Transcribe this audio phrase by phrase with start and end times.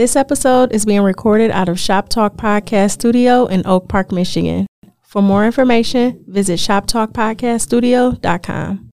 [0.00, 4.66] This episode is being recorded out of Shop Talk Podcast Studio in Oak Park, Michigan.
[5.02, 8.88] For more information, visit shoptalkpodcaststudio.com.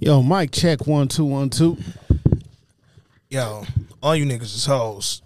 [0.00, 1.78] Yo, Mike, check one two one two.
[3.30, 3.64] Yo,
[4.02, 5.22] all you niggas is hoes.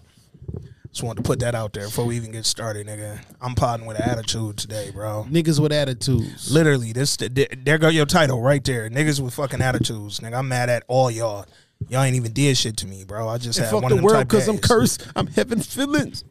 [0.91, 3.19] Just wanted to put that out there before we even get started, nigga.
[3.41, 5.25] I'm potting with attitude today, bro.
[5.27, 6.51] Niggas with attitudes.
[6.51, 8.91] Literally, this there go your title right there.
[8.91, 10.37] Niggas with fucking attitudes, nigga.
[10.37, 11.47] I'm mad at all y'all.
[11.89, 13.27] Y'all ain't even did shit to me, bro.
[13.27, 15.05] I just And had fuck one the of them world because I'm cursed.
[15.15, 16.23] I'm having feelings.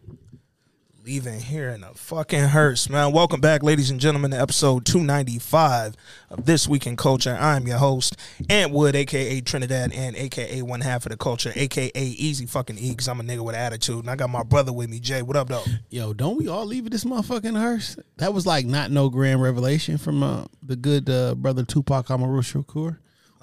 [1.04, 3.12] Leaving here in a fucking hearse, man.
[3.12, 5.94] Welcome back, ladies and gentlemen, to episode 295
[6.30, 7.36] of This Week in Culture.
[7.40, 8.16] I'm your host,
[8.48, 12.90] Ant Wood, aka Trinidad, and aka one half of the culture, aka Eazy fucking E,
[12.90, 14.00] because I'm a nigga with attitude.
[14.00, 15.22] And I got my brother with me, Jay.
[15.22, 15.64] What up, though?
[15.88, 17.96] Yo, don't we all leave this motherfucking hearse?
[18.18, 22.42] That was like not no grand revelation from uh, the good uh, brother Tupac Amaru
[22.42, 22.98] Shakur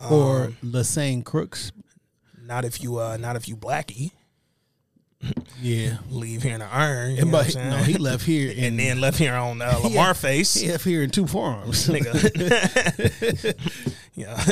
[0.10, 1.72] or Um, Lesane Crooks.
[2.48, 4.12] Not if you, uh, not if you blacky.
[5.60, 5.98] Yeah.
[6.12, 7.16] Leave here in the iron.
[7.16, 10.14] You know But no, he left here in, and then left here on uh, Lamar
[10.14, 10.54] face.
[10.54, 11.88] he left here in two forearms.
[11.88, 13.56] nigga.
[14.14, 14.46] yeah.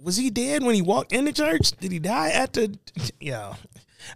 [0.00, 1.72] Was he dead when he walked in the church?
[1.72, 2.78] Did he die at the?
[3.20, 3.56] Yeah.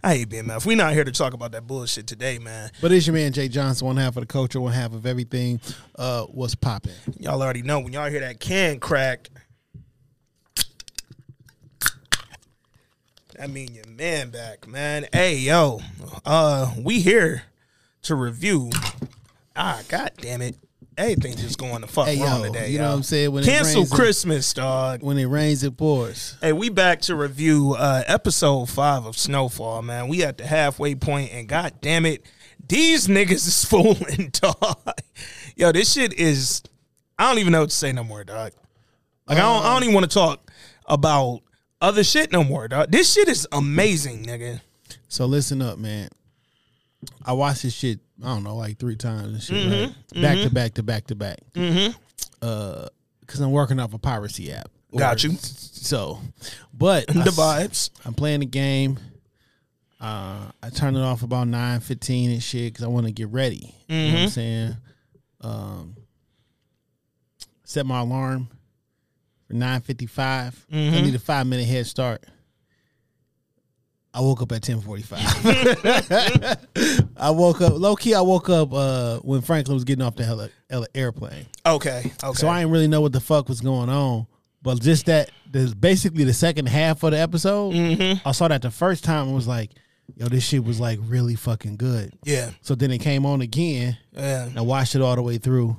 [0.03, 0.59] I hate being man.
[0.65, 2.71] We not here to talk about that bullshit today, man.
[2.81, 5.59] But it's your man Jay Johnson, one half of the culture, one half of everything.
[5.95, 6.93] Uh, what's popping?
[7.19, 9.29] Y'all already know when y'all hear that can crack.
[13.41, 15.07] That mean your man back, man.
[15.11, 15.79] Hey, yo,
[16.27, 17.41] uh, we here
[18.03, 18.69] to review.
[19.55, 20.55] Ah, god damn it.
[20.95, 22.69] Everything just going to fuck Hey, wrong yo, today.
[22.69, 23.31] you know what I'm saying?
[23.31, 25.01] When it Cancel rains, it- Christmas, dog.
[25.01, 26.37] When it rains, it pours.
[26.39, 30.07] Hey, we back to review uh episode five of Snowfall, man.
[30.07, 32.23] We at the halfway point, and god damn it,
[32.69, 34.93] these niggas is fooling, dog.
[35.55, 36.61] Yo, this shit is
[37.17, 38.51] I don't even know what to say no more, dog.
[39.25, 40.51] Like I don't I don't even want to talk
[40.85, 41.41] about
[41.81, 42.91] other shit no more, dog.
[42.91, 44.61] This shit is amazing, nigga.
[45.07, 46.09] So listen up, man.
[47.25, 47.99] I watched this shit.
[48.23, 50.21] I don't know, like three times and shit, Mm-hmm, right?
[50.21, 51.39] Back to back to back to back.
[51.53, 51.97] Mm-hmm.
[52.41, 52.87] Uh,
[53.21, 54.69] because I'm working off a piracy app.
[54.95, 55.31] Got you.
[55.39, 56.19] So,
[56.73, 57.89] but The s- vibes.
[58.05, 58.99] I'm playing the game.
[59.99, 63.29] Uh, I turn it off about nine fifteen and shit because I want to get
[63.29, 63.73] ready.
[63.87, 64.13] You know Mm-hmm.
[64.13, 64.77] what I'm saying?
[65.41, 65.95] Um,
[67.63, 68.49] set my alarm
[69.51, 70.65] for nine fifty five.
[70.71, 70.95] Mm-hmm.
[70.95, 72.23] I need a five minute head start.
[74.13, 75.19] I woke up at ten forty five.
[77.17, 78.13] I woke up low key.
[78.13, 81.45] I woke up uh, when Franklin was getting off the heli- heli- airplane.
[81.65, 82.11] Okay.
[82.23, 82.33] Okay.
[82.33, 84.27] So I didn't really know what the fuck was going on.
[84.63, 88.27] But just that, the, basically the second half of the episode, Mm-hmm.
[88.27, 89.71] I saw that the first time and was like,
[90.15, 92.13] yo, this shit was like really fucking good.
[92.25, 92.51] yeah.
[92.61, 93.97] So then it came on again.
[94.11, 94.45] Yeah.
[94.45, 95.77] And I watched it all the way through.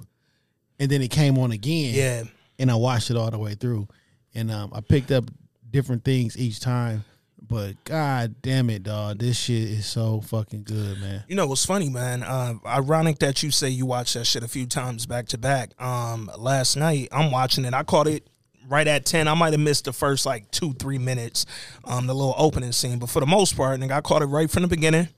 [0.81, 1.95] And then it came on again.
[1.95, 2.25] Yeah.
[2.63, 3.89] And I watched it all the way through.
[4.35, 5.25] And um, I picked up
[5.69, 7.05] different things each time.
[7.41, 9.19] But god damn it, dog.
[9.19, 11.25] This shit is so fucking good, man.
[11.27, 12.23] You know what's funny, man?
[12.23, 15.73] Uh, ironic that you say you watched that shit a few times back to back.
[15.83, 17.75] Um, last night I'm watching it.
[17.75, 18.29] I caught it
[18.69, 19.27] right at ten.
[19.27, 21.45] I might have missed the first like two, three minutes,
[21.85, 24.49] um, the little opening scene, but for the most part, nigga, I caught it right
[24.49, 25.09] from the beginning.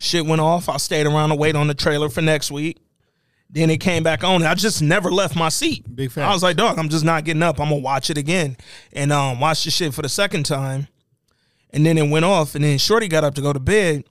[0.00, 0.68] Shit went off.
[0.68, 2.78] I stayed around to wait on the trailer for next week.
[3.54, 4.42] Then it came back on.
[4.44, 5.84] I just never left my seat.
[5.94, 6.24] Big fan.
[6.26, 7.60] I was like, dog, I'm just not getting up.
[7.60, 8.56] I'm gonna watch it again,
[8.94, 10.88] and um, watch the shit for the second time.
[11.70, 14.04] And then it went off, and then Shorty got up to go to bed.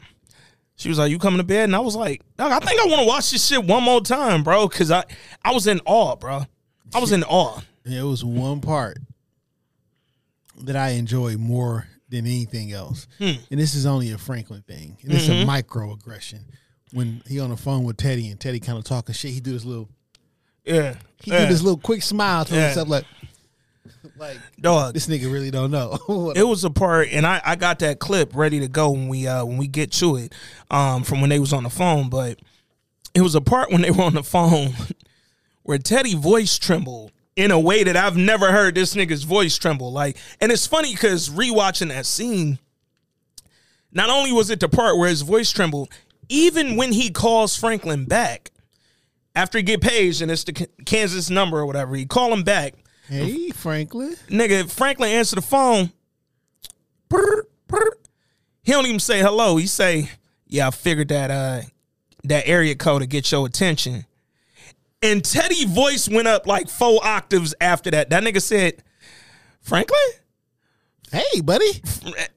[0.76, 2.86] She was like, "You coming to bed?" And I was like, "Dog, I think I
[2.86, 5.04] want to watch this shit one more time, bro." Because I,
[5.44, 6.46] I was in awe, bro.
[6.94, 7.62] I was in awe.
[7.84, 9.00] There was one part
[10.62, 13.08] that I enjoy more than anything else.
[13.18, 13.32] Hmm.
[13.50, 14.98] And this is only a Franklin thing.
[15.02, 15.50] And it's Mm-hmm.
[15.50, 16.42] a microaggression.
[16.94, 19.54] When he on the phone with Teddy and Teddy kind of talking shit, he do
[19.54, 19.88] this little
[20.66, 21.46] Yeah, he yeah.
[21.46, 22.66] do this little quick smile to Yeah.
[22.68, 23.06] himself like
[24.18, 24.94] like dog.
[24.94, 26.32] this nigga really don't know.
[26.36, 29.28] It was a part, and I, I got that clip ready to go when we
[29.28, 30.34] uh when we get to it,
[30.70, 32.10] um from when they was on the phone.
[32.10, 32.40] But
[33.14, 34.74] it was a part when they were on the phone
[35.64, 39.92] where Teddy voice trembled in a way that I've never heard this nigga's voice tremble.
[39.94, 42.60] Like, and it's funny because rewatching that scene,
[43.92, 45.90] not only was it the part where his voice trembled,
[46.32, 48.52] even when he calls Franklin back
[49.36, 50.54] after he get paged and it's the
[50.86, 52.74] Kansas number or whatever, he call him back.
[53.08, 54.16] hey, Franklin.
[54.30, 55.92] Nigga, Franklin answer the phone.
[57.10, 57.98] Brr, brr.
[58.64, 59.58] He don't even say hello.
[59.58, 60.10] He say,
[60.48, 61.62] "Yeah, I figured that uh
[62.24, 64.06] that area code to get your attention."
[65.02, 68.12] And Teddy voice went up like four octaves after that.
[68.12, 68.84] That nigga said,
[69.62, 70.00] "Franklin,
[71.12, 71.82] Hey, buddy.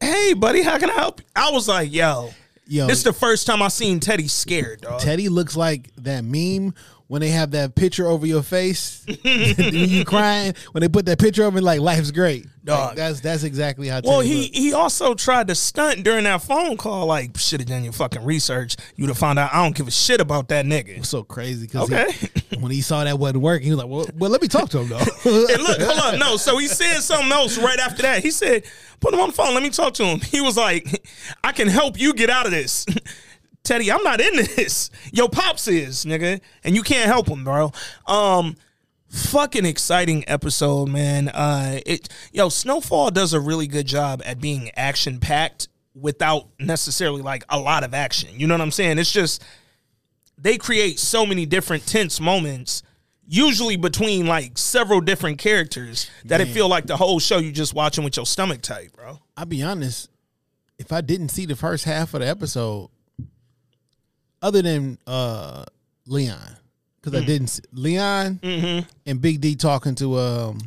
[0.00, 2.32] hey buddy, how can I help?" you?" I was like, "Yo,
[2.66, 6.24] Yo, this is the first time I seen Teddy scared, dog." Teddy looks like that
[6.24, 6.74] meme
[7.06, 11.44] when they have that picture over your face, you crying when they put that picture
[11.44, 12.44] over, like life's great.
[12.44, 12.96] Like, Dog.
[12.96, 14.00] that's that's exactly how.
[14.02, 14.56] Well, he looked.
[14.56, 17.04] he also tried to stunt during that phone call.
[17.06, 18.76] Like, should have done your fucking research.
[18.96, 21.04] You'd have found out I don't give a shit about that nigga.
[21.04, 22.08] so crazy because Okay.
[22.60, 24.78] when he saw that wasn't working, he was like, "Well, well let me talk to
[24.78, 24.96] him though."
[25.54, 26.38] And look, hold on, no.
[26.38, 28.22] So he said something else right after that.
[28.22, 28.64] He said,
[29.04, 29.52] "Put him on the phone.
[29.52, 31.06] Let me talk to him." He was like,
[31.44, 32.86] "I can help you get out of this."
[33.62, 34.90] Teddy, I'm not in this.
[35.12, 37.72] Yo, pops is nigga, and you can't help him, bro.
[38.06, 38.56] Um,
[39.08, 41.28] fucking exciting episode, man.
[41.28, 47.20] Uh, it yo, Snowfall does a really good job at being action packed without necessarily
[47.20, 48.30] like a lot of action.
[48.38, 48.98] You know what I'm saying?
[48.98, 49.44] It's just
[50.38, 52.82] they create so many different tense moments
[53.26, 57.72] usually between like several different characters that it feel like the whole show you just
[57.74, 60.10] watching with your stomach tight bro I'll be honest.
[60.78, 62.90] If I didn't see the first half of the episode,
[64.42, 65.64] other than uh
[66.06, 66.56] Leon,
[67.00, 68.40] because I didn't see Leon
[69.06, 70.58] and Big D talking to um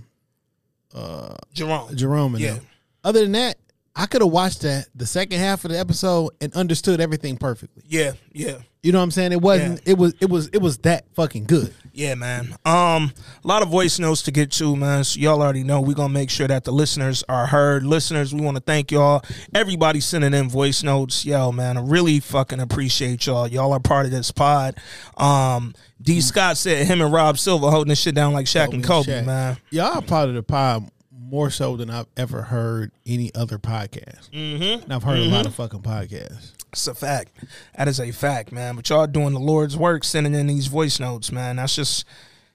[0.94, 2.54] uh jerome Jerome and Yeah.
[2.56, 2.68] them.
[3.04, 3.58] Other than that,
[3.96, 7.84] I could have watched that the second half of the episode and understood everything perfectly.
[7.88, 8.58] yeah yeah
[8.88, 9.34] You know what I'm saying?
[9.34, 9.82] It wasn't.
[9.86, 10.14] It was.
[10.22, 10.48] It was.
[10.48, 11.74] It was that fucking good.
[11.92, 13.12] yeah man um
[13.44, 16.14] a lot of voice notes to get to man so y'all already know we're gonna
[16.14, 19.22] make sure that the listeners are heard listeners we want to thank y'all
[19.54, 24.06] everybody sending in voice notes yo man i really fucking appreciate y'all y'all are part
[24.06, 24.78] of this pod
[25.18, 28.84] um d scott said him and rob silver holding this shit down like Shaq and
[28.84, 29.26] kobe Shaq.
[29.26, 33.58] man Y'all are part of the pod more so than I've ever heard any other
[33.58, 34.30] podcast.
[34.32, 34.84] Mm-hmm.
[34.84, 36.54] And I've heard a lot of fucking podcasts.
[36.78, 37.32] It's a fact.
[37.76, 38.76] That is a fact, man.
[38.76, 41.56] But y'all doing the Lord's work, sending in these voice notes, man.
[41.56, 42.06] That's just,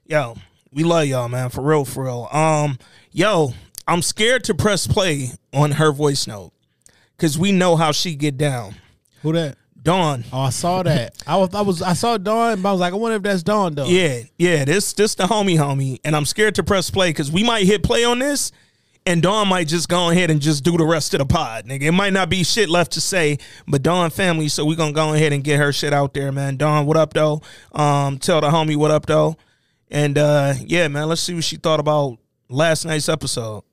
[0.06, 0.36] yo,
[0.70, 1.50] we love y'all, man.
[1.50, 2.28] For real, for real.
[2.30, 2.78] Um,
[3.10, 3.52] yo,
[3.88, 6.52] I'm scared to press play on her voice note
[7.16, 8.76] because we know how she get down.
[9.22, 9.56] Who that?
[9.82, 10.24] Dawn.
[10.32, 11.20] Oh, I saw that.
[11.26, 11.52] I was.
[11.52, 11.82] I was.
[11.82, 13.86] I saw Dawn, but I was like, I wonder if that's Dawn though.
[13.86, 14.64] Yeah, yeah.
[14.64, 17.82] This, this the homie, homie, and I'm scared to press play because we might hit
[17.82, 18.52] play on this,
[19.06, 21.82] and Dawn might just go ahead and just do the rest of the pod, nigga.
[21.82, 25.12] It might not be shit left to say, but Dawn family, so we gonna go
[25.14, 26.56] ahead and get her shit out there, man.
[26.56, 27.43] Dawn, what up though?
[27.72, 29.37] Um, tell the homie what up though,
[29.90, 31.08] and uh, yeah, man.
[31.08, 32.19] Let's see what she thought about
[32.49, 33.64] last night's episode.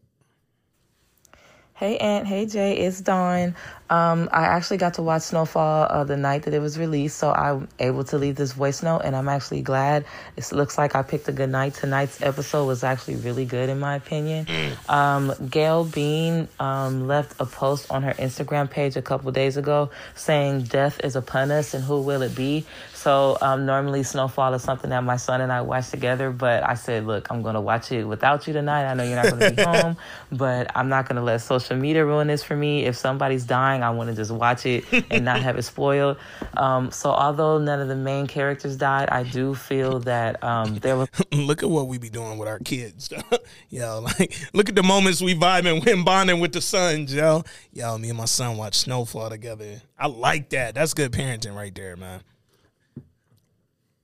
[1.80, 3.56] Hey Ant, hey Jay, it's Dawn.
[3.90, 7.32] Um, I actually got to watch Snowfall uh, the night that it was released, so
[7.32, 10.04] I'm able to leave this voice note, and I'm actually glad.
[10.36, 11.76] It looks like I picked a good night.
[11.76, 14.46] Tonight's episode was actually really good, in my opinion.
[14.90, 19.90] Um, Gail Bean um, left a post on her Instagram page a couple days ago
[20.16, 22.66] saying, "Death is upon us, and who will it be?"
[23.00, 26.74] So um, normally Snowfall is something that my son and I watch together, but I
[26.74, 28.92] said, "Look, I'm going to watch it without you tonight.
[28.92, 29.96] I know you're not going to be home,
[30.34, 32.84] but I'm not going to let social media ruin this for me.
[32.84, 36.18] If somebody's dying, I want to just watch it and not have it spoiled."
[36.58, 40.98] Um, so although none of the main characters died, I do feel that um, there
[40.98, 43.10] was look at what we be doing with our kids,
[43.70, 44.02] yo.
[44.02, 47.46] Like, look at the moments we vibing when bonding with the sons, yo.
[47.72, 49.82] Yo, me and my son watch Snowfall together.
[49.98, 50.76] I like that.
[50.76, 52.24] That's good parenting right there, man.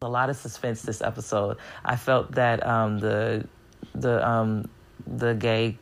[0.06, 1.57] A lot of suspense this episode.
[1.84, 3.48] I felt that um, the
[3.94, 4.69] the um,
[5.06, 5.78] the gay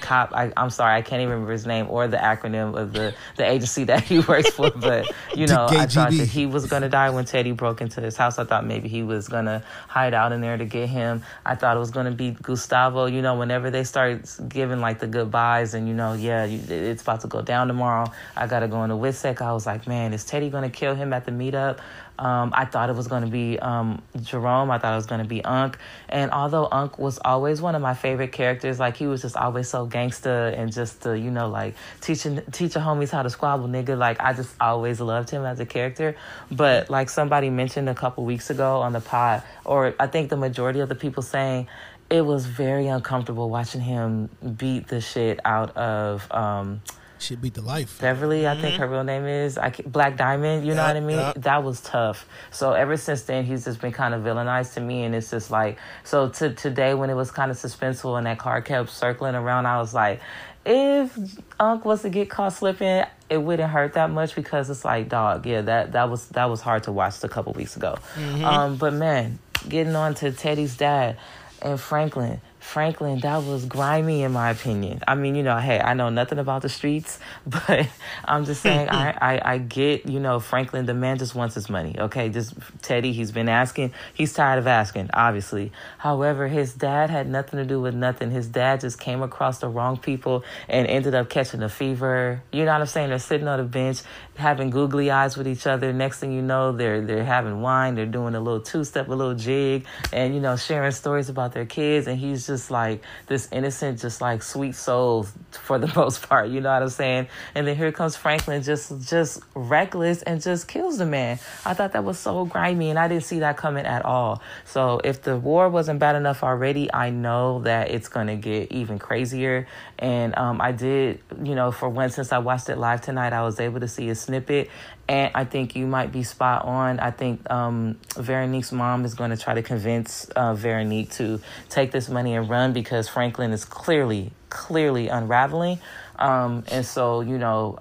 [0.00, 3.14] cop I, I'm sorry, I can't even remember his name or the acronym of the,
[3.36, 6.88] the agency that he works for, but you know, I thought that he was gonna
[6.88, 8.38] die when Teddy broke into his house.
[8.38, 11.22] I thought maybe he was gonna hide out in there to get him.
[11.44, 15.06] I thought it was gonna be Gustavo, you know, whenever they start giving like the
[15.06, 18.10] goodbyes and you know, yeah, you, it's about to go down tomorrow.
[18.36, 19.40] I gotta go into Witsec.
[19.40, 21.78] I was like, man, is Teddy gonna kill him at the meetup?
[22.20, 24.70] Um, I thought it was going to be um, Jerome.
[24.70, 25.78] I thought it was going to be Unc.
[26.06, 29.70] And although Unc was always one of my favorite characters, like he was just always
[29.70, 33.96] so gangster and just uh, you know like teaching teaching homies how to squabble, nigga.
[33.96, 36.14] Like I just always loved him as a character.
[36.50, 40.36] But like somebody mentioned a couple weeks ago on the pod, or I think the
[40.36, 41.68] majority of the people saying
[42.10, 46.30] it was very uncomfortable watching him beat the shit out of.
[46.30, 46.82] Um,
[47.20, 48.00] Shit beat the life.
[48.00, 50.66] Beverly, I think her real name is I, Black Diamond.
[50.66, 51.18] You know Yeah, what I mean?
[51.18, 51.32] yeah.
[51.36, 52.26] That was tough.
[52.50, 55.50] So ever since then, he's just been kind of villainized to me, and it's just
[55.50, 56.30] like so.
[56.30, 59.78] To today, when it was kind of suspenseful and that car kept circling around, I
[59.78, 60.20] was like,
[60.64, 61.16] if
[61.58, 65.44] Unc was to get caught slipping, it wouldn't hurt that much because it's like, dog,
[65.44, 67.96] yeah, that that was that was hard to watch a couple weeks ago.
[68.42, 71.18] Um, but man, getting on to Teddy's dad
[71.60, 75.00] and Franklin, Franklin, that was grimy in my opinion.
[75.08, 77.88] I mean, you know, hey, I know nothing about the streets, but
[78.24, 81.68] I'm just saying, I, I, I get, you know, Franklin, the man just wants his
[81.68, 81.96] money.
[81.98, 85.72] Okay, just Teddy, he's been asking, he's tired of asking, obviously.
[85.98, 88.30] However, his dad had nothing to do with nothing.
[88.30, 92.40] His dad just came across the wrong people and ended up catching a fever.
[92.52, 93.08] You know what I'm saying?
[93.08, 94.02] They're sitting on the bench
[94.40, 95.92] having googly eyes with each other.
[95.92, 99.14] Next thing you know, they're they're having wine, they're doing a little two step, a
[99.14, 102.06] little jig, and you know, sharing stories about their kids.
[102.06, 106.48] And he's just like this innocent, just like sweet soul for the most part.
[106.50, 107.28] You know what I'm saying?
[107.54, 111.38] And then here comes Franklin, just just reckless and just kills the man.
[111.64, 114.42] I thought that was so grimy, and I didn't see that coming at all.
[114.64, 118.98] So if the war wasn't bad enough already, I know that it's gonna get even
[118.98, 119.68] crazier.
[120.00, 123.42] And um, I did, you know, for once since I watched it live tonight, I
[123.42, 124.70] was able to see a snippet,
[125.10, 127.00] and I think you might be spot on.
[127.00, 131.90] I think um, Veronique's mom is going to try to convince uh, Veronique to take
[131.90, 135.80] this money and run because Franklin is clearly, clearly unraveling.
[136.16, 137.80] Um, and so, you know,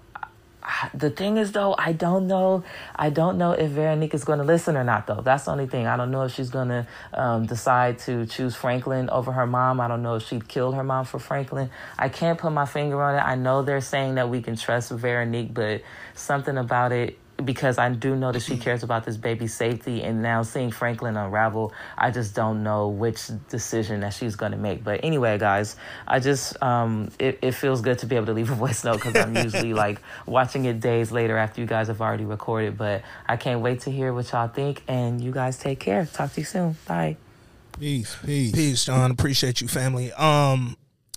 [0.94, 2.64] the thing is though i don't know.
[2.96, 5.22] I don't know if veronique is going to listen or not though.
[5.22, 5.88] That's the only thing.
[5.88, 9.80] I don't know if she's going to um, decide to choose franklin over her mom.
[9.80, 11.70] I don't know if she'd kill her mom for franklin.
[11.98, 13.20] I can't put my finger on it.
[13.20, 15.82] I know they're saying that we can trust veronique but
[16.16, 20.04] something about it because I do know that she cares about this baby's safety.
[20.04, 24.58] And now seeing Franklin unravel, I just don't know which decision that she's going to
[24.58, 24.84] make.
[24.84, 25.76] But anyway, guys,
[26.08, 28.96] I just, um, it, it feels good to be able to leave a voice note
[28.96, 32.78] because I'm usually like watching it days later after you guys have already recorded.
[32.78, 34.84] But I can't wait to hear what y'all think.
[34.88, 36.06] And you guys take care.
[36.06, 36.78] Talk to you soon.
[36.88, 37.18] Bye.
[37.80, 38.52] Peace, peace.
[38.52, 39.12] Peace, John.
[39.12, 40.12] Appreciate you, family.
[40.14, 40.76] Um,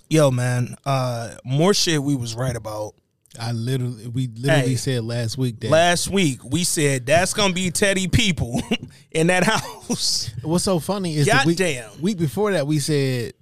[0.09, 0.77] yo, man.
[0.85, 2.93] Uh, more shit we was right about.
[3.39, 4.75] I literally, we literally Hey.
[4.75, 5.71] said last week that.
[5.71, 8.61] Last week we said that's gonna be Teddy people
[9.11, 10.29] in that house.
[10.43, 12.01] what's so funny is the week, Goddamn.
[12.01, 13.33] week before that we said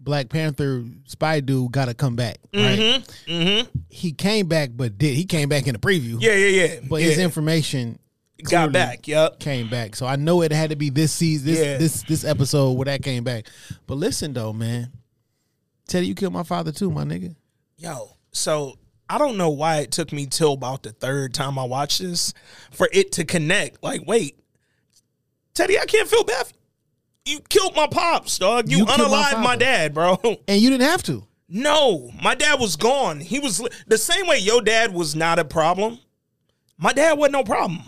[0.00, 2.38] Black Panther spy dude got to come back.
[2.54, 3.02] Right?
[3.26, 3.68] Mm-hmm.
[3.90, 6.16] He came back, but did he came back in the preview?
[6.20, 6.80] Yeah, yeah, yeah.
[6.88, 7.08] but yeah.
[7.08, 7.98] his information
[8.44, 9.06] got back.
[9.08, 9.38] Yep.
[9.40, 9.96] came back.
[9.96, 11.76] So I know it had to be this season, this Yeah.
[11.78, 13.48] this this episode where that came back.
[13.86, 14.92] But listen though, man,
[15.88, 17.34] Teddy, you killed my father too, my nigga.
[17.76, 18.76] Yo, so
[19.10, 22.34] I don't know why it took me till about the third time I watched this
[22.70, 23.82] for it to connect.
[23.82, 24.38] Like, wait,
[25.54, 26.52] Teddy, I can't feel bad.
[27.24, 28.70] You killed my pops, dog.
[28.70, 30.18] You, You killed my unalived my, dad, bro.
[30.48, 31.24] And you didn't have to.
[31.48, 33.20] No, my dad was gone.
[33.20, 35.98] He was the same way your dad was not a problem.
[36.76, 37.80] My dad wasn't no problem.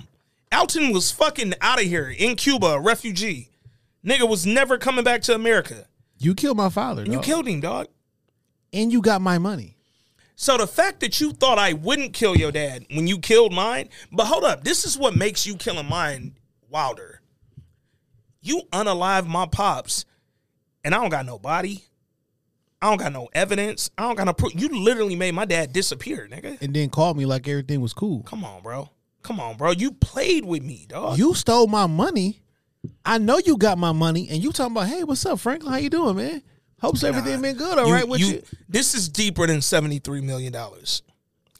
[0.52, 3.50] Alton was fucking out of here in Cuba, a refugee.
[4.04, 5.86] Nigga was never coming back to America.
[6.18, 7.04] You killed my father.
[7.04, 7.88] You killed him, dog.
[8.72, 9.76] and you got my money.
[10.40, 13.90] So the fact that you thought I wouldn't kill your dad when you killed mine,
[14.10, 16.34] but hold up, this is what makes you killing mine
[16.70, 17.20] wilder.
[18.40, 20.06] You unalive my pops,
[20.82, 21.84] and I don't got no body.
[22.80, 23.90] I don't got no evidence.
[23.98, 24.58] I don't got no proof.
[24.58, 26.58] You literally made my dad disappear, nigga.
[26.62, 28.22] And then called me like everything was cool.
[28.22, 28.88] Come on, bro.
[29.22, 29.72] Come on, bro.
[29.72, 31.18] You played with me, dog.
[31.18, 32.40] You stole my money.
[33.04, 35.70] I know you got my money, and you talking about, hey, what's up, Franklin?
[35.70, 36.42] How you doing, man?
[36.80, 38.42] Hopes everything been good, all right with you.
[38.68, 41.02] This is deeper than seventy three million dollars,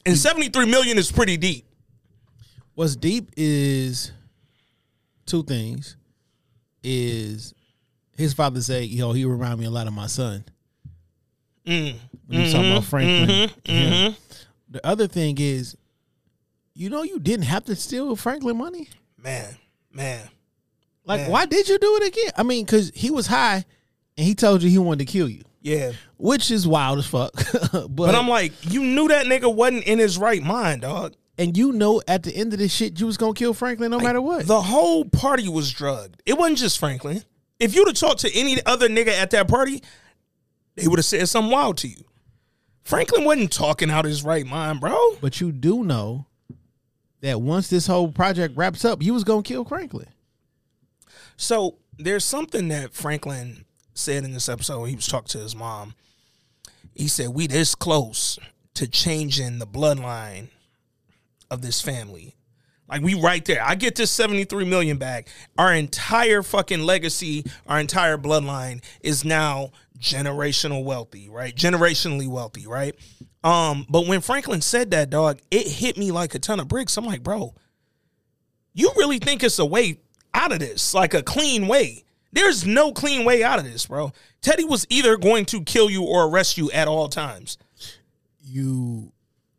[0.05, 1.65] and seventy three million is pretty deep.
[2.73, 4.11] What's deep is
[5.25, 5.97] two things.
[6.83, 7.53] Is
[8.17, 10.43] his father say, yo, he remind me a lot of my son.
[11.65, 11.95] Mm.
[12.25, 13.49] When you talking about Franklin.
[13.49, 13.71] Mm-hmm.
[13.71, 14.13] Yeah.
[14.69, 15.77] The other thing is,
[16.73, 18.89] you know, you didn't have to steal Franklin money.
[19.21, 19.55] Man,
[19.91, 20.27] man.
[21.05, 21.31] Like, Man.
[21.31, 22.31] why did you do it again?
[22.37, 23.65] I mean, because he was high
[24.21, 25.93] and he told you he wanted to kill you, Yeah.
[26.17, 27.31] which is wild as fuck.
[27.71, 31.15] but, But I'm like, you knew that nigga wasn't in his right mind, dog.
[31.39, 33.99] and you know, at the end of this shit, you was gonna kill Franklin no
[33.99, 34.45] matter what.
[34.45, 36.21] The whole party was drugged.
[36.23, 37.23] It wasn't just Franklin.
[37.59, 39.81] If you'd have talked to any other nigga at that party,
[40.75, 42.03] they would have said something wild to you.
[42.83, 44.95] Franklin wasn't talking out his right mind, bro.
[45.19, 46.27] but you do know
[47.21, 50.07] that once this whole project wraps up, you was gonna kill Franklin.
[51.37, 53.65] So there's something that Franklin
[54.01, 54.85] said in this episode.
[54.85, 55.95] He was talking to his mom.
[56.93, 58.37] He said, "We this close
[58.73, 60.47] to changing the bloodline
[61.49, 62.35] of this family.
[62.87, 63.63] Like we right there.
[63.63, 65.29] I get this 73 million back.
[65.57, 71.55] Our entire fucking legacy, our entire bloodline is now generational wealthy, right?
[71.55, 72.95] Generationally wealthy, right?
[73.43, 76.97] Um, but when Franklin said that, dog, it hit me like a ton of bricks.
[76.97, 77.53] I'm like, bro,
[78.73, 79.99] you really think it's a way
[80.33, 82.03] out of this, like a clean way?
[82.31, 84.11] There's no clean way out of this, bro.
[84.41, 87.57] Teddy was either going to kill you or arrest you at all times.
[88.41, 89.11] You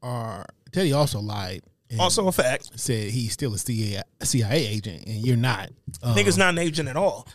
[0.03, 1.63] are Teddy also lied.
[1.99, 2.71] Also a fact.
[2.81, 5.71] said he's still a CIA, CIA agent, and you're not.
[6.03, 7.29] Um, Nigga's not an agent at all.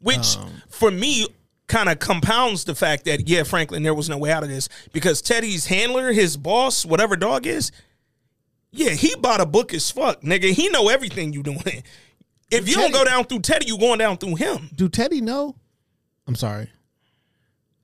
[0.00, 1.26] Which Um, for me
[1.66, 4.68] kind of compounds the fact that yeah, Franklin, there was no way out of this
[4.92, 7.72] because Teddy's handler, his boss, whatever dog is,
[8.72, 10.52] yeah, he bought a book as fuck, nigga.
[10.52, 11.82] He know everything you doing.
[12.50, 14.68] If you don't go down through Teddy, you going down through him.
[14.74, 15.54] Do Teddy know?
[16.26, 16.68] I'm sorry.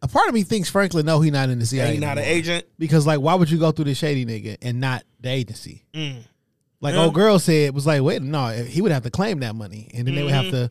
[0.03, 1.95] A part of me thinks Franklin know he not in the CIA.
[1.95, 2.67] He not an agent.
[2.79, 5.85] Because like, why would you go through the shady nigga and not the agency?
[6.81, 7.05] Like Yeah.
[7.05, 10.07] old girl said, was like, wait, no, he would have to claim that money, and
[10.07, 10.67] then they would have Mm-hmm.
[10.67, 10.71] to,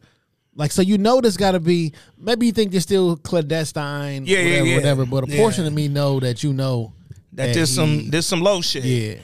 [0.56, 1.94] like, so you know, there's got to be.
[2.18, 4.76] Maybe you think they're still clandestine, Yeah, yeah, whatever, yeah.
[4.76, 5.06] whatever.
[5.08, 5.38] But a Yeah.
[5.38, 6.94] portion of me know that you know
[7.34, 8.84] That there's he- some there's some low shit.
[8.86, 9.16] yeah.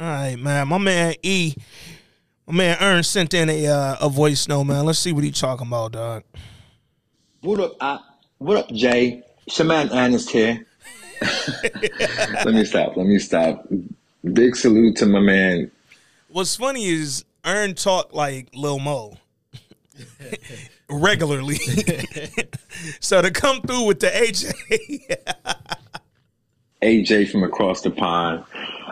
[0.00, 0.66] All right, man.
[0.68, 1.54] My man E,
[2.46, 4.84] my man Ern sent in a uh, a voice note, man.
[4.84, 6.24] Let's see what he talking about, dog.
[7.40, 7.98] What up, I,
[8.38, 9.22] what up, Jay?
[9.48, 10.66] Shaman Ernest here.
[12.44, 12.96] let me stop.
[12.96, 13.66] Let me stop.
[14.32, 15.70] Big salute to my man.
[16.28, 19.18] What's funny is Ern talk like Lil Mo
[20.88, 21.56] regularly.
[23.00, 24.52] so to come through with the AJ,
[26.82, 28.44] AJ from across the pond.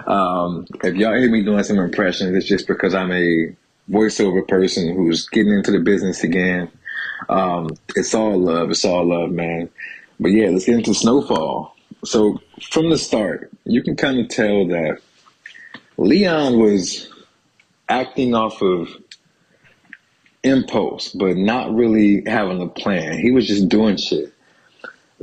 [0.07, 3.55] Um, if y'all hear me doing some impressions, it's just because I'm a
[3.91, 6.71] voiceover person who's getting into the business again.
[7.29, 8.71] Um, it's all love.
[8.71, 9.69] It's all love, man.
[10.21, 11.75] But yeah, let's get into Snowfall.
[12.05, 12.41] So
[12.71, 14.99] from the start, you can kind of tell that
[15.99, 17.09] Leon was
[17.89, 18.89] acting off of
[20.43, 23.19] impulse, but not really having a plan.
[23.19, 24.33] He was just doing shit.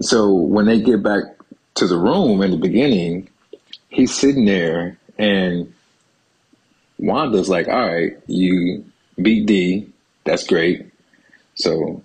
[0.02, 1.24] So when they get back
[1.76, 3.29] to the room in the beginning,
[3.90, 5.74] he's sitting there and
[6.98, 8.86] Wanda's like, all right, you
[9.22, 9.90] beat D.
[10.24, 10.92] That's great.
[11.56, 12.02] So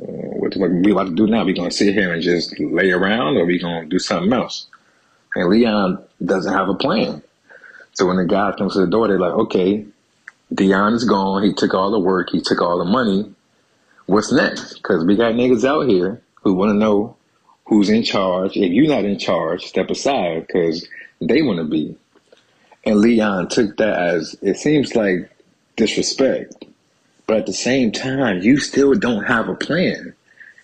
[0.00, 1.44] uh, what, we about to do now?
[1.44, 4.66] We to sit here and just lay around or we to do something else?
[5.34, 7.22] And Leon doesn't have a plan.
[7.92, 9.86] So when the guy comes to the door, they're like, okay,
[10.52, 11.42] Dion is gone.
[11.42, 12.30] He took all the work.
[12.30, 13.32] He took all the money.
[14.06, 14.74] What's next?
[14.74, 17.16] Because we got niggas out here who want to know
[17.70, 18.56] who's in charge.
[18.56, 20.86] If you're not in charge, step aside because
[21.20, 21.96] they want to be.
[22.84, 25.30] And Leon took that as it seems like
[25.76, 26.64] disrespect.
[27.28, 30.14] But at the same time, you still don't have a plan.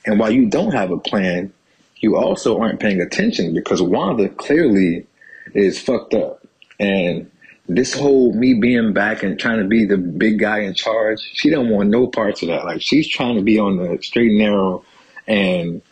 [0.04, 1.52] And while you don't have a plan,
[1.98, 5.06] you also aren't paying attention because Wanda clearly
[5.54, 6.44] is fucked up.
[6.80, 7.30] And
[7.68, 11.50] this whole me being back and trying to be the big guy in charge, she
[11.50, 12.64] don't want no parts of that.
[12.64, 14.84] Like she's trying to be on the straight and narrow
[15.28, 15.82] and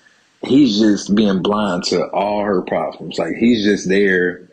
[0.47, 3.19] he's just being blind to all her problems.
[3.19, 4.49] Like he's just there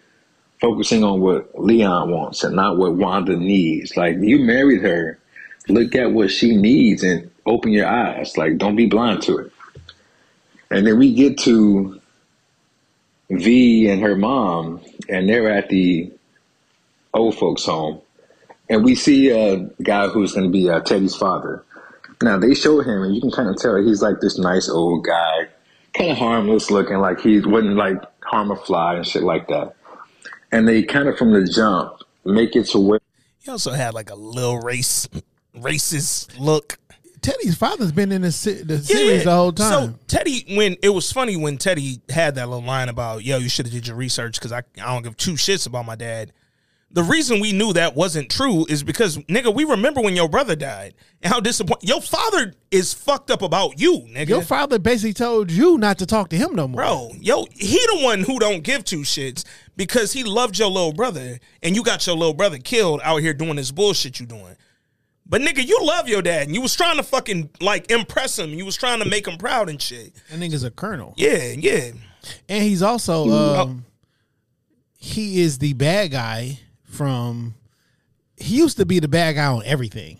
[0.59, 3.97] focusing on what Leon wants and not what Wanda needs.
[3.97, 5.19] Like you married her,
[5.67, 8.37] look at what she needs and open your eyes.
[8.37, 9.51] Like don't be blind to it.
[10.69, 11.99] And then we get to
[13.29, 16.11] V and her mom, and they're at the
[17.13, 18.01] old folks' home,
[18.69, 21.63] and we see a guy who's going to be uh, Teddy's father.
[22.21, 25.05] Now they show him, and you can kind of tell he's like this nice old
[25.05, 25.47] guy,
[25.93, 29.75] kind of harmless looking, like he wouldn't like harm a fly and shit like that.
[30.51, 32.99] And they kind of from the jump make it to where
[33.39, 35.07] he also had like a little race
[35.55, 36.77] racist look.
[37.21, 39.69] Teddy's father's been in the, se- the series the whole time.
[39.69, 43.49] So Teddy, when it was funny when Teddy had that little line about, "Yo, you
[43.49, 46.33] should have did your research because I, I don't give two shits about my dad."
[46.93, 50.57] The reason we knew that wasn't true is because nigga, we remember when your brother
[50.57, 54.27] died and how disappointed your father is fucked up about you, nigga.
[54.27, 56.81] Your father basically told you not to talk to him no more.
[56.81, 59.45] Bro, yo, he the one who don't give two shits
[59.77, 63.33] because he loved your little brother and you got your little brother killed out here
[63.33, 64.57] doing this bullshit you doing.
[65.25, 68.49] But nigga, you love your dad and you was trying to fucking like impress him.
[68.49, 70.13] You was trying to make him proud and shit.
[70.29, 71.13] That nigga's a colonel.
[71.15, 71.91] Yeah, yeah.
[72.49, 73.61] And he's also oh.
[73.61, 73.85] um,
[74.97, 76.59] he is the bad guy
[76.91, 77.55] from
[78.37, 80.19] he used to be the bad guy on everything.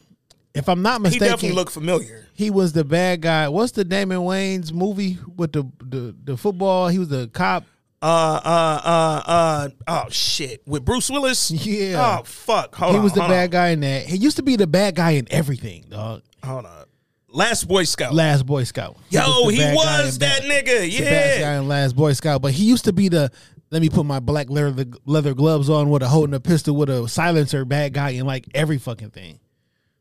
[0.54, 2.28] If I'm not mistaken, He definitely looked familiar.
[2.34, 3.48] he was the bad guy.
[3.48, 6.90] What's the Damon Wayans movie with the the, the football?
[6.90, 7.64] He was the cop.
[8.02, 10.62] Uh uh uh uh oh shit.
[10.68, 11.52] With Bruce Willis?
[11.66, 12.20] Yeah.
[12.20, 12.76] Oh fuck.
[12.76, 13.04] Hold he on.
[13.04, 14.06] was the bad on, guy in that.
[14.08, 16.24] He used to be the bad guy in everything, dog.
[16.44, 16.86] Hold on.
[17.30, 18.14] Last Boy Scout.
[18.14, 18.98] Last Boy Scout.
[19.10, 20.82] Yo, the he was that nigga.
[20.92, 21.60] the bad guy Yeah.
[21.60, 23.32] in Last Boy Scout, but he used to be the
[23.72, 26.90] let me put my black leather leather gloves on with a holding a pistol with
[26.90, 29.40] a silencer bad guy in like every fucking thing.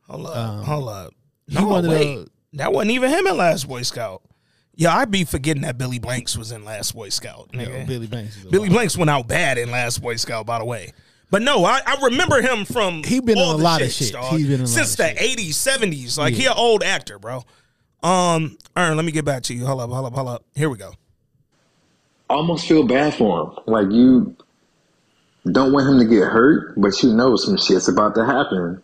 [0.08, 0.64] Hold up.
[0.64, 1.14] hold up.
[1.48, 1.82] No, wait.
[1.82, 4.22] the- That wasn't even him in Last Boy Scout.
[4.74, 7.50] Yeah, I'd be forgetting that Billy Blanks was in Last Boy Scout.
[7.52, 8.36] Billy Banks.
[8.36, 10.92] is Billy wild- Blanks went out bad in Last Boy Scout, by the way.
[11.30, 14.12] But no, I, I remember him from He been in a lot of shit.
[14.12, 14.36] dog.
[14.36, 15.22] He been in a lot since the shit.
[15.22, 16.18] eighties, seventies.
[16.18, 17.44] Like he an old actor, bro.
[18.02, 19.64] Um, Ern, let me get back to you.
[19.66, 20.44] Hold up, hold up, hold up.
[20.56, 20.92] Here we go.
[22.30, 23.58] Almost feel bad for him.
[23.66, 24.36] Like you
[25.50, 28.82] don't want him to get hurt, but you know some shit's about to happen.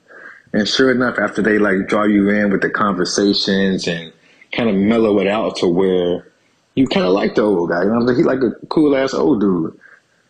[0.52, 4.12] And sure enough, after they like draw you in with the conversations and
[4.52, 6.26] kind of mellow it out to where
[6.74, 7.82] you kind of like the old guy.
[7.82, 9.78] You know, he like a cool ass old dude.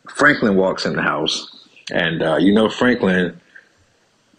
[0.09, 3.41] Franklin walks in the house, and uh, you know Franklin,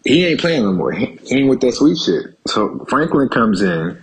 [0.04, 0.92] he ain't playing no more.
[0.92, 2.38] He, he ain't with that sweet shit.
[2.46, 4.02] So Franklin comes in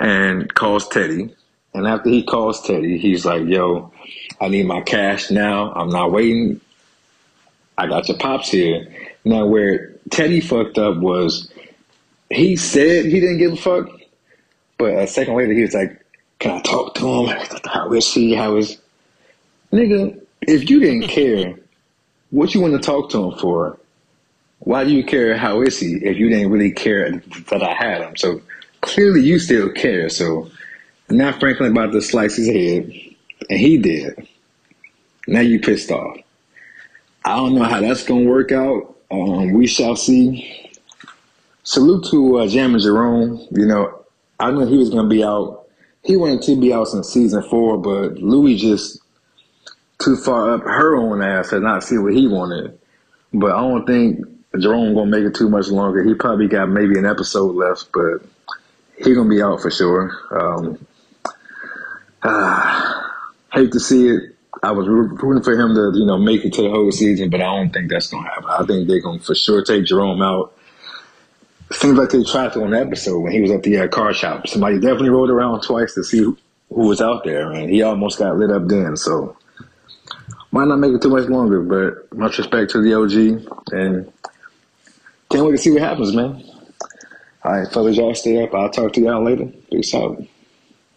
[0.00, 1.34] and calls Teddy,
[1.74, 3.92] and after he calls Teddy, he's like, "Yo,
[4.40, 5.72] I need my cash now.
[5.72, 6.60] I'm not waiting.
[7.78, 8.86] I got your pops here."
[9.24, 11.50] Now, where Teddy fucked up was
[12.30, 13.88] he said he didn't give a fuck,
[14.78, 16.04] but a second later he was like,
[16.38, 17.36] "Can I talk to him?
[17.64, 18.34] How is he?
[18.34, 18.78] How is
[19.72, 21.54] nigga?" if you didn't care
[22.30, 23.78] what you want to talk to him for,
[24.60, 27.10] why do you care how is he if you didn't really care
[27.50, 28.16] that I had him?
[28.16, 28.40] So
[28.80, 30.08] clearly you still care.
[30.08, 30.50] So
[31.10, 32.92] now Franklin about to slice his head,
[33.50, 34.23] and he did.
[35.26, 36.16] Now you pissed off.
[37.24, 38.96] I don't know how that's gonna work out.
[39.10, 40.70] Um, we shall see.
[41.62, 43.46] Salute to uh, Jerome.
[43.50, 44.04] You know,
[44.38, 45.66] I knew he was gonna be out.
[46.02, 49.00] He wanted to be out since season four, but Louie just
[49.98, 52.78] too far up her own ass and not see what he wanted.
[53.32, 54.20] But I don't think
[54.58, 56.04] Jerome gonna make it too much longer.
[56.04, 58.22] He probably got maybe an episode left, but
[59.02, 60.12] he gonna be out for sure.
[60.30, 60.86] Um,
[62.22, 63.02] uh,
[63.54, 64.33] hate to see it.
[64.64, 67.40] I was rooting for him to, you know, make it to the whole season, but
[67.40, 68.46] I don't think that's gonna happen.
[68.48, 70.56] I think they're gonna for sure take Jerome out.
[71.72, 74.14] Seems like they tried to on the episode when he was at the uh, car
[74.14, 74.46] shop.
[74.46, 78.18] Somebody definitely rode around twice to see who, who was out there, and he almost
[78.18, 78.96] got lit up then.
[78.96, 79.36] So
[80.50, 84.12] might not make it too much longer, but much respect to the OG and
[85.30, 86.42] can't wait to see what happens, man.
[87.42, 88.54] All right, fellas, y'all stay up.
[88.54, 89.46] I'll talk to y'all later.
[89.70, 90.22] Peace out.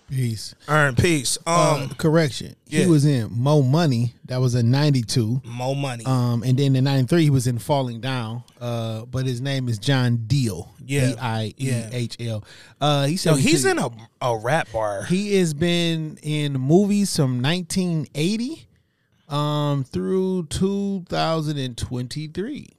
[0.09, 0.55] Peace.
[0.69, 1.37] Right, peace.
[1.45, 2.55] Um, Uh, correction.
[2.67, 2.83] yeah.
[2.83, 4.13] He was in Mo Money.
[4.25, 5.41] That was a 92.
[5.43, 6.05] Mo money.
[6.05, 8.43] Um, and then in 93, he was in Falling Down.
[8.59, 10.69] Uh, but his name is John Diehl.
[10.85, 11.09] Yeah.
[11.11, 12.43] D-I-E-H-L.
[12.79, 13.89] Uh, he said so he's in a
[14.21, 15.03] a rap bar.
[15.03, 18.65] He has been in movies from 1980
[19.27, 22.69] um, through 2023.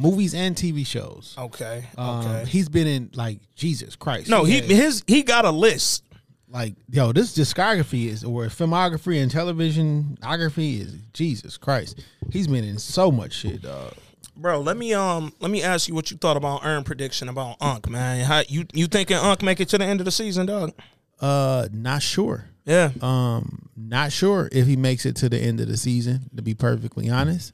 [0.00, 1.34] Movies and TV shows.
[1.36, 1.84] Okay.
[1.96, 2.44] Um, Okay.
[2.48, 4.28] he's been in like Jesus Christ.
[4.28, 6.04] no, he his he got a list.
[6.50, 12.02] Like yo, this discography is or filmography and televisionography is Jesus Christ.
[12.30, 13.94] He's been in so much shit, dog.
[14.34, 17.56] Bro, let me um let me ask you what you thought about Ern prediction about
[17.60, 18.24] Unk, man.
[18.24, 20.72] How you you thinking Unk make it to the end of the season, dog?
[21.20, 22.46] Uh, not sure.
[22.64, 22.92] Yeah.
[23.00, 26.54] Um, not sure if he makes it to the end of the season, to be
[26.54, 27.52] perfectly honest.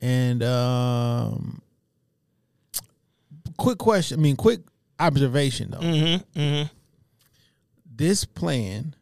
[0.00, 1.62] And um,
[3.56, 4.18] quick question.
[4.18, 4.60] I mean, quick
[4.98, 5.78] observation though.
[5.78, 6.40] Mm-hmm.
[6.40, 6.74] Mm-hmm.
[7.98, 8.94] This plan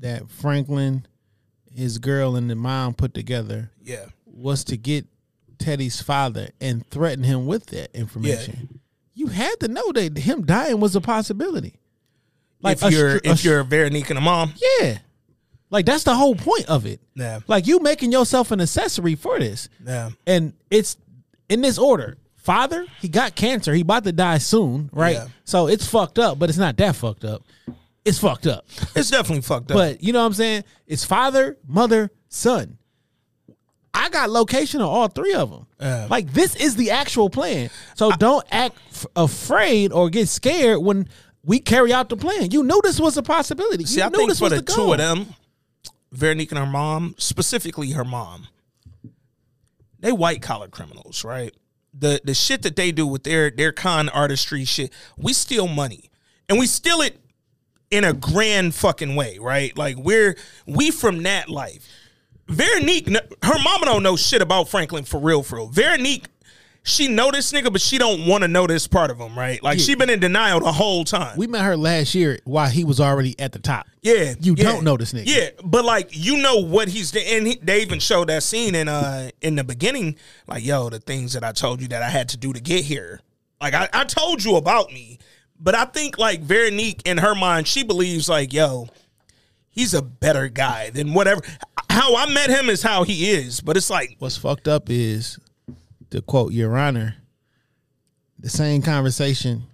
[0.00, 1.06] that Franklin,
[1.74, 4.06] his girl, and the mom put together Yeah.
[4.26, 5.06] was to get
[5.58, 8.80] Teddy's father and threaten him with that information.
[9.14, 11.80] You had to know that him dying was a possibility.
[12.60, 14.52] Like if you're str- if str- you're Veronique and a mom.
[14.80, 14.98] yeah,
[15.70, 17.00] like that's the whole point of it.
[17.14, 17.40] Yeah.
[17.48, 19.68] Like you making yourself an accessory for this.
[19.84, 20.10] Yeah.
[20.26, 20.96] And it's
[21.48, 22.18] in this order.
[22.36, 23.72] Father, he got cancer.
[23.72, 25.14] He about to die soon, right?
[25.16, 25.28] Yeah.
[25.44, 27.42] So it's fucked up, but it's not that fucked up.
[28.04, 28.66] It's fucked up.
[28.96, 29.76] It's definitely fucked up.
[29.76, 30.64] But you know what I'm saying?
[30.86, 32.78] It's father, mother, son.
[33.94, 35.66] I got location on all three of them.
[35.80, 36.06] Yeah.
[36.10, 37.70] Like this is the actual plan.
[37.94, 41.08] So don't act f- afraid or get scared when
[41.44, 42.50] we carry out the plan.
[42.50, 43.84] You knew this was a possibility.
[43.84, 45.34] See, you I knew think this for was the the two of them,
[46.10, 48.48] Veronique and her mom, specifically her mom,
[50.00, 51.54] they white collar criminals, right?
[51.92, 56.08] The the shit that they do with their their con artistry shit, we steal money.
[56.48, 57.18] And we steal it
[57.92, 59.76] in a grand fucking way, right?
[59.76, 61.86] Like we're we from that life.
[62.48, 65.68] Veronique, her mama don't know shit about Franklin for real, for real.
[65.68, 66.26] Veronique,
[66.82, 69.62] she know this nigga, but she don't want to know this part of him, right?
[69.62, 71.36] Like she been in denial the whole time.
[71.36, 73.86] We met her last year while he was already at the top.
[74.00, 74.64] Yeah, You yeah.
[74.64, 75.24] don't know this nigga.
[75.26, 78.88] Yeah, but like you know what he's and he, they even showed that scene in
[78.88, 80.16] uh in the beginning,
[80.48, 82.84] like yo, the things that I told you that I had to do to get
[82.84, 83.20] here.
[83.60, 85.18] Like I, I told you about me,
[85.62, 88.88] but I think like Veronique in her mind, she believes like yo,
[89.70, 91.40] he's a better guy than whatever.
[91.88, 95.38] How I met him is how he is, but it's like What's fucked up is,
[96.10, 97.16] to quote Your Honor,
[98.38, 99.64] the same conversation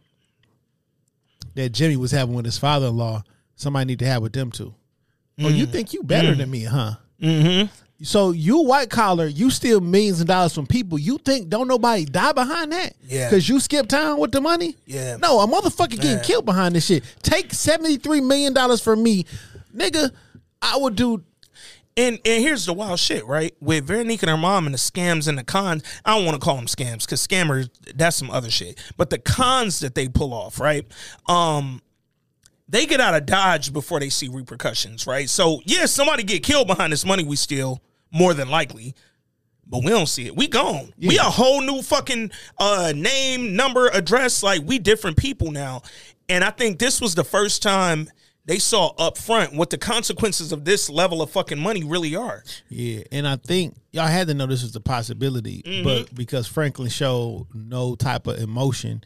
[1.54, 3.24] that Jimmy was having with his father-in-law.
[3.56, 4.74] Somebody need to have with them too.
[5.40, 6.94] Oh, you think you better than me, huh?
[7.20, 7.72] mm-hmm.
[8.02, 10.98] So you white collar, you steal millions of dollars from people.
[10.98, 12.94] You think don't nobody die behind that?
[13.02, 13.28] Yeah.
[13.28, 14.76] Because you skip town with the money?
[14.86, 15.16] Yeah.
[15.16, 17.02] No, a motherfucker getting killed behind this shit.
[17.22, 19.26] Take $73 million from me.
[19.74, 20.12] Nigga,
[20.62, 21.24] I would do
[21.96, 23.52] And and here's the wild shit, right?
[23.60, 26.44] With Veronique and her mom and the scams and the cons, I don't want to
[26.44, 28.78] call them scams because scammers, that's some other shit.
[28.96, 30.86] But the cons that they pull off, right?
[31.26, 31.82] Um,
[32.68, 35.28] they get out of dodge before they see repercussions, right?
[35.28, 38.94] So yeah, somebody get killed behind this money we steal, more than likely.
[39.66, 40.34] But we don't see it.
[40.34, 40.94] We gone.
[40.98, 44.42] We a whole new fucking uh name, number, address.
[44.42, 45.82] Like we different people now.
[46.28, 48.10] And I think this was the first time
[48.48, 52.42] they saw up front what the consequences of this level of fucking money really are.
[52.70, 55.84] Yeah, and I think y'all had to know this was a possibility, Mm-hmm.
[55.84, 59.02] but because Franklin showed no type of emotion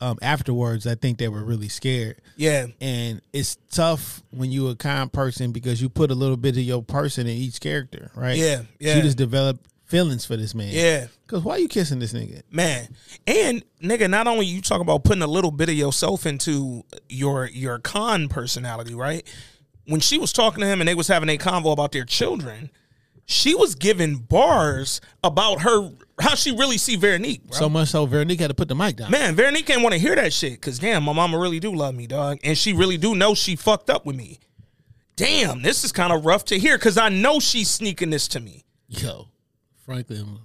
[0.00, 2.20] um, afterwards, I think they were really scared.
[2.36, 2.66] Yeah.
[2.80, 6.62] And it's tough when you a kind person because you put a little bit of
[6.64, 8.36] your person in each character, right?
[8.36, 8.94] Yeah, yeah.
[8.96, 10.70] She just developed feelings for this man.
[10.72, 11.06] Yeah.
[11.28, 12.42] Cause why you kissing this nigga?
[12.50, 12.88] Man,
[13.26, 17.46] and nigga, not only you talk about putting a little bit of yourself into your
[17.46, 19.22] your con personality, right?
[19.86, 22.70] When she was talking to him and they was having a convo about their children,
[23.26, 27.44] she was giving bars about her how she really see Veronique.
[27.48, 27.58] Bro.
[27.58, 29.10] So much so Veronique had to put the mic down.
[29.10, 31.94] Man, Veronique can't want to hear that shit because damn, my mama really do love
[31.94, 34.38] me, dog, and she really do know she fucked up with me.
[35.16, 38.40] Damn, this is kind of rough to hear because I know she's sneaking this to
[38.40, 39.28] me, Yo,
[39.84, 40.38] Franklin,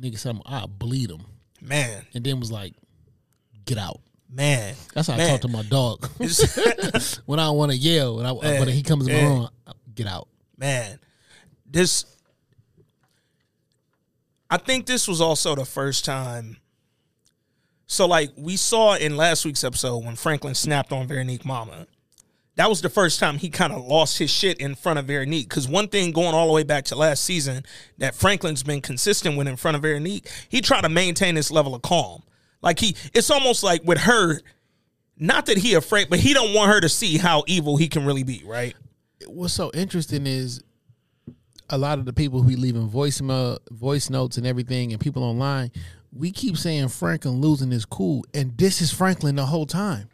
[0.00, 1.22] nigga said I'll bleed him.
[1.60, 2.74] man, And then was like,
[3.64, 4.00] get out.
[4.28, 4.74] man.
[4.94, 6.08] That's how I talk to my dog.
[7.26, 9.48] When I want to yell, when I when he comes in my room,
[9.94, 10.28] get out.
[10.56, 10.98] man,
[11.72, 12.04] this.
[14.50, 16.58] I think this was also the first time.
[17.86, 21.86] So, like we saw in last week's episode when Franklin snapped on Veronique Mama,
[22.56, 25.48] that was the first time he kind of lost his shit in front of Veronique.
[25.48, 27.64] Because one thing going all the way back to last season
[27.98, 31.74] that Franklin's been consistent with in front of Veronique, he tried to maintain this level
[31.74, 32.22] of calm.
[32.60, 34.40] Like he, it's almost like with her,
[35.18, 38.04] not that he afraid, but he don't want her to see how evil he can
[38.04, 38.74] really be, right?
[39.26, 40.62] What's so interesting is
[41.72, 45.24] a lot of the people who be leaving voicemail, voice notes, and everything, and people
[45.24, 45.72] online.
[46.12, 50.10] We keep saying Franklin losing his cool, and this is Franklin the whole time.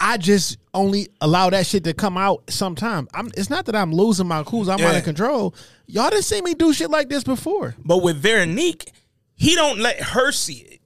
[0.00, 3.08] I just only allow that shit to come out sometime.
[3.14, 4.68] I'm, it's not that I'm losing my cool.
[4.70, 5.54] I'm out of control.
[5.86, 7.74] Y'all didn't see me do shit like this before.
[7.84, 8.92] But with Veronique,
[9.34, 10.77] he don't let her see it.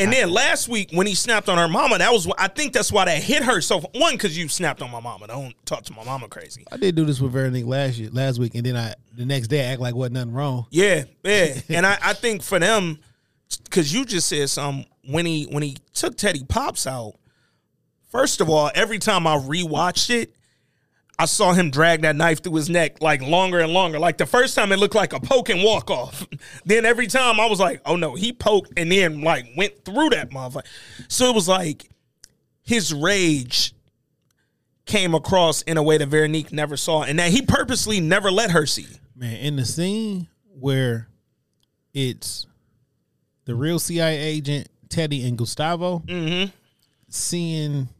[0.00, 2.90] And then last week when he snapped on her mama, that was I think that's
[2.90, 3.60] why that hit her.
[3.60, 5.26] So one, because you snapped on my mama.
[5.26, 6.64] Don't talk to my mama crazy.
[6.72, 9.48] I did do this with Veronique last year, last week, and then I the next
[9.48, 10.66] day I act like wasn't nothing wrong.
[10.70, 11.60] Yeah, yeah.
[11.68, 12.98] and I, I think for them,
[13.64, 17.14] because you just said some when he when he took Teddy Pops out.
[18.10, 20.34] First of all, every time I rewatched it,
[21.20, 23.98] I saw him drag that knife through his neck like longer and longer.
[23.98, 26.26] Like the first time, it looked like a poke and walk off.
[26.64, 30.08] then every time, I was like, "Oh no, he poked and then like went through
[30.10, 30.64] that motherfucker."
[31.08, 31.90] So it was like
[32.62, 33.74] his rage
[34.86, 38.52] came across in a way that Veronique never saw, and that he purposely never let
[38.52, 38.86] her see.
[39.14, 40.26] Man, in the scene
[40.58, 41.06] where
[41.92, 42.46] it's
[43.44, 46.50] the real CIA agent Teddy and Gustavo, mm-hmm.
[47.10, 47.90] seeing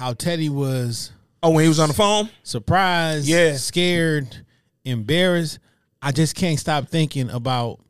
[0.00, 2.28] how Teddy was Oh, when he was on the phone.
[2.42, 3.56] surprised, Yeah.
[3.56, 4.44] scared,
[4.84, 5.58] embarrassed.
[6.02, 7.80] I just can't stop thinking about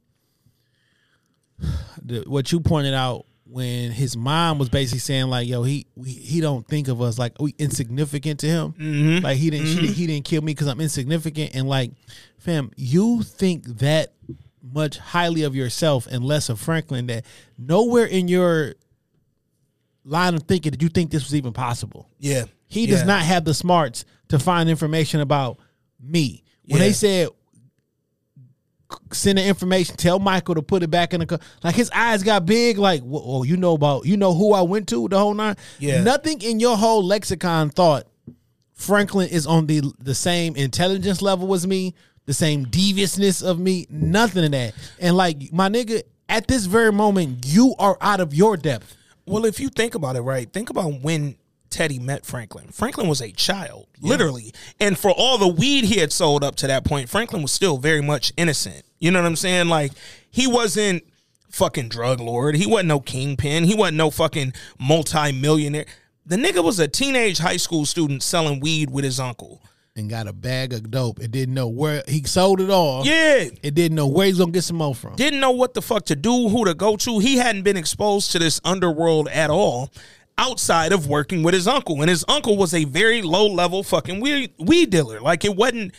[2.02, 6.10] the, what you pointed out when his mom was basically saying like, "Yo, he we,
[6.10, 8.72] he don't think of us like we insignificant to him.
[8.72, 9.24] Mm-hmm.
[9.24, 11.92] Like he didn't she, he didn't kill me because I'm insignificant." And like,
[12.38, 14.12] fam, you think that
[14.62, 17.24] much highly of yourself and less of Franklin that
[17.58, 18.74] nowhere in your
[20.10, 22.08] line of thinking did you think this was even possible.
[22.18, 22.44] Yeah.
[22.66, 25.58] He does not have the smarts to find information about
[26.00, 26.42] me.
[26.66, 26.86] When Yeah.
[26.88, 27.28] they said
[29.12, 32.22] send the information, tell Michael to put it back in the co-, like his eyes
[32.22, 32.76] got big.
[32.78, 35.56] Like, oh, you know about you know who I went to the whole nine.
[35.78, 36.02] Yeah.
[36.02, 38.06] nothing in your whole lexicon thought
[38.74, 41.94] Franklin is on the the same intelligence level as me,
[42.26, 43.86] the same deviousness of me.
[43.90, 44.74] Nothing in that.
[44.98, 48.96] And like my nigga, at this very moment, you are out of your depth.
[49.30, 51.36] Well, if you think about it, right, think about when
[51.70, 52.66] Teddy met Franklin.
[52.72, 54.52] Franklin was a child, literally.
[54.80, 57.78] And for all the weed he had sold up to that point, Franklin was still
[57.78, 58.82] very much innocent.
[58.98, 59.68] You know what I'm saying?
[59.68, 59.92] Like,
[60.32, 61.04] he wasn't
[61.48, 62.56] fucking drug lord.
[62.56, 63.64] He wasn't no kingpin.
[63.64, 65.86] He wasn't no fucking multi-millionaire.
[66.26, 69.62] The nigga was a teenage high school student selling weed with his uncle.
[69.96, 73.05] And got a bag of dope and didn't know where he sold it all.
[73.05, 73.48] Yeah.
[73.62, 75.16] and didn't know where he's gonna get some more from.
[75.16, 77.18] didn't know what the fuck to do, who to go to.
[77.18, 79.90] He hadn't been exposed to this underworld at all
[80.38, 82.00] outside of working with his uncle.
[82.00, 85.20] And his uncle was a very low level fucking weed, weed dealer.
[85.20, 85.94] Like it wasn't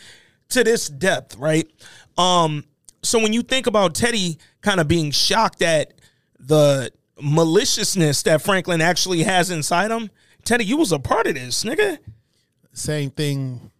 [0.50, 1.70] to this depth, right?
[2.18, 2.64] Um,
[3.02, 5.94] so when you think about Teddy kind of being shocked at
[6.38, 10.10] the maliciousness that Franklin actually has inside him,
[10.44, 11.98] Teddy, you was a part of this, nigga.
[12.72, 13.71] Same thing,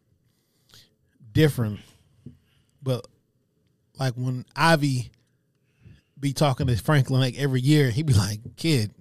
[1.32, 1.80] different,
[2.82, 3.06] but
[3.98, 5.10] like when Avi
[6.18, 8.92] be talking to Franklin like every year, he'd be like, "Kid,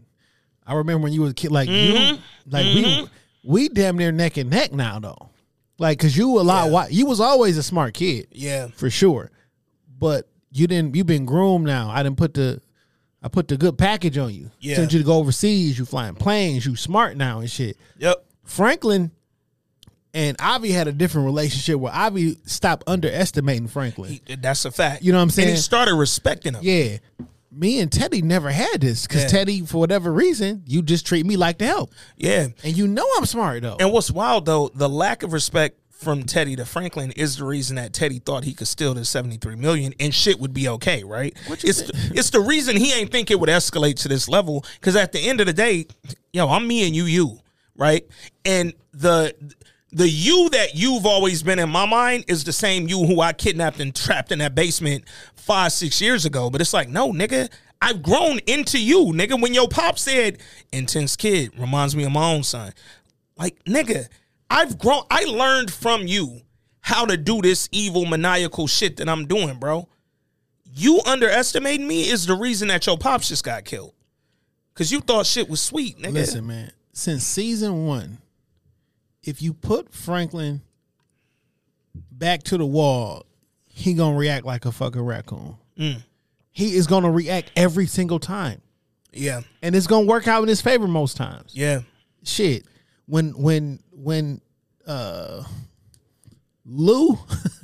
[0.65, 2.21] I remember when you was a kid, like you, mm-hmm.
[2.49, 3.05] like we, mm-hmm.
[3.43, 5.29] we damn near neck and neck now though.
[5.77, 6.71] Like, cause you a lot, Yeah.
[6.71, 8.67] wi- you was always a smart kid Yeah.
[8.75, 9.31] for sure,
[9.97, 10.95] but you didn't.
[10.95, 11.89] You been groomed now.
[11.89, 12.61] I didn't put the,
[13.23, 14.51] I put the good package on you.
[14.59, 14.75] Yeah.
[14.75, 15.79] Sent you to go overseas.
[15.79, 16.65] You flying planes.
[16.65, 17.77] You smart now and shit.
[17.97, 18.23] Yep.
[18.43, 19.11] Franklin
[20.13, 24.19] and Avi had a different relationship where Avi stopped underestimating Franklin.
[24.25, 25.03] He- that's a fact.
[25.03, 25.49] You know what I'm And saying?
[25.49, 26.61] he started respecting him.
[26.63, 26.97] yeah.
[27.53, 29.27] Me and Teddy never had this because Yeah.
[29.27, 31.91] Teddy, for whatever reason, you just treat me like the help.
[32.15, 32.47] Yeah.
[32.63, 33.75] And you know I'm smart though.
[33.77, 37.75] And what's wild though, the lack of respect from Teddy to Franklin is the reason
[37.75, 41.35] that Teddy thought he could steal the 73 million and shit would be okay, right?
[41.61, 41.81] It's
[42.13, 45.19] it's the reason he ain't think it would escalate to this level cuz at the
[45.19, 45.87] end of the day,
[46.31, 47.39] yo, I'm me and you you,
[47.75, 48.07] right?
[48.45, 49.35] And the
[49.91, 53.33] the you that you've always been in my mind is the same you who I
[53.33, 55.03] kidnapped and trapped in that basement
[55.35, 57.51] 5 6 years ago, but it's like, no, nigga,
[57.81, 59.39] I've grown into you, nigga.
[59.41, 60.37] When your pop said
[60.71, 62.71] intense kid reminds me of my own son.
[63.37, 64.07] Like, nigga,
[64.49, 65.03] I've grown.
[65.09, 66.41] I learned from you
[66.81, 69.87] how to do this evil, maniacal shit that I'm doing, bro.
[70.73, 73.93] You underestimating me is the reason that your pops just got killed.
[74.73, 76.13] Cause you thought shit was sweet, nigga.
[76.13, 76.71] Listen, man.
[76.93, 78.19] Since season one,
[79.23, 80.61] if you put Franklin
[82.11, 83.25] back to the wall,
[83.67, 85.55] he gonna react like a fucking raccoon.
[85.77, 86.03] Mm.
[86.51, 88.61] He is gonna react every single time,
[89.13, 91.51] Yeah, and it's gonna work out in his favor most times.
[91.55, 91.81] yeah,
[92.23, 92.65] Shit,
[93.05, 94.41] when when when
[94.87, 95.43] uh
[96.65, 97.17] Lou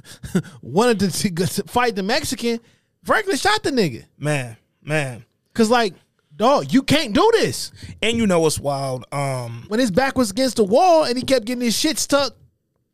[0.61, 2.59] wanted to, to to fight the Mexican,
[3.03, 4.05] Franklin shot the nigga.
[4.17, 5.23] man, man.
[5.53, 5.93] Cause like,
[6.37, 7.71] dog, you can't do this.
[8.01, 9.05] And you know what's wild?
[9.11, 12.35] Um, when his back was against the wall and he kept getting his shit stuck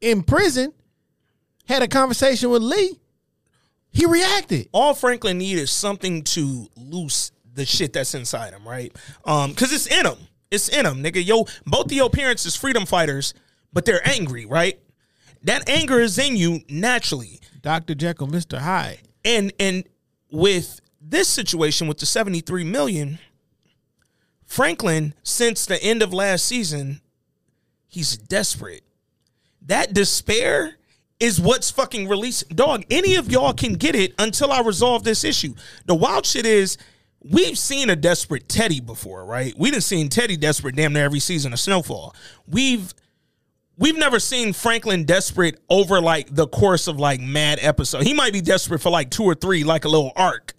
[0.02, 0.74] in prison,
[1.68, 3.00] had a conversation with Lee,
[3.92, 4.70] he reacted.
[4.72, 8.96] all Franklin needed is something to loose the shit that's inside him, right?
[9.26, 10.18] Um, because it's in him.
[10.50, 11.24] It's in him, nigga.
[11.24, 13.34] Yo, both of your parents is freedom fighters,
[13.72, 14.80] but they're angry, right?
[15.44, 17.40] That anger is in you naturally.
[17.62, 17.96] Dr.
[17.96, 18.58] Jekyll, Mr.
[18.58, 19.00] Hyde.
[19.26, 19.84] And and
[20.32, 23.20] with this situation with the 73 million,
[24.54, 27.02] Franklin, since the end of last season,
[27.88, 28.84] he's desperate.
[29.64, 30.76] That despair
[31.20, 32.50] is what's fucking releasing.
[32.50, 35.56] Dog, any of y'all can get it until I resolve this issue.
[35.88, 36.78] The wild shit is
[37.20, 39.56] we've seen a desperate Teddy before, right?
[39.58, 42.16] We done seen Teddy desperate damn near every season of Snowfall.
[42.48, 42.94] We've
[43.80, 48.04] we've never seen Franklin desperate over like the course of like mad episode.
[48.04, 50.54] He might be desperate for like two or three, like a little arc.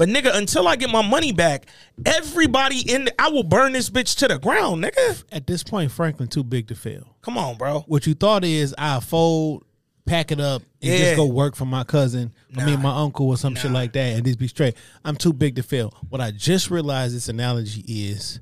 [0.00, 1.66] But nigga, until I get my money back,
[2.06, 5.24] everybody in the, I will burn this bitch to the ground, nigga.
[5.30, 7.18] At this point, Franklin too big to fail.
[7.20, 7.80] Come on, bro.
[7.80, 9.62] What you thought is I fold,
[10.06, 10.98] pack it up, and Yeah.
[11.00, 14.14] just go work for my cousin, I mean my uncle or some shit like that,
[14.16, 14.74] and just be straight.
[15.04, 15.92] I'm too big to fail.
[16.08, 18.40] What I just realized this analogy is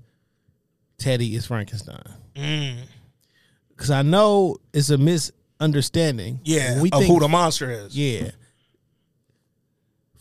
[0.97, 2.05] Teddy is Frankenstein.
[2.37, 2.77] Mm.
[3.77, 6.39] Cause I know it's a misunderstanding.
[6.45, 7.99] Yeah, we of think who the monster is.
[7.99, 8.31] Yeah.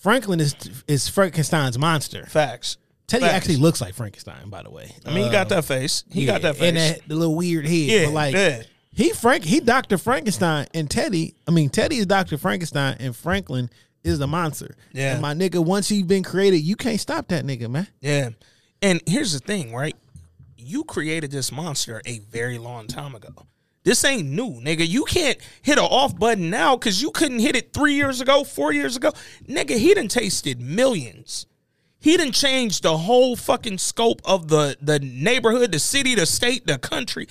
[0.08, 0.56] Franklin is
[0.88, 2.26] is Frankenstein's monster.
[2.28, 2.78] Facts.
[3.08, 3.34] Teddy Facts.
[3.34, 4.96] actually looks like Frankenstein, by the way.
[5.06, 6.06] I mean, he got uh, that face.
[6.10, 6.70] He got that face.
[6.70, 7.74] and that the little weird head.
[7.74, 8.64] Yeah, but like yeah.
[8.94, 11.36] he Frank he Doctor Frankenstein and Teddy.
[11.46, 13.70] I mean Teddy is Doctor Frankenstein and Franklin
[14.06, 14.78] is the monster.
[14.94, 15.12] Yeah.
[15.12, 17.90] and my nigga, once he's been created, you can't stop that nigga, man.
[18.00, 18.30] Yeah.
[18.82, 19.96] And here's the thing, right?
[20.56, 23.34] You created this monster a very long time ago.
[23.88, 24.86] This ain't new, nigga.
[24.86, 28.44] You can't hit an off button now because you couldn't hit it three years ago,
[28.44, 29.14] four years ago.
[29.48, 31.46] Nigga, he done tasted millions.
[31.98, 36.68] He done changed the whole fucking scope of the the neighborhood, the city, the state,
[36.68, 37.30] the country.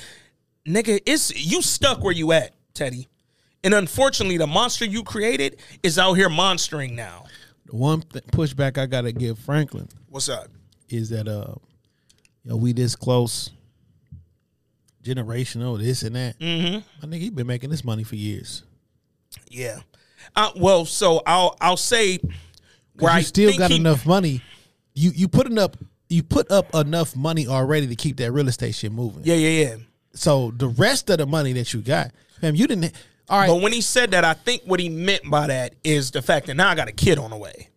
[0.67, 3.07] Nigga, it's you stuck where you at, Teddy.
[3.63, 7.27] And unfortunately, the monster you created is out here monstering now.
[7.67, 10.49] The one th- pushback I gotta give Franklin What's up?
[10.89, 11.53] is that uh,
[12.45, 13.51] you know, we this close,
[15.07, 16.39] generational, this and that.
[16.39, 17.07] Mm-hmm.
[17.09, 18.63] My nigga, he been making this money for years.
[19.49, 19.81] Yeah.
[20.35, 22.19] Uh, well, so I'll I'll say
[22.99, 24.43] where you I still got he- enough money.
[24.95, 25.77] You you putting up
[26.09, 29.23] you put up enough money already to keep that real estate shit moving.
[29.25, 29.77] Yeah, yeah, yeah.
[30.15, 32.93] So the rest of the money that you got, fam, you didn't.
[33.29, 36.13] All right, But when he said that, I think what he meant by that is
[36.13, 37.71] the fact that now I got a kid on the way.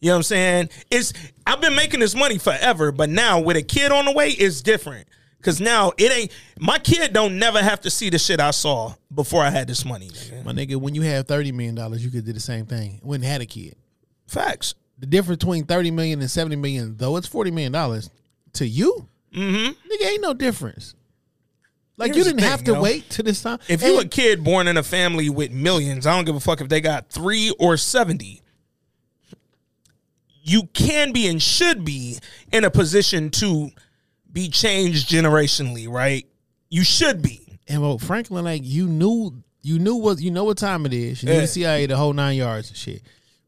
[0.00, 0.68] You know what I'm saying?
[0.90, 1.14] It's
[1.46, 4.60] I've been making this money forever, but now with a kid on the way, it's
[4.60, 5.08] different.
[5.42, 8.94] Cause now it ain't my kid don't never have to see the shit I saw
[9.14, 10.08] before I had this money.
[10.08, 10.44] Nigga.
[10.44, 12.98] my nigga, when you have thirty million dollars, you could do the same thing.
[13.02, 13.76] When had a kid,
[14.26, 14.74] Facts.
[14.98, 18.10] the difference between thirty million and seventy million, though it's forty million dollars
[18.54, 19.66] to you, mm-hmm.
[19.66, 20.94] nigga, ain't no difference.
[21.96, 22.82] Like Here's you didn't have thing, to yo.
[22.82, 23.58] wait to this time.
[23.68, 26.60] If you a kid born in a family with millions, I don't give a fuck
[26.60, 28.42] if they got three or 70.
[30.42, 32.18] You can be and should be
[32.52, 33.70] in a position to
[34.36, 36.26] be changed generationally, right?
[36.68, 37.58] You should be.
[37.66, 41.22] And well, Franklin, like you knew, you knew what you know what time it is.
[41.22, 41.40] You knew Yeah.
[41.40, 43.00] the CIA the whole nine yards and shit.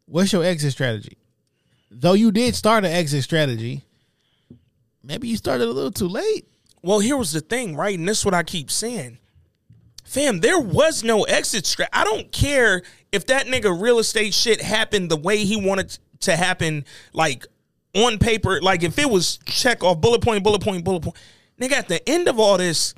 [0.06, 1.18] What's your exit strategy?
[1.90, 3.84] Though you did start an exit strategy,
[5.04, 6.46] maybe you started a little too late.
[6.82, 7.98] Well, here was the thing, right?
[7.98, 9.18] And this is what I keep saying.
[10.04, 11.88] Fam, there was no exit strat.
[11.92, 12.82] I don't care
[13.12, 17.46] if that nigga real estate shit happened the way he wanted to happen, like
[17.94, 18.60] on paper.
[18.60, 21.16] Like if it was check off bullet point, bullet point, bullet point.
[21.60, 22.94] Nigga, at the end of all this,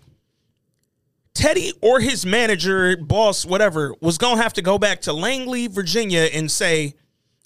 [1.34, 6.28] Teddy or his manager, boss, whatever, was gonna have to go back to Langley, Virginia,
[6.32, 6.94] and say,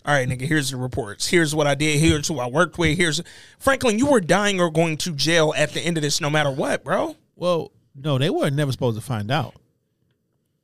[0.04, 1.28] "All right, nigga, here's the reports.
[1.28, 2.00] Here's what I did.
[2.00, 2.96] Here's who I worked with.
[2.96, 3.22] Here's
[3.58, 3.98] Franklin.
[3.98, 6.82] You were dying or going to jail at the end of this, no matter what,
[6.82, 7.14] bro.
[7.36, 9.54] Well, no, they were never supposed to find out.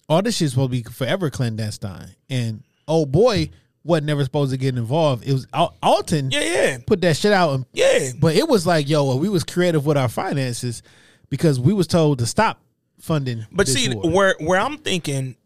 [0.09, 2.16] All this shit's supposed to be forever clandestine.
[2.28, 3.51] And oh boy,
[3.85, 5.26] wasn't never supposed to get involved.
[5.26, 8.11] It was Al- Alton Yeah, yeah, put that shit out and yeah.
[8.18, 10.83] But it was like, yo, we was creative with our finances
[11.28, 12.61] because we was told to stop
[12.99, 13.47] funding.
[13.51, 14.11] But see, war.
[14.11, 15.37] where where I'm thinking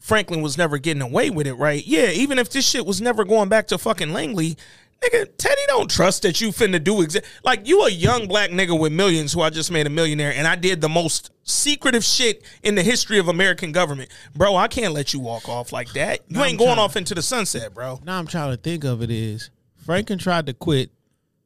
[0.00, 1.84] Franklin was never getting away with it, right?
[1.84, 4.56] Yeah, even if this shit was never going back to fucking Langley,
[5.02, 8.78] nigga, Teddy don't trust that you finna do exa- like you a young black nigga
[8.78, 12.42] with millions who I just made a millionaire and I did the most secretive shit
[12.62, 14.10] in the history of American government.
[14.34, 16.20] Bro, I can't let you walk off like that.
[16.28, 18.00] You No, ain't I'm going off into the sunset, bro.
[18.04, 19.50] now I'm trying to think of it is
[19.84, 20.90] Franklin tried to quit,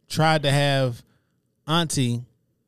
[0.09, 1.03] tried to have
[1.67, 2.23] Auntie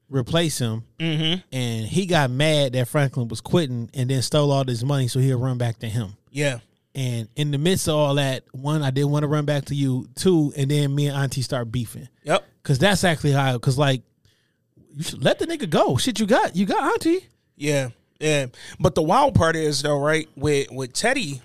[0.09, 1.41] replace him, Mm-hmm.
[1.57, 5.19] and he got mad that Franklin was quitting and then stole all this money so
[5.21, 6.17] he'll run back to him.
[6.31, 6.59] Yeah.
[6.95, 9.75] And in the midst of all that, one, I didn't want to run back to
[9.75, 10.09] you.
[10.15, 12.09] Two, and then me and Auntie start beefing.
[12.25, 12.45] Yep.
[12.63, 13.59] Cause that's actually how.
[13.59, 14.03] Cause like,
[14.95, 15.97] you should let the nigga go.
[15.97, 17.27] Shit, you got you got Auntie.
[17.57, 17.89] Yeah,
[18.21, 18.47] yeah.
[18.79, 20.29] But the wild part is though, right?
[20.37, 21.41] With with Teddy,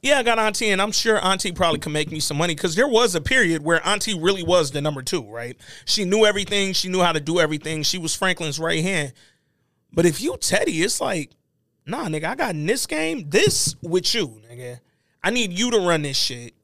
[0.00, 2.76] yeah, I got Auntie, and I'm sure Auntie probably can make me some money because
[2.76, 5.56] there was a period where Auntie really was the number two, right?
[5.86, 6.72] She knew everything.
[6.72, 7.82] She knew how to do everything.
[7.82, 9.12] She was Franklin's right hand.
[9.92, 11.30] But if you Teddy, it's like,
[11.88, 14.80] nah, nigga, I got in this game, this with you, nigga.
[15.22, 16.54] I need you to run this shit.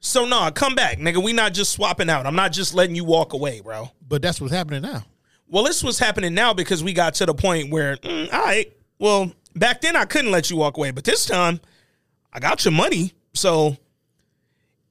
[0.00, 1.22] So nah, come back, nigga.
[1.22, 2.26] We not just swapping out.
[2.26, 3.90] I'm not just letting you walk away, bro.
[4.06, 5.04] But that's what's happening now.
[5.48, 8.70] Well, this was happening now because we got to the point where, mm, all right,
[8.98, 11.60] well, back then I couldn't let you walk away, but this time
[12.32, 13.12] I got your money.
[13.32, 13.76] So,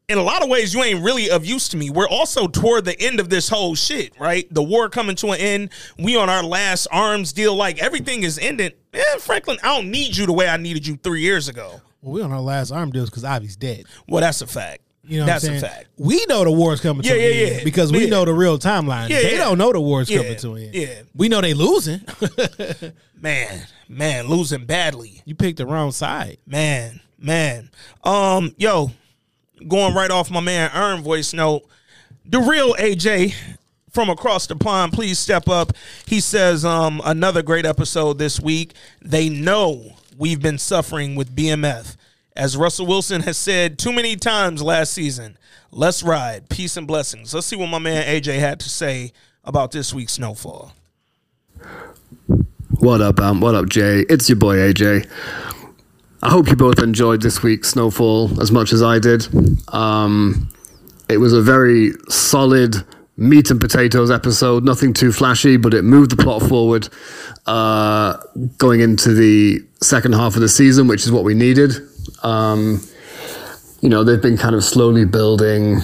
[0.09, 1.89] in a lot of ways, you ain't really of use to me.
[1.89, 4.51] We're also toward the end of this whole shit, right?
[4.53, 5.69] The war coming to an end.
[5.97, 7.55] We on our last arms deal.
[7.55, 8.71] Like everything is ending.
[8.93, 11.81] Man, Franklin, I don't need you the way I needed you three years ago.
[12.01, 13.85] Well, we on our last arm deals because Ivy's dead.
[14.07, 14.81] Well, that's a fact.
[15.05, 15.87] You know, that's what I'm a fact.
[15.97, 18.09] We know the war's coming Yeah, to yeah, an end because we Yeah.
[18.09, 19.09] know the real timeline.
[19.09, 19.37] Yeah, they yeah.
[19.39, 20.73] don't know the war's Yeah, coming to an end.
[20.75, 21.01] yeah.
[21.13, 22.01] we know they losing.
[23.21, 25.21] Man, man, losing badly.
[25.25, 26.37] you picked the wrong side.
[26.45, 27.69] Man, man.
[28.03, 28.91] Um, yo,
[29.67, 31.63] going right off my man Ern voice note.
[32.25, 33.33] The real AJ
[33.93, 35.73] from across the pond, please step up.
[36.07, 38.73] He says, um, another great episode this week.
[39.01, 41.95] They know we've been suffering with BMF.
[42.35, 45.37] As Russell Wilson has said too many times last season,
[45.71, 46.49] let's ride.
[46.49, 47.33] Peace and blessings.
[47.33, 49.13] Let's see what my man AJ had to say
[49.43, 50.73] about this week's snowfall.
[52.79, 53.41] What up, Ant?
[53.41, 54.03] What up, Jay?
[54.09, 55.07] It's your boy AJ.
[56.23, 59.27] I hope you both enjoyed this week's Snowfall as much as I did.
[59.73, 60.49] Um,
[61.09, 62.77] it was a very solid
[63.15, 66.89] meat and potatoes episode, nothing too flashy, but it moved the plot forward
[67.45, 68.17] uh,
[68.57, 71.73] going into the second half of the season, which is what we needed.
[72.23, 72.81] Um,
[73.81, 75.81] you know, they've been kind of slowly building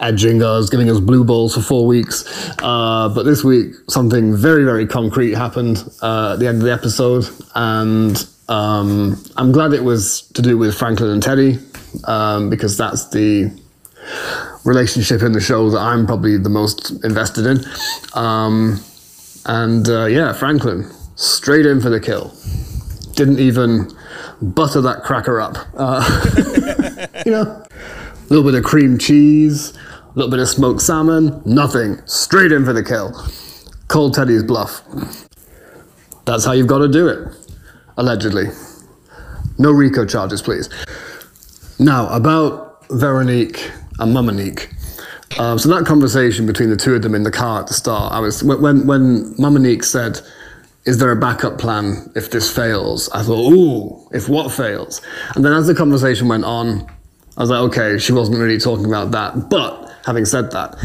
[0.00, 2.24] edging us, giving us blue balls for four weeks.
[2.62, 6.72] Uh, but this week, something very, very concrete happened uh, at the end of the
[6.72, 7.26] episode.
[7.54, 8.16] And
[8.48, 11.58] um, I'm glad it was to do with Franklin and Teddy,
[12.04, 13.50] um, because that's the
[14.64, 17.58] relationship in the show that I'm probably the most invested in.
[18.14, 18.80] Um,
[19.46, 22.34] and uh, yeah, Franklin, straight in for the kill.
[23.14, 23.90] Didn't even
[24.40, 25.56] butter that cracker up.
[25.74, 31.42] Uh, you know, a little bit of cream cheese, a little bit of smoked salmon,
[31.44, 32.00] nothing.
[32.06, 33.12] Straight in for the kill.
[33.88, 34.82] Cold Teddy's bluff.
[36.24, 37.28] That's how you've got to do it,
[37.96, 38.46] allegedly.
[39.58, 40.68] No RICO charges, please.
[41.78, 44.68] Now, about Veronique and Mamanique.
[45.38, 48.12] Um, so that conversation between the two of them in the car at the start,
[48.12, 50.22] I was when when, when Mamanique said,
[50.84, 55.00] "Is there a backup plan if this fails?" I thought, "Ooh, if what fails?"
[55.34, 56.86] And then as the conversation went on,
[57.36, 60.76] I was like, "Okay, she wasn't really talking about that." But having said that,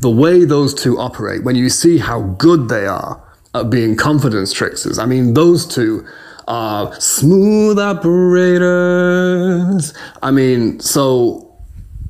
[0.00, 3.22] the way those two operate, when you see how good they are
[3.54, 6.04] at being confidence tricksters, I mean, those two
[6.48, 9.94] are smooth operators.
[10.22, 11.51] I mean, so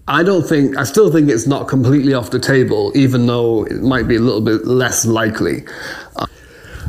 [0.09, 3.83] I don't think, I still think it's not completely off the table, even though it
[3.83, 5.65] might be a little bit less likely.
[6.17, 6.27] Uh,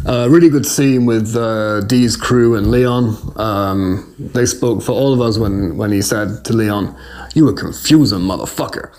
[0.05, 3.16] uh, really good scene with uh, Dee's crew and Leon.
[3.36, 6.97] Um, they spoke for all of us when, when he said to Leon,
[7.36, 8.91] You were confusing, motherfucker.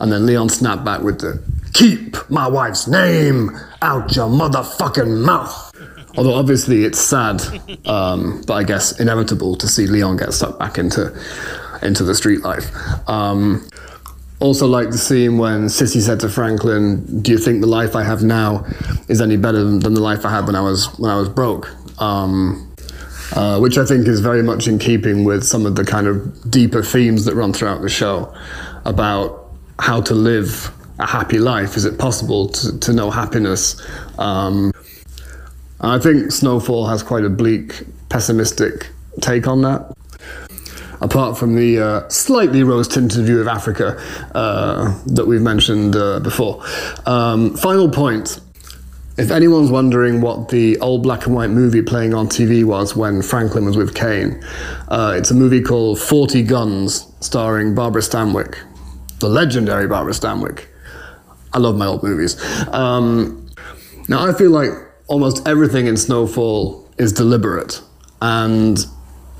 [0.00, 1.42] And then Leon snapped back with the,
[1.72, 5.72] Keep my wife's name out your motherfucking mouth.
[6.18, 7.40] Although obviously it's sad,
[7.86, 11.18] um, but I guess inevitable to see Leon get sucked back into
[11.82, 12.70] into the street life.
[13.08, 13.68] Um,
[14.40, 18.02] also, like the scene when Cissy said to Franklin, "Do you think the life I
[18.02, 18.66] have now
[19.08, 21.70] is any better than, the life I had when I was when I was broke?"
[22.00, 22.68] Um,
[23.34, 26.50] uh, which I think is very much in keeping with some of the kind of
[26.50, 28.34] deeper themes that run throughout the show
[28.84, 31.76] about how to live a happy life.
[31.76, 33.80] Is it possible to, to know happiness?
[34.18, 34.72] Um,
[35.80, 38.88] I think Snowfall has quite a bleak, pessimistic
[39.20, 39.96] take on that.
[41.02, 44.00] Apart from the uh, slightly rose tinted view of Africa
[44.34, 46.64] uh, that we've mentioned uh, before.
[47.06, 48.40] Um, final point.
[49.18, 53.20] If anyone's wondering what the old black and white movie playing on TV was when
[53.20, 54.42] Franklin was with Kane,
[54.88, 58.56] uh, it's a movie called 40 Guns, starring Barbara Stanwyck,
[59.18, 60.64] the legendary Barbara Stanwyck.
[61.52, 62.42] I love my old movies.
[62.68, 63.50] Um,
[64.08, 64.70] now, I feel like
[65.08, 67.82] almost everything in Snowfall is deliberate.
[68.22, 68.78] And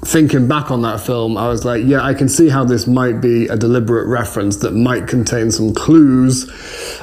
[0.04, 3.20] thinking back on that film, I was like, yeah, I can see how this might
[3.20, 6.50] be a deliberate reference that might contain some clues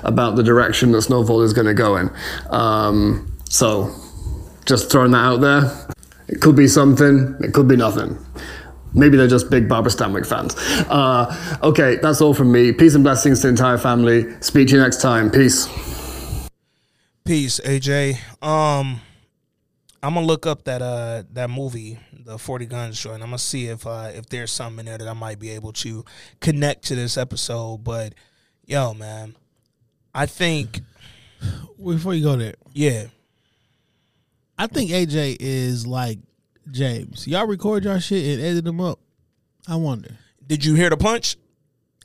[0.03, 2.09] about the direction that Snowfall is going to go in.
[2.49, 3.93] Um, so,
[4.65, 5.87] just throwing that out there.
[6.27, 8.17] It could be something, it could be nothing.
[8.93, 10.55] Maybe they're just big Barbara Stanwyck fans.
[10.89, 12.71] Uh, okay, that's all from me.
[12.71, 14.25] Peace and blessings to the entire family.
[14.41, 15.29] Speak to you next time.
[15.29, 15.67] Peace.
[17.23, 18.17] Peace, AJ.
[18.43, 19.01] Um,
[20.01, 23.21] I'm gonna look up that uh that movie, the Forty Guns joint.
[23.21, 25.73] I'm gonna see if uh if there's something in there that I might be able
[25.73, 26.05] to
[26.39, 27.83] connect to this episode.
[27.83, 28.13] But
[28.65, 29.35] yo, man,
[30.15, 30.79] I think
[31.83, 33.05] Before you go there, yeah,
[34.57, 36.19] I think AJ is like
[36.71, 37.27] James.
[37.27, 38.99] Y'all record y'all shit and edit them up.
[39.67, 40.17] I wonder.
[40.47, 41.35] did you hear the punch?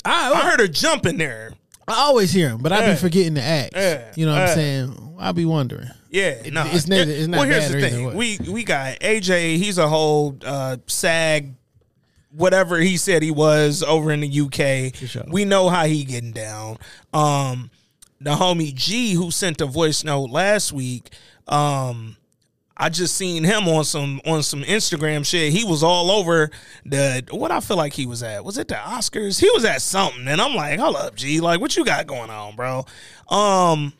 [0.04, 1.52] I, I heard a jump in there.
[1.88, 2.90] I always hear him, but I Yeah.
[2.92, 3.72] be forgetting to ask.
[3.74, 4.12] Yeah.
[4.16, 4.48] You know what Yeah.
[4.48, 5.16] I'm saying?
[5.18, 5.88] I be wondering.
[6.14, 9.56] Yeah, no, it's neither- it's not well, here's bad the thing: we we got AJ.
[9.56, 11.54] He's a whole uh, SAG,
[12.30, 14.94] whatever he said he was over in the UK.
[15.08, 15.24] sure.
[15.26, 16.78] We know how he getting down.
[17.12, 17.72] Um,
[18.20, 21.10] the homie G who sent a voice note last week.
[21.48, 22.16] Um,
[22.76, 25.52] I just seen him on some on some Instagram shit.
[25.52, 26.50] He was all over
[26.84, 28.44] the what I feel like he was at.
[28.44, 29.40] Was it the Oscars?
[29.40, 32.30] He was at something, and I'm like, hold up, G, like what you got going
[32.30, 32.84] on, bro?
[33.28, 33.92] Um,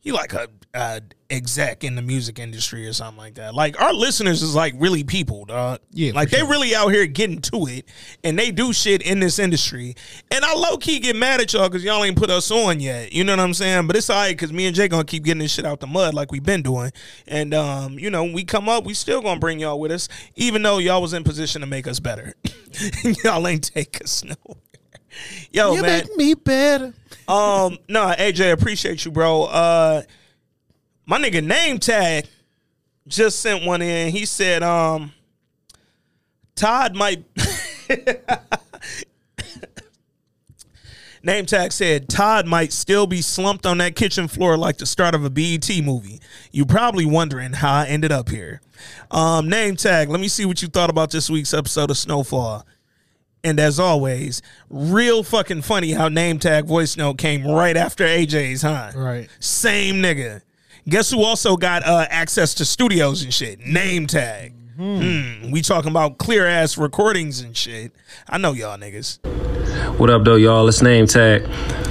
[0.00, 3.54] he like a, a exec in the music industry or something like that.
[3.54, 5.80] Like our listeners is like really people, dog.
[5.90, 6.48] Yeah, like they sure.
[6.48, 7.86] really out here getting to it,
[8.24, 9.94] and they do shit in this industry.
[10.30, 13.12] And I low key get mad at y'all because y'all ain't put us on yet.
[13.12, 13.86] You know what I'm saying?
[13.86, 16.14] But it's alright because me and Jay gonna keep getting this shit out the mud
[16.14, 16.92] like we've been doing.
[17.26, 20.62] And um, you know, we come up, we still gonna bring y'all with us, even
[20.62, 22.34] though y'all was in position to make us better.
[23.24, 24.62] y'all ain't take us nowhere.
[25.52, 26.04] Yo, you man.
[26.06, 26.94] make me better.
[27.26, 29.44] Um, no, AJ, appreciate you, bro.
[29.44, 30.02] Uh,
[31.10, 32.24] my nigga name tag
[33.08, 34.12] just sent one in.
[34.12, 35.12] He said, um,
[36.54, 37.24] Todd might.
[41.22, 45.14] Name tag said Todd might still be slumped on that kitchen floor like the start
[45.14, 46.18] of a BET movie.
[46.50, 48.62] You probably wondering how I ended up here.
[49.10, 52.64] Um, name tag, let me see what you thought about this week's episode of Snowfall.
[53.44, 54.40] And as always,
[54.70, 58.92] real fucking funny how name tag voice note came right after AJ's, huh?
[58.94, 59.28] Right.
[59.40, 60.40] Same nigga.
[60.88, 63.60] Guess who also got uh, access to studios and shit?
[63.60, 64.54] Name tag.
[64.76, 65.50] Hmm.
[65.50, 67.92] We talking about clear ass recordings and shit.
[68.28, 69.18] I know y'all niggas.
[69.98, 70.66] What up, though, y'all?
[70.68, 71.46] It's name tag.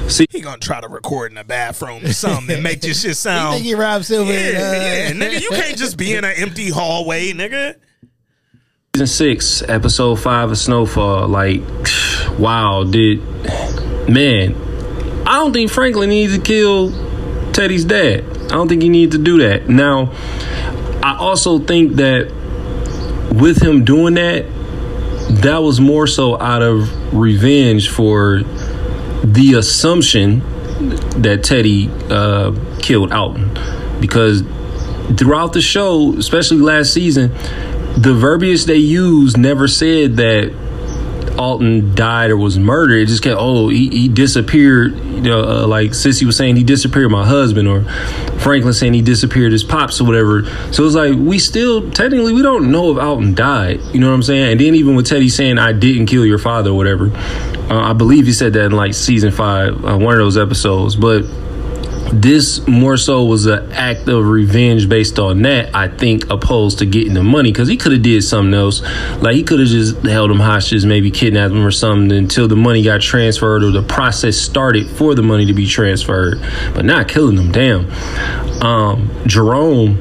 [0.09, 3.15] See, He gonna try to record in the bathroom or something and make this shit
[3.17, 3.35] sound.
[3.35, 3.53] You sound.
[3.55, 4.31] think he Rob Silver?
[4.33, 5.39] yeah, uh, yeah, nigga.
[5.39, 7.75] You can't just be in an empty hallway, nigga.
[8.95, 11.27] season six, episode five of Snowfall.
[11.27, 11.61] Like,
[12.39, 13.19] wow, did
[14.09, 14.55] man?
[15.27, 16.89] I don't think Franklin needs to kill
[17.59, 18.23] Teddy's dad.
[18.23, 19.67] I don't think he needed to do that.
[19.67, 20.13] Now,
[21.03, 22.31] I also think that
[23.33, 24.45] with him doing that,
[25.41, 28.43] that was more so out of revenge for
[29.25, 30.39] the assumption
[31.21, 33.51] that Teddy uh, killed Alton.
[33.99, 34.41] Because
[35.17, 37.31] throughout the show, especially last season,
[37.97, 40.53] the verbiage they used never said that
[41.37, 42.99] Alton died or was murdered.
[42.99, 44.97] It just kept oh he, he disappeared.
[44.97, 47.83] You know, uh, like Cissy was saying he disappeared my husband, or
[48.39, 50.45] Franklin saying he disappeared his pops or whatever.
[50.71, 53.81] So it's like we still technically we don't know if Alton died.
[53.93, 54.51] You know what I'm saying?
[54.53, 57.11] And then even with Teddy saying I didn't kill your father or whatever,
[57.69, 60.95] uh, I believe he said that in like season five, uh, one of those episodes,
[60.95, 61.23] but
[62.11, 66.85] this more so was an act of revenge based on that i think opposed to
[66.85, 68.81] getting the money because he could have did something else.
[69.21, 72.55] Like he could have just held him hostage maybe kidnapped him or something until the
[72.55, 76.39] money got transferred or the process started for the money to be transferred.
[76.73, 77.89] But not killing them damn.
[78.63, 79.97] Um, jerome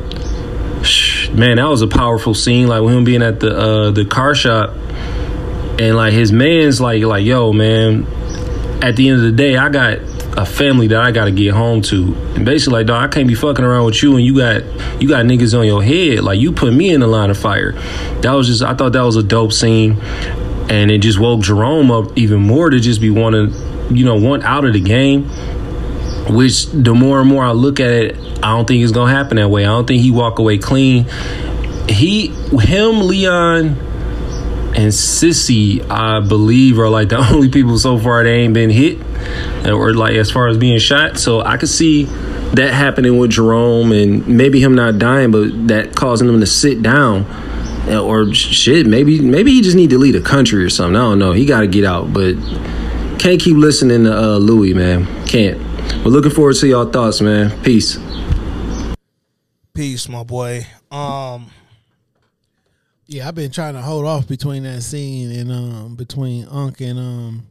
[1.32, 4.34] man that was a powerful scene like with him being at the uh, the car
[4.34, 4.74] shop.
[5.80, 8.06] And like his man's like like yo man
[8.82, 9.98] at the end of the day i got
[10.39, 12.14] a family that I gotta get home to.
[12.36, 14.62] And basically, like, dog, I can't be fucking around with you and you got
[15.03, 16.20] you got niggas on your head.
[16.20, 17.72] Like you put me in the line of fire.
[18.20, 20.01] That was just I thought that was a dope scene.
[20.70, 23.53] And it just woke Jerome up even more to just be wanting,
[23.91, 25.24] you know, want out of the game.
[26.28, 29.39] Which the more and more I look at it, I don't think it's gonna happen
[29.39, 29.64] that way.
[29.64, 31.07] I don't think he walk away clean.
[31.89, 33.76] He him, Leon,
[34.76, 39.07] and Cissy, I believe, are like the only people so far that ain't been hit
[39.66, 41.18] or like as far as being shot.
[41.18, 42.04] So I could see
[42.54, 46.82] that happening with Jerome and maybe him not dying, but that causing him to sit
[46.82, 47.26] down.
[47.88, 50.96] Or shit, maybe maybe he just need to leave the country or something.
[50.96, 51.32] I don't know.
[51.32, 52.34] He got to get out, but
[53.18, 55.06] can't keep listening to uh, Louie, man.
[55.26, 55.58] Can't.
[56.04, 57.50] But looking forward to y'all thoughts, man.
[57.62, 57.98] Peace.
[59.72, 60.66] Peace, my boy.
[60.90, 61.50] Um,
[63.06, 66.98] Yeah, I've been trying to hold off between that scene and um between Unc and
[66.98, 67.46] um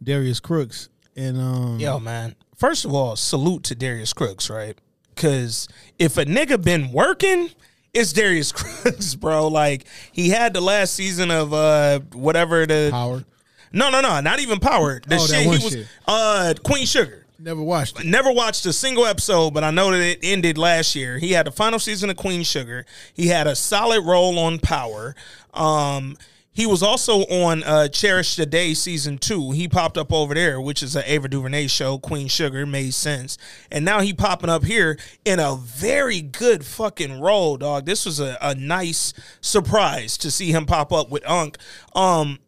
[0.00, 2.34] Darius Crooks and um yo, man.
[2.56, 4.76] First of all, salute to Darius Crooks, right?
[5.14, 5.66] Because
[5.98, 7.50] if a nigga been working,
[7.94, 9.48] it's Darius Crooks, bro.
[9.48, 13.24] Like he had the last season of uh whatever the Power.
[13.72, 15.00] no, no, no, not even Power.
[15.06, 15.86] The Oh, shit he was shit.
[16.06, 17.16] uh Queen Sugar.
[17.42, 18.04] Never watched it.
[18.06, 21.18] Never watched a single episode, but I know that it ended last year.
[21.18, 22.84] He had the final season of Queen Sugar.
[23.14, 25.14] He had a solid role on Power.
[25.54, 26.18] Um,
[26.52, 29.52] he was also on uh, Cherish the Day season two.
[29.52, 31.98] He popped up over there, which is an Ava DuVernay show.
[31.98, 33.38] Queen Sugar made sense,
[33.70, 37.86] and now he popping up here in a very good fucking role, dog.
[37.86, 41.56] This was a, a nice surprise to see him pop up with Unc.
[41.94, 42.40] Um,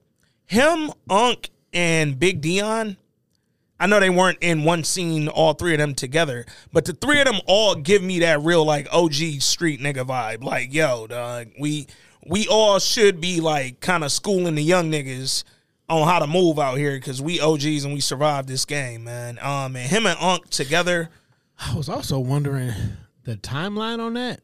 [0.47, 2.97] him, Unc, and Big Dion.
[3.79, 7.21] I know they weren't in one scene, all three of them together, but the three
[7.21, 10.45] of them all give me that real like OG street nigga vibe.
[10.45, 11.89] Like, yo, dog, we
[12.27, 15.45] we all should be like kind of schooling the young niggas
[15.89, 19.39] on how to move out here because we OGs and we survived this game, man.
[19.41, 21.11] Um, and him and Unc together,
[21.59, 22.73] I was also wondering
[23.25, 24.41] the timeline on that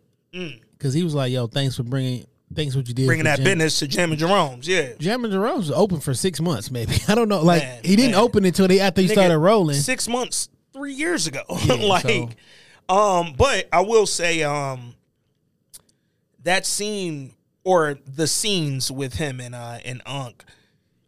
[0.73, 3.45] because he was like, "Yo, thanks for bringing, thanks what you did, bringing that Jam-
[3.45, 4.91] business to Jam and Jerome's, yeah.
[4.99, 6.95] Jam and Jerome's was open for six months, maybe.
[7.09, 7.41] I don't know.
[7.43, 8.21] Like Man, he didn't man.
[8.21, 9.77] open until they after he Nigga, started rolling.
[9.77, 11.43] six months, three years ago.
[11.65, 12.29] Yeah, like, so-
[12.91, 14.95] um, but I will say, um,
[16.45, 17.35] that scene
[17.69, 20.43] or the scenes with him and uh and Unc,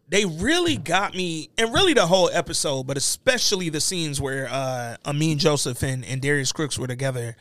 [0.08, 4.96] they really got me, and really the whole episode, but especially the scenes where uh
[5.06, 7.36] Amin Joseph and, and Darius Crooks were together.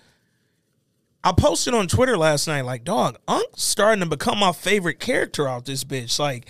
[1.22, 5.50] I posted on Twitter last night, like, dog, Unc's starting to become my favorite character
[5.50, 6.18] out this bitch.
[6.18, 6.48] Like,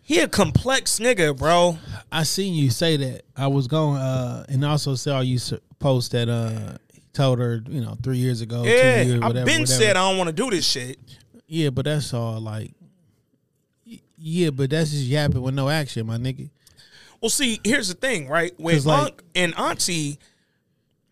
[0.00, 1.76] he a complex nigga, bro.
[2.10, 3.22] I seen you say that.
[3.36, 5.38] I was going, uh, and also saw you
[5.80, 9.28] post that uh, he told her, you know, three years ago, two Yeah, years, I've
[9.28, 9.82] whatever, been whatever.
[9.82, 10.98] said I don't want to do this shit.
[11.46, 12.72] Yeah, but that's all like.
[14.18, 16.48] Yeah, but that's just yapping with no action, my nigga.
[17.20, 18.58] Well, see, here's the thing, right?
[18.58, 20.18] With like- Unc and Auntie,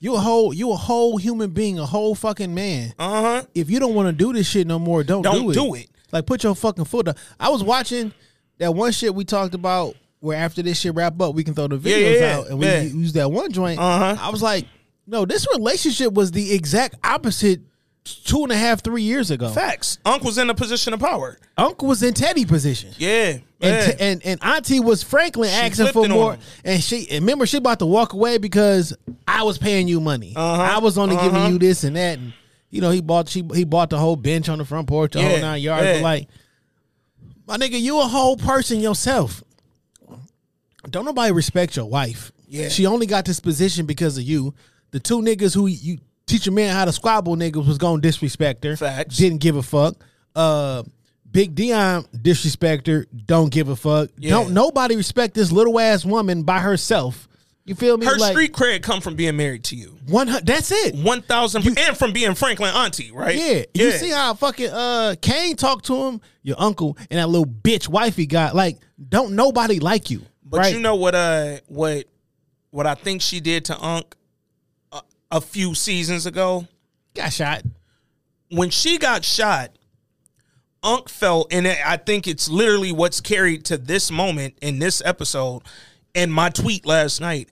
[0.01, 2.93] You a whole, you a whole human being, a whole fucking man.
[2.99, 5.51] uh huh, If you don't want to do this shit no more, don't, don't do
[5.51, 5.55] it.
[5.55, 5.89] do it.
[6.13, 7.15] Like put your fucking foot down.
[7.41, 8.13] I was watching
[8.59, 11.69] that one shit we talked about where after this shit wrap up, we can throw
[11.69, 12.37] the videos yeah, yeah.
[12.39, 12.81] out and we Yeah.
[12.83, 13.79] use that one joint.
[13.81, 14.17] Uh-huh.
[14.21, 14.67] I was like,
[15.07, 17.61] no, this relationship was the exact opposite
[18.05, 19.49] two and a half, three years ago.
[19.49, 19.99] Facts.
[20.05, 21.39] Unc was in a position of power.
[21.57, 22.91] Uncle was in Teddy position.
[22.99, 27.23] Yeah, And, t- and and Auntie was Franklin She asking for more, and she and
[27.25, 28.95] remember she about to walk away because
[29.27, 30.35] I was paying you money.
[30.37, 30.63] Uh-huh.
[30.63, 31.29] I was only Uh-huh.
[31.31, 32.33] giving you this and that, and
[32.71, 35.21] you know he bought she he bought the whole bench on the front porch, the
[35.21, 35.85] Yeah, whole nine yards.
[35.87, 35.93] yeah.
[35.95, 36.29] But like,
[37.47, 39.43] my nigga, you a whole person yourself.
[40.91, 42.33] Don't nobody respect your wife.
[42.49, 42.69] Yeah.
[42.69, 44.55] she only got this position because of you.
[44.91, 48.65] The two niggas who you teach a man how to squabble niggas was gonna disrespect
[48.65, 48.77] her.
[48.77, 49.17] Facts.
[49.17, 49.97] Didn't give a fuck.
[50.35, 50.83] Uh,
[51.31, 53.07] Big Dion disrespect her.
[53.27, 54.11] Don't give a fuck.
[54.17, 54.31] Yeah.
[54.31, 57.29] Don't nobody respect this little ass woman by herself.
[57.67, 58.05] You feel me?
[58.05, 59.97] Her Like, street cred come from being married to you.
[60.07, 60.29] one.
[60.45, 60.95] That's it.
[60.97, 63.35] One thousand, and from being Franklin auntie, right?
[63.35, 67.47] Yeah, you see how fucking uh Kane talked to him, your uncle, and that little
[67.47, 68.55] bitch wife he got.
[68.55, 70.75] Like, don't nobody like you, But right?
[70.75, 71.15] you know what?
[71.15, 72.05] Uh, what
[72.71, 74.15] what I think she did to Unc
[75.37, 76.67] a, few seasons ago
[77.15, 77.63] got shot.
[78.51, 79.71] when she got shot.
[80.83, 85.63] Unc felt, and I think it's literally what's carried to this moment in this episode.
[86.15, 87.49] And my tweet last night,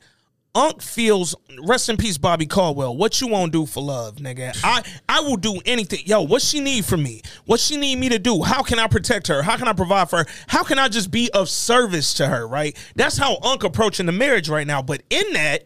[0.54, 1.34] Unc feels.
[1.64, 2.94] Rest in peace, Bobby Caldwell.
[2.94, 4.58] What you won't do for love, nigga?
[4.62, 6.00] I I will do anything.
[6.04, 7.22] Yo, what she need from me?
[7.46, 8.42] What she need me to do?
[8.42, 9.42] How can I protect her?
[9.42, 10.26] How can I provide for her?
[10.48, 12.46] How can I just be of service to her?
[12.46, 12.76] Right?
[12.96, 14.82] That's how Unc approaching the marriage right now.
[14.82, 15.64] But in that,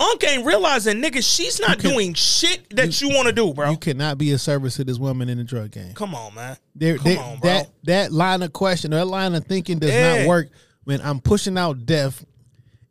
[0.00, 3.70] Unc ain't realizing, nigga, she's not doing shit that you, want to do, bro.
[3.72, 5.92] You cannot be a service to this woman in the drug game.
[5.94, 6.56] Come on, man.
[6.76, 7.50] There, Come on, bro.
[7.50, 10.18] that that line of question, that line of thinking does Yeah.
[10.20, 10.50] not work
[10.84, 12.24] when I'm pushing out death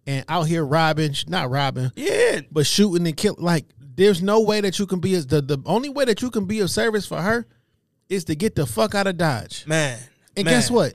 [0.05, 3.35] and out here robbing, not robbing, yeah, but shooting and kill.
[3.37, 6.29] Like, there's no way that you can be as the the only way that you
[6.29, 7.45] can be of service for her
[8.09, 9.65] is to get the fuck out of Dodge.
[9.65, 9.97] man.
[10.35, 10.53] And man.
[10.53, 10.93] guess what?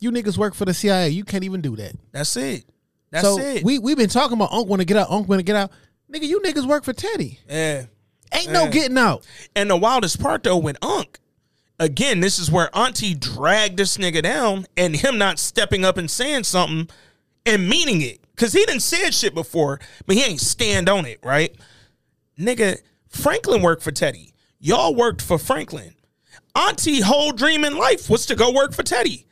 [0.00, 1.08] You niggas work for the CIA.
[1.10, 1.92] You can't even do that.
[2.12, 2.64] That's it.
[3.10, 3.64] That's so it.
[3.64, 5.10] we we been talking about Unc want to get out.
[5.10, 5.70] Unc want to get out.
[6.12, 7.38] Nigga, you niggas work for Teddy.
[7.48, 7.86] yeah.
[8.32, 9.26] Ain't no getting out.
[9.56, 11.18] And the wildest part though, with Unc,
[11.80, 16.08] again, this is where Auntie dragged this nigga down, and him not stepping up and
[16.08, 16.88] saying something
[17.44, 21.18] and meaning it, cause he didn't say shit before, but he ain't stand on it,
[21.24, 21.56] right?
[22.38, 24.32] Nigga, Franklin worked for Teddy.
[24.60, 25.94] Y'all worked for Franklin.
[26.54, 29.26] Auntie whole dream in life was to go work for Teddy.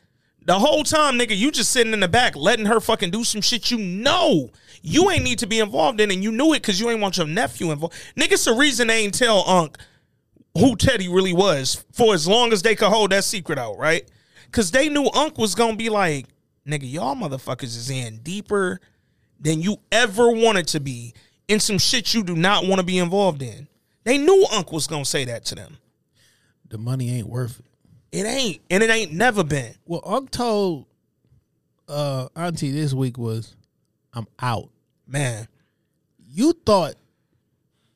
[0.49, 3.39] The whole time, nigga, you just sitting in the back letting her fucking do some
[3.39, 4.49] shit you know
[4.81, 7.17] you ain't need to be involved in, and you knew it because you ain't want
[7.17, 7.93] your nephew involved.
[8.15, 9.77] Nigga, it's the reason they ain't tell Unc
[10.57, 14.09] who Teddy really was for as long as they could hold that secret out, right?
[14.45, 16.25] Because they knew Unc was gonna be like,
[16.67, 18.79] nigga, y'all motherfuckers is in deeper
[19.39, 21.13] than you ever wanted to be
[21.47, 23.67] in some shit you do not want to be involved in.
[24.03, 25.77] They knew Unc was gonna say that to them.
[26.67, 27.68] The money ain't worth it.
[28.11, 29.73] It ain't, and it ain't never been.
[29.85, 30.85] Well, Unc told
[31.87, 33.55] uh, Auntie this week was,
[34.13, 34.69] "I'm out."
[35.07, 35.47] Man,
[36.27, 36.95] You thought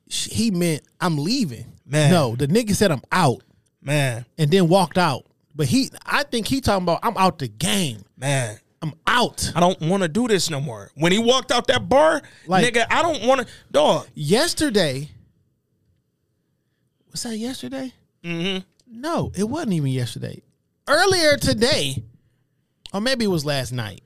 [0.08, 1.66] sh- he meant I'm leaving.
[1.86, 2.10] Man.
[2.10, 3.42] no, the nigga said I'm out
[3.82, 5.26] man, and then walked out.
[5.54, 8.04] But he, I think he talking about I'm out the game.
[8.16, 8.58] man.
[8.82, 9.50] I'm out.
[9.56, 10.90] I don't want to do this no more.
[10.94, 13.46] When he walked out that bar, Like- nigga, I don't want to.
[13.70, 15.08] Dog, Yesterday,
[17.10, 17.92] was that yesterday?
[18.22, 18.62] mm-hmm.
[18.86, 20.42] No, it wasn't even yesterday.
[20.88, 22.02] Earlier today,
[22.92, 24.02] or maybe it was last night.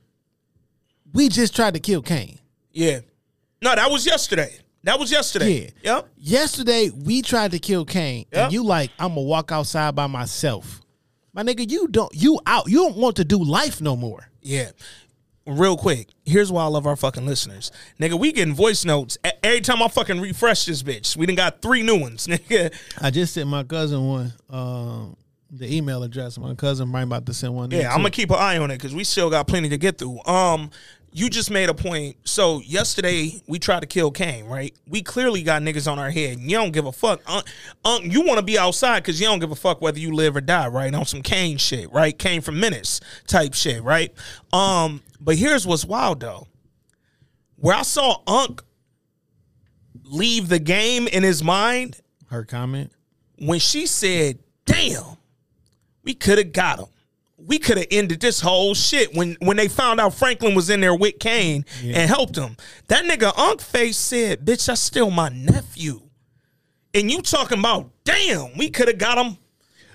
[1.13, 2.39] We just tried to kill Kane.
[2.71, 2.99] yeah.
[3.61, 4.57] No, that was yesterday.
[4.83, 5.73] That was yesterday.
[5.83, 5.95] Yeah.
[5.95, 6.09] Yep.
[6.17, 8.43] Yesterday we tried to kill Kane, Yep.
[8.45, 10.79] and you like I'm gonna walk outside by myself.
[11.33, 12.69] My nigga, you don't you out.
[12.69, 14.29] You don't want to do life no more.
[14.41, 14.71] Yeah.
[15.49, 17.71] Real quick, here's why I love our fucking listeners.
[17.99, 21.17] Nigga, we getting voice notes every time I fucking refresh this bitch.
[21.17, 22.73] We done got three new ones, nigga.
[23.01, 25.17] I just sent my cousin one, um,
[25.51, 26.37] the email address.
[26.37, 27.71] My cousin right about to send one.
[27.71, 29.97] Yeah, I'm gonna keep an eye on it because we still got plenty to get
[29.97, 30.23] through.
[30.25, 30.69] Um,
[31.11, 32.17] you just made a point.
[32.23, 34.73] So yesterday we tried to kill Kane, right?
[34.87, 36.37] We clearly got niggas on our head.
[36.37, 37.21] And you don't give a fuck.
[37.25, 37.41] Uh,
[37.83, 40.35] uh, you want to be outside because you don't give a fuck whether you live
[40.35, 40.93] or die, right?
[40.93, 42.17] On some Kane shit, right?
[42.17, 44.13] Kane from Menace type shit, right?
[44.53, 46.47] Um, but here's what's wild though.
[47.55, 48.63] Where I saw Unc
[50.03, 52.91] leave the game in his mind her comment.
[53.37, 55.17] when she said, "Damn,
[56.03, 56.87] we could have got him.
[57.37, 60.81] We could have ended this whole shit." When when they found out Franklin was in
[60.81, 62.55] there with Kane and helped him,
[62.87, 66.01] that nigga Unc face said, "Bitch, that's still my nephew."
[66.93, 69.37] And you talking about, "Damn, we could have got him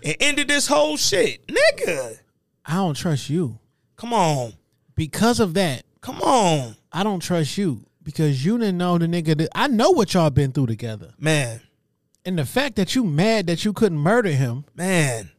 [0.02, 2.18] and ended this whole shit, nigga."
[2.66, 3.58] I don't trust you
[3.96, 4.54] Come on,
[4.94, 5.84] because of that.
[6.00, 9.36] come on, I don't trust you because you didn't know the nigga.
[9.36, 11.60] That, I know what y'all been through together, man,
[12.24, 14.64] and the fact that you mad that you couldn't murder him.
[14.74, 15.30] man,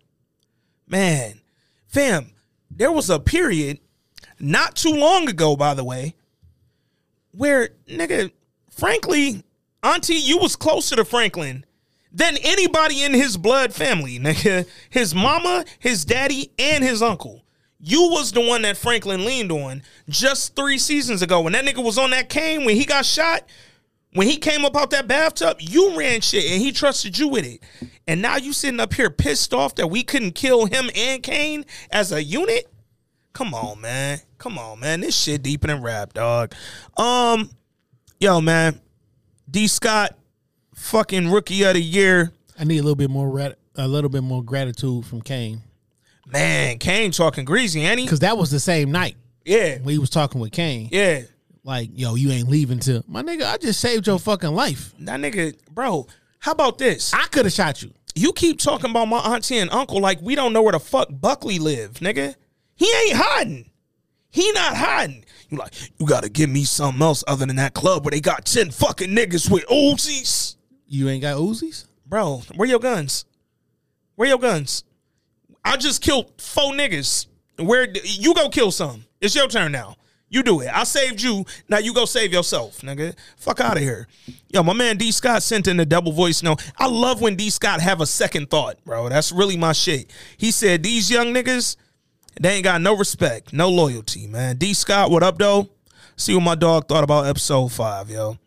[0.87, 1.39] man,
[1.87, 2.31] fam.
[2.69, 3.79] There was a period
[4.39, 6.15] not too long ago, by the way,
[7.31, 8.31] where nigga,
[8.69, 9.43] frankly,
[9.85, 11.63] Auntie, you was closer to Franklin
[12.11, 14.67] than anybody in his blood family, nigga.
[14.89, 17.44] His mama, his daddy, and his uncle.
[17.87, 21.41] You was the one that Franklin leaned on just three seasons ago.
[21.41, 23.43] When that nigga was on that cane, when he got shot,
[24.13, 27.45] when he came up out that bathtub, you ran shit and he trusted you with
[27.45, 27.61] it.
[28.07, 31.63] And now you sitting up here pissed off that we couldn't kill him and Kane
[31.91, 32.67] as a unit?
[33.33, 34.17] Come on, man.
[34.39, 35.01] Come on, man.
[35.01, 36.55] This shit deeper than rap, dog.
[36.97, 37.51] Um,
[38.19, 38.81] yo, man.
[39.47, 40.17] D Scott,
[40.73, 42.31] fucking rookie of the year.
[42.57, 45.61] I need a little bit more rat, a little bit more gratitude from Kane
[46.25, 48.05] Man, Kane talking greasy, ain't he?
[48.05, 49.15] because that was the same night
[49.45, 49.77] Yeah.
[49.79, 50.89] when he was talking with Kane.
[50.91, 51.21] Yeah.
[51.63, 53.43] like, yo, you ain't leaving till my nigga.
[53.51, 54.93] I just saved your fucking life.
[54.99, 56.07] That nigga, bro.
[56.39, 57.11] How about this?
[57.13, 57.91] I could have shot you.
[58.13, 61.07] You keep talking about my auntie and uncle like we don't know where the fuck
[61.11, 62.35] Buckley live, nigga.
[62.75, 63.69] He ain't hiding.
[64.29, 65.25] He not hiding.
[65.49, 68.45] You like, you gotta give me something else other than that club where they got
[68.45, 70.55] 10 fucking niggas with Uzis.
[70.87, 71.85] You ain't got Uzis.
[72.05, 73.25] Bro, where your guns?
[74.15, 74.83] Where your guns?
[75.65, 77.25] I just killed four niggas.
[77.57, 79.05] Where you go kill some?
[79.19, 79.95] It's your turn now.
[80.29, 80.69] You do it.
[80.71, 81.45] I saved you.
[81.69, 83.15] Now you go save yourself, nigga.
[83.37, 84.07] Fuck out of here.
[84.49, 86.63] Yo, my man D Scott sent in a double voice note.
[86.77, 89.09] I love when D Scott have a second thought, bro.
[89.09, 90.11] That's really my shit.
[90.37, 91.77] He said these young niggas,
[92.39, 94.57] they ain't got no respect, no loyalty, man.
[94.57, 95.69] D Scott, what up though?
[96.15, 98.37] See what my dog thought about episode five, yo.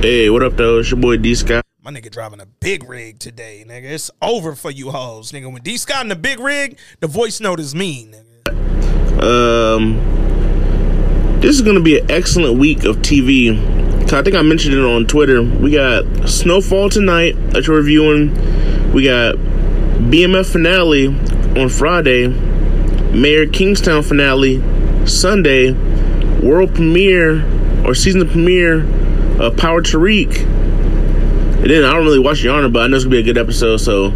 [0.00, 0.78] Hey, what up, though?
[0.78, 1.64] It's your boy D Scott.
[1.88, 3.84] My nigga driving a big rig today, nigga.
[3.84, 5.50] It's over for you hoes, nigga.
[5.50, 9.22] When D Scott in the big rig, the voice note is mean, nigga.
[9.22, 9.94] Um,
[11.40, 13.58] this is gonna be an excellent week of TV.
[14.12, 15.42] I think I mentioned it on Twitter.
[15.42, 18.34] We got Snowfall tonight that you're reviewing.
[18.92, 21.06] We got BMF finale
[21.58, 22.28] on Friday.
[23.14, 24.62] Mayor Kingstown finale
[25.06, 25.72] Sunday.
[26.42, 27.46] World premiere
[27.86, 28.80] or season premiere
[29.40, 30.67] of Power Tariq.
[31.58, 33.22] And then I don't really watch Your Honor, but I know it's gonna be a
[33.22, 33.78] good episode.
[33.78, 34.10] So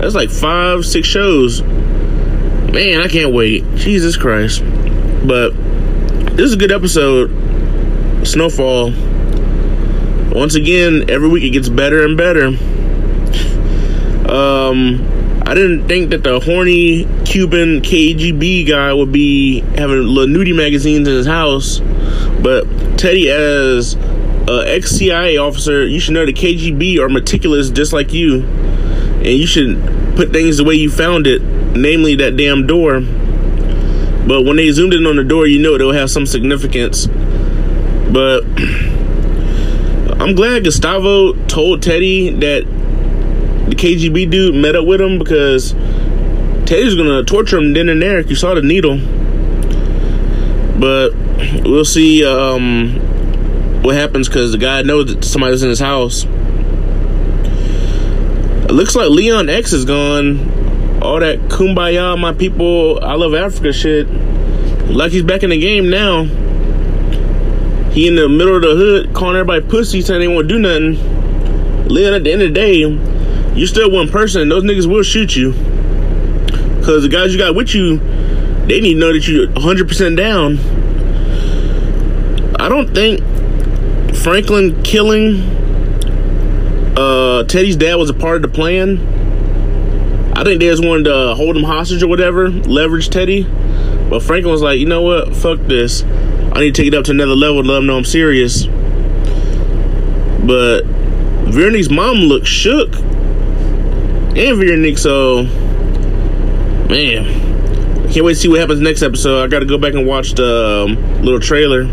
[0.00, 1.62] that's like five, six shows.
[1.62, 3.64] Man, I can't wait.
[3.76, 4.62] Jesus Christ.
[5.24, 5.50] But
[6.36, 7.30] this is a good episode.
[8.26, 8.92] Snowfall.
[10.32, 12.46] Once again, every week it gets better and better.
[14.30, 20.54] Um, I didn't think that the horny Cuban KGB guy would be having little nudie
[20.54, 21.80] magazines in his house,
[22.40, 22.64] but
[22.96, 23.96] Teddy, as
[24.48, 29.26] a ex CIA officer, you should know the KGB are meticulous just like you, and
[29.26, 29.80] you should
[30.16, 33.00] put things the way you found it, namely that damn door.
[33.00, 37.06] But when they zoomed in on the door, you know it'll have some significance.
[37.06, 38.42] But
[40.20, 42.64] I'm glad Gustavo told Teddy that
[43.70, 45.72] the KGB dude met up with him because
[46.66, 48.20] Teddy's gonna torture him then and there.
[48.20, 48.98] You saw the needle,
[50.78, 51.10] but
[51.64, 53.09] we'll see um,
[53.82, 56.24] what happens because the guy knows that somebody's in his house.
[58.64, 61.00] It looks like Leon X is gone.
[61.02, 64.06] All that kumbaya, my people, I love Africa shit.
[64.90, 66.24] Like he's back in the game now.
[67.90, 71.88] He in the middle of the hood calling everybody pussy saying they won't do nothing.
[71.88, 72.80] Leon, at the end of the day,
[73.56, 74.48] you're still one person.
[74.48, 75.52] Those niggas will shoot you.
[76.78, 77.98] Because the guys you got with you,
[78.66, 80.58] they need to know that you're 100% down.
[82.60, 83.20] I don't think
[84.22, 85.40] Franklin killing
[86.94, 88.98] uh, Teddy's dad was a part of the plan.
[90.36, 93.44] I think they just wanted to hold him hostage or whatever, leverage Teddy.
[94.10, 95.34] But Franklin was like, you know what?
[95.34, 96.02] Fuck this.
[96.02, 98.66] I need to take it up to another level to let them know I'm serious.
[100.44, 100.82] But
[101.50, 102.94] Veronique's mom looked shook.
[102.96, 105.44] And Veronique, so
[106.88, 107.24] man,
[108.12, 109.42] can't wait to see what happens next episode.
[109.42, 111.84] I got to go back and watch the um, little trailer.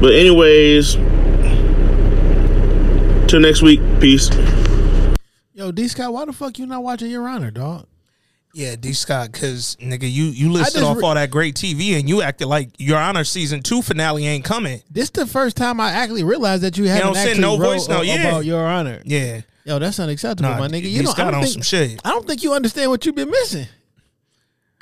[0.00, 0.96] But anyways,
[3.26, 3.80] till next week.
[4.00, 4.30] Peace.
[5.54, 7.86] Yo, D Scott, why the fuck you not watching Your Honor, dog?
[8.52, 12.08] Yeah, D Scott, because nigga, you you listed off re- all that great TV and
[12.08, 14.82] you acted like Your Honor season two finale ain't coming.
[14.90, 17.88] This the first time I actually realized that you haven't don't actually no wrote voice
[17.88, 18.28] note, a- yeah.
[18.28, 19.02] about Your Honor.
[19.04, 20.82] Yeah, Yo, that's unacceptable, Nah, my nigga.
[20.82, 22.00] D You know, I don't on think some shit.
[22.04, 23.66] I don't think you understand what you've been missing.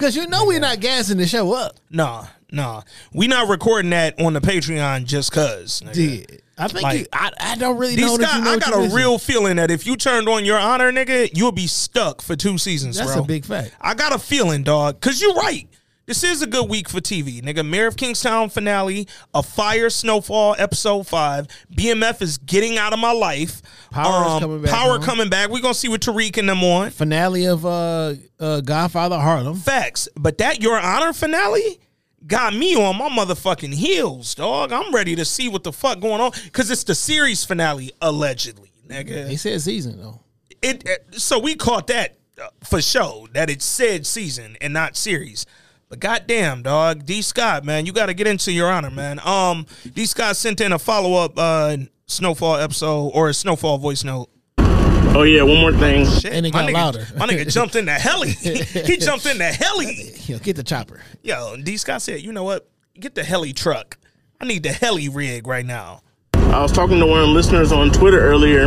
[0.04, 1.76] Cause you know we're not gassing the show up.
[1.88, 2.82] nah, nah.
[3.14, 5.80] We not recording that on the Patreon just cause.
[5.82, 6.40] nigga.
[6.58, 8.94] I think Like- you, I, I don't really know you know I got a missing.
[8.94, 12.58] real feeling that if you turned on Your Honor, nigga, you'll be stuck for two
[12.58, 13.22] seasons, That's bro.
[13.22, 13.72] a big fact.
[13.80, 15.66] I got a feeling, dog, because you're right.
[16.06, 17.66] This is a good week for TV, nigga.
[17.66, 21.46] Mayor of Kingstown finale, a fire snowfall episode five.
[21.74, 23.62] BMF is getting out of my life.
[23.94, 25.02] Um, Power is coming back Power on.
[25.02, 25.48] coming back.
[25.48, 26.90] We gonna see what Tariq and them on.
[26.90, 29.56] Finale of uh, uh Godfather Harlem.
[29.56, 31.80] Facts, but that Your Honor finale
[32.26, 34.72] got me on my motherfucking heels, dog.
[34.72, 38.72] I'm ready to see what the fuck going on because it's the series finale allegedly,
[38.86, 39.26] nigga.
[39.26, 40.20] They said season though.
[40.60, 44.98] it, it- so we caught that uh, for show that it said season and not
[44.98, 45.46] series.
[45.94, 49.20] But goddamn, dog, D Scott, man, you got to get into your honor, man.
[49.24, 51.76] Um, D Scott sent in a follow up uh
[52.06, 54.28] Snowfall episode or a Snowfall voice note.
[54.58, 56.04] Oh yeah, one more thing.
[56.04, 57.06] Shit, And it my got nigga, louder.
[57.16, 58.30] My nigga jumped in the heli.
[58.32, 60.14] he jumped in the heli.
[60.26, 61.00] Yo, get the chopper.
[61.22, 62.68] Yo, D Scott said, you know what?
[62.98, 63.96] Get the heli truck.
[64.40, 66.00] I need the heli rig right now.
[66.34, 68.66] I was talking to one of the listeners on Twitter earlier.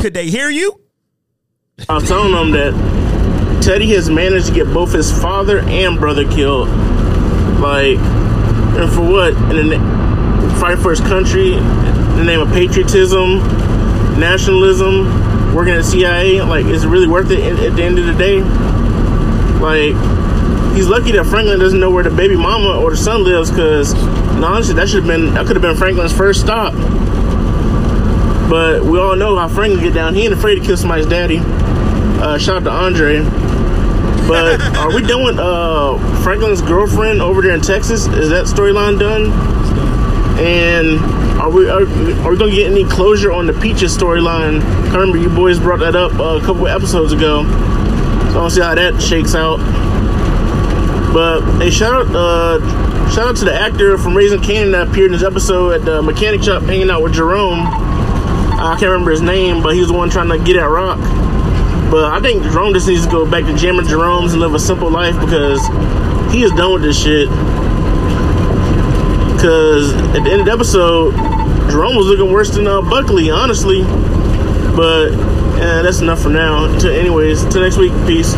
[0.00, 0.80] Could they hear you?
[1.90, 3.03] I was telling them that
[3.64, 6.68] Teddy has managed to get both his father and brother killed.
[7.60, 9.32] Like, And for what?
[9.50, 13.38] In the na- fight for his country, in the name of patriotism,
[14.20, 16.42] nationalism, working at CIA.
[16.42, 18.40] Like, is it really worth it at, at the end of the day?
[19.60, 19.94] Like,
[20.76, 23.94] he's lucky that Franklin doesn't know where the baby mama or the son lives, because
[24.44, 26.74] honestly, that should have been that could have been Franklin's first stop.
[28.50, 30.14] But we all know how Franklin get down.
[30.14, 31.38] He ain't afraid to kill somebody's daddy.
[31.40, 33.24] Uh, shout out to Andre.
[34.26, 38.06] But are we done with uh, Franklin's girlfriend over there in Texas?
[38.06, 39.32] Is that storyline done?
[40.38, 40.98] And
[41.38, 44.62] are we are, are we gonna get any closure on the Peaches storyline?
[44.62, 47.44] I remember you boys brought that up uh, a couple episodes ago.
[48.32, 49.58] So I'll see how that shakes out.
[51.12, 55.06] But hey, shout out uh, shout out to the actor from Raising Kanan that appeared
[55.06, 57.60] in this episode at the mechanic shop hanging out with Jerome.
[57.60, 60.98] I can't remember his name, but he was the one trying to get at Rock.
[61.90, 64.58] But I think Jerome just needs to go back to jamming Jerome's and live a
[64.58, 65.60] simple life because
[66.32, 67.28] he is done with this shit.
[69.34, 71.14] Because at the end of the episode,
[71.70, 73.82] Jerome was looking worse than uh, Buckley, honestly.
[74.74, 75.12] But
[75.60, 76.76] eh, that's enough for now.
[76.78, 77.92] To, anyways, till next week.
[78.06, 78.34] Peace.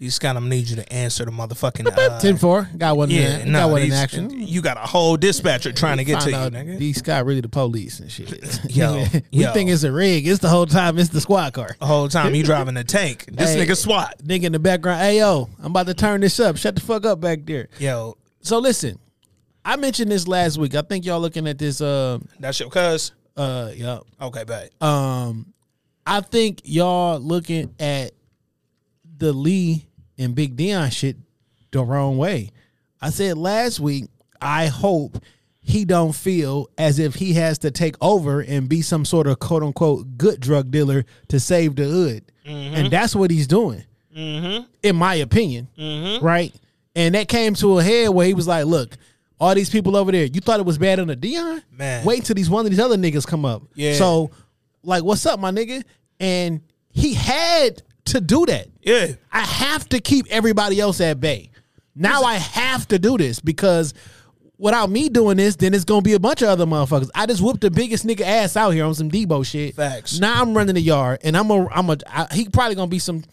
[0.00, 1.86] These Scott, I'm need you to answer the motherfucking.
[1.94, 2.70] Uh, 10 4.
[2.78, 4.30] Got one, yeah, in, no, got one in action.
[4.30, 6.78] You got a whole dispatcher trying to get to you, nigga.
[6.78, 8.60] D Scott really the police and shit.
[8.74, 8.94] Yo,
[9.30, 9.52] we yo.
[9.52, 10.26] think it's a rig.
[10.26, 10.98] It's the whole time.
[10.98, 11.76] It's the squad car.
[11.78, 13.26] The whole time you driving a tank.
[13.30, 14.22] This Hey, nigga SWAT.
[14.24, 15.00] Nigga in the background.
[15.02, 16.56] Hey yo, I'm about to turn this up.
[16.56, 17.68] Shut the fuck up back there.
[17.78, 18.98] Yo, So listen,
[19.66, 20.74] I mentioned this last week.
[20.74, 21.82] I think y'all looking at this.
[21.82, 23.12] Uh, that's your cuz.
[23.36, 23.98] uh, yeah.
[24.18, 24.70] Okay, bet.
[24.82, 25.52] Um,
[26.06, 28.12] I think y'all looking at
[29.18, 29.86] the Lee
[30.20, 31.16] and Big Dion shit
[31.72, 32.50] the wrong way.
[33.00, 34.04] I said last week,
[34.40, 35.18] I hope
[35.60, 39.38] he don't feel as if he has to take over and be some sort of
[39.38, 42.32] quote unquote good drug dealer to save the hood.
[42.46, 42.74] Mm-hmm.
[42.74, 43.84] And that's what he's doing.
[44.16, 44.64] Mm-hmm.
[44.82, 45.68] In my opinion.
[45.78, 46.24] Mm-hmm.
[46.24, 46.54] Right?
[46.94, 48.96] And that came to a head where he was like, look,
[49.38, 51.62] all these people over there, you thought it was bad under Dion?
[51.70, 52.04] Man.
[52.04, 53.62] Wait until these one of these other niggas come up.
[53.74, 53.94] Yeah.
[53.94, 54.30] So,
[54.82, 55.82] like, what's up, my nigga?
[56.18, 56.60] And
[56.90, 58.68] he had to do that.
[58.82, 59.12] Yeah.
[59.32, 61.50] I have to keep everybody else at bay.
[61.94, 63.94] Now I have to do this because
[64.58, 67.10] without me doing this, then it's gonna be a bunch of other motherfuckers.
[67.14, 69.74] I just whooped the biggest nigga ass out here on some Debo shit.
[69.74, 70.20] Facts.
[70.20, 72.98] Now I'm running the yard, and I'm a, I'm a, I, he probably gonna be
[73.00, 73.24] some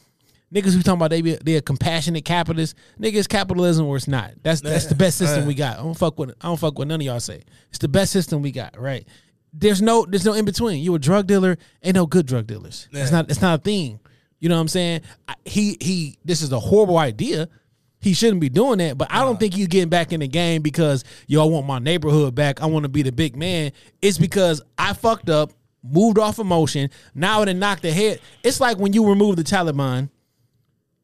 [0.53, 2.79] niggas who talking about they be they're compassionate capitalists.
[2.99, 4.31] Niggas capitalism or it's not.
[4.41, 5.79] That's that's the best system we got.
[5.79, 7.43] I don't fuck with I don't fuck with none of y'all say.
[7.69, 8.79] It's the best system we got.
[8.79, 9.07] Right.
[9.53, 10.81] There's no there's no in between.
[10.83, 12.87] You a drug dealer, ain't no good drug dealers.
[12.91, 13.99] It's not it's not a thing.
[14.39, 15.01] You know what I'm saying?
[15.45, 16.17] He he.
[16.23, 17.49] This is a horrible idea.
[17.99, 18.97] He shouldn't be doing that.
[18.97, 21.79] But I don't think he's getting back in the game because yo, I want my
[21.79, 22.61] neighborhood back.
[22.61, 23.71] I want to be the big man.
[24.01, 25.51] It's because I fucked up,
[25.83, 26.89] moved off emotion.
[27.15, 28.19] Now it knocked the head.
[28.43, 30.09] It's like when you remove the Taliban,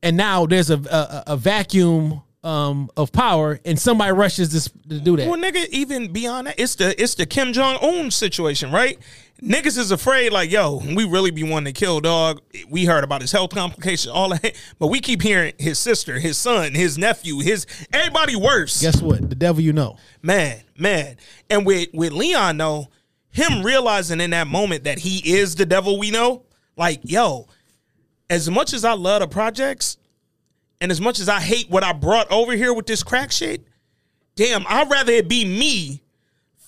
[0.04, 5.00] and now there's a a, a vacuum um, of power, and somebody rushes this to
[5.00, 5.28] do that.
[5.28, 9.00] Well, nigga, even beyond that, it's the it's the Kim Jong Un situation, right?
[9.44, 12.42] Niggas is afraid, like, yo, we really be wanting to kill dog.
[12.70, 16.38] We heard about his health complications, all that, but we keep hearing his sister, his
[16.38, 18.82] son, his nephew, his everybody worse.
[18.82, 19.30] Guess what?
[19.30, 19.98] The devil you know.
[20.22, 21.18] Man, man.
[21.50, 22.88] And with with Leon though,
[23.32, 26.46] him realizing in that moment that he is the devil we know,
[26.78, 27.48] like, yo,
[28.30, 29.98] as much as I love the projects,
[30.80, 33.66] and as much as I hate what I brought over here with this crack shit,
[34.36, 36.03] damn, I'd rather it be me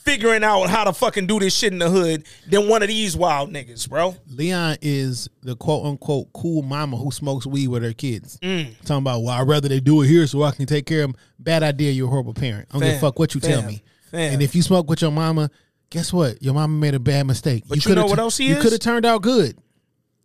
[0.05, 3.17] figuring out how to fucking do this shit in the hood than one of these
[3.17, 4.15] wild niggas, bro.
[4.29, 8.37] Leon is the quote unquote cool mama who smokes weed with her kids.
[8.39, 8.77] Mm.
[8.85, 11.13] Talking about, well, I'd rather they do it here so I can take care of
[11.13, 11.21] them.
[11.39, 11.91] Bad idea.
[11.91, 12.67] You're a horrible parent.
[12.69, 13.83] I don't give a fuck what you tell me.
[14.11, 14.33] fam.
[14.33, 15.49] And if you smoke with your mama,
[15.89, 16.41] guess what?
[16.41, 17.63] Your mama made a bad mistake.
[17.67, 19.57] But you coulda know what else he You could have turned out good.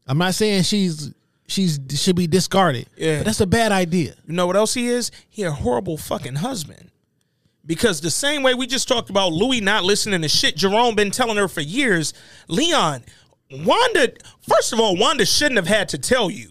[0.07, 1.13] I'm not saying she's
[1.47, 2.89] she's should be discarded.
[2.97, 3.19] Yeah.
[3.19, 4.15] But that's a bad idea.
[4.27, 5.11] You know what else he is?
[5.29, 6.91] He a horrible fucking husband.
[7.71, 11.13] Because the same way we just talked about Louie not listening to shit Jerome been
[11.13, 12.13] telling her for years,
[12.49, 13.05] Leon,
[13.53, 14.13] Wanda,
[14.49, 16.51] first of all, Wanda shouldn't have had to tell you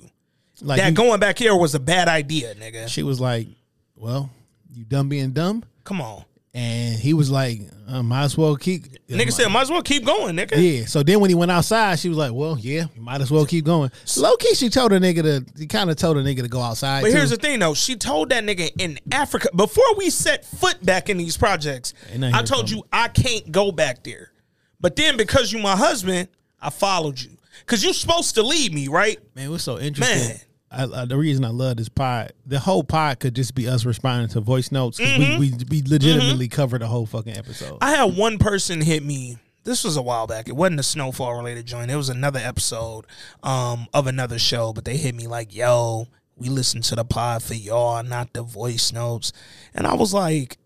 [0.61, 2.87] Like that you- going back here was a bad idea, nigga.
[2.87, 3.49] she was like,
[3.97, 4.29] Well,
[4.73, 5.65] you dumb being dumb.
[5.83, 6.23] Come on.
[6.53, 10.05] And he was like, I might as well keep Nigga said, might as well keep
[10.05, 10.51] going, nigga.
[10.55, 10.85] Yeah.
[10.85, 13.45] So then when he went outside, she was like, "Well, yeah, you might as well
[13.45, 15.59] keep going." Low key, she told a nigga to.
[15.59, 17.01] He kind of told a nigga to go outside.
[17.01, 17.17] But too.
[17.17, 17.73] here's the thing, though.
[17.73, 21.95] She told that nigga in Africa before we set foot back in these projects.
[22.21, 24.31] I told you I can't go back there.
[24.79, 26.29] But then because you my husband,
[26.61, 27.31] I followed you.
[27.65, 29.19] Cause you supposed to leave me, right?
[29.35, 30.29] man, we're so interesting.
[30.29, 30.39] Man.
[30.71, 33.85] I, I, the reason I love this pod, the whole pod could just be us
[33.85, 35.39] responding to voice notes 'cause Mm-hmm.
[35.39, 37.77] we, we we legitimately cover the whole fucking episode.
[37.81, 39.37] I had one person hit me.
[39.63, 40.47] This was a while back.
[40.47, 41.89] It wasn't a snowfall related joint.
[41.91, 43.05] It was another episode
[43.43, 46.07] um, of another show, but they hit me like, "Yo,
[46.37, 49.33] we listen to the pod for y'all, not the voice notes."
[49.73, 50.57] And I was like,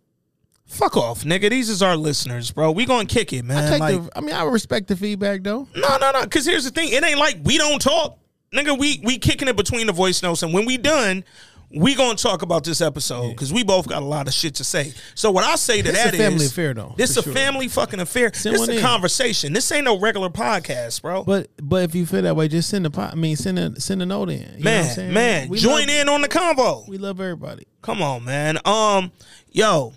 [0.66, 1.52] Fuck off, nigga.
[1.52, 2.72] These is our listeners, bro.
[2.72, 3.64] We gonna kick it, man.
[3.64, 4.18] I take like, the.
[4.18, 5.68] I mean, I respect the feedback though.
[5.76, 6.22] no, no, no.
[6.24, 6.90] Because here's the thing.
[6.92, 8.18] It ain't like we don't talk,
[8.54, 8.78] nigga.
[8.78, 11.24] We we kicking it between the voice notes, and when we done,
[11.76, 14.64] we gonna talk about this episode because we both got a lot of shit to
[14.64, 14.94] say.
[15.16, 17.34] So what I say to This that is family affair, though, This a sure.
[17.34, 18.32] family fucking affair.
[18.34, 18.82] Send this a in.
[18.82, 19.54] conversation.
[19.54, 21.24] This ain't no regular podcast, bro.
[21.24, 22.92] But but if you feel that way, just send a.
[22.92, 24.40] po- I mean, send a send a note in.
[24.58, 26.88] You know what I'm man, man, We join love- in on the convo.
[26.88, 27.66] We love everybody.
[27.82, 28.60] Come on, man.
[28.66, 29.12] Um,
[29.52, 29.94] yo,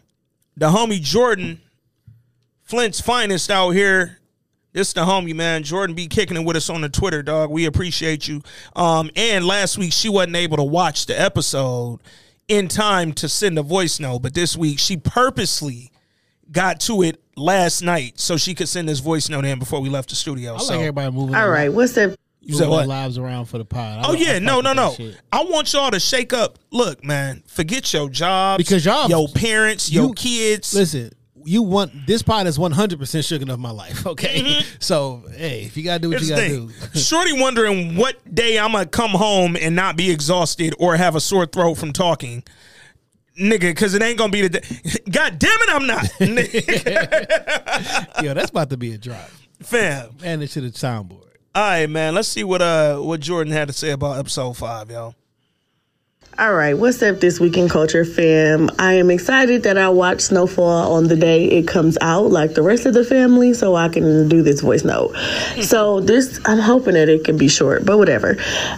[0.56, 1.60] the homie Jordan,
[2.62, 4.18] Flint's finest out here.
[4.76, 5.62] This the homie, man.
[5.62, 7.48] Jordan be kicking it with us on the Twitter, dog.
[7.50, 8.42] We appreciate you.
[8.76, 12.00] Um, and last week she wasn't able to watch the episode
[12.46, 15.90] in time to send a voice note, but this week she purposely
[16.52, 19.88] got to it last night so she could send this voice note in before we
[19.88, 20.56] left the studio.
[20.56, 21.34] I so like everybody moving.
[21.34, 22.10] All their right, li- what's up?
[22.42, 22.86] you said what?
[22.86, 24.04] lives around for the pod.
[24.04, 24.92] I Oh I yeah, fuck no, no, no.
[24.92, 25.18] shit.
[25.32, 26.58] I want y'all to shake up.
[26.70, 30.74] Look, man, forget your jobs Because y'all- your parents, your kids.
[30.74, 31.12] Listen,
[31.46, 34.04] you want this pot is one hundred percent shaken of my life.
[34.16, 34.76] Okay, Mm-hmm.
[34.80, 36.48] so hey, if you gotta do what Here's you gotta
[36.94, 36.98] do.
[37.00, 41.20] Shorty wondering what day I'm gonna come home and not be exhausted or have a
[41.20, 42.42] sore throat from talking.
[43.40, 44.60] Nigga, because it ain't gonna be the day.
[45.10, 46.10] God damn it, I'm not.
[48.22, 49.28] Yo, that's about to be a drop.
[49.62, 50.10] Fam.
[50.24, 51.22] And it to the soundboard.
[51.54, 52.14] All right, man.
[52.14, 55.14] Let's see what uh what Jordan had to say about episode five, yo.
[56.38, 58.68] All right, what's up this week in culture, fam?
[58.78, 62.60] I am excited that I watched Snowfall on the day it comes out, like the
[62.60, 65.16] rest of the family, so I can do this voice note.
[65.62, 68.36] so this, I'm hoping that it can be short, but whatever.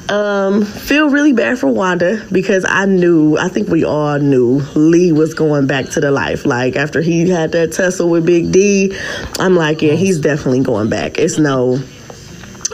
[0.09, 5.11] Um, feel really bad for Wanda because I knew, I think we all knew Lee
[5.11, 6.47] was going back to the life.
[6.47, 8.97] Like after he had that tussle with Big D,
[9.41, 11.19] I'm like, yeah, he's definitely going back.
[11.19, 11.81] It's no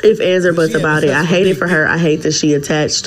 [0.05, 1.11] if ands or buts had about it.
[1.11, 1.87] I hate it for her.
[1.87, 3.07] I hate that she attached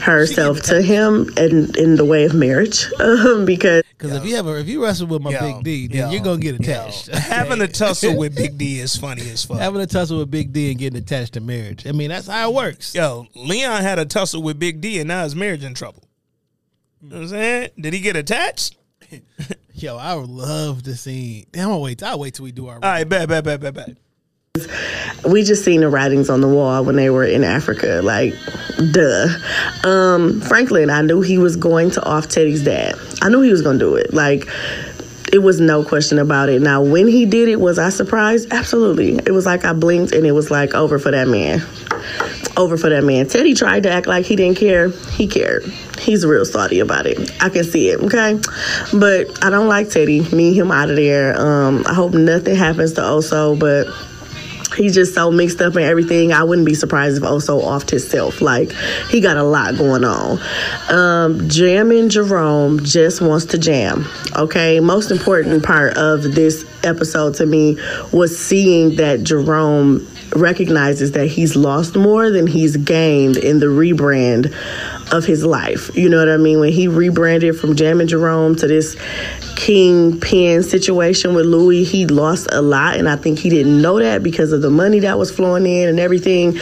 [0.00, 4.46] herself to him in in the way of marriage um, because Because if you have
[4.46, 6.60] a, if you wrestle with my Yo, Big D, then yo, you're gonna get yo.
[6.60, 7.06] attached.
[7.14, 9.58] Having a tussle with Big D is funny as fuck.
[9.58, 11.86] Having a tussle with Big D and getting attached to marriage.
[11.86, 12.94] I mean, that's how it works.
[12.94, 16.02] Yo, Leon had a tussle with Big D and now his marriage in trouble.
[17.00, 17.70] You know what I'm saying?
[17.78, 18.76] Did he get attached?
[19.74, 21.46] Yo, I would love to see.
[21.52, 22.02] Damn, I'll wait.
[22.02, 22.74] I'll wait till we do our.
[22.74, 23.96] All right, bet, bet, bet, bet, bet.
[25.28, 28.00] We just seen the writings on the wall when they were in Africa.
[28.02, 28.34] Like,
[28.92, 29.28] duh.
[29.84, 32.94] Um, Franklin, I knew he was going to off Teddy's dad.
[33.22, 34.12] I knew he was gonna do it.
[34.12, 34.48] Like.
[35.30, 36.62] It was no question about it.
[36.62, 38.50] Now, when he did it, was I surprised?
[38.50, 39.16] Absolutely.
[39.16, 41.60] It was like I blinked and it was like over for that man.
[42.56, 43.28] Over for that man.
[43.28, 44.88] Teddy tried to act like he didn't care.
[44.88, 45.64] He cared.
[45.98, 47.30] He's real salty about it.
[47.42, 48.40] I can see it, okay?
[48.98, 50.22] But I don't like Teddy.
[50.34, 51.38] Me, him out of there.
[51.38, 53.86] Um, I hope nothing happens to Oso, but
[54.76, 56.32] he's just so mixed up in everything.
[56.32, 58.40] I wouldn't be surprised if Oso offed himself.
[58.40, 58.72] Like
[59.10, 60.38] he got a lot going on.
[60.90, 64.06] Um, jamming Jerome just wants to jam.
[64.36, 67.78] Okay, most important part of this episode to me
[68.12, 70.06] was seeing that Jerome
[70.36, 74.54] recognizes that he's lost more than he's gained in the rebrand
[75.12, 75.90] of his life.
[75.96, 76.60] You know what I mean?
[76.60, 78.96] When he rebranded from Jam and Jerome to this
[79.58, 82.96] kingpin situation with Louie, he lost a lot.
[82.96, 85.88] And I think he didn't know that because of the money that was flowing in
[85.88, 86.56] and everything.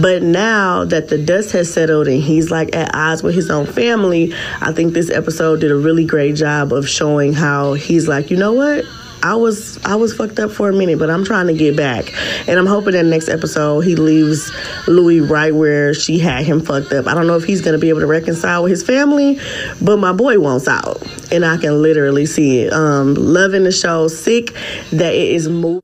[0.00, 3.66] But now that the dust has settled and he's like at odds with his own
[3.66, 8.30] family, I think this episode did a really great job of showing how he's like,
[8.30, 8.84] you know what?
[9.22, 12.12] I was I was fucked up for a minute, but I'm trying to get back.
[12.48, 14.50] And I'm hoping that next episode he leaves
[14.86, 17.06] Louie right where she had him fucked up.
[17.06, 19.38] I don't know if he's gonna be able to reconcile with his family,
[19.80, 21.02] but my boy wants out.
[21.32, 22.72] And I can literally see it.
[22.72, 24.52] Um loving the show, sick
[24.92, 25.82] that it is moving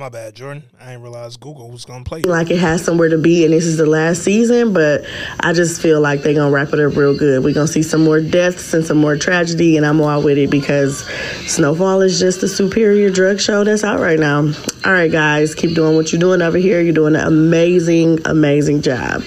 [0.00, 0.62] My bad, Jordan.
[0.80, 2.22] I didn't realize Google was gonna play.
[2.22, 5.04] like it has somewhere to be and this is the last season, but
[5.40, 7.44] I just feel like they're gonna wrap it up real good.
[7.44, 10.48] We're gonna see some more deaths and some more tragedy, and I'm all with it
[10.48, 11.04] because
[11.46, 14.38] Snowfall is just a superior drug show that's out right now.
[14.86, 16.80] All right, guys, keep doing what you're doing over here.
[16.80, 19.22] You're doing an amazing, amazing job.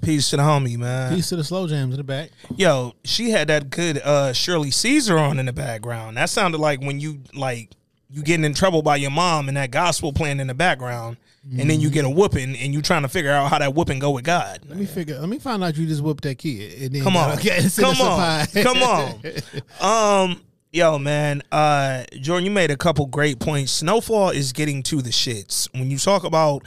[0.00, 1.12] Peace to the homie, man.
[1.12, 2.30] Peace to the slow jams in the back.
[2.54, 6.18] Yo, she had that good uh Shirley Caesar on in the background.
[6.18, 7.70] That sounded like when you like
[8.14, 11.16] you getting in trouble by your mom and that gospel playing in the background,
[11.58, 13.98] and then you get a whooping and you trying to figure out how that whooping
[13.98, 14.60] go with God.
[14.68, 15.18] Let me figure.
[15.18, 16.80] Let me find out you just whooped that kid.
[16.80, 18.82] And then Come on, send come on, come
[19.80, 20.30] on.
[20.30, 23.72] Um, yo, man, uh, Jordan, you made a couple great points.
[23.72, 26.62] Snowfall is getting to the shits when you talk about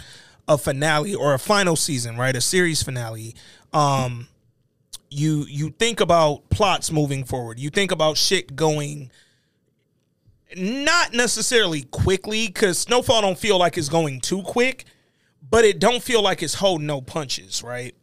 [0.50, 2.36] a finale or a final season, right?
[2.36, 3.36] A series finale.
[3.72, 4.28] Um,
[5.10, 7.58] you you think about plots moving forward.
[7.58, 9.12] You think about shit going
[10.56, 14.86] not necessarily quickly because Snowfall don't feel like it's going too quick,
[15.50, 17.96] but it don't feel like it's holding no punches, right?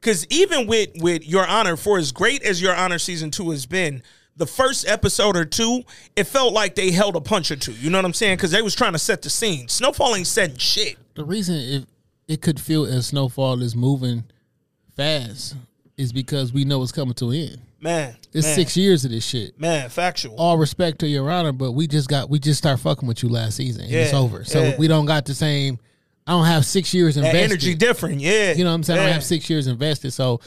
[0.00, 3.66] Because even with with Your Honor, for as great as Your Honor season two has
[3.66, 4.02] been,
[4.36, 5.82] the first episode or two,
[6.16, 7.72] it felt like they held a punch or two.
[7.72, 8.36] You know what I'm saying?
[8.36, 9.68] Because they was trying to set the scene.
[9.68, 10.96] Snowfall ain't setting shit.
[11.14, 11.86] The reason it
[12.28, 14.24] it could feel as snowfall is moving
[14.96, 15.56] fast
[15.96, 17.58] is because we know it's coming to an end.
[17.82, 19.58] Man, It's man, six years of this shit.
[19.60, 20.36] Man, factual.
[20.36, 23.28] All respect to your honor, but we just got we just start fucking with you
[23.28, 23.82] last season.
[23.82, 24.44] and it's over.
[24.44, 24.76] So yeah.
[24.78, 25.80] we don't got the same.
[26.24, 27.42] I don't have six years that invested.
[27.50, 28.20] energy different.
[28.20, 29.00] Yeah, You know what I'm saying?
[29.00, 30.12] I don't have six years invested.
[30.12, 30.40] So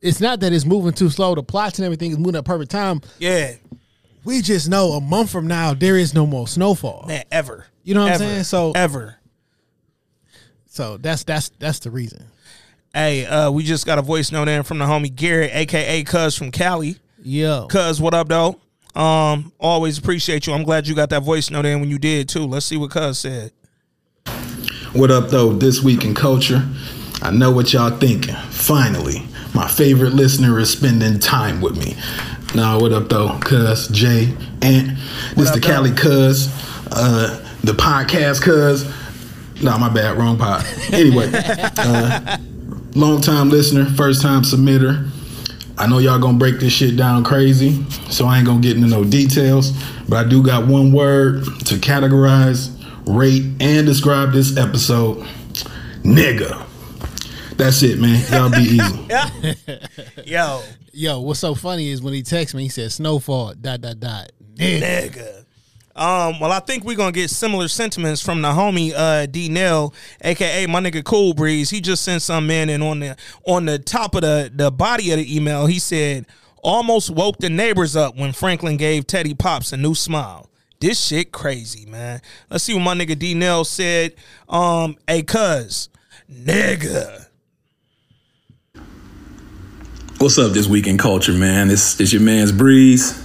[0.00, 1.36] it's not that it's moving too slow.
[1.36, 3.00] The plots and everything is moving at perfect time.
[3.20, 3.52] Yeah,
[4.24, 7.04] We just know a month from now there is no more snowfall.
[7.06, 7.66] man, ever.
[7.84, 8.24] You know what Ever.
[8.24, 8.44] I'm saying?
[8.44, 9.16] So ever.
[10.66, 12.26] so that's that's that's the reason.
[12.92, 16.34] Hey, uh, we just got a voice note in from the homie Garrett, aka Cuz
[16.34, 16.96] from Cali.
[17.22, 17.66] Yeah.
[17.68, 18.58] Cuz, what up, though?
[19.00, 20.52] Um, always appreciate you.
[20.52, 22.44] I'm glad you got that voice note in when you did too.
[22.44, 23.52] Let's see what Cuz said.
[24.92, 25.52] What up, though?
[25.52, 26.66] This week in culture,
[27.22, 28.34] I know what y'all thinking.
[28.50, 29.22] Finally,
[29.54, 31.96] my favorite listener is spending time with me.
[32.56, 33.38] Nah, what up, though?
[33.38, 34.98] Cuz Jay Ant,
[35.36, 35.60] this up, the?
[35.60, 36.48] Cali Cuz,
[36.90, 38.84] uh, the podcast Cuz.
[39.62, 40.66] Nah, my bad, wrong pod.
[40.92, 42.38] Anyway, uh,
[42.94, 45.08] long time listener, first time submitter.
[45.78, 48.88] I know y'all gonna break this shit down crazy, so I ain't gonna get into
[48.88, 49.72] no details.
[50.08, 52.70] But I do got one word to categorize,
[53.06, 55.18] rate, and describe this episode.
[56.02, 56.66] Nigga.
[57.56, 58.22] That's it, man.
[58.30, 59.80] Y'all be easy.
[60.30, 60.62] Yo,
[60.92, 64.32] Yo, what's so funny is when he texts me, he says snowfall, dot dot dot.
[64.54, 65.44] nigga.
[66.00, 69.92] Um, well, I think we're gonna get similar sentiments from the homie uh D Nell,
[70.22, 71.68] aka my nigga Cool Breeze.
[71.68, 75.10] He just sent some in and on the on the top of the the body
[75.10, 76.24] of the email, he said,
[76.62, 80.48] almost woke the neighbors up when Franklin gave Teddy Pops a new smile.
[80.80, 82.22] This shit crazy, man.
[82.48, 84.14] Let's see what my nigga D Nell said.
[84.48, 85.90] Um, hey cuz,
[86.32, 87.26] nigga.
[90.16, 91.68] What's up this week in culture, man?
[91.68, 93.22] This this your man's Breeze.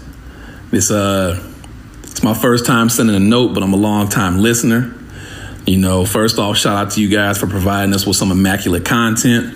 [0.71, 1.53] This uh
[2.15, 4.93] it's my first time sending a note, but I'm a long time listener.
[5.67, 8.85] You know, first off, shout out to you guys for providing us with some immaculate
[8.85, 9.53] content.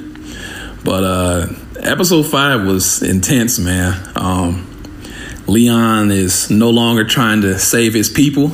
[0.84, 1.48] But uh
[1.80, 4.12] episode five was intense, man.
[4.14, 4.66] Um
[5.48, 8.50] Leon is no longer trying to save his people.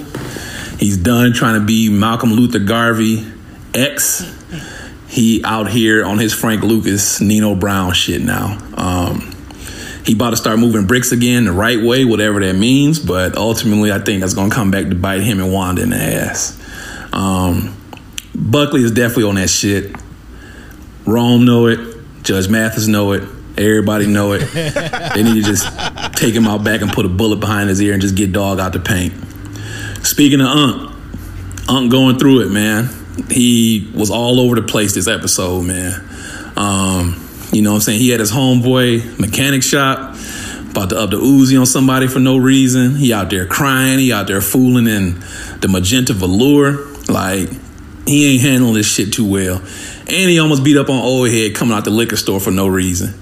[0.77, 3.25] He's done trying to be Malcolm Luther Garvey
[3.73, 4.21] X
[5.07, 8.59] he out here on his Frank Lucas, Nino Brown shit now.
[8.75, 9.34] Um,
[10.05, 12.99] he about to start moving bricks again the right way, whatever that means.
[12.99, 15.97] But ultimately, I think that's gonna come back to bite him and Wanda in the
[15.97, 16.61] ass.
[17.11, 17.75] Um,
[18.35, 19.95] Buckley is definitely on that shit.
[21.05, 21.79] Rome know it.
[22.23, 23.23] Judge Mathis know it.
[23.57, 24.39] Everybody know it.
[25.15, 25.65] they need to just
[26.15, 28.59] take him out back and put a bullet behind his ear and just get dog
[28.59, 29.13] out the paint.
[30.05, 30.91] Speaking of Unc,
[31.67, 32.89] Unc going through it, man.
[33.29, 36.07] He was all over the place this episode, man.
[36.57, 37.99] Um, you know what I'm saying?
[37.99, 40.15] He had his homeboy mechanic shop,
[40.71, 42.95] about to up the Uzi on somebody for no reason.
[42.95, 45.19] He out there crying, he out there fooling in
[45.61, 46.85] the magenta velour.
[47.07, 47.49] Like,
[48.05, 49.57] he ain't handling this shit too well.
[50.07, 52.67] And he almost beat up on old head coming out the liquor store for no
[52.67, 53.13] reason.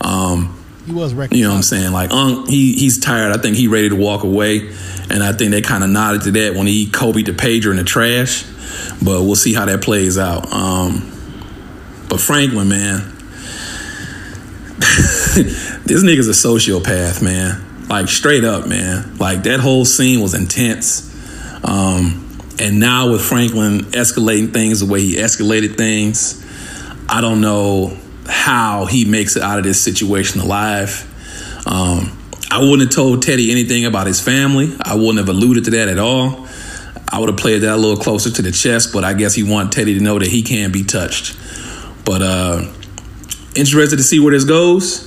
[0.00, 0.56] Um,
[0.86, 1.38] He was wrecking.
[1.38, 1.92] you know what I'm saying?
[1.92, 3.32] Like, Unc, he he's tired.
[3.32, 4.68] I think he ready to walk away,
[5.10, 7.76] and I think they kind of nodded to that when he Kobe the pager in
[7.76, 8.44] the trash.
[9.02, 10.52] But we'll see how that plays out.
[10.52, 11.10] Um,
[12.08, 13.00] but Franklin, man,
[15.84, 17.86] this nigga's a sociopath, man.
[17.88, 19.18] Like straight up, man.
[19.18, 21.06] Like that whole scene was intense.
[21.62, 26.44] Um, and now with Franklin escalating things the way he escalated things,
[27.08, 27.96] I don't know
[28.26, 31.06] how he makes it out of this situation alive.
[31.66, 32.16] Um,
[32.50, 34.74] I wouldn't have told Teddy anything about his family.
[34.80, 36.48] I wouldn't have alluded to that at all.
[37.12, 39.42] I would have played that a little closer to the chest, but I guess he
[39.42, 41.36] wanted Teddy to know that he can't be touched.
[42.04, 42.72] But uh
[43.54, 45.06] interested to see where this goes.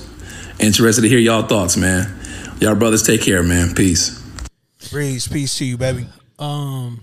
[0.60, 2.12] Interested to hear y'all thoughts, man.
[2.60, 3.74] Y'all brothers take care, man.
[3.74, 4.20] Peace.
[4.90, 6.06] Breeze, peace to you, baby.
[6.38, 7.00] Um,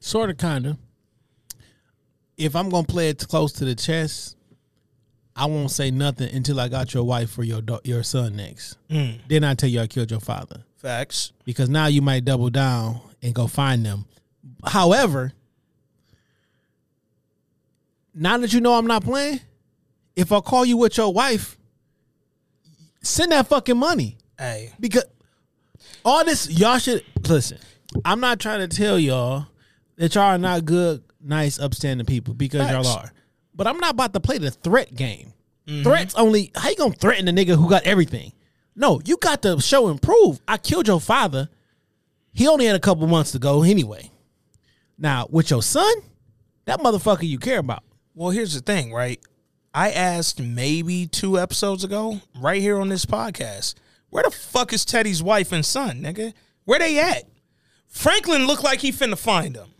[0.00, 0.78] sort of, kind of.
[2.36, 4.36] If I'm gonna play it close to the chest,
[5.36, 8.76] I won't say nothing until I got your wife or your da- your son next.
[8.90, 9.18] Mm.
[9.28, 11.32] Then I tell you I killed your father Facts.
[11.44, 14.06] because now you might double down and go find them.
[14.64, 15.32] However,
[18.14, 19.40] now that you know I'm not playing,
[20.16, 21.58] if I call you with your wife,
[23.02, 25.04] send that fucking money Hey, because
[26.04, 27.58] all this y'all should listen.
[28.04, 29.46] I'm not trying to tell y'all
[29.96, 33.12] that y'all are not good, nice, upstanding people because y'all are.
[33.54, 35.32] But I'm not about to play the threat game.
[35.66, 35.84] Mm-hmm.
[35.84, 36.50] Threats only.
[36.56, 38.32] How you gonna threaten the nigga who got everything?
[38.74, 40.40] No, you got to show and prove.
[40.48, 41.48] I killed your father.
[42.32, 44.10] He only had a couple months to go anyway.
[44.98, 45.92] Now with your son,
[46.64, 47.84] that motherfucker you care about.
[48.16, 49.20] Well, here's the thing, right?
[49.74, 53.74] I asked maybe two episodes ago, right here on this podcast,
[54.08, 56.32] Where the fuck is Teddy's wife and son, nigga?
[56.64, 57.24] Where they at?
[57.88, 59.70] Franklin looked like he finna find them.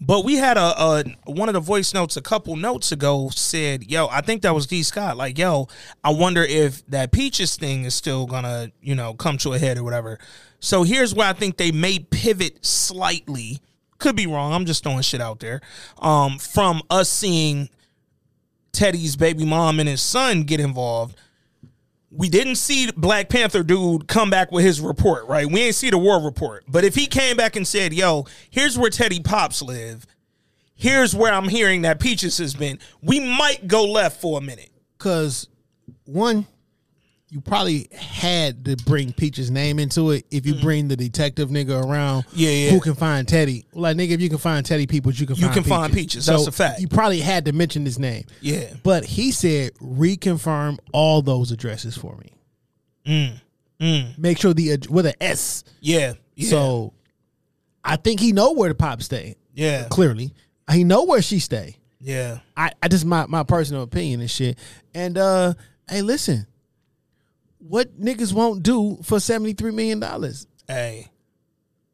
[0.00, 3.84] But we had a, a one of the voice notes a couple notes ago said,
[3.84, 5.16] "Yo, I think that was D Scott.
[5.16, 5.68] Like, yo,
[6.02, 9.78] I wonder if that Peaches thing is still gonna, you know, come to a head
[9.78, 10.18] or whatever."
[10.58, 13.60] So here's where I think they may pivot slightly.
[13.98, 14.52] Could be wrong.
[14.52, 15.60] I'm just throwing shit out there.
[15.98, 17.70] Um, from us seeing
[18.74, 21.16] Teddy's baby mom and his son get involved.
[22.10, 25.50] We didn't see Black Panther dude come back with his report, right?
[25.50, 26.64] We ain't see the war report.
[26.68, 30.06] But if he came back and said, "Yo, here's where Teddy Pops live.
[30.74, 34.70] Here's where I'm hearing that Peaches has been," we might go left for a minute.
[34.98, 35.48] Cause
[36.04, 36.46] one,
[37.34, 41.84] you probably had to bring Peach's name into it if you bring the detective nigga
[41.84, 42.22] around.
[42.26, 42.36] Mm-hmm.
[42.38, 42.70] Yeah, yeah.
[42.70, 43.66] Who can find Teddy?
[43.72, 45.76] Like nigga, if you can find Teddy Peoples, you can You find can Peaches.
[45.76, 46.26] find Peaches.
[46.26, 46.80] That's a fact.
[46.80, 48.22] You probably had to mention his name.
[48.40, 48.72] Yeah.
[48.84, 52.32] But he said reconfirm all those addresses for me.
[53.04, 53.40] Mm.
[53.80, 54.16] Mm.
[54.18, 55.64] Make sure the ad- with an S.
[55.80, 56.12] Yeah.
[56.36, 56.50] yeah.
[56.50, 56.92] So
[57.84, 59.34] I think he know where the pop stay.
[59.54, 59.88] Yeah.
[59.90, 60.32] Clearly.
[60.70, 61.78] He know where she stay.
[62.00, 62.38] Yeah.
[62.56, 64.56] I, I just my, my personal opinion and shit.
[64.94, 65.54] And uh
[65.90, 66.46] hey listen,
[67.66, 70.46] what niggas won't do for seventy three million dollars?
[70.68, 71.10] Hey.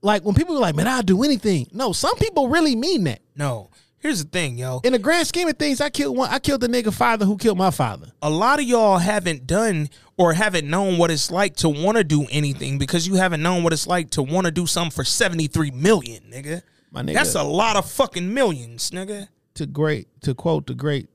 [0.02, 1.66] Like when people are like, man, I'll do anything.
[1.72, 3.20] No, some people really mean that.
[3.36, 3.70] No.
[3.98, 4.80] Here's the thing, yo.
[4.82, 7.36] In the grand scheme of things, I killed one I killed the nigga father who
[7.36, 8.10] killed my father.
[8.22, 12.05] a lot of y'all haven't done or haven't known what it's like to want to
[12.05, 15.05] do anything because you haven't known what it's like to want to do something for
[15.05, 16.62] 73 million, nigga.
[16.90, 17.14] My nigga.
[17.14, 19.28] That's a lot of fucking millions, nigga.
[19.55, 21.09] To great to quote the great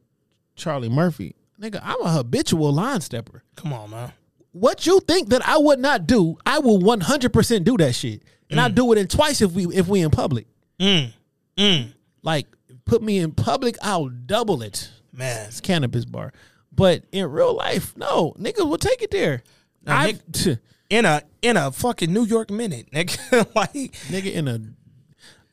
[0.56, 3.44] Charlie Murphy, nigga, I'm a habitual line stepper.
[3.56, 4.14] Come on, man.
[4.56, 8.23] What you think that I would not do, I will 100% do that shit.
[8.49, 10.48] And I'll do it in twice if we if we in public.
[10.80, 11.11] Mm.
[11.57, 11.94] Mm.
[12.23, 12.48] Like
[12.86, 14.90] put me in public, I'll double it.
[15.11, 15.48] Man.
[15.48, 16.32] It's cannabis bar.
[16.72, 19.44] But in real life, no, niggas will take it there.
[19.86, 20.19] Now, I
[20.90, 23.48] In a in a fucking New York minute, nigga.
[23.56, 24.61] like nigga in a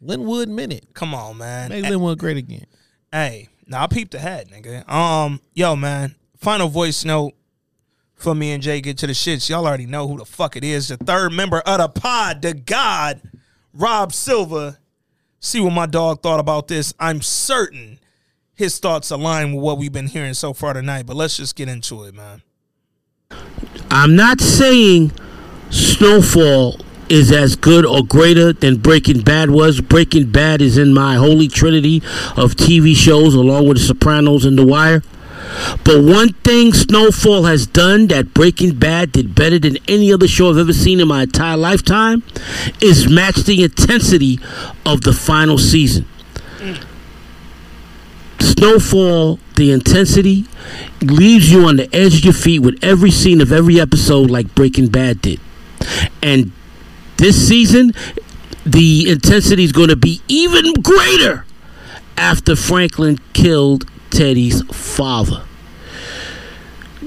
[0.01, 0.95] Linwood minute.
[0.95, 1.71] come on, man.
[1.71, 2.67] Make Linwood great again.
[3.11, 4.89] Hey, now I peeped ahead, nigga.
[4.89, 6.15] Um, yo, man.
[6.37, 7.33] Final voice note
[8.23, 9.49] for me and Jay get to the shits.
[9.51, 10.89] Y'all already know who the fuck it is.
[10.89, 13.21] The third member of the pod, the God,
[13.75, 14.79] Rob Silva.
[15.41, 16.95] See what my dog thought about this.
[17.01, 17.99] I'm certain
[18.55, 21.07] his thoughts align with what we've been hearing so far tonight.
[21.07, 22.43] But let's just get into it, man.
[23.91, 25.13] I'm not saying
[25.71, 26.77] Snowfall
[27.09, 29.81] is as good or greater than Breaking Bad was.
[29.81, 31.99] Breaking Bad is in my holy trinity
[32.37, 35.03] of TV shows, along with The Sopranos and The Wire.
[35.85, 40.51] But one thing Snowfall has done that Breaking Bad did better than any other show
[40.51, 42.23] I've ever seen in my entire lifetime
[42.81, 44.39] is match the intensity
[44.87, 46.07] of the final season.
[48.41, 50.47] Snowfall, the intensity
[51.01, 54.55] leaves you on the edge of your feet with every scene of every episode, like
[54.55, 55.41] Breaking Bad did.
[56.23, 56.53] And
[57.17, 57.93] this season,
[58.65, 61.45] the intensity is going to be even greater
[62.17, 65.43] after Franklin killed Teddy's father.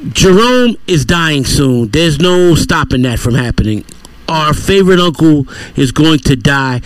[0.10, 1.90] Jerome is dying soon.
[1.90, 3.86] There's no stopping that from happening.
[4.27, 6.82] Our favorite uncle is going to die.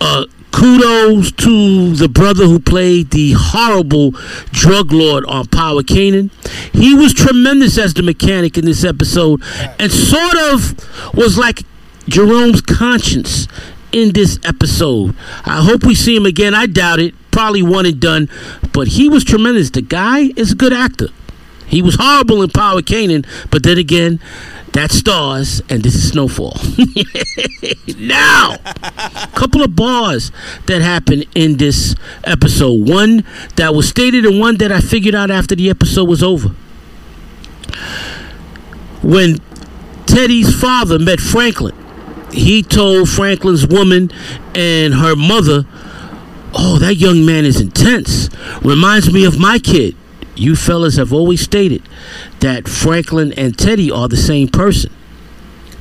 [0.00, 4.12] Uh, kudos to the brother who played the horrible
[4.52, 6.30] drug lord on Power Kanan.
[6.72, 9.42] He was tremendous as the mechanic in this episode
[9.78, 11.62] and sort of was like
[12.08, 13.48] Jerome's conscience
[13.92, 15.14] in this episode.
[15.44, 16.54] I hope we see him again.
[16.54, 17.14] I doubt it.
[17.36, 18.30] Probably one and done.
[18.72, 19.68] But he was tremendous.
[19.68, 21.08] The guy is a good actor.
[21.66, 24.20] He was horrible in Power Kanan, but then again,
[24.72, 26.56] that's Starz, and this is Snowfall.
[27.98, 30.32] now, a couple of bars
[30.64, 31.94] that happened in this
[32.24, 32.88] episode.
[32.88, 33.22] One
[33.56, 36.48] that was stated, and one that I figured out after the episode was over.
[39.02, 39.40] When
[40.06, 41.74] Teddy's father met Franklin,
[42.32, 44.10] he told Franklin's woman
[44.54, 45.66] and her mother,
[46.54, 48.28] Oh, that young man is intense.
[48.62, 49.94] Reminds me of my kid.
[50.34, 51.82] You fellas have always stated
[52.40, 54.92] that Franklin and Teddy are the same person.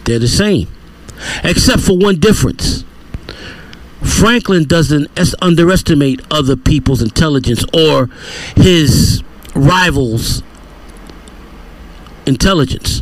[0.06, 0.68] They're the same.
[1.44, 2.84] Except for one difference.
[4.02, 8.10] Franklin doesn't es- underestimate other people's intelligence or
[8.56, 9.24] his
[9.56, 10.44] rivals'
[12.26, 13.02] intelligence.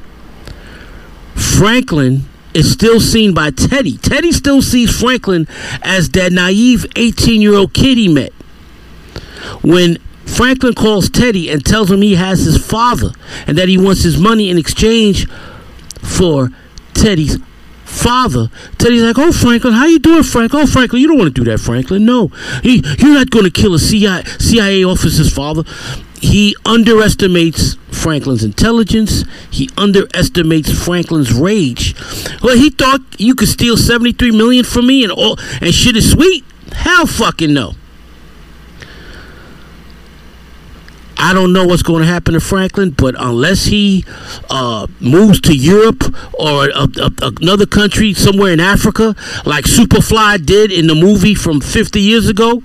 [1.36, 2.24] Franklin
[2.54, 3.98] is still seen by Teddy.
[3.98, 5.48] Teddy still sees Franklin
[5.82, 8.32] as that naive 18 year old kid he met.
[9.62, 13.12] When Franklin calls Teddy and tells him he has his father
[13.46, 15.28] and that he wants his money in exchange
[16.00, 16.50] for
[16.94, 17.38] Teddy's
[17.86, 18.50] father.
[18.78, 20.54] Teddy's like, "Oh, Franklin, how you doing, Frank?
[20.54, 22.06] Oh, Franklin, you don't want to do that, Franklin.
[22.06, 22.28] No,
[22.62, 25.64] he, you're not going to kill a CIA, CIA officer's father.
[26.24, 29.26] He underestimates Franklin's intelligence.
[29.52, 31.96] He underestimates Franklin's rage.
[32.42, 36.12] Well, he thought you could steal 73 million from me and all and shit is
[36.12, 36.46] sweet.
[36.72, 37.74] Hell fucking no.
[41.18, 44.04] I don't know what's going to happen to Franklin, but unless he
[44.50, 50.72] uh, moves to Europe or a, a, another country somewhere in Africa, like Superfly did
[50.72, 52.64] in the movie from 50 years ago,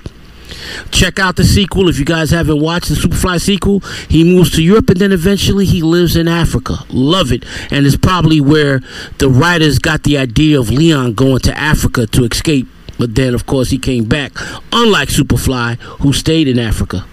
[0.91, 3.81] check out the sequel if you guys haven't watched the Superfly sequel.
[4.09, 6.79] He moves to Europe and then eventually he lives in Africa.
[6.89, 7.45] Love it.
[7.71, 8.81] And it's probably where
[9.19, 12.67] the writers got the idea of Leon going to Africa to escape.
[12.99, 14.33] But then, of course, he came back,
[14.73, 17.05] unlike Superfly, who stayed in Africa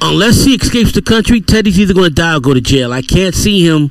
[0.00, 2.92] unless he escapes the country, Teddy's either going to die or go to jail.
[2.92, 3.90] I can't see him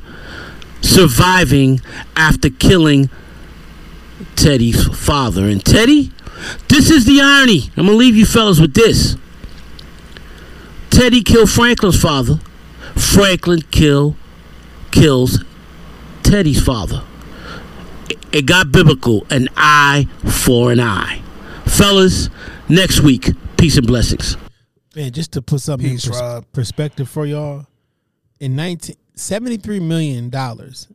[0.81, 1.81] surviving
[2.15, 3.09] after killing
[4.35, 5.45] Teddy's father.
[5.45, 6.11] And Teddy,
[6.67, 7.69] this is the irony.
[7.77, 9.15] I'm going to leave you fellas with this.
[10.89, 12.39] Teddy killed Franklin's father.
[12.95, 14.15] Franklin kill,
[14.91, 15.43] kills
[16.23, 17.03] Teddy's father.
[18.31, 20.07] It got biblical an eye
[20.43, 21.21] for an eye.
[21.65, 22.29] Fellas,
[22.67, 24.37] next week, peace and blessings.
[24.95, 27.67] Man, just to put something Peace, in pers- perspective for y'all,
[28.39, 30.87] in 19, 73 million dollars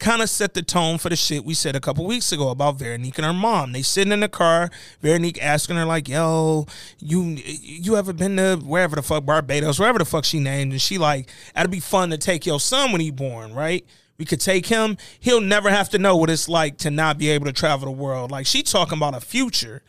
[0.00, 2.76] kind of set the tone for the shit we said a couple weeks ago about
[2.78, 3.72] Veronique and her mom.
[3.72, 4.70] They sitting in the car,
[5.00, 6.66] Veronique asking her like, "Yo,
[6.98, 10.82] you you ever been to wherever the fuck Barbados, wherever the fuck she named?" And
[10.82, 13.86] she like, "That'd be fun to take your son when he born, right?"
[14.18, 14.98] We could take him.
[15.18, 17.92] He'll never have to know what it's like to not be able to travel the
[17.92, 18.30] world.
[18.30, 19.82] Like she talking about a future,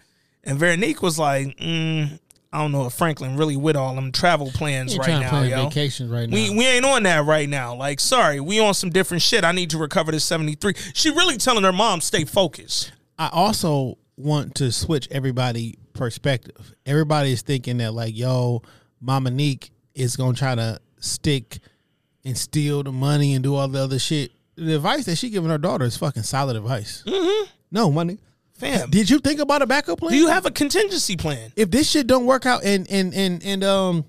[0.44, 2.20] and Veronique was like, mm,
[2.54, 5.24] I don't know if Franklin really with all them travel plans Ain't right trying to
[5.26, 5.70] now, plan yo.
[5.70, 6.52] vacations right We now.
[6.54, 7.74] we we ain't on that right now.
[7.76, 9.44] Like, sorry, we on some different shit.
[9.46, 10.74] I need to recover this seventy three.
[10.94, 12.92] She really telling her mom stay focused.
[13.18, 16.76] I also want to switch everybody perspective.
[16.86, 18.62] Everybody is thinking that like, yo,
[19.00, 21.60] Mama Neek is gonna try to stick
[22.26, 24.32] and steal the money and do all the other shit.
[24.56, 27.04] The advice that she giving her daughter is fucking solid advice.
[27.08, 27.46] Mm-hmm.
[27.72, 28.20] No money.
[28.62, 30.12] Fam, Did you think about a backup plan?
[30.14, 31.52] do you have a contingency plan?
[31.56, 34.06] if this shit don't work out and and and and um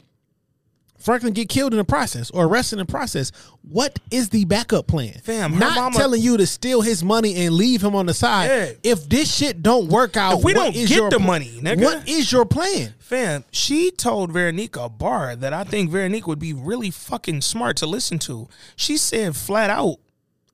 [0.99, 4.87] Franklin get killed in the process or arrested in the process, what is the backup
[4.87, 5.15] plan?
[5.25, 8.47] Fam, not mama- telling you to steal his money and leave him on the side.
[8.47, 8.93] Yeah.
[8.93, 11.59] If this shit don't work out, If we what don't is get your the money,
[11.61, 11.83] nigga.
[11.83, 12.95] what is your plan?
[13.01, 17.79] Fam, she told Veronique a bar that I think Veronique would be really fucking smart
[17.79, 18.49] to listen to.
[18.77, 19.97] She said flat out,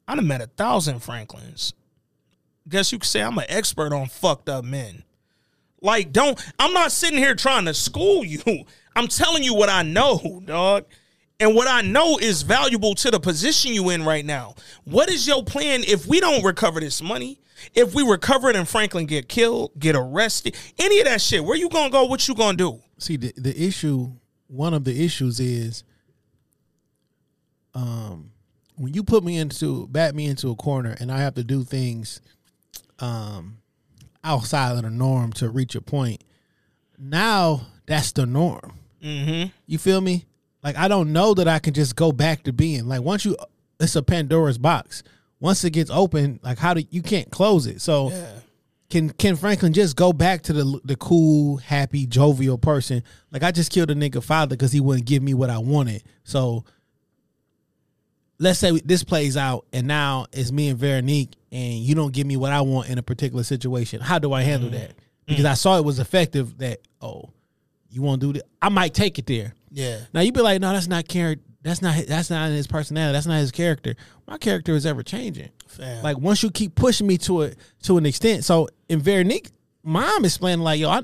[0.07, 1.75] I'd have met a thousand Franklins.
[2.69, 5.05] Guess you could say I'm an expert on fucked up men.
[5.81, 8.43] Like, don't I'm not sitting here trying to school you.
[8.97, 10.86] I'm telling you what I know, dog.
[11.40, 14.57] And what I know is valuable to the position you in right now.
[14.85, 17.39] What is your plan if we don't recover this money?
[17.74, 21.57] If we recover it and Franklin get killed, get arrested, any of that shit, where
[21.57, 22.05] you gonna go?
[22.05, 22.81] What you gonna do?
[22.99, 24.12] See, the, the issue,
[24.49, 25.85] one of the issues is,
[27.74, 28.32] um,
[28.77, 31.62] when you put me into, bat me into a corner, and I have to do
[31.65, 32.20] things,
[32.99, 33.59] um,
[34.25, 36.25] outside of the norm to reach a point.
[36.99, 38.75] Now that's the norm.
[39.03, 39.51] Mm-hmm.
[39.66, 40.27] You feel me?
[40.62, 43.37] Like I don't know that I can just go back to being like once you,
[43.79, 45.03] it's a Pandora's box.
[45.41, 47.81] Once it gets open, like how do you can't close it?
[47.81, 48.11] So
[48.91, 53.03] can can Franklin just go back to the the cool, happy, jovial person?
[53.31, 56.03] Like I just killed a nigga father because he wouldn't give me what I wanted.
[56.25, 56.65] So
[58.39, 62.27] let's say this plays out, and now it's me and Veronique, and you don't give
[62.27, 64.01] me what I want in a particular situation.
[64.01, 64.90] How do I handle that?
[64.90, 64.94] Mm.
[65.27, 65.51] Because mm.
[65.51, 66.59] I saw it was effective.
[66.59, 67.31] That oh,
[67.90, 68.44] you won't do that.
[68.62, 69.55] I might take it there.
[69.70, 70.01] Yeah.
[70.12, 71.44] Now you'd be like, no, that's not character.
[71.62, 73.12] That's not that's not his personality.
[73.12, 73.94] That's not his character.
[74.27, 75.51] My character is ever changing.
[76.02, 78.44] Like once you keep pushing me to it to an extent.
[78.44, 79.51] So in Veronique,
[79.82, 81.02] mom explaining like, yo, I,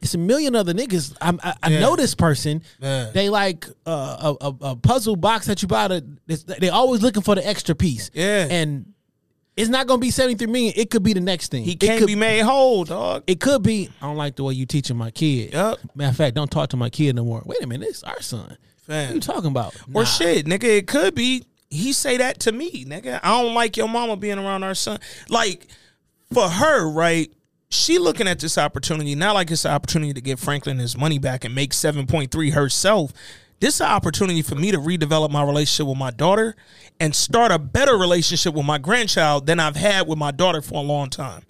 [0.00, 1.16] it's a million other niggas.
[1.20, 1.80] I'm, I, I Yeah.
[1.80, 2.62] know this person.
[2.80, 3.10] Yeah.
[3.12, 5.88] They like uh, a, a a puzzle box that you buy.
[5.88, 8.10] To, they always looking for the extra piece.
[8.14, 8.46] Yeah.
[8.50, 8.92] and
[9.56, 10.74] It's not gonna be seventy three million.
[10.76, 11.64] It could be the next thing.
[11.64, 13.24] He It can't could- be made whole, dog.
[13.26, 13.88] It could be.
[14.02, 15.54] I don't like the way you teaching my kid.
[15.54, 15.78] Yep.
[15.94, 17.42] Matter of fact, don't talk to my kid no more.
[17.46, 18.58] Wait a minute, it's our son.
[18.86, 19.06] Fam.
[19.08, 19.74] What you talking about?
[19.94, 20.04] Or Nah.
[20.04, 23.18] shit, nigga, it could be he say that to me, nigga.
[23.24, 25.00] I don't like your mama being around our son.
[25.28, 25.66] Like,
[26.32, 27.28] for her, right?
[27.76, 31.18] She looking at this opportunity, not like it's an opportunity to give Franklin his money
[31.18, 33.12] back and make 7.3 herself.
[33.60, 36.56] This is an opportunity for me to redevelop my relationship with my daughter
[37.00, 40.74] and start a better relationship with my grandchild than I've had with my daughter for
[40.74, 41.42] a long time.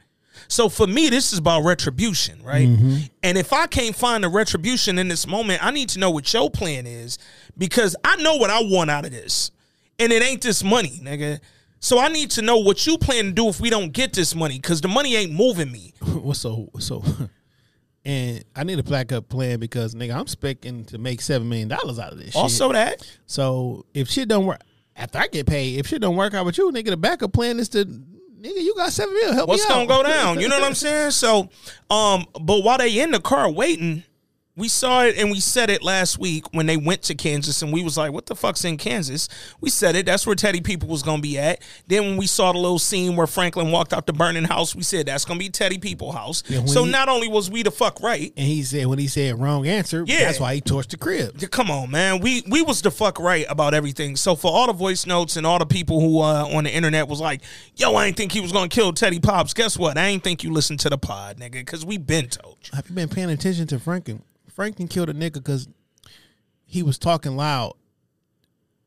[0.49, 2.69] So for me, this is about retribution, right?
[2.69, 2.97] Mm-hmm.
[3.23, 6.33] And if I can't find a retribution in this moment, I need to know what
[6.33, 7.19] your plan is
[7.59, 9.51] because I know what I want out of this.
[9.99, 11.41] And it ain't this money, nigga.
[11.87, 14.35] So I need to know what you plan to do if we don't get this
[14.35, 15.95] money because the money ain't moving me.
[16.01, 17.05] What's so so?
[18.05, 21.99] And I need a backup plan because nigga, I'm expecting to make seven million dollars
[22.01, 22.35] out of this.
[22.37, 22.75] Also shit.
[22.75, 23.11] that.
[23.27, 24.61] So if shit don't work
[24.97, 27.59] after I get paid, if shit don't work out with you, nigga, the backup plan
[27.61, 29.33] is to nigga, you got seven mil.
[29.33, 29.89] Help What's me out.
[29.89, 30.41] gonna go down?
[30.41, 31.13] You know what I'm saying?
[31.13, 31.51] So,
[31.91, 34.03] um, but while they in the car waiting,
[34.57, 37.73] we saw it and we said it last week when they went to Kansas and
[37.73, 39.29] we was like, "What the fuck's in Kansas?"
[39.61, 40.07] We said it.
[40.07, 41.61] That's where Teddy People was gonna be at.
[41.87, 44.83] Then when we saw the little scene where Franklin walked out the burning house, we
[44.83, 46.43] said that's gonna be Teddy People house.
[46.49, 49.09] Yeah, so he- not only was we the fuck right, And he said when he
[49.09, 50.21] said wrong answer, Yeah.
[50.25, 51.39] that's why he torched the crib.
[51.51, 52.21] Come on, man.
[52.21, 54.17] We we was the fuck right about everything.
[54.17, 57.09] So for all the voice notes and all the people who uh, on the internet
[57.09, 57.43] was like,
[57.77, 59.99] "Yo, I ain't think he was gonna kill Teddy Pops." Guess what?
[59.99, 62.57] I ain't think you listened to the pod, nigga, because we been told.
[62.65, 62.71] you.
[62.75, 64.23] Have you been paying attention to Franklin?
[64.57, 65.69] Franklin killed a nigga because
[66.65, 67.75] he was talking loud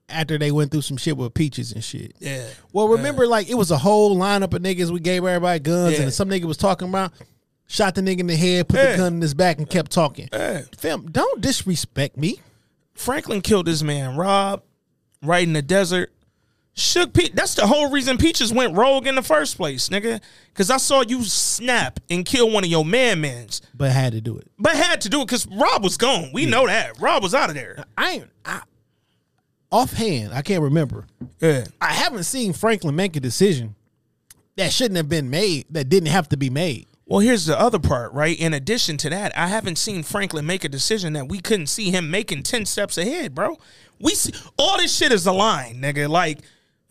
[0.10, 2.16] after they went through some shit with peaches and shit.
[2.18, 2.48] Yeah.
[2.74, 4.90] Well, remember, like it was a whole lineup of niggas.
[4.90, 6.02] We gave everybody guns, Yeah.
[6.06, 7.14] and some nigga was talking about
[7.68, 8.92] shot the nigga in the head, put Yeah.
[8.94, 10.28] the gun in his back, and kept talking.
[10.34, 10.64] Yeah.
[10.76, 12.40] Fam, don't disrespect me.
[12.96, 14.64] Franklin killed this man, Rob,
[15.22, 16.12] right in the desert.
[16.76, 20.22] Shook Pe- That's the whole reason Peaches went rogue in the first place, nigga.
[20.54, 24.22] Because I saw you snap and kill one of your man mans, But had to
[24.22, 24.48] do it.
[24.58, 26.32] but had to do it because Rob was gone.
[26.34, 27.84] We know that Rob was out of there.
[27.98, 28.62] I ain't I,
[29.72, 30.34] offhand.
[30.34, 31.06] I can't remember.
[31.42, 31.66] Yeah.
[31.82, 33.76] I haven't seen Franklin make a decision
[34.56, 35.66] that shouldn't have been made.
[35.70, 36.88] That didn't have to be made.
[37.06, 38.40] Well, here's the other part, right?
[38.40, 41.90] In addition to that, I haven't seen Franklin make a decision that we couldn't see
[41.90, 43.58] him making 10 steps ahead, bro.
[44.00, 46.08] We see all this shit is aligned, nigga.
[46.08, 46.40] Like,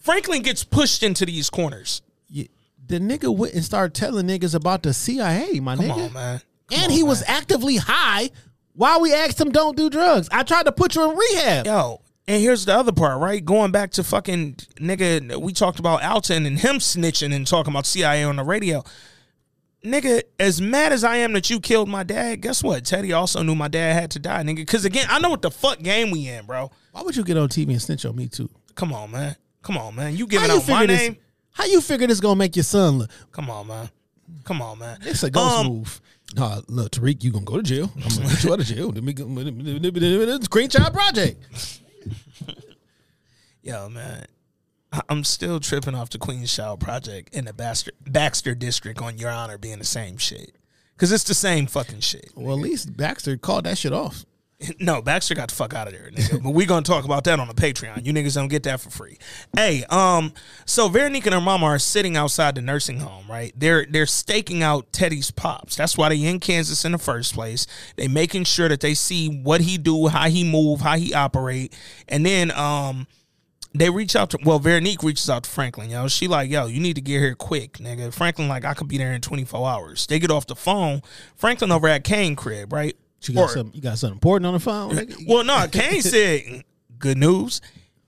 [0.08, 2.00] Franklin gets pushed into these corners.
[2.30, 2.48] You-
[2.86, 6.06] the nigga went and started telling niggas about the CIA, my Come nigga.
[6.06, 6.40] on, man.
[6.70, 8.30] Come and on, he was actively high
[8.72, 10.26] while we asked him don't do drugs.
[10.32, 11.66] I tried to put you in rehab.
[11.66, 13.44] Yo, and here's the other part, right?
[13.44, 17.84] Going back to fucking nigga, we talked about Alton and him snitching and talking about
[17.84, 18.82] CIA on the radio.
[19.84, 22.84] Nigga, as mad as I am that you killed my dad, guess what?
[22.84, 24.56] Teddy also knew my dad had to die, nigga.
[24.56, 26.70] Because again, I know what the fuck game we in, bro.
[26.92, 28.50] Why would you get on TV and snitch on me too?
[28.74, 29.36] Come on, man.
[29.68, 30.16] Come on, man.
[30.16, 30.98] You How giving you out my this?
[31.02, 31.18] name?
[31.52, 33.10] How you figure this gonna make your son look?
[33.32, 33.90] Come on, man.
[34.44, 34.96] Come on, man.
[35.02, 36.00] It's a ghost Um, move.
[36.34, 37.92] Nah, look, Tariq, you gonna go to jail.
[37.94, 38.88] I'm gonna get you out of jail.
[38.88, 41.44] Let me go- It's Green Child Project.
[43.62, 44.24] Yo, man.
[45.10, 49.28] I'm still tripping off the Queen's Child Project and the Baxter, Baxter District on Your
[49.30, 50.52] Honor being the same shit.
[50.94, 52.30] Because it's the same fucking shit.
[52.34, 54.24] Well, at least Baxter called that shit off.
[54.80, 56.42] No, Baxter got the fuck out of there, nigga.
[56.42, 58.04] but we gonna talk about that on the Patreon.
[58.04, 59.18] You niggas don't get that for free.
[59.54, 60.32] Hey, um,
[60.66, 63.52] so Veronique and her mama are sitting outside the nursing home, right?
[63.56, 65.76] They're they're staking out Teddy's pops.
[65.76, 67.66] That's why they in Kansas in the first place.
[67.96, 71.76] They making sure that they see what he do, how he move, how he operate,
[72.08, 73.06] and then um.
[73.74, 75.90] They reach out to well, Veronique reaches out to Franklin.
[75.90, 78.12] Yo, she like, yo, you need to get here quick, nigga.
[78.12, 80.06] Franklin like, I could be there in twenty four hours.
[80.06, 81.02] They get off the phone.
[81.36, 82.96] Franklin over at Kane crib, right?
[83.22, 83.74] You got Or- something.
[83.74, 84.92] You got something important on the phone.
[84.96, 85.26] nigga?
[85.26, 86.64] well, no, Kane said
[86.98, 87.60] good news.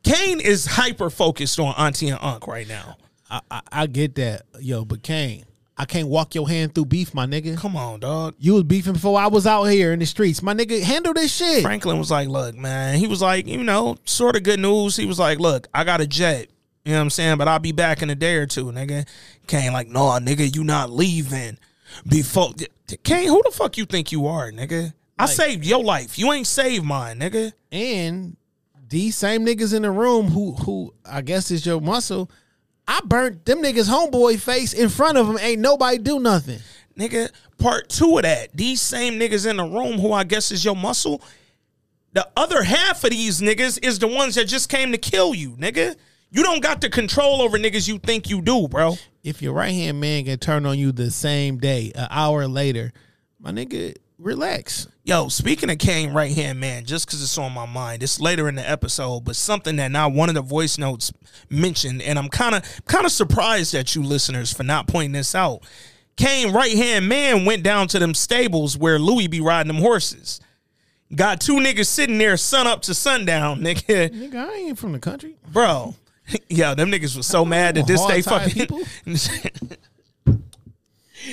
[0.03, 2.97] Kane is hyper focused on Auntie and Unc right now.
[3.31, 5.45] I, I, I get that, yo, but Kane,
[5.77, 7.57] I can't walk your hand through beef, my nigga.
[7.57, 8.35] Come on, dog.
[8.39, 10.83] You was beefing before I was out here in the streets, my nigga.
[10.83, 11.63] Handle this shit.
[11.63, 12.99] Franklin was like, look, man.
[12.99, 14.97] He was like, you know, sort of good news.
[14.97, 16.49] He was like, look, I got a jet.
[16.85, 17.37] You know what I'm saying?
[17.39, 19.07] But I'll be back in a day or two, nigga.
[19.47, 21.59] Kane like, no, nigga, you not leaving.
[22.07, 22.53] Before
[23.03, 24.93] Kane, who the fuck you think you are, nigga?
[25.21, 26.19] I Like- saved your life.
[26.19, 27.53] You ain't saved mine, nigga.
[27.73, 28.37] and
[28.89, 32.29] these same niggas in the room who who I guess is your muscle.
[32.89, 35.39] I burnt them niggas homeboy face in front of them.
[35.41, 36.59] Ain't nobody do nothing.
[36.99, 37.31] nigga.
[37.57, 40.75] Part two of that, these same niggas in the room who I guess is your
[40.77, 41.23] muscle.
[42.13, 45.51] The other half of these niggas is the ones that just came to kill you,
[45.53, 45.95] nigga.
[46.33, 48.97] You don't got the control over niggas you think you do, bro.
[49.23, 52.93] If your right hand man can turn on you the same day, an hour later,
[53.39, 54.87] my nigga, relax.
[55.03, 58.49] Yo, speaking of Kane right hand man, just because it's on my mind, it's later
[58.49, 61.13] in the episode, but something that now one of the voice notes
[61.49, 65.35] mentioned, and I'm kind of kind of surprised at you listeners for not pointing this
[65.35, 65.63] out.
[66.17, 70.41] Kane right hand man went down to them stables where Louie be riding them horses.
[71.15, 74.11] Got two niggas sitting there sun up to sundown, nigga.
[74.11, 75.37] Nigga, I ain't from the country.
[75.51, 75.95] Bro.
[76.49, 78.69] Yo, them niggas was so mad that this day fucking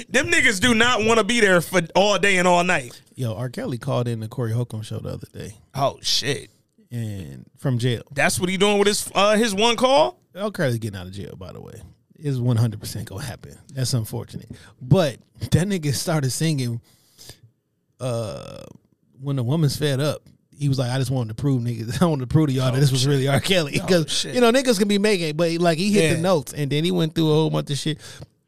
[0.10, 3.02] Them niggas do not want to be there for all day and all night.
[3.16, 3.50] Yo, R.
[3.50, 5.56] Kelly called in the Corey Holcomb show the other day.
[5.74, 6.50] Oh shit.
[6.92, 8.04] And from jail.
[8.12, 10.20] That's what he doing with his uh his one call?
[10.36, 10.52] R.
[10.52, 11.82] Kelly's getting out of jail, by the way.
[12.16, 13.56] is one hundred percent gonna happen.
[13.74, 14.50] That's unfortunate.
[14.82, 16.80] But that nigga started singing
[18.00, 18.64] uh
[19.22, 20.22] when the woman's fed up.
[20.60, 22.72] He was like, I just wanted to prove niggas, I wanted to prove to y'all
[22.72, 23.40] that this was really R.
[23.40, 23.80] Kelly.
[23.82, 24.34] Oh, Because shit.
[24.36, 26.14] you know, niggas can be making but like he hit Yeah.
[26.16, 28.00] the notes and then he went through a whole bunch of shit.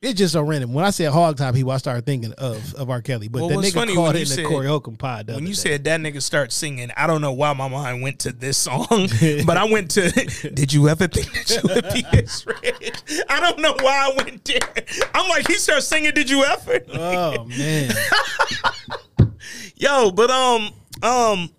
[0.01, 0.71] It's just so random.
[0.71, 3.01] When I said hog top, he I started thinking of of R.
[3.01, 3.27] Kelly.
[3.27, 5.27] But Well, that nigga funny called in you the said- Corey Holcomb pod.
[5.27, 5.53] When you day.
[5.53, 8.87] said that nigga start singing, I don't know why my mind went to this song,
[9.45, 10.09] but I went to
[10.53, 13.01] Did you ever think that you would be this rich?
[13.27, 14.59] I don't know why I went there.
[15.13, 16.79] I'm like, he started singing Did You Ever?
[16.93, 17.91] Oh man.
[19.75, 20.69] Yo, but um,
[21.03, 21.49] um,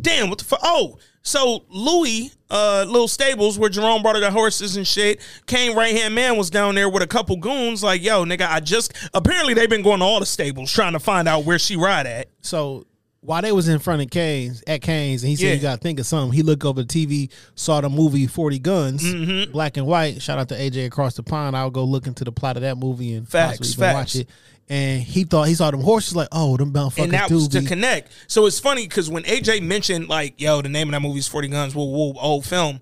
[0.00, 0.60] damn, what the fuck?
[0.62, 5.20] Oh, so Louie, uh, little stables where Jerome brought her the horses and shit.
[5.46, 7.82] Kane right hand man was down there with a couple goons.
[7.82, 11.00] Like, yo, nigga, I just apparently they've been going to all the stables trying to
[11.00, 12.28] find out where she ride at.
[12.40, 12.86] So
[13.22, 15.54] while they was in front of Kane's at Kane's, and he said Yeah.
[15.54, 16.32] you got to think of something.
[16.34, 19.52] He looked over the TV, saw the movie Forty Guns, Mm-hmm.
[19.52, 20.22] black and white.
[20.22, 21.54] Shout out to AJ across the pond.
[21.54, 23.94] I'll go look into the plot of that movie and Facts, facts.
[23.94, 24.28] watch it.
[24.70, 27.60] And he thought he saw them horses like, oh, them motherfuckers and that was to
[27.60, 28.12] be- connect.
[28.28, 31.26] So it's funny because when AJ mentioned like, yo, the name of that movie is
[31.26, 32.78] Forty Guns, whoa, whoa, old film.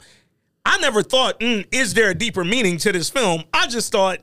[0.67, 3.45] I never thought, mm, is there a deeper meaning to this film?
[3.55, 4.19] I just thought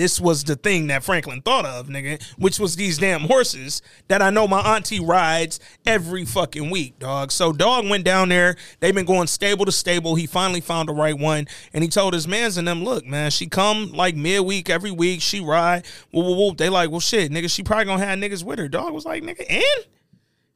[0.00, 4.22] this was the thing that Franklin thought of, nigga, which was these damn horses that
[4.22, 7.30] I know my auntie rides every fucking week, dog.
[7.30, 8.56] So dog went down there.
[8.80, 10.14] They've been going stable to stable.
[10.14, 13.30] He finally found the right one, and he told his mans and them, look, man,
[13.30, 15.20] she come like midweek every week.
[15.20, 15.84] She ride.
[16.12, 16.56] Whoop, whoop, whoop.
[16.56, 18.68] They like, well, shit, nigga, she probably gonna have niggas with her.
[18.68, 19.86] Dog was like, nigga, and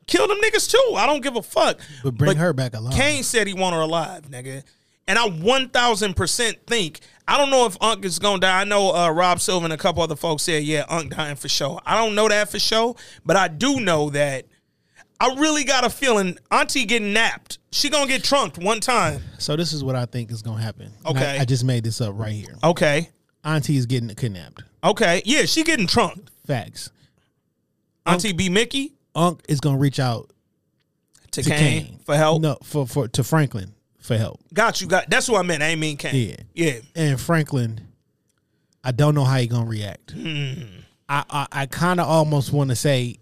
[0.06, 0.94] kill them niggas too.
[0.96, 1.78] I don't give a fuck.
[2.02, 2.94] but bring her back alive.
[2.94, 4.62] Kane said he want her alive, nigga.
[5.06, 8.60] And I one thousand percent think I don't know if Unc is gonna die.
[8.60, 11.48] I know uh, Rob Silver and a couple other folks said, yeah, Unc dying for
[11.48, 11.80] sure.
[11.86, 12.94] I don't know that for sure,
[13.24, 14.44] but I do know that
[15.20, 17.59] I really got a feeling Auntie getting napped.
[17.72, 19.22] She gonna get trunked one time.
[19.38, 20.92] So this is what I think is gonna happen.
[21.06, 21.38] And Okay.
[21.38, 22.56] I, I just made this up right here.
[22.62, 23.09] Okay.
[23.44, 24.62] Auntie is getting kidnapped.
[24.82, 25.22] Okay.
[25.24, 26.30] Yeah, she getting trunked.
[26.46, 26.90] Facts.
[28.06, 30.30] Auntie B Mickey Unc is gonna reach out
[31.30, 31.98] to, to Kane, Kane.
[32.05, 32.42] for help.
[32.42, 33.72] No, for for to Franklin
[34.05, 34.39] for help.
[34.52, 34.86] Got you.
[34.86, 35.62] Got that's what I meant.
[35.62, 36.14] I ain't mean Kane.
[36.55, 36.74] Yeah.
[36.74, 36.81] Yeah.
[36.94, 37.81] and Franklin,
[38.85, 40.10] I don't know how he gonna react.
[40.12, 40.62] Hmm.
[41.09, 43.18] I I, I kind of almost want to say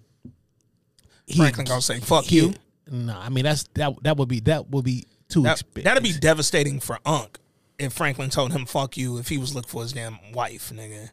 [1.27, 2.55] he- Franklin gonna say, "Fuck he- you."
[2.91, 5.85] No, I mean that's that that would be that would be too That, expensive.
[5.85, 7.39] that'd be devastating for Unc
[7.79, 11.11] if Franklin told him "fuck you" if he was looking for his damn wife, nigga.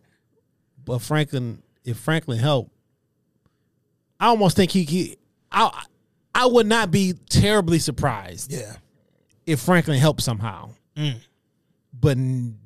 [0.84, 2.72] But Franklin, if Franklin helped,
[4.20, 5.18] I almost think he, he
[5.52, 5.84] I
[6.34, 8.76] I would not be terribly surprised Yeah.
[9.50, 11.16] If Franklin helped somehow, Mm.
[11.94, 12.58] but in,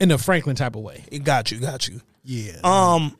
[0.00, 1.04] in a Franklin type of way.
[1.10, 2.00] It got you, got you.
[2.22, 2.58] Yeah.
[2.62, 3.16] Um,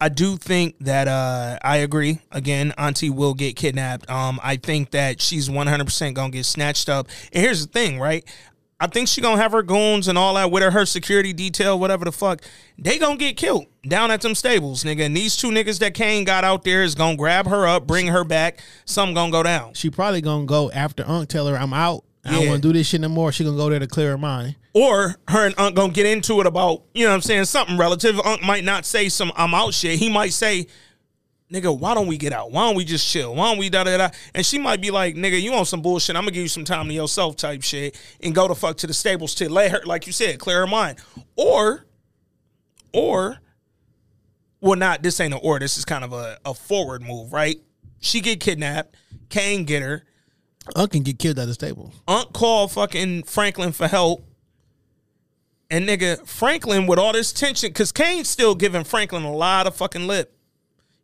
[0.00, 2.20] I do think that uh, I agree.
[2.32, 4.08] Again, Auntie will get kidnapped.
[4.08, 7.08] Um, I think that she's one hundred percent gonna get snatched up.
[7.32, 8.24] And here's the thing, right?
[8.82, 11.78] I think she gonna have her goons and all that with her, her security detail,
[11.78, 12.40] whatever the fuck.
[12.78, 15.04] They gonna get killed down at them stables, nigga.
[15.04, 18.06] And these two niggas that Kane got out there is gonna grab her up, bring
[18.06, 18.60] her back.
[18.86, 19.74] Something gonna go down.
[19.74, 22.04] She probably gonna go after Unc, tell her I'm out.
[22.24, 22.48] I don't Yeah.
[22.50, 23.32] want to do this shit no more.
[23.32, 24.56] She gonna go there to clear her mind.
[24.74, 27.76] Or her and Unc gonna get into it about, you know what I'm saying, something
[27.78, 28.20] relative.
[28.20, 29.98] Unc might not say some I'm out shit.
[29.98, 30.66] He might say,
[31.50, 32.52] nigga, why don't we get out?
[32.52, 33.34] Why don't we just chill?
[33.34, 34.10] Why don't we da da da?
[34.34, 36.14] And she might be like, nigga, you on some bullshit.
[36.14, 38.86] I'm gonna give you some time to yourself type shit and go the fuck to
[38.86, 40.98] the stables to let her, like you said, clear her mind.
[41.36, 41.86] Or,
[42.92, 43.38] or,
[44.60, 47.56] well, not this ain't an or, this is kind of a, a forward move, right?
[48.00, 48.94] She get kidnapped,
[49.30, 50.04] Kane get her.
[50.76, 51.92] Unc can get killed at the stable.
[52.08, 54.24] Unc called fucking Franklin for help.
[55.70, 59.76] And nigga, Franklin with all this tension, cause Kane's still giving Franklin a lot of
[59.76, 60.36] fucking lip.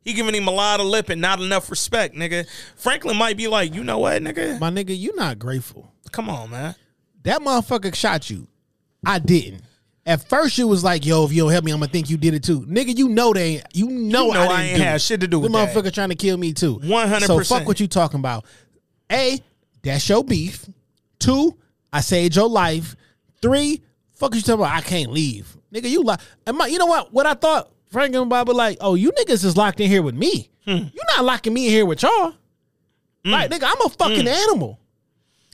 [0.03, 2.47] He giving him a lot of lip and not enough respect, nigga.
[2.77, 4.59] Franklin might be like, you know what, nigga?
[4.61, 5.93] My nigga, you not grateful.
[6.13, 6.75] Come on, man.
[7.25, 8.47] That motherfucker shot you.
[9.05, 9.63] I didn't.
[10.05, 12.17] At first, you was like, "Yo, if you don't help me, I'm gonna think you
[12.17, 15.03] did it too." Nigga, you know they, you know, You know I, I ain't had
[15.03, 15.75] shit to do with the that.
[15.75, 16.79] motherfucker trying to kill me too.
[16.79, 17.27] 100%.
[17.27, 18.45] So fuck what you talking about.
[19.11, 19.41] A,
[19.87, 20.67] that's your beef.
[21.19, 21.57] Two,
[21.93, 22.95] I saved your life.
[23.41, 23.83] Three,
[24.13, 24.73] fuck you talking about.
[24.77, 25.89] I can't leave, nigga.
[25.89, 26.67] You like, am I?
[26.67, 27.13] You know what?
[27.13, 30.03] What I thought, Frank and Bob were like, oh, you niggas is locked in here
[30.03, 30.51] with me.
[30.65, 30.71] Hmm.
[30.93, 32.35] you not locking me in here with y'all.
[33.25, 34.79] Like, nigga, I'm a fucking animal.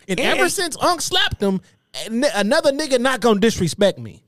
[0.09, 1.61] And, And- ever since Unc slapped him,
[2.11, 4.23] another nigga not gonna disrespect me.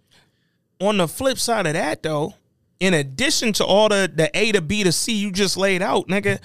[0.80, 2.34] On the flip side of that, though,
[2.80, 6.08] in addition to all the the A to B to C you just laid out,
[6.08, 6.38] nigga,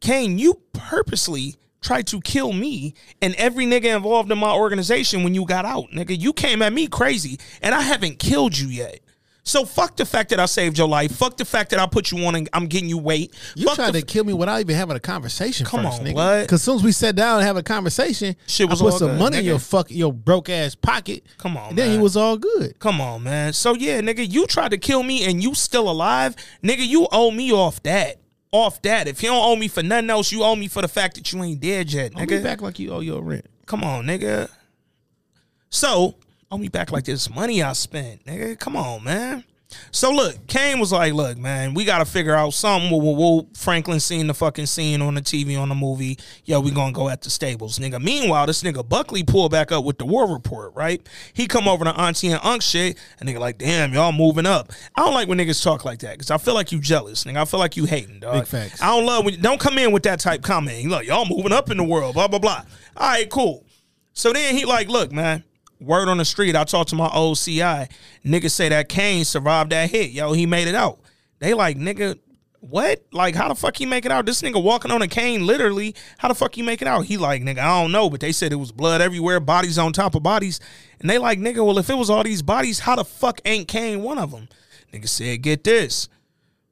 [0.00, 5.34] Kane, you purposely tried to kill me and every nigga involved in my organization when
[5.34, 6.18] you got out, nigga.
[6.18, 9.00] You came at me crazy, and I haven't killed you yet.
[9.48, 11.10] So fuck the fact that I saved your life.
[11.12, 13.34] Fuck the fact that I put you on and I'm getting you weight.
[13.56, 15.64] You Fuck tried to kill me without even having a conversation.
[15.64, 16.14] Come first, on, nigga.
[16.14, 16.42] what?
[16.42, 18.98] Because soon as we sat down and have a conversation, Shit was I put all
[18.98, 21.24] some good, money in your fuck your broke ass pocket.
[21.38, 21.96] Come on, and then man.
[21.96, 22.78] he was all good.
[22.78, 23.54] Come on, man.
[23.54, 26.86] So yeah, nigga, you tried to kill me and you still alive, nigga.
[26.86, 28.18] You owe me off that,
[28.52, 29.08] off that.
[29.08, 31.32] If you don't owe me for nothing else, you owe me for the fact that
[31.32, 33.46] you ain't dead yet, I'll be back like you owe your rent.
[33.66, 34.50] Come on, nigga.
[35.70, 36.14] So
[36.50, 38.58] owe me back like this money I spent, nigga.
[38.58, 39.44] Come on, man.
[39.90, 43.12] So look, Kane was like, "Look, man, we got to figure out something." Whoa, whoa,
[43.12, 43.48] whoa.
[43.54, 46.18] Franklin seen the fucking scene on the TV on the movie.
[46.44, 48.02] Yo, we gonna go at the stables, nigga.
[48.02, 50.74] Meanwhile, this nigga Buckley pulled back up with the war report.
[50.74, 51.06] Right?
[51.34, 54.72] He come over to Auntie and Unc shit, and nigga like, "Damn, y'all moving up."
[54.96, 57.36] I don't like when niggas talk like that because I feel like you jealous, nigga.
[57.36, 58.34] I feel like you hating, dog.
[58.40, 58.82] Big facts.
[58.82, 60.82] I don't love when don't come in with that type comment.
[60.82, 62.62] You like, y'all moving up in the world, blah blah blah.
[62.96, 63.66] All right, cool.
[64.14, 65.44] So then he like, look, man.
[65.80, 67.88] Word on the street, I talked to my old CI.
[68.24, 70.10] Niggas say that Kane survived that hit.
[70.10, 70.98] Yo, he made it out.
[71.38, 72.18] They like, nigga,
[72.60, 73.04] what?
[73.12, 74.26] Like, how the fuck he make it out?
[74.26, 75.94] This nigga walking on a cane, literally.
[76.18, 77.04] How the fuck he make it out?
[77.04, 79.92] He like, nigga, I don't know, but they said it was blood everywhere, bodies on
[79.92, 80.58] top of bodies.
[81.00, 83.68] And they like, nigga, well, if it was all these bodies, how the fuck ain't
[83.68, 84.48] Kane one of them?
[84.92, 86.08] Nigga said, get this.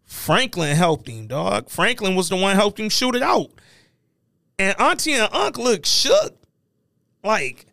[0.04, 1.68] Franklin helped him, dog.
[1.68, 3.50] Franklin was the one helped him shoot it out.
[4.58, 6.36] And Auntie and Unc look shook.
[7.22, 7.66] Like,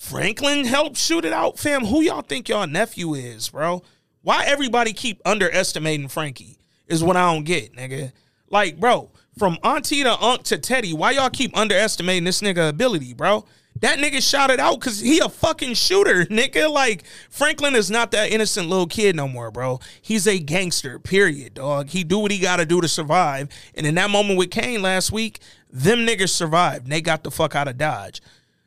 [0.00, 1.84] Franklin helped shoot it out, fam.
[1.84, 3.82] Who y'all think y'all nephew is, bro?
[4.22, 6.58] Why everybody keep underestimating Frankie
[6.88, 8.10] is what I don't get, nigga.
[8.48, 13.12] Like, bro, from Auntie to Unc to Teddy, why y'all keep underestimating this nigga ability,
[13.12, 13.44] bro?
[13.80, 16.72] That nigga shot it out because he a fucking shooter, nigga.
[16.72, 19.80] Like, Franklin is not that innocent little kid no more, bro.
[20.00, 21.90] He's a gangster, period, dog.
[21.90, 23.50] He do what he gotta do to survive.
[23.74, 25.40] And in that moment with Kane last week,
[25.70, 26.84] them niggas survived.
[26.84, 28.22] And they got the fuck out of Dodge.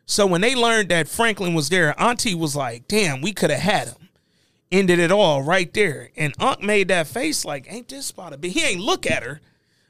[0.06, 3.62] So when they learned that Franklin was there, Auntie was like, damn, we could have
[3.62, 4.10] had him.
[4.72, 6.10] Ended it all right there.
[6.18, 8.52] And Unc made that face like, ain't this spot a bit?
[8.52, 9.40] He ain't look at her.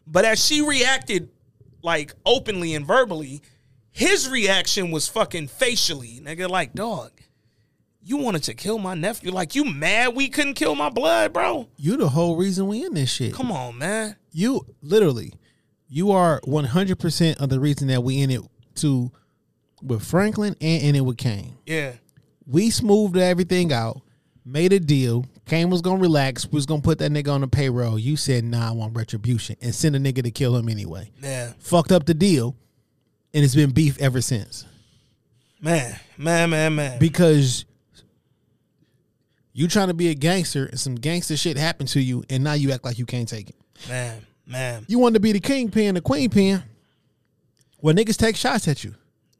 [0.05, 1.29] But as she reacted
[1.81, 3.41] like openly and verbally,
[3.91, 6.19] his reaction was fucking facially.
[6.21, 7.11] Nigga, like, dog,
[8.01, 9.31] you wanted to kill my nephew.
[9.31, 11.69] Like, you mad we couldn't kill my blood, bro?
[11.77, 13.33] You the whole reason we in this shit.
[13.33, 14.17] Come on, man.
[14.31, 15.33] You literally,
[15.87, 18.41] you are one hundred percent of the reason that we in it
[18.75, 19.11] to
[19.83, 21.57] with Franklin and in it with Kane.
[21.65, 21.93] Yeah.
[22.47, 24.01] We smoothed everything out,
[24.45, 25.25] made a deal.
[25.45, 26.45] Kane was gonna relax.
[26.45, 27.99] We was gonna put that nigga on the payroll.
[27.99, 31.11] You said, "Nah, I want retribution," and send a nigga to kill him anyway.
[31.21, 31.53] Yeah.
[31.59, 32.55] Fucked up the deal,
[33.33, 34.65] and it's been beef ever since.
[35.61, 36.99] Man, man, man, man.
[36.99, 37.65] Because
[39.53, 42.53] you trying to be a gangster and some gangster shit happened to you, and now
[42.53, 43.55] you act like you can't take it.
[43.87, 44.85] man, man.
[44.87, 46.63] You wanted to be the kingpin, the queen pin.
[47.81, 48.95] Well, niggas take shots at you.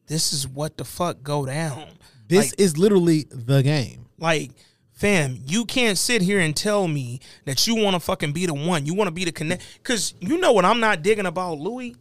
[0.08, 1.86] This is what the fuck go down.
[2.28, 4.06] This Like- is literally the game.
[4.18, 4.52] Like,
[4.92, 8.54] fam, you can't sit here and tell me that you want to fucking be the
[8.54, 8.86] one.
[8.86, 9.64] You want to be the connect.
[9.82, 11.96] Because you know what I'm not digging about Louie?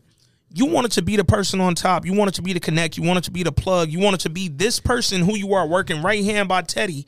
[0.55, 2.05] You wanted to be the person on top.
[2.05, 2.97] You wanted to be the connect.
[2.99, 3.89] You wanted to be the plug.
[3.91, 7.07] You wanted to be this person who you are working right hand by Teddy.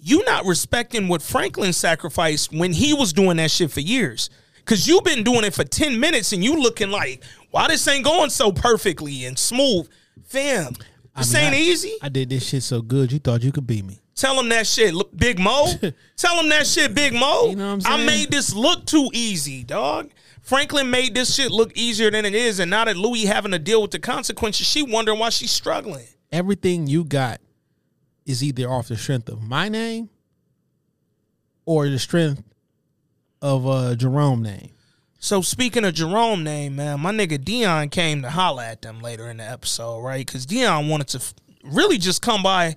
[0.00, 4.30] You not respecting what Franklin sacrificed when he was doing that shit for years.
[4.64, 8.04] Cause you've been doing it for 10 minutes and you looking like, why this ain't
[8.04, 9.88] going so perfectly and smooth?
[10.24, 10.74] Fam,
[11.14, 11.94] I this mean, ain't I- easy.
[12.02, 14.00] I did this shit so good, you thought you could beat me.
[14.14, 15.66] Tell him that shit, look, Big Mo.
[16.16, 17.50] Tell him that shit, Big Mo.
[17.50, 20.10] You know what I'm I made this look too easy, dog.
[20.42, 23.58] Franklin made this shit look easier than it is, and now that Louie having to
[23.60, 26.06] deal with the consequences, she wondering why she's struggling.
[26.32, 27.40] Everything you got
[28.26, 30.10] is either off the strength of my name
[31.64, 32.42] or the strength
[33.40, 34.70] of uh Jerome name.
[35.18, 39.28] So speaking of Jerome name, man, my nigga Dion came to holla at them later
[39.30, 40.24] in the episode, right?
[40.24, 41.34] Because Dion wanted to f-
[41.64, 42.76] really just come by,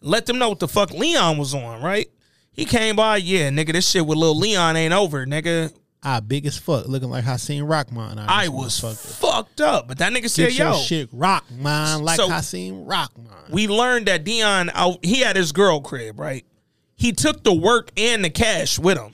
[0.00, 2.08] let them know what the fuck Leon was on, right?
[2.52, 5.72] He came by, yeah, nigga, this shit with little Leon ain't over, nigga.
[6.02, 8.18] I big as fuck, looking like Hasim Rahman.
[8.18, 12.16] of I was fucked up, but that nigga Get said, "Yo, shit rock, man, like
[12.16, 13.26] So- Hasim Rahman.
[13.50, 16.46] we learned that Dion out he had his girl crib, right?
[16.94, 19.12] He took the work and the cash with him.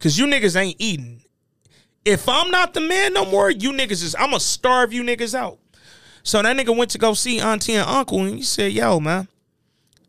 [0.00, 1.22] Cause you niggas ain't eating.
[2.08, 5.58] If I'm not the man no more, you niggas is I'ma starve you niggas out.
[6.22, 9.28] So that nigga went to go see auntie and uncle and he said, yo, man,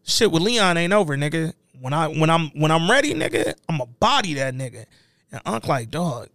[0.04, 1.54] shit with Leon ain't over, nigga.
[1.80, 4.86] When I when I'm when I'm ready, nigga, I'ma body that nigga.
[5.32, 6.30] And Unc like, dog,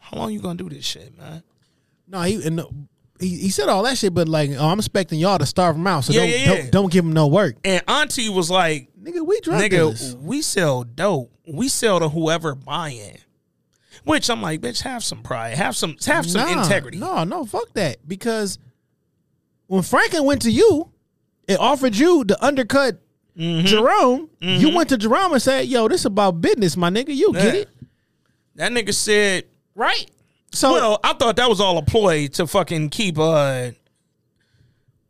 [0.00, 1.42] how long you gonna do this shit, man?
[2.08, 2.70] No, he and no,
[3.20, 5.86] he, he said all that shit, but like, oh, I'm expecting y'all to starve him
[5.86, 6.46] out, so Yeah, don't, yeah, yeah.
[6.62, 7.56] don't don't give him no work.
[7.64, 10.16] And Auntie was like, Nigga, we drug nigga, dealers.
[10.16, 11.30] we sell dope.
[11.46, 13.18] We sell to whoever buying.
[14.08, 16.98] Which I'm like, bitch, have some pride, have some, have some Nah, integrity.
[16.98, 17.98] No, no, fuck that.
[18.08, 18.58] Because
[19.66, 20.90] when Franklin went to you,
[21.46, 23.00] it offered you to undercut
[23.36, 23.66] Mm-hmm.
[23.66, 24.30] Jerome.
[24.40, 27.14] You went to Jerome and said, "Yo, this about business, my nigga.
[27.14, 27.68] You get it,
[28.56, 29.44] That nigga said,
[29.76, 30.10] right?"
[30.50, 33.16] So well, I thought that was all a ploy to fucking keep.
[33.16, 33.70] uh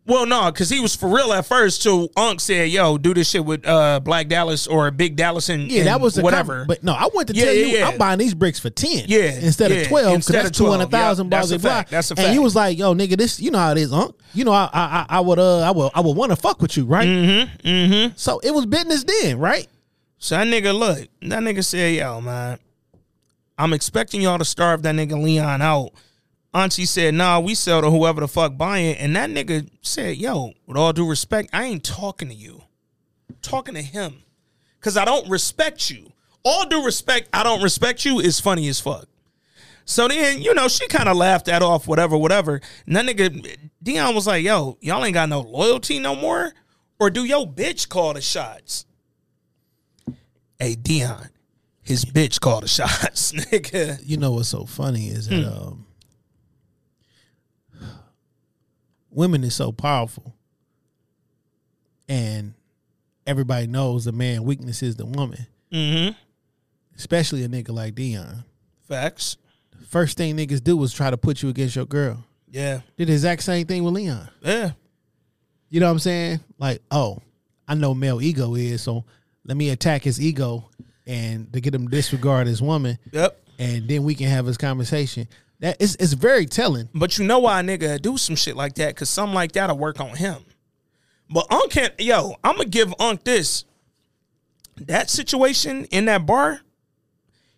[0.09, 1.83] Well, no, because he was for real at first.
[1.83, 5.71] Till Unc said, "Yo, do this shit with uh Black Dallas or Big Dallas and
[5.71, 7.89] yeah, that was the whatever." but no, I went to Yeah, tell yeah, you, yeah.
[7.89, 11.27] I'm buying these bricks for ten, Yeah, instead of twelve, because that's two hundred thousand
[11.27, 11.31] two 12.
[11.31, 11.91] hundred thousand Yep, that's a fact.
[11.91, 14.17] That's a And he was like, "Yo, nigga, this, you know how it is, Unc.
[14.33, 16.77] You know, I, I, I would, uh, I would, I would want to fuck with
[16.77, 17.07] you, right?
[17.07, 17.67] Mm-hmm.
[17.69, 18.13] Mm-hmm.
[18.17, 19.67] So it was business then, right?
[20.19, 22.59] So that nigga, look, that nigga said, yo, man,
[23.59, 25.91] I'm expecting y'all to starve that nigga Leon out.
[26.55, 28.97] Auntie said, nah, we sell to whoever the fuck buying.
[28.97, 32.63] And that nigga said, yo, with all due respect, I ain't talking to you.
[33.29, 34.23] I'm talking to him.
[34.81, 36.13] Cause I don't respect you.
[36.45, 39.07] All due respect, I don't respect you is funny as fuck.
[39.85, 42.61] So then, you know, she kind of laughed that off, whatever, whatever.
[42.87, 46.53] And that nigga, Dion was like, yo, y'all ain't got no loyalty no more?
[47.01, 48.87] Or do your bitch call the shots?
[50.59, 51.29] Hey, Dion,
[51.83, 54.01] his bitch called the shots, nigga.
[54.05, 55.49] You know what's so funny is that Hmm.
[55.69, 55.87] um,
[59.19, 60.33] women is so powerful,
[62.09, 62.55] and
[63.27, 66.13] everybody knows the man weakness is the woman, Mm-hmm.
[66.97, 68.45] especially a nigga like Dion.
[68.89, 69.37] Facts.
[69.89, 72.25] First thing niggas do is try to put you against your girl.
[72.51, 72.81] Yeah.
[72.97, 74.29] Did the exact same thing with Leon.
[74.41, 74.71] Yeah.
[75.69, 76.41] You know what I'm saying?
[76.59, 77.19] Like, oh,
[77.67, 79.05] I know male ego is, so
[79.45, 80.71] let me attack his ego
[81.07, 82.99] and to get him to disregard his woman.
[83.13, 83.39] Yep.
[83.59, 85.29] And then we can have this conversation.
[85.61, 86.89] That is it's very telling.
[86.95, 88.97] But you know why a nigga do some shit like that?
[88.97, 90.45] Cause something like that'll work on him.
[91.31, 93.65] But Unc can't yo, I'ma give Unc this.
[94.77, 96.61] That situation in that bar,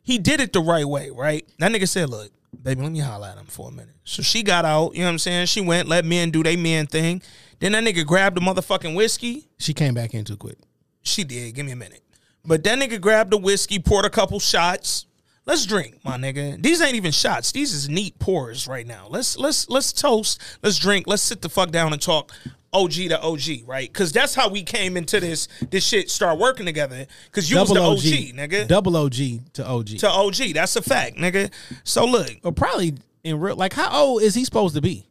[0.02, 1.46] he did it the right way, right?
[1.58, 2.32] That nigga said, look,
[2.62, 3.94] baby, let me holler at him for a minute.
[4.04, 5.46] So she got out, you know what I'm saying?
[5.46, 7.22] She went, let men do they men thing.
[7.58, 9.48] Then that nigga grabbed the motherfucking whiskey.
[9.58, 10.56] She came back in too quick.
[11.02, 11.54] She did.
[11.54, 12.02] Give me a minute.
[12.44, 15.06] But that nigga grabbed the whiskey, poured a couple shots.
[15.46, 16.62] Let's drink, my nigga.
[16.62, 17.50] These ain't even shots.
[17.52, 19.06] These is neat pours right now.
[19.08, 20.40] Let's let's let's toast.
[20.62, 21.06] Let's drink.
[21.06, 22.32] Let's sit the fuck down and talk
[22.72, 23.92] OG to OG, right?
[23.92, 26.10] Because that's how we came into this this shit.
[26.10, 27.06] Start working together.
[27.26, 28.68] Because you was the OG, nigga.
[28.68, 29.86] Double OG to OG.
[29.98, 30.36] to OG.
[30.54, 31.50] That's a fact, nigga.
[31.84, 32.94] So look, Or probably
[33.24, 35.06] in real like how old is he supposed to be?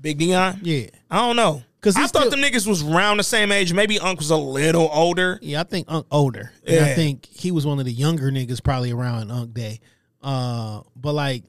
[0.00, 0.60] Big Dion.
[0.62, 0.86] Yeah.
[1.10, 1.62] I don't know.
[1.80, 3.72] 'Cause I thought still- them niggas was around the same age.
[3.72, 5.38] Maybe Unc was a little older.
[5.42, 6.52] Yeah, I think Unc older.
[6.66, 9.80] And I think he was one of the younger niggas probably around Unc Day.
[10.22, 11.44] Uh but like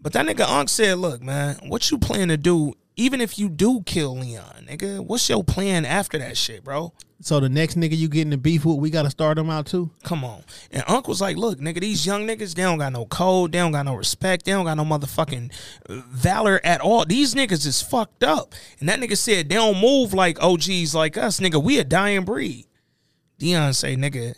[0.00, 3.48] But that nigga Unc said, look, man, what you plan to do, even if you
[3.48, 6.92] do kill Leon, nigga, what's your plan after that shit, bro?
[7.22, 9.66] so the next nigga you get in the beef with, we gotta start him out
[9.66, 9.90] too.
[10.02, 10.42] Come on.
[10.72, 13.58] And Unc was like, look, nigga, these young niggas, they don't got no code, they
[13.58, 15.52] don't got no respect, they don't got no motherfucking
[15.88, 17.04] valor at all.
[17.04, 18.54] These niggas is fucked up.
[18.80, 21.62] And that nigga said, they don't move like OGs like us, nigga.
[21.62, 22.66] We a dying breed.
[23.38, 24.34] Dion say, nigga,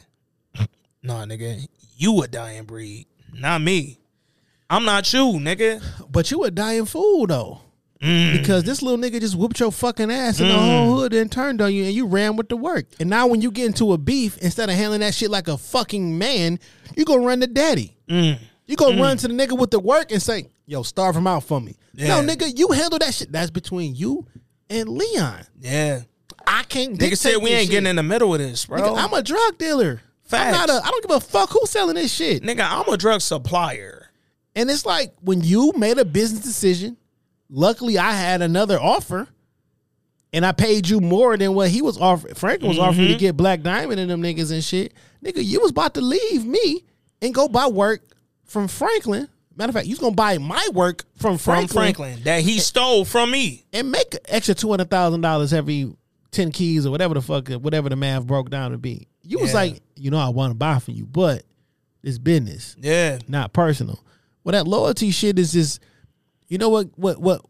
[1.03, 1.67] nah, nigga,
[1.97, 3.99] you a dying breed, not me.
[4.69, 5.83] I'm not you, nigga.
[6.11, 7.61] But you a dying fool though.
[8.01, 8.39] Mm.
[8.39, 11.63] Because this little nigga just whooped your fucking ass and the whole hood and turned
[11.63, 12.87] on you and you ran with the work.
[13.01, 15.57] And now when you get into a beef, instead of handling that shit like a
[15.57, 16.59] fucking man,
[16.97, 17.97] you gonna run to daddy.
[18.09, 18.39] Mm.
[18.67, 21.45] You gonna run to the nigga with the work and say, yo, starve him out
[21.45, 21.77] for me.
[21.95, 22.21] Yeah.
[22.21, 23.33] No, nigga, you handle that shit.
[23.33, 24.27] That's between you
[24.69, 25.45] and Leon.
[25.61, 26.01] Yeah.
[26.47, 28.81] I can't Nigga said we ain't getting in the middle of this, bro.
[28.81, 30.03] Nigga, I'm a drug dealer.
[30.33, 32.43] I'm not a, I don't give a fuck who's selling this shit.
[32.43, 34.11] Nigga, I'm a drug supplier.
[34.57, 36.97] And it's like when you made a business decision,
[37.55, 39.29] luckily I had another offer
[40.33, 42.35] and I paid you more than what he was offering.
[42.35, 43.19] Franklin was offering to mm-hmm.
[43.21, 44.93] get Black Diamond and them niggas and shit.
[45.25, 46.85] Nigga, you was about to leave me
[47.23, 48.03] and go buy work
[48.45, 49.29] from Franklin.
[49.57, 52.23] Matter of fact, you was gonna buy my work from From Franklin, Franklin.
[52.25, 53.65] That he stole from me.
[53.73, 55.95] and make an extra two hundred thousand dollars every
[56.33, 59.07] ten keys or whatever the fuck, whatever the math broke down to be.
[59.23, 59.57] You was Yeah.
[59.57, 61.45] like, you know, I want to buy from you, but
[62.03, 63.19] it's business Yeah.
[63.29, 64.01] not personal.
[64.43, 65.81] Well, that loyalty shit is just,
[66.49, 67.43] you know what, what, what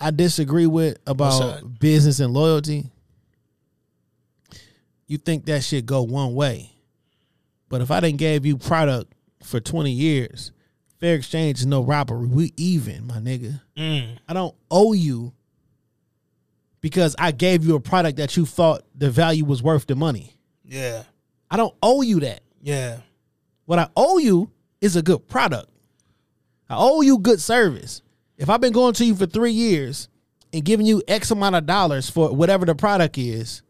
[0.00, 2.84] I disagree with about business and loyalty.
[5.06, 6.70] You think that shit go one way,
[7.68, 9.12] but if I didn't gave you product
[9.42, 10.50] for twenty years,
[10.98, 12.26] fair exchange is no robbery.
[12.26, 13.60] We even, my nigga.
[13.76, 14.18] Mm.
[14.26, 15.34] I don't owe you
[16.80, 20.34] because I gave you a product that you thought the value was worth the money.
[20.64, 21.02] Yeah.
[21.50, 22.42] I don't owe you that.
[22.62, 22.98] Yeah.
[23.66, 24.50] What I owe you
[24.80, 25.68] is a good product.
[26.68, 28.02] I owe you good service.
[28.36, 30.08] If I've been going to you for three years
[30.52, 33.62] and giving you X amount of dollars for whatever the product is,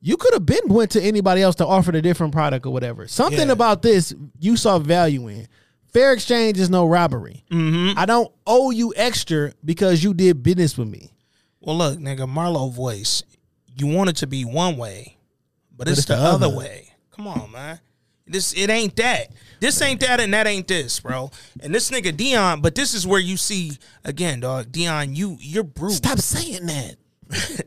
[0.00, 3.06] you could have been went to anybody else to offer a different product or whatever.
[3.06, 3.52] Something Yeah.
[3.52, 5.46] about this you saw value in.
[5.92, 7.44] Fair exchange is no robbery.
[7.50, 7.98] Mm-hmm.
[7.98, 11.10] I don't owe you extra because you did business with me.
[11.60, 13.22] Well, look, nigga, Marlo voice.
[13.76, 15.16] You want it to be one way,
[15.76, 16.48] but, it's, it's the, the other.
[16.48, 16.92] way.
[17.10, 17.80] Come on, man.
[18.30, 19.28] This it ain't that.
[19.60, 21.30] This ain't that, and that ain't this, bro.
[21.60, 23.72] And this nigga Dion, but this is where you see
[24.04, 24.72] again, dog.
[24.72, 25.92] Dion, you you're brute.
[25.92, 26.96] Stop saying that.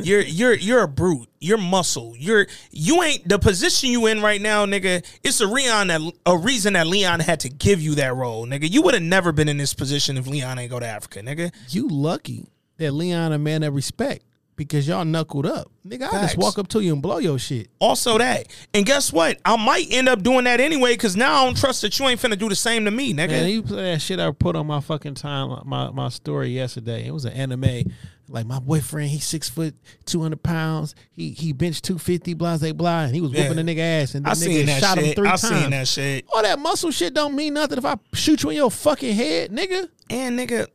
[0.00, 1.28] You're you're you're a brute.
[1.40, 2.14] You're muscle.
[2.16, 5.04] You're you ain't the position you in right now, nigga.
[5.24, 8.70] It's a Leon that a reason that Leon had to give you that role, nigga.
[8.70, 11.52] You would have never been in this position if Leon ain't go to Africa, nigga.
[11.70, 14.22] You lucky that Leon a man of respect
[14.58, 15.70] because y'all knuckled up.
[15.86, 16.22] Nigga, I Facts.
[16.34, 17.68] just walk up to you and blow your shit.
[17.78, 18.48] Also that.
[18.74, 19.38] And guess what?
[19.46, 22.20] I might end up doing that anyway because now I don't trust that you ain't
[22.20, 23.28] finna do the same to me, nigga.
[23.28, 27.06] Man, you play that shit I put on my fucking time, my my story yesterday.
[27.06, 27.90] It was an anime.
[28.30, 29.74] Like my boyfriend, he's six foot,
[30.04, 30.94] two hundred pounds.
[31.12, 33.48] He he benched two fifty, blah blah blah, and he was Yeah.
[33.48, 35.16] whooping the nigga ass, and the I nigga seen that shot him shit.
[35.16, 35.48] three I times.
[35.62, 36.24] seen that shit.
[36.34, 39.50] All that muscle shit don't mean nothing if I shoot you in your fucking head,
[39.50, 39.88] nigga.
[40.10, 40.66] And nigga,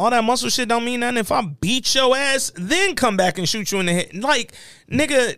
[0.00, 3.36] all that muscle shit don't mean nothing if I beat your ass, then come back
[3.36, 4.14] and shoot you in the head.
[4.14, 4.52] Like,
[4.90, 5.36] nigga,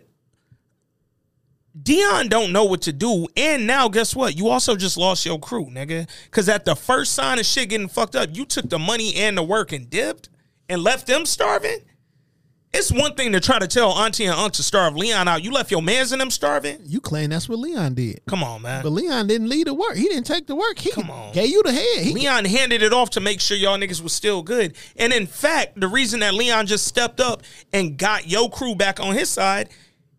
[1.81, 3.27] Dion don't know what to do.
[3.35, 4.37] And now guess what?
[4.37, 6.07] You also just lost your crew, nigga.
[6.31, 9.37] Cause at the first sign of shit getting fucked up, you took the money and
[9.37, 10.29] the work and dipped
[10.69, 11.79] and left them starving.
[12.75, 15.43] It's one thing to try to tell Auntie and Unc to starve Leon out.
[15.43, 16.79] You left your mans and them starving?
[16.83, 18.21] You claim that's what Leon did.
[18.27, 18.81] Come on, man.
[18.81, 19.95] But Leon didn't lead the work.
[19.95, 20.79] He didn't take the work.
[20.79, 21.33] He Come on.
[21.33, 22.03] gave you the head.
[22.03, 24.75] He, Leon handed it off to make sure y'all niggas was still good.
[24.95, 28.99] And in fact, the reason that Leon just stepped up and got yo crew back
[28.99, 29.69] on his side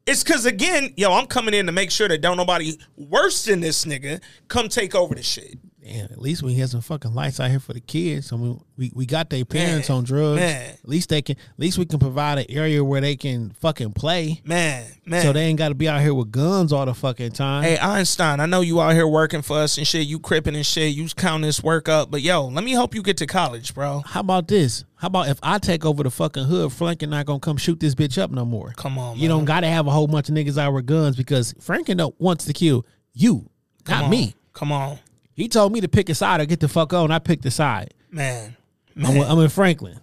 [0.07, 3.61] is because again, yo, I'm coming in to make sure that don't nobody worse than
[3.61, 5.59] this nigga come take over the shit.
[5.85, 8.33] Damn, at least we had some fucking lights out here for the kids.
[8.33, 10.41] I mean, we, we got their parents Man, on drugs.
[10.41, 10.71] man.
[10.83, 11.37] At least they can.
[11.37, 14.41] At least we can provide an area where they can fucking play.
[14.47, 15.23] Man, man.
[15.23, 17.65] So they ain't got to be out here with guns all the fucking time.
[17.65, 20.07] Hey Einstein, I know you out here working for us and shit.
[20.07, 20.95] You cripping and shit.
[20.95, 24.01] You counting this work up, but yo, let me help you get to college, bro.
[24.07, 24.85] How about this?
[24.97, 27.95] How about if I take over the fucking hood, Franken not gonna come shoot this
[27.95, 28.73] bitch up no more.
[28.79, 31.53] Come on, You don't gotta have a whole bunch of niggas out with guns because
[31.55, 33.51] Franken don't wants to kill you,
[33.85, 34.11] Come not on.
[34.11, 34.35] me.
[34.55, 34.99] Come on,
[35.35, 37.11] He told me to pick a side or get the fuck on.
[37.11, 37.95] I picked the side.
[38.11, 38.57] man.
[38.97, 39.99] I'm, I'm in Franklin.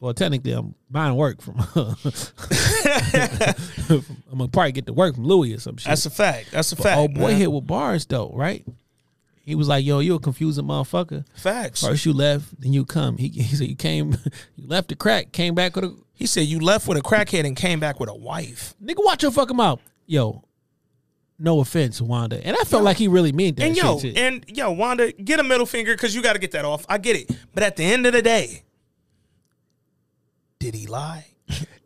[0.00, 1.56] Well, technically, I'm buying work from.
[1.74, 1.94] I'm
[4.38, 5.88] gonna probably get the work from Louie or some shit.
[5.88, 6.50] That's a fact.
[6.52, 6.98] That's a But fact.
[6.98, 7.36] old boy man.
[7.36, 8.64] hit with bars though, right?
[9.44, 11.84] He was like, "Yo, you a confusing motherfucker." Facts.
[11.84, 13.16] First you left, then you come.
[13.18, 14.16] He, he said you came,
[14.56, 17.44] you left the crack, came back with a He said you left with a crackhead
[17.46, 18.74] and came back with a wife.
[18.82, 19.04] nigga.
[19.04, 20.44] Watch your fucking mouth, yo.
[21.42, 24.14] No offense, Wanda, and I felt like he really meant that And yo, shit.
[24.14, 24.20] too.
[24.20, 26.84] and yo, Wanda, get a middle finger because you got to get that off.
[26.88, 28.64] I get it, but at the end of the day,
[30.58, 31.26] did he lie?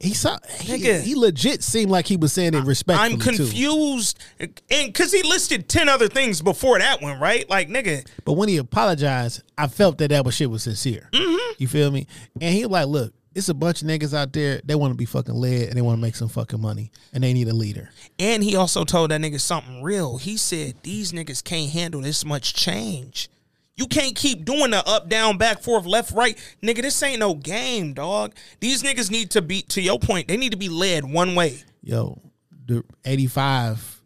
[0.00, 3.12] he saw, he, he legit seemed like he was saying it respectfully.
[3.14, 3.36] I'm too.
[3.36, 7.48] confused, and because he listed ten other things before that one, right?
[7.48, 11.08] Like, nigga, But when he apologized, I felt that that was shit was sincere.
[11.12, 11.52] Mm-hmm.
[11.58, 12.06] You feel me?
[12.40, 14.60] And he like, look, it's a bunch of niggas out there.
[14.64, 17.24] They want to be fucking led and they want to make some fucking money and
[17.24, 17.90] they need a leader.
[18.18, 20.18] and he also told that nigga something real.
[20.18, 23.28] He said these niggas can't handle this much change.
[23.76, 26.38] You can't keep doing the up, down, back, forth, left, right.
[26.62, 28.34] Nigga, this ain't no game, dog.
[28.60, 31.58] These niggas need to be, to your point, they need to be led one way.
[31.82, 32.20] Yo,
[32.66, 34.00] the eighty five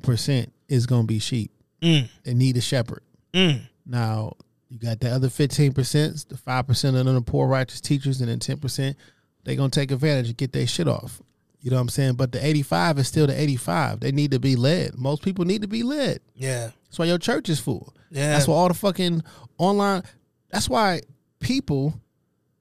[0.00, 1.50] percent is gonna be sheep.
[1.82, 2.08] Mm.
[2.22, 3.02] They need a shepherd.
[3.34, 3.68] Mm.
[3.84, 4.32] Now
[4.74, 8.28] you got the other fifteen percent, the five percent of them poor righteous teachers, and
[8.28, 8.96] then ten percent
[9.44, 11.22] they gonna take advantage and get their shit off.
[11.60, 12.14] You know what I'm saying?
[12.14, 14.00] But the eighty five is still the eighty five.
[14.00, 14.98] They need to be led.
[14.98, 16.18] Most people need to be led.
[16.34, 16.70] Yeah.
[16.86, 17.94] That's why your church is full.
[18.10, 18.32] Yeah.
[18.32, 19.22] That's why all the fucking
[19.58, 20.02] online.
[20.50, 21.02] That's why
[21.38, 21.94] people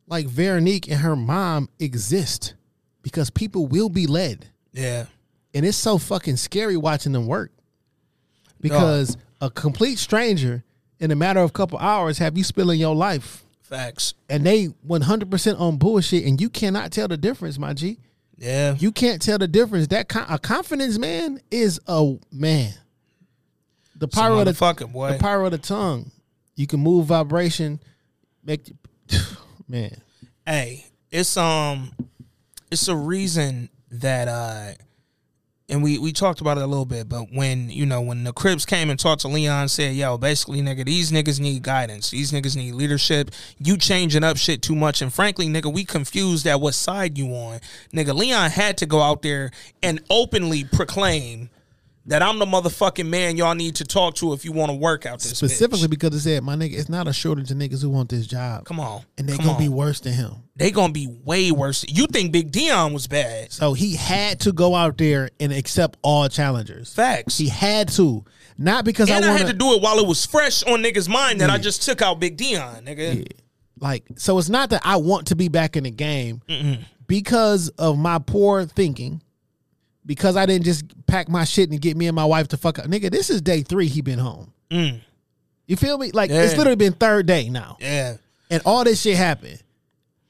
[0.08, 2.54] like Veronique and her mom exist
[3.02, 5.06] because people will be led, Yeah.
[5.56, 7.52] and it's so fucking scary watching them work
[8.62, 10.64] because a complete stranger
[11.04, 14.14] in a matter of a couple hours have you spilling your life, Facts.
[14.30, 18.00] and they one hundred percent on bullshit, and you cannot tell the difference, my G.
[18.38, 18.76] Yeah.
[18.80, 19.88] You can't tell the difference.
[19.88, 22.74] That con- a confidence man is a man.
[23.98, 25.12] The power of the motherfucker, boy.
[25.12, 26.10] the power of the tongue.
[26.56, 27.82] You can move vibration,
[28.42, 28.72] make
[29.68, 29.98] man.
[30.48, 31.92] hey, it's um
[32.72, 34.72] it's a reason that uh
[35.74, 38.32] and we we talked about it a little bit, but when you know when the
[38.32, 42.12] Crips came and talked to Leon, said, "Yo, basically, nigga, these niggas need guidance.
[42.12, 43.32] These niggas need leadership.
[43.58, 47.34] You changing up shit too much, and frankly, nigga, we confused at what side you
[47.34, 47.60] on.
[47.92, 49.50] Nigga, Leon had to go out there
[49.82, 51.50] and openly proclaim
[52.06, 55.06] that I'm the motherfucking man y'all need to talk to if you want to work
[55.06, 55.92] out this Specifically bitch.
[55.92, 58.66] because it said, my nigga, it's not a shortage of niggas who want this job.
[58.66, 59.04] Come on.
[59.18, 60.44] And they gonna be worse than him.
[60.56, 61.86] They gonna be way worse.
[61.88, 63.52] You think Big Dion was bad?
[63.54, 66.94] So he had to go out there and accept all challengers.
[66.94, 67.38] Facts.
[67.38, 68.26] He had to.
[68.58, 70.84] Not because and I I, want had to do it while it was fresh on
[70.84, 73.28] niggas' mind that I just took out Big Dion, nigga.
[73.80, 76.42] like so it's not that I want to be back in the game
[77.08, 79.22] because of my poor thinking.
[80.06, 82.80] Because I didn't just pack my shit and get me and my wife to fuck
[82.80, 82.86] up.
[82.86, 84.52] Nigga, this is day three he been home.
[84.70, 85.00] Mm.
[85.66, 86.12] You feel me?
[86.12, 87.78] Like it's literally been third day now.
[87.80, 88.18] Yeah.
[88.50, 89.62] And all this shit happened.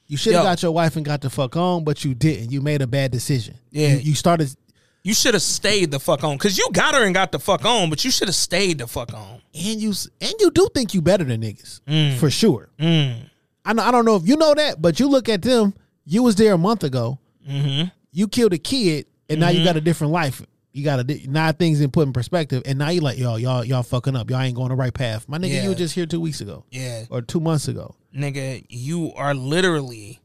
[0.05, 2.51] You should have got your wife and got the fuck on, but you didn't.
[2.51, 3.55] You made a bad decision.
[3.71, 3.93] Yeah.
[3.95, 4.55] You, you started
[5.01, 6.37] You should have stayed the fuck on.
[6.37, 8.87] Cause you got her and got the fuck on, but you should have stayed the
[8.87, 9.41] fuck on.
[9.55, 11.81] and you and you do think you better than niggas.
[11.87, 12.17] Mm.
[12.17, 12.69] For sure.
[12.77, 13.29] Mm.
[13.65, 15.73] I know, I don't know if you know that, but you look at them,
[16.05, 17.17] you was there a month ago.
[17.49, 17.87] Mm-hmm.
[18.11, 19.65] You killed a kid and now you Mhm.
[19.65, 20.41] got a different life.
[20.71, 23.35] You got to di- now things in put in perspective, and now you like yo,
[23.35, 24.29] y'all, y'all fucking up.
[24.31, 25.25] Y'all ain't going the right path.
[25.29, 25.63] My nigga, Yeah.
[25.63, 27.05] you were just here two weeks ago, Yeah.
[27.09, 30.19] or two months ago, Nigga, you are literally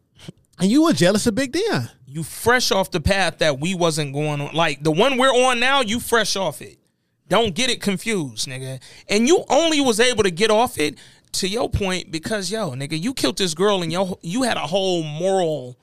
[0.59, 1.89] and you were jealous of Big Dion.
[2.07, 4.55] you fresh off the path that we wasn't going on.
[4.55, 6.79] Like the one we're on now, you fresh off it.
[7.29, 8.81] Don't get it confused, nigga.
[9.11, 10.97] And you only was able to get off it
[11.33, 14.61] to your point because yo, nigga, you killed this girl and yo, you had a
[14.67, 15.77] whole moral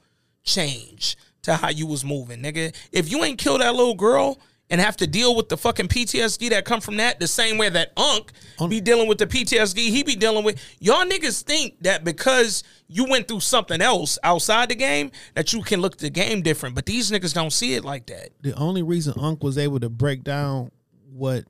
[0.43, 1.15] change
[1.45, 2.75] to how you was moving, nigga.
[2.91, 4.39] If you ain't kill that little girl
[4.69, 7.69] and have to deal with the fucking PTSD that come from that, the same way
[7.69, 8.31] that Unc
[8.67, 10.59] be dealing with the PTSD he be dealing with.
[10.79, 15.61] Y'all niggas think that because you went through something else outside the game that you
[15.61, 18.29] can look the game different, but these niggas don't see it like that.
[18.41, 20.71] The only reason Unc was able to break down
[21.11, 21.45] what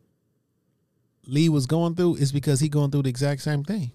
[1.25, 3.91] Lee was going through is because he going through the exact same thing.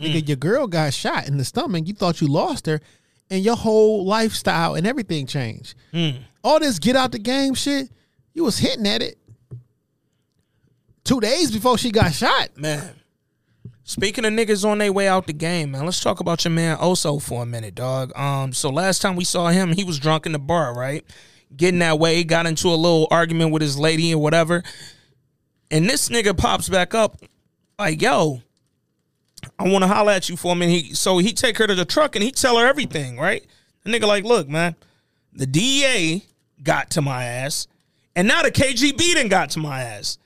[0.00, 0.28] Nigga, mm.
[0.28, 1.86] your girl got shot in the stomach.
[1.86, 2.80] You thought you lost her,
[3.30, 5.74] and your whole lifestyle and everything changed.
[6.44, 7.90] All this get out the game shit,
[8.34, 9.18] you was hitting at it
[11.04, 12.56] two days before she got shot.
[12.56, 12.94] Man.
[13.88, 16.76] Speaking of niggas on their way out the game, man, let's talk about your man
[16.78, 18.16] Oso for a minute, dog.
[18.18, 21.04] Um, so last time we saw him, he was drunk in the bar, right?
[21.56, 24.64] Getting that way, got into a little argument with his lady or whatever.
[25.70, 27.16] And this nigga pops back up,
[27.78, 28.42] like, yo,
[29.58, 30.72] I want to holler at you for a minute.
[30.72, 33.44] He, so he take her to the truck and he tell her everything, right?
[33.82, 34.76] The nigga like, look, man,
[35.32, 36.24] the DEA
[36.62, 37.66] got to my ass,
[38.14, 40.18] and now the KGB done got to my ass.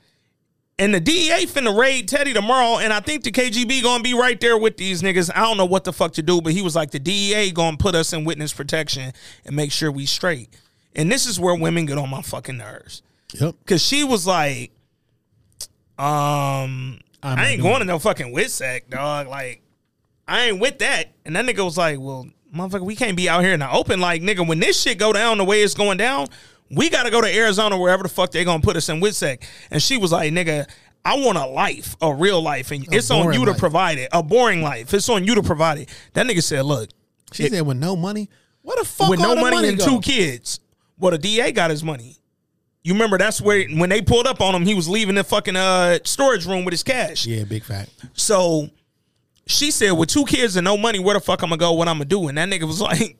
[0.79, 4.41] And the DEA finna raid Teddy tomorrow, and I think the KGB gonna be right
[4.41, 5.31] there with these niggas.
[5.35, 7.77] I don't know what the fuck to do, but he was like, the DEA gonna
[7.77, 9.13] put us in witness protection
[9.45, 10.49] and make sure we straight.
[10.95, 13.03] And this is where women get on my fucking nerves.
[13.35, 13.57] Yep.
[13.67, 14.73] Cause she was like,
[15.99, 19.29] um, I'm I ain't going to no fucking WITSEC, dog.
[19.29, 19.63] Like,
[20.27, 21.13] I ain't with that.
[21.25, 24.01] And that nigga was like, well, motherfucker, we can't be out here in the open.
[24.01, 26.29] Like, nigga, when this shit go down the way it's going down,
[26.71, 29.43] we got to go to Arizona, wherever the fuck they gonna put us in WITSEC.
[29.71, 30.69] And she was like, nigga,
[31.05, 33.59] I want a life, a real life, and A it's on you to life.
[33.61, 34.09] provide it.
[34.13, 34.95] A boring life.
[34.95, 35.89] It's on you to provide it.
[36.13, 36.91] That nigga said, look,
[37.33, 38.29] She said with no money.
[38.63, 39.09] What the fuck?
[39.11, 39.85] with no money, money and go?
[39.85, 40.61] two kids.
[40.99, 42.19] Well, the DA got his money.
[42.83, 45.57] You remember that's where when they pulled up on him, he was leaving the fucking
[45.57, 47.27] uh storage room with his cash.
[47.27, 47.91] Yeah, big fact.
[48.15, 48.71] So
[49.47, 51.73] she said, with two kids and no money, where the fuck I'm gonna go?
[51.73, 52.29] What I'm gonna do?
[52.29, 53.19] And that nigga was like,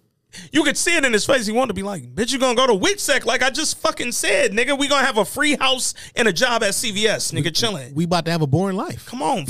[0.53, 1.45] you could see it in his face.
[1.47, 4.13] He wanted to be like, bitch, you gonna go to WITSEC like I just fucking
[4.13, 4.79] said, nigga.
[4.79, 7.95] We gonna have a free house and a job at CVS, nigga, chilling.
[7.95, 9.05] We about to have a boring life.
[9.07, 9.45] Come on,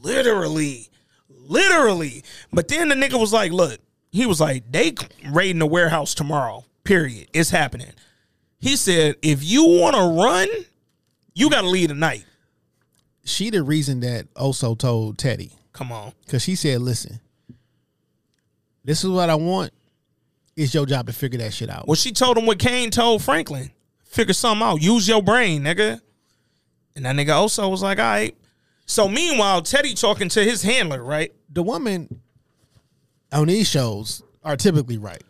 [0.00, 0.88] literally,
[1.28, 2.22] literally.
[2.52, 3.78] But then the nigga was like, look,
[4.10, 4.94] he was like, they
[5.30, 6.64] raiding the warehouse tomorrow.
[6.84, 7.28] Period.
[7.32, 7.92] It's happening.
[8.58, 10.48] He said, if you want to run,
[11.34, 12.24] you got to leave tonight.
[13.24, 16.12] She the reason that Oso told Teddy Come on.
[16.24, 17.18] because she said, "Listen,
[18.84, 19.72] this is what I want.
[20.54, 23.22] It's your job to figure that shit out." Well, she told him what Kane told
[23.22, 23.72] Franklin.
[24.04, 24.80] Figure something out.
[24.80, 26.00] Use your brain, nigga.
[26.94, 28.34] And that nigga also was like, all right.
[28.86, 31.32] So meanwhile, Teddy talking to his handler, right?
[31.52, 32.20] the women
[33.32, 35.22] on these shows are typically right.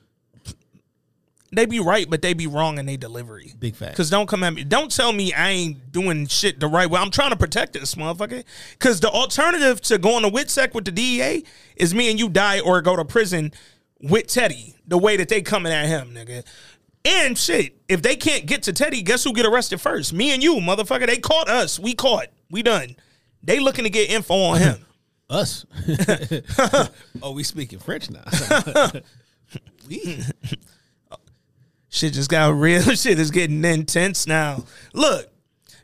[1.57, 3.55] They be right, but they be wrong in their delivery.
[3.59, 3.97] Big fact.
[3.97, 4.62] Cause don't come at me.
[4.62, 7.01] Don't tell me I ain't doing shit the right way.
[7.01, 8.45] I'm trying to protect this motherfucker.
[8.78, 11.45] Cause the alternative to going to WITSEC with the DEA
[11.77, 13.55] is me and you die or go to prison
[14.03, 14.77] with Teddy.
[14.87, 16.45] The way that they coming at him, nigga.
[17.07, 20.12] And shit, if they can't get to Teddy, guess who get arrested first?
[20.12, 21.07] Me and you, motherfucker.
[21.07, 21.78] They caught us.
[21.78, 22.27] We caught.
[22.51, 22.97] We done.
[23.43, 24.85] They looking to get info on him.
[25.31, 25.65] Us.
[27.23, 28.24] oh, we speaking French now.
[29.89, 30.23] we.
[31.97, 32.82] Shit just got real.
[32.94, 34.64] Shit is getting intense now.
[34.93, 35.31] Look,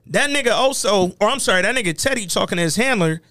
[0.09, 3.23] that nigga also, or I'm sorry, that nigga Teddy talking to his handler,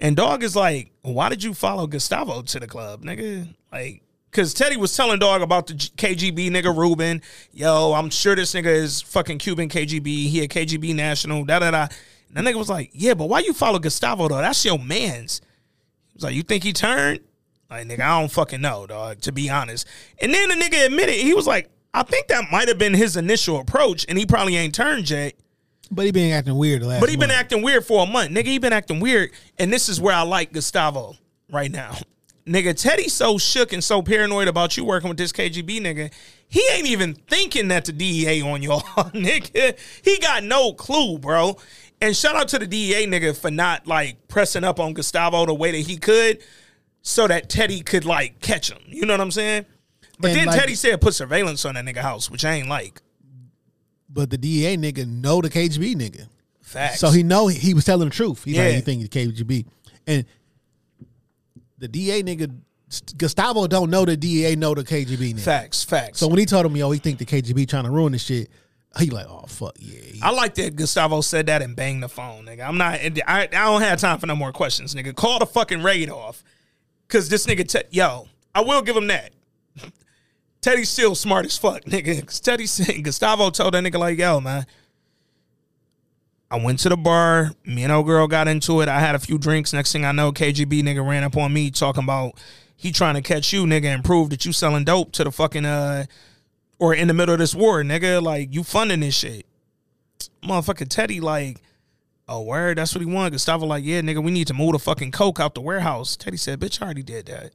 [0.00, 3.48] and dog is like, "Why did you follow Gustavo to the club, nigga?
[3.72, 7.22] Like, Cause Teddy was telling dog about the KGB nigga Ruben.
[7.52, 10.06] Yo, I'm sure this nigga is fucking Cuban KGB.
[10.28, 11.44] He a KGB national.
[11.44, 11.88] Da da da.
[12.28, 14.36] And that nigga was like, yeah, but why you follow Gustavo though?
[14.36, 15.40] That's your man's.
[16.06, 17.20] He was like, you think he turned?
[17.68, 19.20] Like nigga, I don't fucking know, dog.
[19.22, 19.88] To be honest.
[20.20, 23.16] And then the nigga admitted he was like, I think that might have been his
[23.16, 25.34] initial approach, and he probably ain't turned yet.
[25.90, 27.00] But he been acting weird the last.
[27.00, 28.30] But he been acting weird for a month.
[28.30, 29.30] Nigga, he been acting weird.
[29.58, 31.16] And this is where I like Gustavo
[31.50, 31.98] right now.
[32.46, 36.10] Nigga, Teddy so shook and so paranoid about you working with this KGB nigga.
[36.48, 38.80] He ain't even thinking that the DEA on y'all,
[39.12, 39.78] nigga.
[40.02, 41.58] He got no clue, bro.
[42.00, 45.54] And shout out to the DEA nigga for not like pressing up on Gustavo the
[45.54, 46.42] way that he could
[47.02, 48.80] so that Teddy could like catch him.
[48.86, 49.66] You know what I'm saying?
[50.18, 52.68] But And, then like- Teddy said put surveillance on that nigga house, which I ain't
[52.68, 53.00] like.
[54.08, 56.28] But the DEA nigga know the KGB nigga.
[56.60, 57.00] Facts.
[57.00, 58.44] So he know he was telling the truth.
[58.44, 58.68] He's Yeah.
[58.68, 59.66] like, think the KGB.
[60.06, 60.24] And
[61.78, 62.54] the DA nigga,
[63.16, 65.40] Gustavo don't know the DEA know the KGB nigga.
[65.40, 66.18] Facts, facts.
[66.18, 68.50] So when he told him, yo, he think the KGB trying to ruin this shit,
[68.98, 69.98] he like, oh, fuck, yeah.
[70.22, 72.66] I like that Gustavo said that and banged the phone, nigga.
[72.68, 73.00] I'm not.
[73.00, 75.14] I, I don't have time for no more questions, nigga.
[75.14, 76.44] Call the fucking raid off,
[77.08, 79.32] cause this nigga, te- yo, I will give him that.
[80.62, 82.40] Teddy's still smart as fuck, nigga.
[82.42, 84.64] Teddy said Gustavo told that nigga like, yo, man.
[86.50, 87.52] I went to the bar.
[87.64, 88.88] Me and old girl got into it.
[88.88, 89.72] I had a few drinks.
[89.72, 92.38] Next thing I know, KGB nigga ran up on me talking about
[92.76, 95.64] he trying to catch you, nigga, and prove that you selling dope to the fucking
[95.64, 96.04] uh
[96.78, 98.22] or in the middle of this war, nigga.
[98.22, 99.46] Like you funding this shit.
[100.44, 101.62] Motherfucking Teddy, like,
[102.28, 103.32] oh word, that's what he wanted.
[103.32, 106.16] Gustavo, like, yeah, nigga, we need to move the fucking coke out the warehouse.
[106.16, 107.52] Teddy said, bitch, I already did that.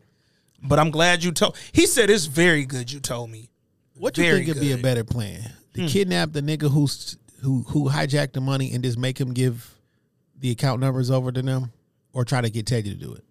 [0.64, 1.56] But I'm glad you told.
[1.72, 2.92] He said it's very good.
[2.92, 3.50] You told me.
[3.96, 4.84] What do you Very think would be a good.
[4.84, 5.54] better plan?
[5.76, 5.88] To Hmm.
[5.88, 9.76] kidnap the nigga who's who who hijacked the money and just make him give
[10.40, 11.72] the account numbers over to them,
[12.14, 13.24] or try to get Teddy to do it?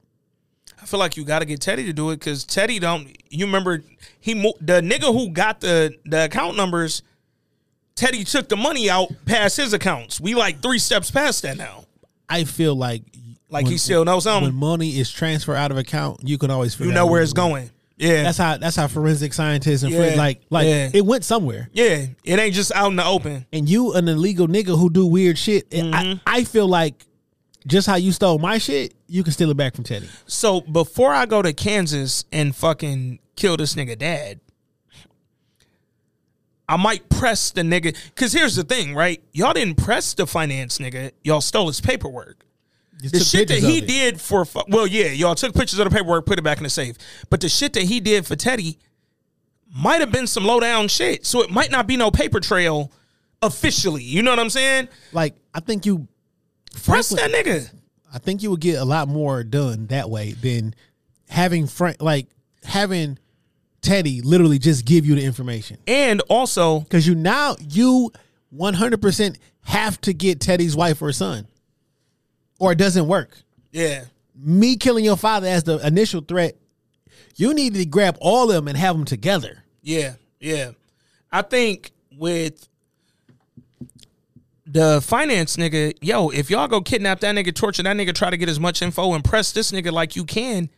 [0.80, 3.16] I feel like you got to get Teddy to do it because Teddy don't.
[3.30, 3.82] You remember
[4.20, 7.02] he mo- the nigga who got the the account numbers.
[7.96, 10.20] Teddy took the money out past his accounts.
[10.20, 11.84] We like three steps past that now.
[12.28, 13.02] I feel like
[13.48, 14.50] Like he still knows something.
[14.50, 17.32] When money is transferred out of account, you can always figure You know where it's
[17.32, 17.70] going.
[17.98, 19.98] Yeah, That's how that's how forensic scientists and Yeah.
[19.98, 20.90] friends like like Yeah.
[20.92, 21.70] it went somewhere.
[21.72, 22.06] yeah.
[22.24, 23.46] It ain't just out in the open.
[23.52, 25.70] And you an illegal nigga who do weird shit.
[25.70, 25.94] Mm-hmm.
[25.94, 27.06] I, I feel like
[27.66, 30.08] just how you stole my shit, you can steal it back from Teddy.
[30.26, 34.40] So before I go to Kansas and fucking kill this nigga dad,
[36.68, 37.96] I might press the nigga.
[38.16, 39.22] Cause here's the thing, right?
[39.32, 41.12] Y'all didn't press the finance nigga.
[41.22, 42.44] Y'all stole his paperwork.
[43.02, 46.38] The shit that he did for well, yeah, y'all took pictures of the paperwork, put
[46.38, 46.96] it back in the safe.
[47.28, 48.78] But the shit that he did for Teddy
[49.74, 51.26] might have been some low down shit.
[51.26, 52.90] So it might not be no paper trail
[53.42, 54.02] officially.
[54.02, 54.88] You know what I'm saying?
[55.12, 56.08] Like I think you
[56.84, 57.70] Press that nigga.
[58.12, 60.74] I think you would get a lot more done that way than
[61.28, 62.28] having Frank like
[62.64, 63.18] having
[63.82, 65.78] Teddy literally just give you the information.
[65.86, 68.12] And also, Because you now you
[68.50, 71.46] one hundred percent have to get Teddy's wife or son.
[72.58, 73.36] Or it doesn't work.
[73.72, 74.04] yeah.
[74.38, 76.56] Me killing your father as the initial threat,
[77.36, 79.64] you need to grab all of them and have them together.
[79.80, 80.72] Yeah, yeah.
[81.32, 82.68] I think with
[84.66, 88.36] the finance nigga, yo, if y'all go kidnap that nigga, torture that nigga, try to
[88.36, 90.68] get as much info and press this nigga like you can,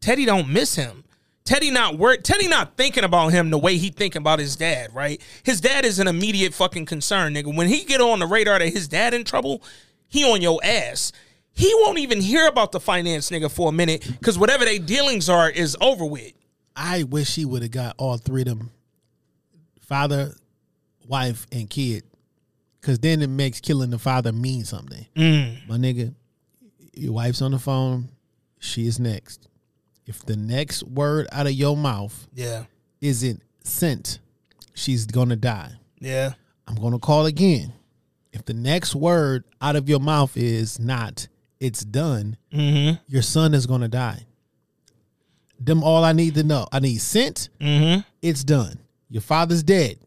[0.00, 1.04] Teddy don't miss him.
[1.44, 2.22] Teddy not work.
[2.24, 5.18] Teddy not thinking about him the way he thinking about his dad, right?
[5.44, 7.54] His dad is an immediate fucking concern, nigga.
[7.56, 9.62] When he get on the radar that his dad in trouble,
[10.08, 11.12] he on your ass.
[11.52, 15.28] He won't even hear about the finance nigga for a minute because whatever they dealings
[15.28, 16.32] are is over with.
[16.76, 18.70] I wish he would have got all three of them
[19.80, 20.34] father,
[21.06, 22.04] wife, and kid.
[22.80, 25.04] Cause then it makes killing the father mean something.
[25.16, 25.68] Mm.
[25.68, 26.14] My nigga,
[26.94, 28.08] your wife's on the phone,
[28.60, 29.48] she is next.
[30.06, 32.64] If the next word out of your mouth Yeah,
[33.00, 34.20] isn't sent,
[34.74, 35.72] she's gonna die.
[35.98, 36.34] yeah.
[36.66, 37.72] I'm gonna call again.
[38.38, 41.26] If the next word out of your mouth is not,
[41.60, 42.96] it's done, Mm-hmm.
[43.08, 44.26] your son is gonna die.
[45.60, 46.66] Them all I need to know.
[46.70, 48.00] I need sent, Mm-hmm.
[48.22, 48.78] it's done.
[49.10, 49.98] Your father's dead.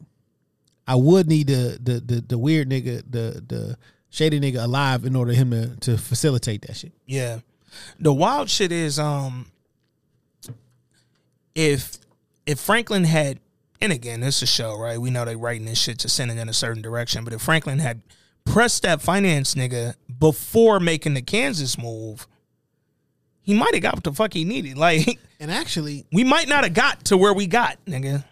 [0.88, 3.78] I would need the the the, the weird nigga, the the
[4.10, 6.92] shady nigga alive in order for him to, to facilitate that shit.
[7.06, 7.40] Yeah.
[8.00, 9.48] The wild shit is um
[11.56, 11.98] if
[12.46, 13.40] if Franklin had
[13.82, 15.00] and again, it's a show, right?
[15.02, 17.42] We know they writing this shit to send it in a certain direction, but if
[17.42, 18.02] Franklin had
[18.46, 22.28] pressed that finance nigga before making the Kansas move,
[23.42, 24.78] he might have got what the fuck he needed.
[24.78, 28.24] Like And actually, we might not have got to where we got, nigga.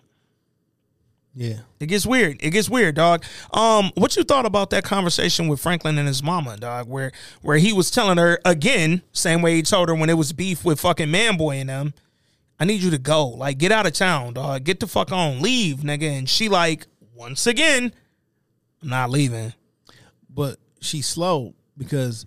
[1.35, 1.59] yeah.
[1.79, 2.37] It gets weird.
[2.41, 3.23] It gets weird, dog.
[3.53, 6.87] Um, what you thought about that conversation with Franklin and his mama, dog?
[6.89, 7.11] Where
[7.41, 10.65] where he was telling her again, same way he told her when it was beef
[10.65, 11.93] with fucking Manboy and them.
[12.59, 13.25] I need you to go.
[13.25, 14.65] Like, get out of town, dog.
[14.65, 15.41] Get the fuck on.
[15.41, 16.17] Leave, nigga.
[16.17, 17.93] And she like, once again,
[18.83, 19.53] I'm not leaving.
[20.29, 22.25] But she's slow because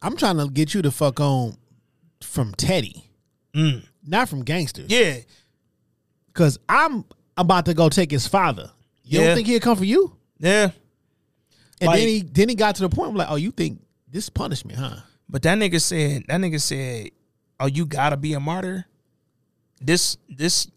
[0.00, 1.56] I'm trying to get you to fuck on
[2.20, 3.04] from Teddy,
[3.54, 3.84] Mm.
[4.06, 4.86] not from gangsters.
[4.90, 5.18] Yeah.
[6.28, 7.04] Because I'm
[7.36, 8.70] about to go take his father.
[9.04, 9.26] You Yeah.
[9.26, 10.16] don't think he'd come for you?
[10.38, 10.70] Yeah.
[11.80, 13.80] And Like- then he then he got to the point where like, oh, you think
[14.10, 14.96] this is punishment, huh?
[15.28, 17.10] But that nigga said, that nigga said,
[17.60, 18.86] oh, you gotta be a martyr.
[19.80, 20.68] This, this,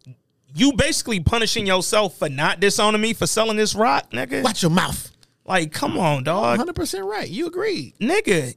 [0.56, 4.44] you basically punishing yourself for not disowning me for selling this rock, nigga.
[4.44, 5.12] Watch your mouth.
[5.46, 6.60] Like, come on, dog.
[6.60, 7.30] 100% right.
[7.30, 7.94] You agreed.
[8.00, 8.56] nigga.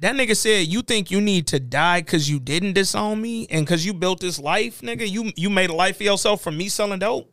[0.00, 3.66] That nigga said you think you need to die because you didn't disown me and
[3.66, 5.06] because you built this life, nigga.
[5.06, 7.30] You you made a life for yourself from me selling dope.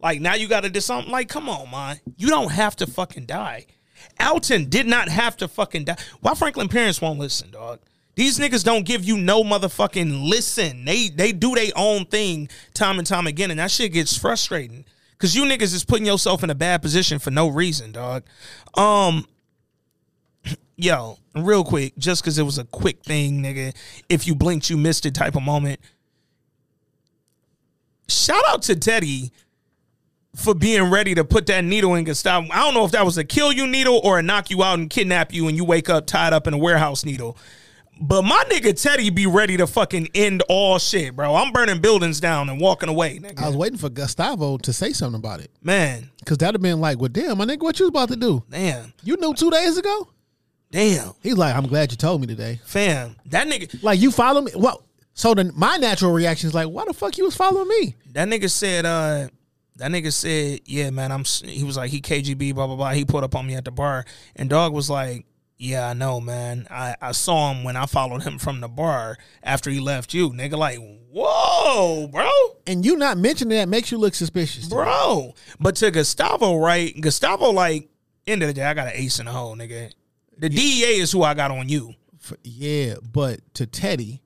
[0.00, 1.10] Like now you got to disown.
[1.10, 2.00] Like come on, man.
[2.16, 3.66] You don't have to fucking die.
[4.18, 5.98] Alton did not have to fucking die.
[6.20, 7.80] Why Franklin parents won't listen, dog?
[8.14, 10.86] These niggas don't give you no motherfucking listen.
[10.86, 14.86] They they do their own thing time and time again, and that shit gets frustrating.
[15.18, 18.22] Cause you niggas is putting yourself in a bad position for no reason, dog.
[18.74, 19.26] Um,
[20.76, 23.74] yo, real quick, just because it was a quick thing, nigga.
[24.08, 25.80] If you blinked, you missed it type of moment.
[28.08, 29.32] Shout out to Teddy
[30.34, 32.46] for being ready to put that needle in Gustavo.
[32.52, 34.78] I don't know if that was a kill you needle or a knock you out
[34.78, 37.36] and kidnap you and you wake up tied up in a warehouse needle.
[38.00, 41.34] But my nigga Teddy be ready to fucking end all shit, bro.
[41.34, 43.38] I'm burning buildings down and walking away, nigga.
[43.42, 45.50] I was waiting for Gustavo to say something about it.
[45.62, 48.16] Man, Because that'd have been like, well, damn, my nigga, what you was about to
[48.16, 48.44] do?
[48.50, 50.08] damn, You knew two days ago?
[50.70, 52.60] damn, He's like, I'm glad you told me today.
[52.64, 53.16] fam.
[53.26, 54.52] That nigga, Like, you follow me?
[54.54, 54.84] Well,
[55.14, 57.96] so then my natural reaction is like, why the fuck you was following me?
[58.12, 59.28] That nigga said, uh,
[59.76, 62.90] that nigga said, yeah, man, I'm, he was like, he KGB, blah, blah, blah.
[62.92, 64.04] He put up on me at the bar.
[64.36, 65.24] And dog was like,
[65.58, 66.66] yeah, I know, man.
[66.70, 70.30] I, I saw him when I followed him from the bar after he left you.
[70.30, 70.78] Nigga, like,
[71.10, 72.30] whoa, bro,
[72.66, 74.68] And you not mentioning that makes you look suspicious.
[74.68, 75.34] bro.
[75.58, 76.94] But to Gustavo, right?
[77.00, 77.88] Gustavo, like,
[78.26, 79.92] end of the day, I got an ace in the hole, nigga.
[80.38, 81.94] The DEA is who I got on you.
[82.44, 84.22] Yeah, but to Teddy,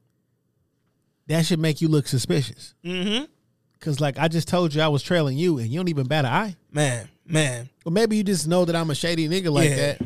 [1.28, 2.74] that should make you look suspicious.
[2.84, 3.24] Mm-hmm.
[3.80, 6.24] Cause like I just told you I was trailing you and you don't even bat
[6.24, 6.56] an eye.
[6.70, 7.68] Man, man.
[7.84, 9.76] Or maybe you just know that I'm a shady nigga like Yeah.
[9.76, 10.02] that.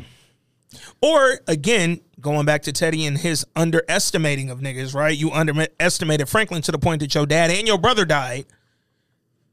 [1.01, 5.15] Or again, going back to Teddy and his underestimating of niggas, right?
[5.17, 8.45] You underestimated Franklin to the point that your dad and your brother died.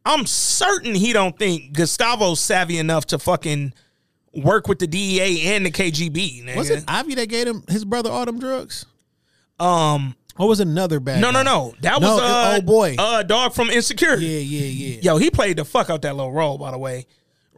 [0.07, 3.73] I'm certain he don't think Gustavo's savvy enough to fucking
[4.35, 6.45] work with the DEA and the KGB.
[6.45, 6.57] Nigga.
[6.57, 8.85] Was it Ivy that gave him his brother all them drugs?
[9.61, 11.43] Um, Or was another bad no, no, guy?
[11.45, 11.75] no.
[11.81, 12.97] That No, was uh, oh boy.
[12.99, 14.17] uh, dog from Insecure.
[14.17, 15.01] Yeah, yeah, yeah.
[15.01, 17.07] Yo, he played the fuck out that little role, by the way.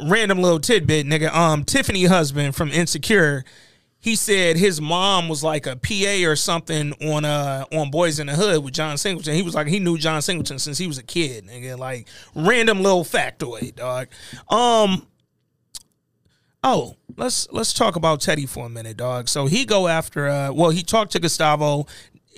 [0.00, 1.32] Random little tidbit, nigga.
[1.32, 3.44] Um, Tiffany husband from Insecure,
[3.98, 8.28] he said his mom was like a PA or something on uh on Boys in
[8.28, 9.34] the Hood with John Singleton.
[9.34, 11.76] He was like he knew John Singleton since he was a kid, nigga.
[11.76, 14.08] Like random little factoid, dog.
[14.48, 15.06] Um
[16.62, 19.28] Oh, let's let's talk about Teddy for a minute, dog.
[19.28, 21.86] So he go after uh well, he talked to Gustavo.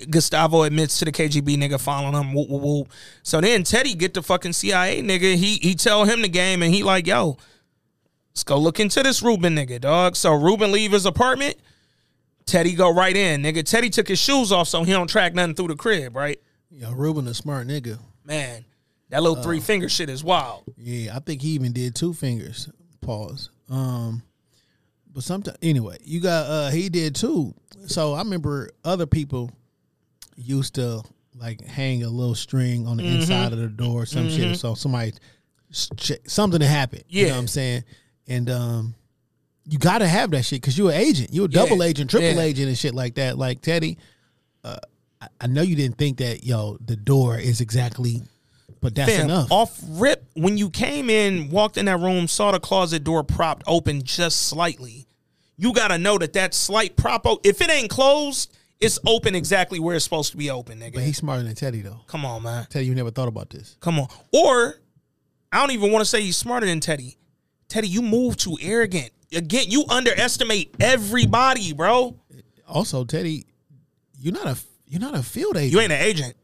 [0.09, 2.33] Gustavo admits to the KGB nigga following him.
[2.33, 2.91] Whoop, whoop, whoop.
[3.23, 5.35] So then Teddy get the fucking CIA nigga.
[5.35, 7.37] He he tell him the game and he like, yo,
[8.31, 10.15] let's go look into this Ruben nigga, dog.
[10.15, 11.55] So Ruben leave his apartment.
[12.45, 13.63] Teddy go right in, nigga.
[13.63, 16.39] Teddy took his shoes off so he don't track nothing through the crib, right?
[16.71, 17.99] Yo, Ruben a smart nigga.
[18.23, 18.65] Man,
[19.09, 20.63] that little three finger shit is wild.
[20.77, 22.69] Yeah, I think he even did two fingers.
[23.01, 23.49] Pause.
[23.69, 24.23] Um,
[25.13, 27.53] but sometimes anyway, you got uh he did too.
[27.87, 29.51] So I remember other people
[30.39, 31.01] used to
[31.35, 33.21] like hang a little string on the Mm-hmm.
[33.21, 34.57] inside of the door, or some shit.
[34.57, 35.13] So somebody
[35.71, 37.03] something happened.
[37.07, 37.33] you know Yeah.
[37.35, 37.83] what I'm saying.
[38.27, 38.95] And um,
[39.65, 41.29] you got to have that shit because you're an agent.
[41.33, 41.61] You're a Yeah.
[41.65, 42.41] double agent, triple Yeah.
[42.41, 43.37] agent, and shit like that.
[43.37, 43.97] Like Teddy,
[44.63, 44.77] uh,
[45.21, 48.21] I, I know you didn't think that yo the door is exactly,
[48.81, 49.51] but that's Fam, enough.
[49.51, 53.63] Off rip, when you came in, walked in that room, saw the closet door propped
[53.67, 55.05] open just slightly,
[55.57, 59.35] you got to know that that slight prop, o- if it ain't closed, it's open
[59.35, 60.93] exactly where it's supposed to be open, nigga.
[60.95, 62.01] But he's smarter than Teddy though.
[62.07, 62.65] Come on, man.
[62.69, 63.77] Teddy, you never thought about this.
[63.81, 64.07] Come on.
[64.33, 64.75] Or,
[65.51, 67.17] I don't even want to say he's smarter than Teddy.
[67.67, 69.11] Teddy, you move too arrogant.
[69.33, 72.15] Again, you underestimate everybody, bro.
[72.67, 73.45] Also, Teddy,
[74.17, 74.57] you're not a
[74.87, 75.73] you're not a field agent.
[75.73, 76.35] You ain't an agent.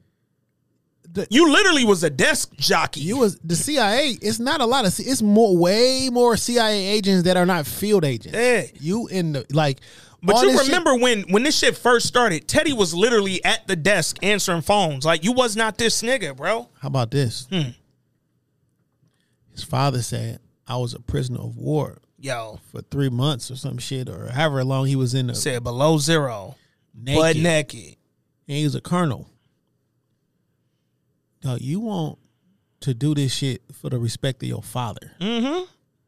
[1.12, 3.00] The- You literally was a desk jockey.
[3.00, 4.18] You was the CIA.
[4.22, 4.94] It's not a lot of.
[5.00, 8.38] It's more, way more CIA agents that are not field agents.
[8.38, 8.66] Yeah.
[8.80, 9.80] You in the like.
[10.26, 13.68] But you this shit- remember when when this shit first started, Teddy was literally at
[13.68, 15.06] the desk answering phones.
[15.06, 16.70] Like you was not this nigga, bro.
[16.82, 17.48] how about this?
[17.52, 17.70] Hmm.
[19.52, 23.78] His father said I was a prisoner of war Yo, for three months or some
[23.78, 26.56] shit, or however long he was in the said below zero,
[26.94, 27.22] naked.
[27.22, 27.96] butt naked.
[28.48, 29.30] and he was a colonel.
[31.42, 32.18] dog, you want
[32.82, 35.12] to do this shit for the respect of your father.
[35.22, 35.66] Mm-hmm.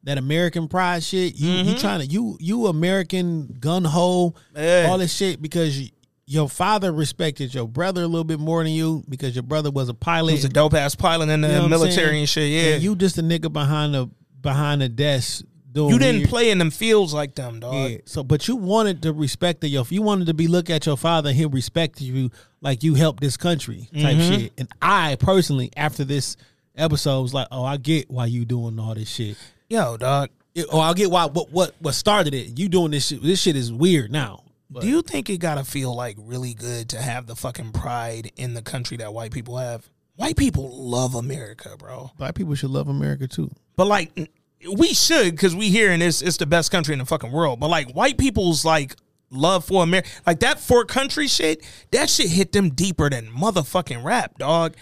[0.07, 1.35] That American pride shit.
[1.35, 1.79] You you Mhm.
[1.81, 4.88] trying to you you American gun ho Yeah.
[4.89, 5.89] all this shit because you,
[6.25, 9.89] your father respected your brother a little bit more than you because your brother was
[9.89, 10.31] a pilot.
[10.31, 12.49] He was a dope ass pilot in the You know military and shit.
[12.51, 14.09] Yeah, And you just a nigga behind the
[14.41, 15.43] behind the desk
[15.73, 17.91] doing you didn't weird- play in them fields like them, dog.
[17.91, 17.97] Yeah.
[18.05, 20.95] So, but you wanted to respect the, your, you wanted to be look at your
[20.95, 22.31] father, and he'll respect you
[22.61, 24.27] like you helped this country type Mhm.
[24.39, 24.53] shit.
[24.57, 26.38] And I personally, after this
[26.77, 29.35] episode, was like, oh, I get why you doing all this shit.
[29.69, 30.30] Yo, dog.
[30.72, 32.57] oh, I'll get why what what what started it.
[32.57, 33.22] You doing this shit.
[33.22, 34.44] This shit is weird now.
[34.80, 38.53] Do you think it gotta feel like really good to have the fucking pride in
[38.53, 39.89] the country that white people have?
[40.15, 42.11] White people love America, bro.
[42.18, 43.49] Black people should love America too.
[43.76, 44.30] But like,
[44.77, 47.60] we should because we here and it's it's the best country in the fucking world.
[47.60, 48.95] But like, white people's like
[49.30, 54.03] love for America, like that for country shit, that shit hit them deeper than motherfucking
[54.03, 54.76] rap, dog.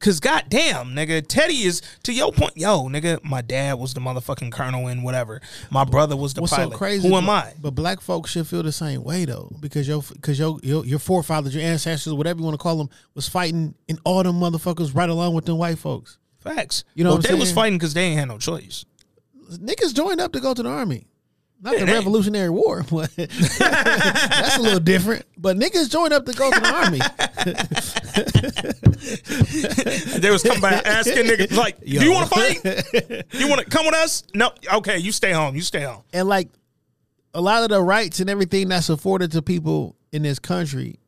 [0.00, 2.56] Cause goddamn, nigga, Teddy is to your point.
[2.56, 5.40] Yo, nigga, my dad was the motherfucking colonel in whatever.
[5.70, 6.72] My brother was the What's pilot.
[6.72, 7.08] so crazy?
[7.08, 7.54] Who am but- I?
[7.60, 10.98] But black folks should feel the same way though, because your because your, your your
[11.00, 14.94] forefathers, your ancestors, whatever you want to call them, was fighting, and all them motherfuckers
[14.94, 16.18] right along with them white folks.
[16.38, 16.84] Facts.
[16.94, 18.84] You know well, they was fighting because they ain't had no choice.
[19.50, 21.07] Niggas joined up to go to the army.
[21.60, 25.24] Not the Revolutionary War, but that's a little different.
[25.36, 27.00] But niggas joined up to go to the army.
[30.20, 32.00] they was coming back asking niggas like, Yo.
[32.00, 33.24] "Do you want to fight?
[33.32, 34.22] You want to come with us?
[34.34, 35.54] No, okay, you stay home.
[35.56, 36.48] You stay home." and like
[37.34, 40.98] a lot of the rights and everything that's afforded to people in this country,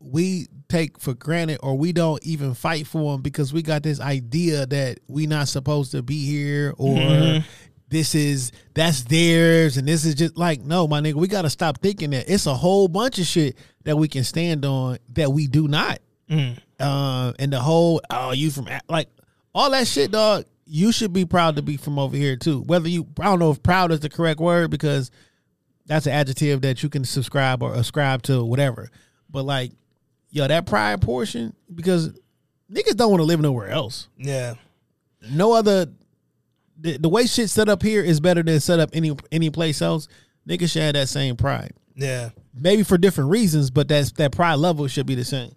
[0.00, 4.00] we take for granted or we don't even fight for them because we got this
[4.00, 7.44] idea that we not supposed to be here or Mhm.
[7.88, 11.50] This is that's theirs and this is just like no my nigga we got to
[11.50, 15.30] stop thinking that it's a whole bunch of shit that we can stand on that
[15.32, 15.98] we do not
[16.28, 16.58] Mm.
[16.80, 19.08] uh, and the whole oh you from like
[19.54, 20.44] all that shit, dog.
[20.66, 22.62] You should be proud to be from over here too.
[22.62, 25.12] Whether you I don't know if proud is the correct word because
[25.86, 28.90] that's an adjective that you can subscribe or ascribe to whatever.
[29.30, 29.70] But like,
[30.30, 32.08] yo, that pride portion because
[32.68, 34.08] niggas don't want to live nowhere else.
[34.18, 34.54] Yeah.
[35.30, 35.86] No other
[36.78, 39.82] the, the way shit set up here is better than set up any any place
[39.82, 40.08] else.
[40.48, 41.72] Niggas should have that same pride.
[41.94, 42.30] Yeah.
[42.54, 45.54] Maybe for different reasons, but that's that pride level should be the same.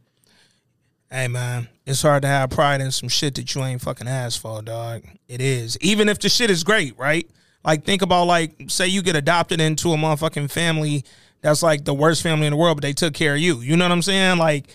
[1.12, 4.40] Hey man, it's hard to have pride in some shit that you ain't fucking asked
[4.40, 5.04] for, dog.
[5.28, 5.78] It is.
[5.82, 7.30] Even if the shit is great, right?
[7.64, 11.04] Like think about like say you get adopted into a motherfucking family
[11.42, 13.62] that's like the worst family in the world, but they took care of you.
[13.62, 14.38] You know what I'm saying?
[14.38, 14.68] Like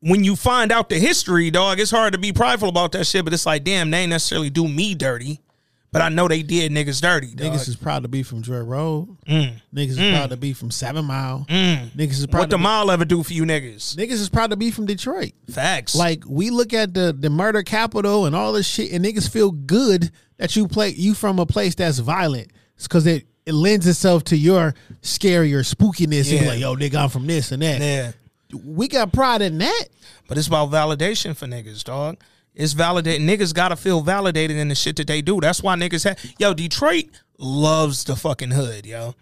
[0.00, 3.24] when you find out the history, dog, it's hard to be prideful about that shit,
[3.24, 5.40] but it's like, damn, they ain't necessarily do me dirty.
[5.92, 7.46] But I know they did niggas dirty, dog.
[7.52, 9.16] Niggas is proud to be from Dre Road.
[9.26, 9.54] Mm.
[9.74, 10.12] Niggas is Mm.
[10.14, 11.46] proud to be from Seven Mile.
[11.48, 11.92] Mm.
[11.92, 13.94] Niggas is proud What to the be- mile ever do for you niggas?
[13.96, 15.32] Niggas is proud to be from Detroit.
[15.50, 15.94] Facts.
[15.94, 19.52] Like we look at the the murder capital and all this shit, and niggas feel
[19.52, 22.50] good that you play you from a place that's violent.
[22.76, 26.30] It's because it it lends itself to your scarier spookiness.
[26.30, 26.48] Yeah.
[26.48, 27.80] like, yo, nigga, I'm from this and that.
[27.80, 28.12] Yeah.
[28.64, 29.84] We got pride in that.
[30.28, 32.16] But it's about validation for niggas, dog.
[32.56, 33.28] It's validated.
[33.28, 35.40] Niggas gotta feel validated in the shit that they do.
[35.40, 37.04] That's why niggas have yo, Detroit
[37.38, 39.14] loves the fucking hood, yo.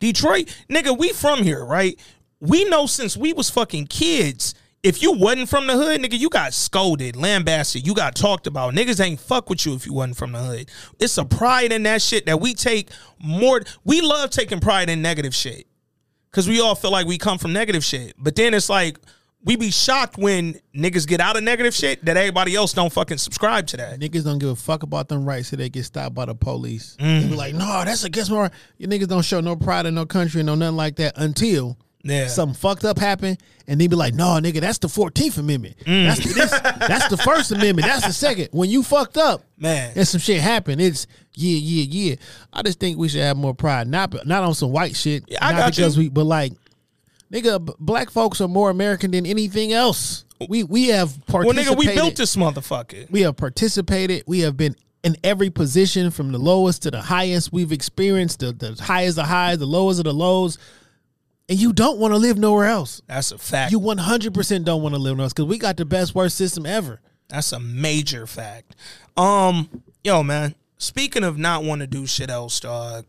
[0.00, 1.98] Detroit, nigga, we from here, right?
[2.40, 4.54] We know since we was fucking kids.
[4.82, 8.74] If you wasn't from the hood, nigga, you got scolded, lambasted, you got talked about.
[8.74, 10.70] Niggas ain't fuck with you if you wasn't from the hood.
[10.98, 12.90] It's a pride in that shit that we take
[13.22, 13.60] more.
[13.84, 15.66] We love taking pride in negative shit
[16.30, 18.14] because we all feel like we come from negative shit.
[18.18, 18.98] But then it's like
[19.42, 23.18] we be shocked when niggas get out of negative shit that everybody else don't fucking
[23.18, 23.98] subscribe to that.
[23.98, 26.96] Niggas don't give a fuck about them rights so they get stopped by the police.
[27.00, 27.22] Mm.
[27.22, 28.52] They be like, no, that's against my right.
[28.76, 31.78] You niggas don't show no pride in no country and no nothing like that until
[32.02, 32.26] Yeah.
[32.26, 35.76] something fucked up happened, and they be like, no, nigga, that's the 14th Amendment.
[35.86, 36.06] Mm.
[36.06, 37.86] That's, the, this, that's the First Amendment.
[37.86, 38.48] That's the second.
[38.52, 39.92] When you fucked up Man.
[39.96, 42.14] and some shit happened, it's yeah, yeah, yeah.
[42.52, 43.86] I just think we should have more pride.
[43.88, 45.24] Not not on some white shit.
[45.28, 46.02] Yeah, I not got because you.
[46.04, 46.52] we but like
[47.32, 50.24] nigga, black folks are more American than anything else.
[50.48, 51.68] We we have participated.
[51.68, 53.10] Well, nigga, we built this motherfucker.
[53.10, 54.24] We have participated.
[54.26, 57.52] We have been in every position from the lowest to the highest.
[57.52, 60.58] We've experienced the, the highest of highs, the lowest of the lows.
[61.48, 63.02] And you don't want to live nowhere else.
[63.06, 63.72] That's a fact.
[63.72, 66.64] You 100% don't want to live nowhere else because we got the best worst system
[66.64, 67.00] ever.
[67.28, 68.76] That's a major fact.
[69.16, 70.54] Um, yo, man.
[70.78, 73.04] Speaking of not want to do shit else, dog.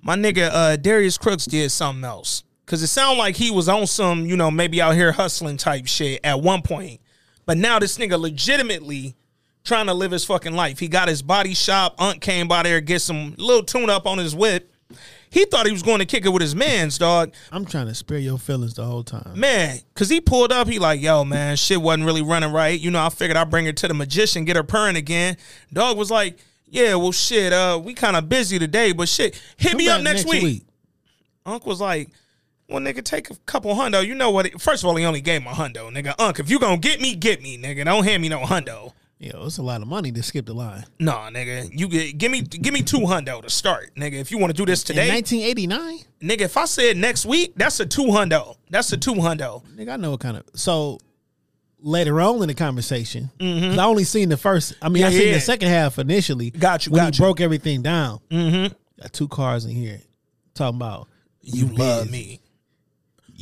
[0.00, 2.42] My nigga uh Darius Crooks did something else.
[2.72, 5.86] Cause it sounded like he was on some, you know, maybe out here hustling type
[5.86, 7.02] shit at one point.
[7.44, 9.14] But now this nigga legitimately
[9.62, 10.78] trying to live his fucking life.
[10.78, 11.96] He got his body shop.
[11.98, 14.74] Aunt came by there, get some little tune up on his whip.
[15.28, 17.34] He thought he was going to kick it with his man's dog.
[17.50, 19.38] I'm trying to spare your feelings the whole time.
[19.38, 22.80] Man, cause he pulled up, he like, yo, man, shit wasn't really running right.
[22.80, 25.36] You know, I figured I'd bring her to the magician, get her purring again.
[25.70, 26.38] Dog was like,
[26.70, 30.02] Yeah, well shit, uh, we kind of busy today, but shit, hit Come me up
[30.02, 30.64] back next, week.
[31.44, 32.08] Unc was like,
[32.72, 34.04] Well, nigga, take a couple hundo.
[34.06, 34.46] You know what?
[34.46, 36.14] it- First of all, he only gave him a hundo, nigga.
[36.18, 37.84] Unc, if you gonna get me, get me, nigga.
[37.84, 38.92] Don't hand me no hundo.
[39.18, 40.84] Yo, it's a lot of money to skip the line.
[40.98, 41.70] Nah, nigga.
[41.78, 44.14] You get give me give me two hundo to start, nigga.
[44.14, 46.40] If you want to do this today, 1989, nigga.
[46.40, 48.56] If I said next week, that's a two hundo.
[48.70, 49.62] That's a two hundo.
[49.76, 50.44] nigga, I know what kind of.
[50.54, 50.98] So
[51.80, 54.74] later on in the conversation, 'cause I only seen the first.
[54.82, 55.18] I mean, I Mm-hmm.
[55.18, 55.34] Seen yeah.
[55.34, 56.50] the second half initially.
[56.50, 57.24] Got you, when got he you.
[57.24, 58.20] broke everything down.
[58.30, 58.72] Mm-hmm.
[59.02, 60.00] Got two cars in here
[60.54, 61.08] talking about
[61.42, 62.12] You love biz.
[62.12, 62.40] me.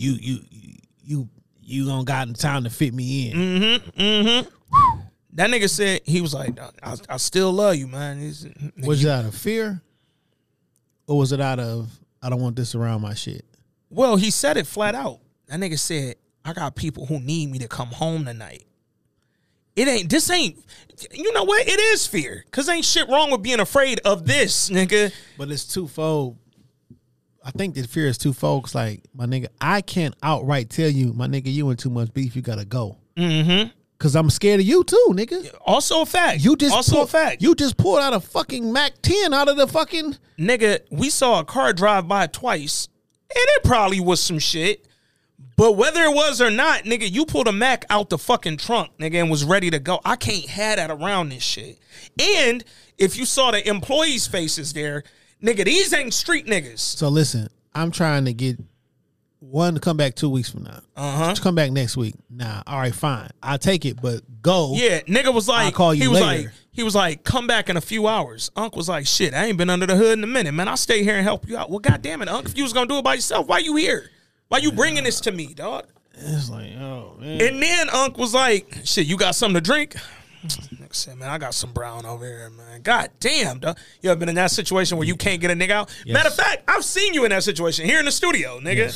[0.01, 1.29] You you you you
[1.61, 3.37] you gonna got in time to fit me in.
[3.37, 4.01] Mm-hmm.
[4.01, 5.01] Mm-hmm.
[5.35, 8.19] That nigga said he was like, I, I still love you, man.
[8.19, 8.47] He's,
[8.83, 9.83] Was it out of fear,
[11.07, 11.91] or was it out of
[12.23, 13.45] I don't want this around my shit?
[13.91, 15.19] well, he said it flat out.
[15.49, 16.15] That nigga said,
[16.47, 18.65] I got people who need me to come home tonight.
[19.77, 20.59] It ain't this ain't
[21.13, 21.69] you know what?
[21.69, 22.47] It is fear.
[22.53, 25.13] Cause ain't shit wrong with being afraid of this, nigga.
[25.37, 26.39] But it's twofold.
[27.45, 28.65] I think the fear is twofold.
[28.65, 32.13] 'cause like my nigga, I can't outright tell you, my nigga, you in too much
[32.13, 32.37] beef.
[32.37, 32.99] You gotta go.
[33.17, 33.71] Mm-hmm.
[33.99, 35.55] Cause I'm scared of you too, nigga.
[35.67, 36.41] Also a fact.
[36.43, 37.43] You just also pull- a fact.
[37.43, 40.17] You just pulled out a fucking Mac 10 out of the fucking.
[40.39, 42.89] nigga, we saw a car drive by twice,
[43.31, 44.87] and it probably was some shit.
[45.57, 48.93] But whether it was or not, nigga, you pulled a Mac out the fucking trunk,
[48.99, 50.01] nigga, and was ready to go.
[50.05, 51.79] I can't have that around this shit.
[52.19, 52.65] And
[52.97, 55.05] if you saw the employees' faces there,
[55.43, 56.79] nigga, these ain't street niggas.
[56.79, 58.59] So listen, I'm trying to get
[59.41, 60.81] one to come back two weeks from now.
[60.97, 61.35] Uh huh.
[61.35, 62.15] To come back next week.
[62.29, 63.31] Nah, all right, fine.
[63.43, 64.75] I'll take it, but go.
[64.75, 66.43] Yeah, nigga was like, I'll call you he was later.
[66.45, 68.51] like, he was like, come back in a few hours.
[68.55, 70.69] Unc was like, shit, I ain't been under the hood in a minute, man.
[70.69, 71.71] I'll stay here and help you out.
[71.71, 74.11] Well, goddamn it, Unc, if you was gonna do it by yourself, why you here?
[74.49, 75.87] Why you bringing this to me, dog?
[76.15, 77.41] It's like, oh man.
[77.41, 79.97] And then Unc was like, shit, you got something to drink?
[80.91, 82.83] Nigga said, man, I got some brown over here, man.
[82.83, 83.79] God damn, dog.
[84.03, 85.95] You ever been in that situation where you can't get a nigga out?
[86.07, 88.91] Matter of fact, I've seen you in that situation here in the studio, nigga.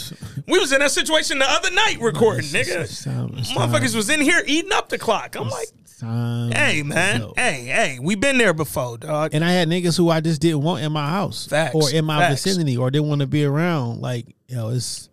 [0.47, 2.75] We was in that situation the other night recording, nigga.
[2.75, 3.31] time- it's time.
[3.71, 5.37] Motherfuckers was in here eating up the clock.
[5.37, 5.69] I'm like,
[5.99, 7.21] Time hey, man.
[7.21, 7.33] go.
[7.37, 9.33] Hey, hey, we been there before, dog.
[9.33, 12.05] And I had niggas who I just didn't want in my house, Facts, or in
[12.05, 12.45] my facts.
[12.45, 14.01] vicinity, or didn't want to be around.
[14.03, 15.09] Like, yo, it's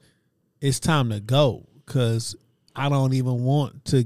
[0.59, 2.35] it's time to go because
[2.75, 4.05] I don't even want to.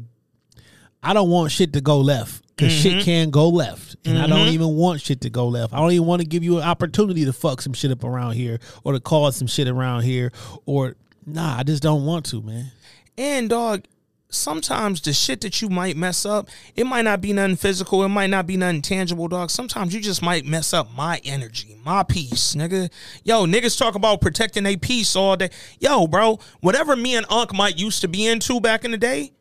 [1.01, 2.81] I don't want shit to go left because Mm-hmm.
[2.99, 5.73] shit can go left, and I don't even want shit to go left.
[5.73, 8.33] I don't even want to give you an opportunity to fuck some shit up around
[8.33, 10.31] here, or to cause some shit around here,
[10.65, 10.95] or
[11.25, 12.71] nah, I just don't want to, man.
[13.17, 13.85] And dog,
[14.29, 18.09] sometimes the shit that you might mess up, it might not be nothing physical, it
[18.09, 19.49] might not be nothing tangible, dog.
[19.49, 22.89] Sometimes you just might mess up my energy, my peace, nigga.
[23.23, 25.49] Yo, niggas talk about protecting their peace all day.
[25.79, 29.31] Yo, bro, whatever me and Unc might used to be into back in the day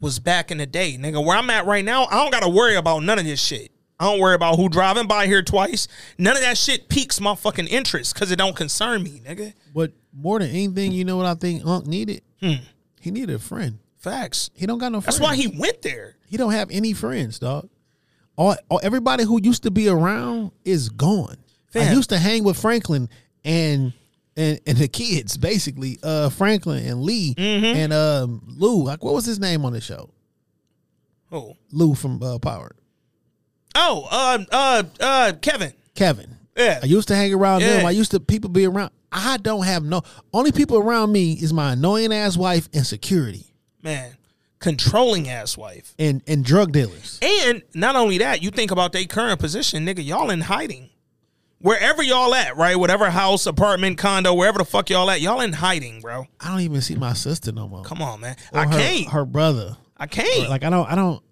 [0.00, 1.24] was back in the day, nigga.
[1.24, 3.70] Where I'm at right now, I don't gotta worry about none of this shit.
[3.98, 5.86] I don't worry about who driving by here twice.
[6.16, 9.52] None of that shit piques my fucking interest because it don't concern me, nigga.
[9.74, 12.22] But more than anything, you know what I think Unc needed?
[12.40, 13.78] He needed a friend.
[13.98, 14.50] Facts.
[14.54, 15.00] He don't got no.
[15.00, 15.04] Hmm.
[15.04, 16.16] That's why he went there.
[16.26, 17.68] He don't have any friends, dog.
[18.36, 21.36] All, all everybody who used to be around is gone.
[21.74, 23.10] I used to hang with Franklin
[23.44, 23.92] and
[24.40, 25.98] and and the kids, basically.
[26.02, 27.64] Uh, Franklin and Lee Mm-hmm.
[27.64, 28.84] and um Lou.
[28.84, 30.10] Like, what was his name on the show?
[31.32, 31.56] Oh.
[31.72, 32.74] Lou from uh, Power.
[33.74, 35.72] Oh, uh, uh, uh, Kevin.
[35.94, 36.36] Kevin.
[36.56, 36.80] Yeah.
[36.82, 37.86] I used to hang around them.
[37.86, 38.90] I used to people be around.
[39.12, 40.02] I don't have no
[40.32, 43.46] only people around me is my annoying ass wife and security
[43.82, 44.16] Man,
[44.58, 45.94] controlling ass wife.
[45.98, 47.18] and and drug dealers.
[47.22, 50.89] And not only that, you think about their current position, nigga, y'all in hiding.
[51.60, 52.74] Wherever y'all at, right?
[52.76, 56.26] Whatever house, apartment, condo, wherever the fuck y'all at, y'all in hiding, bro.
[56.40, 57.82] I don't even see my sister no more.
[57.82, 58.36] Come on, man.
[58.52, 59.08] Or I her, can't.
[59.08, 59.76] Her brother.
[59.96, 60.48] I can't.
[60.48, 60.90] Like I don't.
[60.90, 61.22] I don't.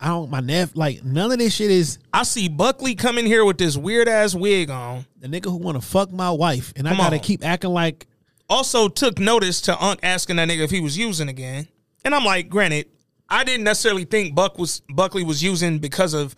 [0.00, 0.30] I don't.
[0.30, 0.72] My nephew.
[0.80, 4.08] Like none of this shit is I see Buckley come in here with this weird
[4.08, 5.04] ass wig on.
[5.18, 7.22] the nigga who want to fuck my wife, and Come I gotta on.
[7.22, 8.06] keep acting like
[8.48, 11.68] Also took notice to Unc asking that nigga if he was using again.
[12.04, 12.86] And I'm like, granted,
[13.28, 16.34] I didn't necessarily think Buck was Buckley was using because of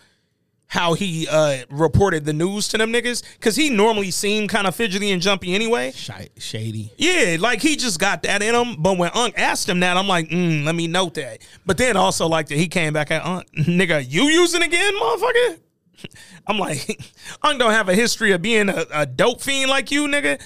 [0.69, 3.23] how he uh reported the news to them niggas.
[3.41, 5.93] Cause he normally seemed kind of fidgety and jumpy anyway.
[6.39, 6.93] shady.
[6.97, 8.77] Yeah, like he just got that in him.
[8.79, 11.41] But when Unc asked him that, I'm like, mm, let me note that.
[11.67, 15.61] But then also like that he came back at Unc, nigga, you using again, motherfucker?
[16.47, 17.01] I'm like,
[17.43, 20.41] Unc don't have a history of being a, a dope fiend like you, nigga.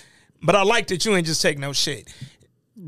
[0.45, 2.13] But I like that you ain't just take no shit.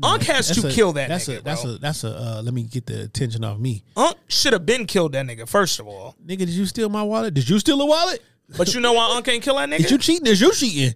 [0.01, 1.41] Unc has That's to a- kill that That's nigga, a.
[1.43, 1.71] That's bro.
[1.73, 1.77] a.
[1.77, 2.09] That's a.
[2.09, 5.47] Uh, let me get the attention off me, Unc should have been killed that nigga,
[5.47, 6.15] first of all.
[6.25, 6.39] nigga.
[6.39, 7.33] Did you steal my wallet?
[7.35, 8.21] Did you steal a wallet?
[8.57, 9.77] But you know why Unc ain't kill that nigga?
[9.79, 10.27] Did you cheating?
[10.27, 10.95] Is you cheating?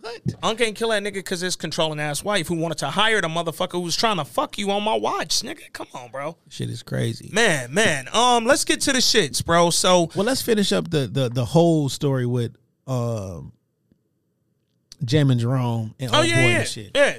[0.00, 0.20] What?
[0.42, 3.28] Unc ain't kill that nigga because his controlling ass wife who wanted to hire the
[3.28, 5.72] motherfucker who was trying to fuck you on my watch, nigga.
[5.72, 6.36] Come on, bro.
[6.50, 7.30] Shit is crazy.
[7.32, 8.08] Man, man.
[8.12, 9.70] Um, let's get to the shits, bro.
[9.70, 12.54] So Well, let's finish up the the, the whole story with
[12.86, 13.52] um
[15.04, 16.58] Jam and Jerome and Oh yeah, boy yeah.
[16.60, 16.90] and shit.
[16.94, 17.16] Yeah.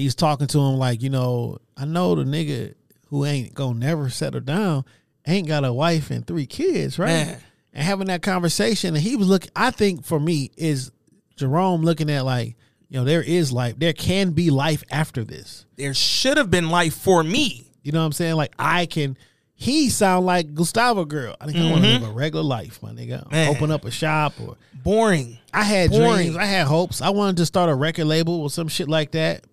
[0.00, 2.74] He's talking to him like, you know, I know the nigga
[3.08, 4.84] who ain't gonna never settle down
[5.26, 7.08] ain't got a wife and three kids, right?
[7.08, 7.40] Man.
[7.72, 9.50] And having that conversation, and he was looking.
[9.54, 10.90] I think for me is
[11.36, 12.56] Jerome looking at like,
[12.88, 13.78] you know, there is life.
[13.78, 15.66] There can be life after this.
[15.76, 17.70] There should have been life for me.
[17.82, 18.34] You know what I'm saying?
[18.34, 19.16] Like I can.
[19.54, 21.36] He sound like Gustavo girl.
[21.38, 23.22] I think I want to live a regular life, my nigga.
[23.24, 23.32] Mm-hmm.
[23.32, 23.54] Man.
[23.54, 25.38] Open up a shop or Boring.
[25.52, 26.14] I had Boring.
[26.14, 26.36] dreams.
[26.38, 27.02] I had hopes.
[27.02, 29.44] I wanted to start a record label or some shit like that.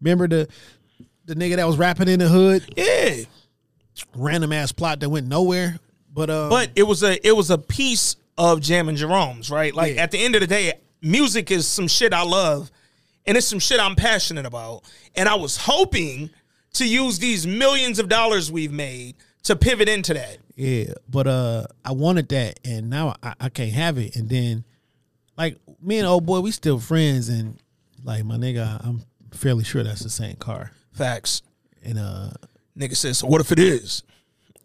[0.00, 0.48] Remember the
[1.24, 2.64] the nigga that was rapping in the hood?
[2.76, 3.24] Yeah.
[4.14, 5.78] Random ass plot that went nowhere.
[6.12, 9.74] But uh But it was a it was a piece of Jam and Jerome's, right?
[9.74, 10.02] Like Yeah.
[10.02, 12.70] at the end of the day, music is some shit I love
[13.26, 14.82] and it's some shit I'm passionate about.
[15.14, 16.30] And I was hoping
[16.74, 20.38] to use these millions of dollars we've made to pivot into that.
[20.56, 24.16] Yeah, but uh, I wanted that, and now I, I can't have it.
[24.16, 24.64] And then,
[25.36, 27.58] like me and old boy, we still friends, and
[28.02, 29.02] like my nigga, I'm
[29.38, 30.72] fairly sure that's the same car.
[30.92, 31.42] Facts.
[31.82, 32.30] And uh,
[32.78, 34.02] Nigga says, so what if it is?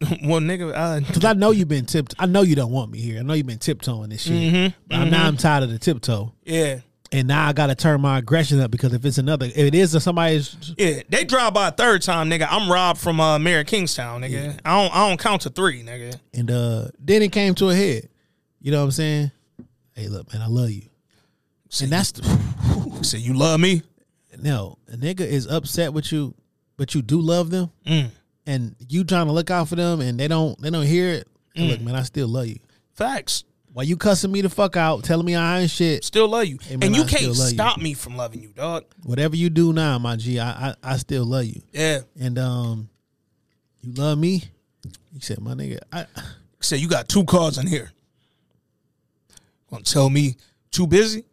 [0.24, 2.14] well, nigga, uh, because I know you've been tipped.
[2.18, 3.20] I know you don't want me here.
[3.20, 4.32] I know you've been tiptoeing this shit.
[4.32, 6.80] Mm-hmm, But I'm- now I'm tired of the tiptoe, yeah.
[7.12, 9.74] and now I got to turn my aggression up because if it's another, if it
[9.74, 12.46] is somebody's, Yeah, they drive by a third time, nigga.
[12.50, 14.58] I'm robbed from uh, Mayor Kingstown, nigga.
[14.64, 16.18] I don't, I don't count to three, nigga.
[16.34, 18.08] and uh, then it came to a head.
[18.60, 19.30] You know what I'm saying?
[19.94, 20.82] Hey, look, man, I love you,
[21.80, 22.22] and that's the.
[23.02, 23.82] So you love me?
[24.42, 26.34] No, a nigga is upset with you,
[26.76, 28.10] but you do love them, Mm.
[28.46, 31.28] and you trying to look out for them, and they don't they don't hear it.
[31.56, 31.68] Mm.
[31.70, 32.58] Look, man, I still love you.
[32.94, 33.44] Facts.
[33.72, 36.04] Why you cussing me the fuck out, telling me I ain't shit?
[36.04, 37.54] Still love you, Hey, man, and you I can't love you.
[37.56, 38.84] stop me from loving you, dog.
[39.02, 41.60] Whatever you do now, my G, I I, I still love you.
[41.72, 42.00] Yeah.
[42.20, 42.88] And um,
[43.82, 44.44] you love me.
[45.12, 46.06] He said, my nigga, I
[46.60, 47.90] said you got two cars in here.
[49.70, 50.36] Gonna tell me
[50.70, 51.24] too busy?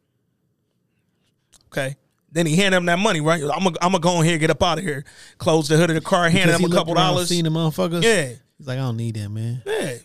[1.71, 1.95] Okay.
[2.31, 3.41] Then he handed him that money, right?
[3.43, 5.03] I'm gonna I'm go in here, get up out of here,
[5.37, 7.27] close the hood of the car, hand because him a couple dollars.
[7.29, 8.03] Seen the motherfuckers.
[8.03, 8.33] Yeah.
[8.57, 9.61] He's like, I don't need that, man.
[9.65, 9.95] Yeah.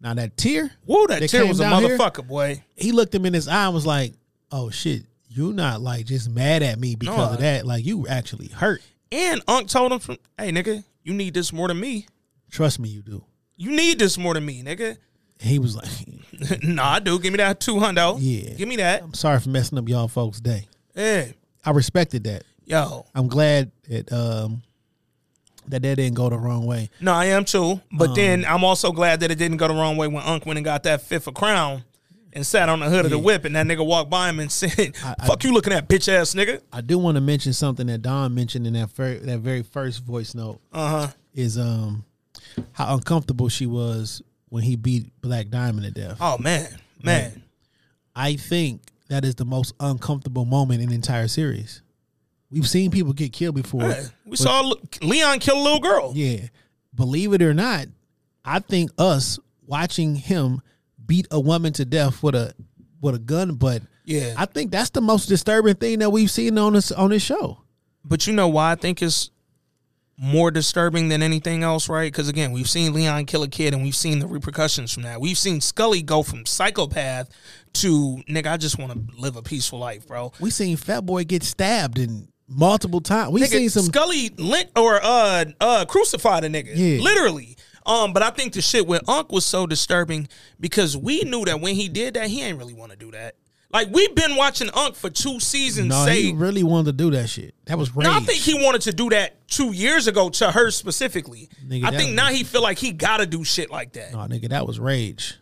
[0.00, 2.62] Now that tear, Woo, that tear was a down here, motherfucker, boy.
[2.74, 4.14] He looked him in his eye and was like,
[4.50, 7.66] "Oh shit, you're not like just mad at me because No, of that.
[7.66, 8.80] Like you actually hurt.
[9.12, 12.06] And Unc told him, from, "Hey, nigga, you need this more than me.
[12.50, 13.24] Trust me, you do."
[13.56, 14.96] You need this more than me, nigga."
[15.38, 17.18] He was like, nah, I do.
[17.18, 18.16] Give me that two hundo.
[18.20, 18.54] Yeah.
[18.54, 19.02] Give me that.
[19.02, 20.66] "I'm sorry for messing up y'all folks' day.
[20.94, 21.26] Yeah.
[21.64, 22.44] I respected that.
[22.64, 23.04] Yo.
[23.14, 24.62] I'm glad that um
[25.68, 26.88] that that didn't go the wrong way.
[27.00, 27.80] No, I am too.
[27.92, 30.46] But Um, then I'm also glad that it didn't go the wrong way when Unc
[30.46, 31.84] went and got that fifth of crown
[32.32, 34.50] and sat on the hood of the whip and that nigga walked by him and
[34.52, 34.96] said,
[35.26, 36.60] Fuck you looking at bitch ass nigga.
[36.72, 40.02] I do want to mention something that Don mentioned in that very that very first
[40.04, 40.60] voice note.
[40.72, 41.08] Uh-huh.
[41.34, 42.04] Is um
[42.72, 46.18] how uncomfortable she was when he beat Black Diamond to death.
[46.20, 46.68] Oh man.
[47.02, 47.42] Man.
[48.16, 51.82] I think that is the most uncomfortable moment in the entire series.
[52.50, 53.82] We've seen people get killed before.
[53.82, 54.02] Yeah.
[54.24, 54.72] We but- saw
[55.02, 56.12] Leon kill a little girl.
[56.14, 56.46] Yeah.
[56.94, 57.86] Believe it or not,
[58.44, 60.62] I think us watching him
[61.04, 62.54] beat a woman to death with a
[63.00, 63.82] with a gun butt.
[64.04, 64.34] Yeah.
[64.36, 67.58] I think that's the most disturbing thing that we've seen on this on this show.
[68.04, 69.30] But you know why I think it's
[70.22, 72.12] more disturbing than anything else, right?
[72.12, 75.18] Because again, we've seen Leon kill a kid and we've seen the repercussions from that.
[75.18, 77.30] We've seen Scully go from psychopath
[77.74, 80.32] to nigga, I just want to live a peaceful life, bro.
[80.38, 83.32] We seen Fat Boy get stabbed and multiple times.
[83.32, 86.72] We Nigga, seen some Scully lint or uh uh crucified a nigga.
[86.74, 87.00] Yeah.
[87.00, 87.56] Literally.
[87.86, 90.28] Um, but I think the shit with Unc was so disturbing
[90.60, 93.36] because we knew that when he did that, he ain't really want to do that.
[93.72, 97.10] Like we've been watching Unc for two seasons No, say he really wanted to do
[97.12, 97.54] that shit.
[97.66, 98.04] That was rage.
[98.04, 101.48] no, I think he wanted to do that two years ago to her specifically.
[101.64, 104.12] Nigga, I think now he feel like he gotta do shit like that.
[104.12, 105.36] No, nigga, that was rage.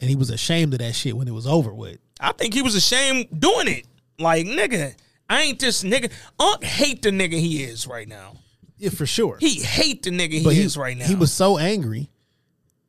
[0.00, 1.98] And he was ashamed of that shit when it was over with.
[2.20, 3.86] I think he was ashamed doing it.
[4.18, 4.94] Like nigga,
[5.28, 6.10] I ain't this nigga.
[6.40, 8.36] Unc hate the nigga he is right now.
[8.78, 9.36] Yeah, for sure.
[9.40, 11.06] He hate the nigga he But is right now.
[11.06, 12.08] He was so angry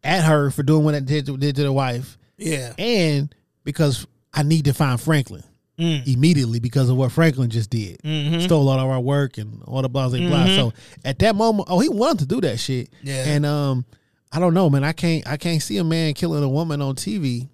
[0.03, 2.17] at her for doing what it did to, did to the wife.
[2.37, 2.73] Yeah.
[2.77, 5.43] And because I need to find Franklin
[5.79, 6.05] Mm.
[6.13, 8.01] immediately because of what Franklin just did.
[8.03, 8.43] Mhm.
[8.43, 10.45] Stole all of our work and all the blah blah blah.
[10.45, 10.55] Mhm.
[10.57, 10.73] So
[11.05, 12.89] at that moment, oh, he wanted to do that shit.
[13.01, 13.23] Yeah.
[13.25, 13.85] And um,
[14.31, 14.83] I don't know, man.
[14.83, 17.47] I can't I can't see a man killing a woman on TV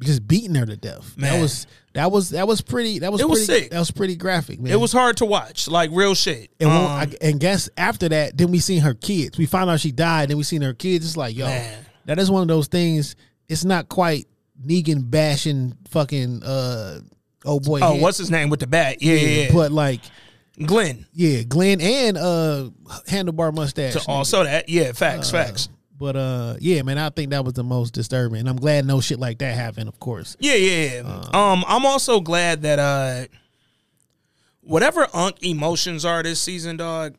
[0.00, 1.16] just beating her to death.
[1.18, 1.32] Man.
[1.34, 3.70] That was that was that was pretty that was It was pretty, sick.
[3.72, 4.72] that was pretty graphic, man.
[4.72, 6.50] It was hard to watch, like real shit.
[6.60, 9.36] And, Um, I, and guess after that, then we seen her kids.
[9.36, 10.30] We found out she died.
[10.30, 11.04] Then we seen her kids.
[11.04, 11.84] It's like, yo, Man.
[12.06, 13.16] that is one of those things.
[13.48, 14.26] It's not quite
[14.64, 17.00] Negan bashing fucking uh
[17.44, 19.00] oh boy, Oh, Hand- what's his name with the bat?
[19.02, 19.42] Yeah, yeah.
[19.44, 19.52] yeah.
[19.52, 20.00] But like,
[20.64, 21.06] Glenn.
[21.12, 22.70] yeah, Glenn and uh
[23.06, 23.92] handlebar mustache.
[23.94, 25.68] To also that, yeah, facts, facts.
[25.96, 29.00] But uh, yeah, man, I think that was the most disturbing, and I'm glad no
[29.00, 29.88] shit like that happened.
[29.88, 31.02] Of course, Yeah, yeah.
[31.02, 31.22] yeah.
[31.32, 33.24] um, I'm also glad that uh,
[34.62, 37.14] whatever Unk emotions are this season, dog.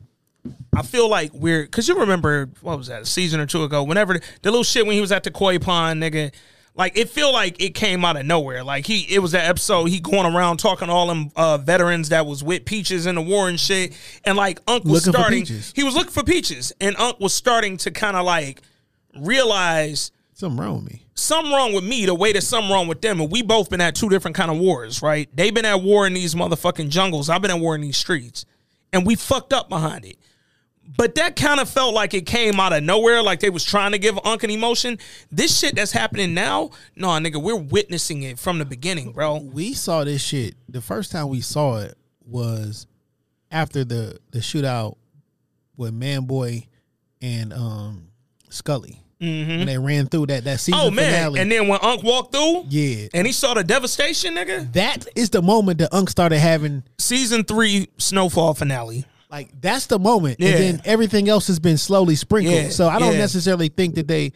[0.74, 3.84] I feel like we're because you remember what was that a season or two ago?
[3.84, 6.32] Whenever the, the little shit when he was at the koi pond, nigga.
[6.80, 8.64] Like it feel like it came out of nowhere.
[8.64, 12.10] Like he, it was that episode he going around talking to all them uh, veterans
[12.10, 13.94] that was with Peaches in the war and shit.
[14.24, 17.76] And like Unk was Looking starting, he was looking for Peaches, and Unk was starting
[17.78, 18.62] to kind of like
[19.20, 21.06] realize something wrong with me.
[21.16, 23.20] something wrong with me the way that something wrong with them.
[23.20, 25.30] And we both been at two different kind of wars right?
[25.36, 27.30] They've been at war in these motherfucking jungles.
[27.30, 28.46] I've been at war in these streets.
[28.94, 30.18] And we fucked up behind it
[30.98, 33.92] but that kind of felt like it came out of nowhere like they was trying
[33.92, 34.98] to give Unc an emotion.
[35.32, 39.38] This shit that's happening now no nigga we're witnessing it from the beginning bro.
[39.38, 40.56] We saw this shit.
[40.68, 41.96] The first time we saw it
[42.26, 42.88] was
[43.52, 44.98] after the the shootout
[45.78, 46.68] with Manboy
[47.22, 48.08] and um
[48.50, 49.04] Scully.
[49.22, 51.12] When they ran through that that season oh man.
[51.12, 51.40] finale.
[51.42, 54.72] and then when Unc walked through yeah, and he saw the devastation nigga?
[54.72, 60.00] That is the moment that Unk started having season three snowfall finale like that's the
[60.00, 60.50] moment, Yeah.
[60.50, 62.56] and then everything else has been slowly sprinkled.
[62.56, 63.20] Yeah, So I don't yeah.
[63.20, 64.32] necessarily think that they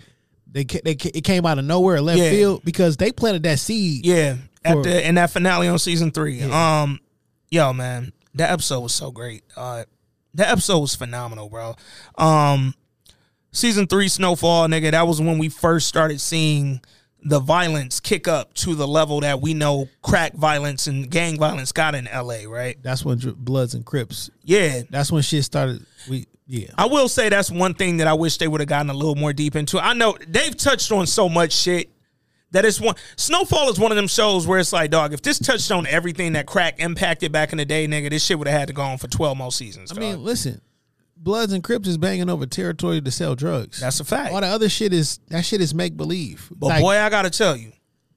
[0.51, 4.05] they they it came out of nowhere left field because they planted that seed.
[4.05, 6.41] Yeah, the in that finale on season three.
[6.43, 6.99] Um,
[7.49, 9.43] yo, man, that episode was so great.
[9.57, 9.83] Uh,
[10.35, 11.75] that episode was phenomenal, bro.
[12.17, 12.73] Um,
[13.51, 14.91] season three, Snowfall, nigga.
[14.91, 16.81] That was when we first started seeing
[17.26, 21.72] the violence kick up to the level that we know crack violence and gang violence
[21.72, 22.45] got in L.A.
[22.48, 22.77] Right?
[22.82, 24.30] That's when Bloods and Crips.
[24.43, 25.85] Yeah, That's when shit started.
[26.10, 26.68] We yeah.
[26.77, 29.16] I will say that's one thing that I wish they would have gotten a little
[29.16, 29.80] more deep into.
[29.80, 31.90] I know they've touched on so much shit
[32.52, 35.40] that it's one Snowfall is one of them shows where it's like, dog, if this
[35.40, 38.60] touched on everything that crack impacted back in the day, nigga, this shit would have
[38.60, 39.92] had to go on for twelve more seasons.
[39.92, 40.02] I dog.
[40.02, 40.61] mean, listen,
[41.16, 43.80] Bloods and Crips is banging over territory to sell drugs.
[43.80, 44.33] That's a fact.
[44.33, 46.50] All the other shit is that shit is make believe.
[46.53, 47.72] But boy, I gotta tell you,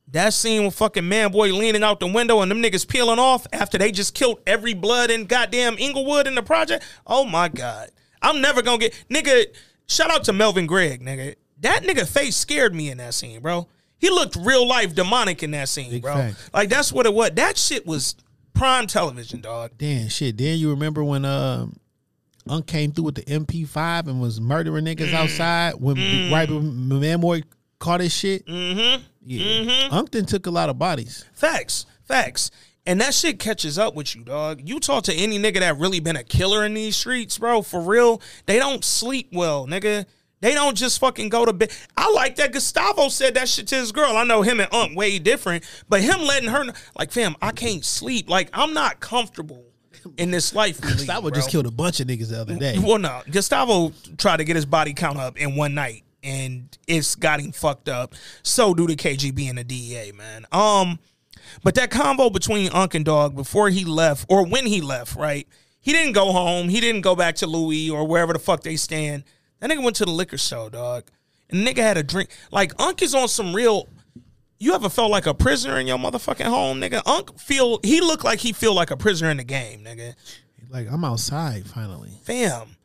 [0.08, 3.46] that scene with fucking man boy leaning out the window and them niggas peeling off
[3.52, 6.84] after they just killed every blood in goddamn Inglewood in the project.
[7.06, 7.90] Oh my god.
[8.22, 9.46] I'm never gonna get nigga.
[9.86, 11.36] Shout out to Melvin Gregg, nigga.
[11.60, 13.68] That nigga face scared me in that scene, bro.
[13.98, 16.14] He looked real life demonic in that scene, bro.
[16.14, 16.50] fact.
[16.52, 17.30] Like that's what it was.
[17.34, 18.16] That shit was
[18.52, 19.72] prime television, dog.
[19.78, 20.36] damn shit.
[20.38, 21.76] Then you remember when um
[22.48, 25.14] Unk came through with the MP5 and was murdering niggas mm.
[25.14, 25.96] outside when
[26.32, 26.54] right mm.
[26.56, 27.44] when Manboy
[27.78, 28.46] caught his shit.
[28.46, 29.02] Mm-hmm.
[29.24, 29.94] Yeah, mm-hmm.
[29.94, 31.24] Unk then took a lot of bodies.
[31.32, 32.50] Facts, facts.
[32.86, 34.62] And that shit catches up with you, dog.
[34.64, 37.80] You talk to any nigga that really been a killer in these streets, bro, for
[37.80, 40.06] real, they don't sleep well, nigga.
[40.40, 41.72] They don't just fucking go to bed.
[41.96, 44.16] I like that Gustavo said that shit to his girl.
[44.16, 46.66] I know him and Ump way different, but him letting her,
[46.96, 48.28] like, fam, I can't sleep.
[48.28, 49.64] Like, I'm not comfortable
[50.16, 50.80] in this life.
[50.80, 51.30] we lead, Gustavo bro.
[51.30, 52.78] just killed a bunch of niggas the other day.
[52.78, 57.14] Well, no, Gustavo tried to get his body count up in one night, and it's
[57.14, 58.14] got him fucked up.
[58.42, 60.46] So do the KGB and the DEA, man.
[60.52, 60.98] Um,
[61.62, 65.46] but that combo between Unc and Dog before he left, or when he left, right?
[65.80, 66.68] He didn't go home.
[66.68, 69.22] He didn't go back to Louie or wherever the fuck they stand.
[69.60, 71.04] That nigga went to the liquor store, dog,
[71.48, 72.30] and the nigga had a drink.
[72.50, 73.88] Like Unc is on some real.
[74.58, 77.02] You ever felt like a prisoner in your motherfucking home, nigga?
[77.06, 80.14] Unc feel he looked like he feel like a prisoner in the game, nigga.
[80.70, 82.18] Like I'm outside finally.
[82.22, 82.76] Fam,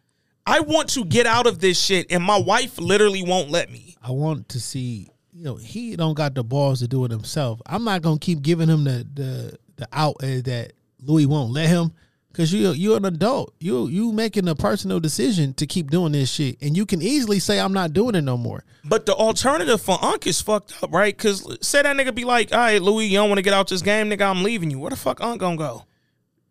[0.45, 3.95] I want to get out of this shit, and my wife literally won't let me.
[4.01, 5.09] I want to see.
[5.33, 7.61] You know, he don't got the balls to do it himself.
[7.65, 11.67] I'm not gonna keep giving him the the the out uh, that Louie won't let
[11.67, 11.93] him.
[12.33, 13.53] Cause you you're an adult.
[13.59, 17.39] You you making a personal decision to keep doing this shit, and you can easily
[17.39, 18.63] say I'm not doing it no more.
[18.85, 21.15] But the alternative for Unc is fucked up, right?
[21.15, 23.67] Because say that nigga be like, all right, Louie, you don't want to get out
[23.67, 24.79] this game, nigga, I'm leaving you.
[24.79, 25.85] Where the fuck Unc gonna go?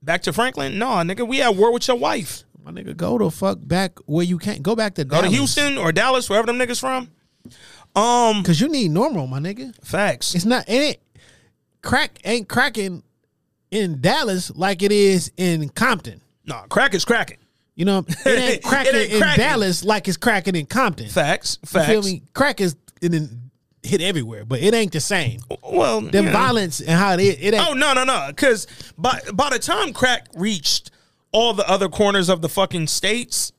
[0.03, 0.79] Back to Franklin?
[0.79, 2.45] No, nigga, we at war with your wife.
[2.63, 5.79] My nigga, go to fuck back where you can't go back to Go to Houston
[5.79, 7.11] or Dallas, wherever them niggas from.
[7.97, 9.75] Um, Cause you need normal, my nigga.
[9.85, 10.35] facts.
[10.35, 11.03] It's not in it
[11.83, 13.03] crack ain't cracking
[13.71, 16.21] in Dallas like it is in Compton.
[16.47, 17.39] Nah, crack is cracking.
[17.77, 19.45] You know, it ain't It cracking ain't in cracking.
[19.45, 21.09] Dallas like it's cracking in Compton.
[21.09, 21.59] Facts.
[21.63, 21.87] You Facts.
[21.89, 22.23] feel me?
[22.35, 23.51] Crack is it done
[23.83, 25.41] hit everywhere, but it ain't the same.
[25.63, 26.33] Well, The you know.
[26.33, 27.67] violence and how it it ain't.
[27.69, 28.27] Oh no no no!
[28.29, 28.67] Because
[28.99, 30.91] by by the time crack reached
[31.33, 33.53] all the other corners of the fucking states,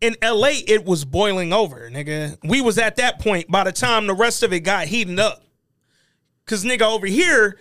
[0.00, 0.52] in L.A.
[0.54, 2.38] it was boiling over, nigga.
[2.44, 5.42] We was at that point by the time the rest of it got heating up.
[6.46, 7.58] Cause nigga over here,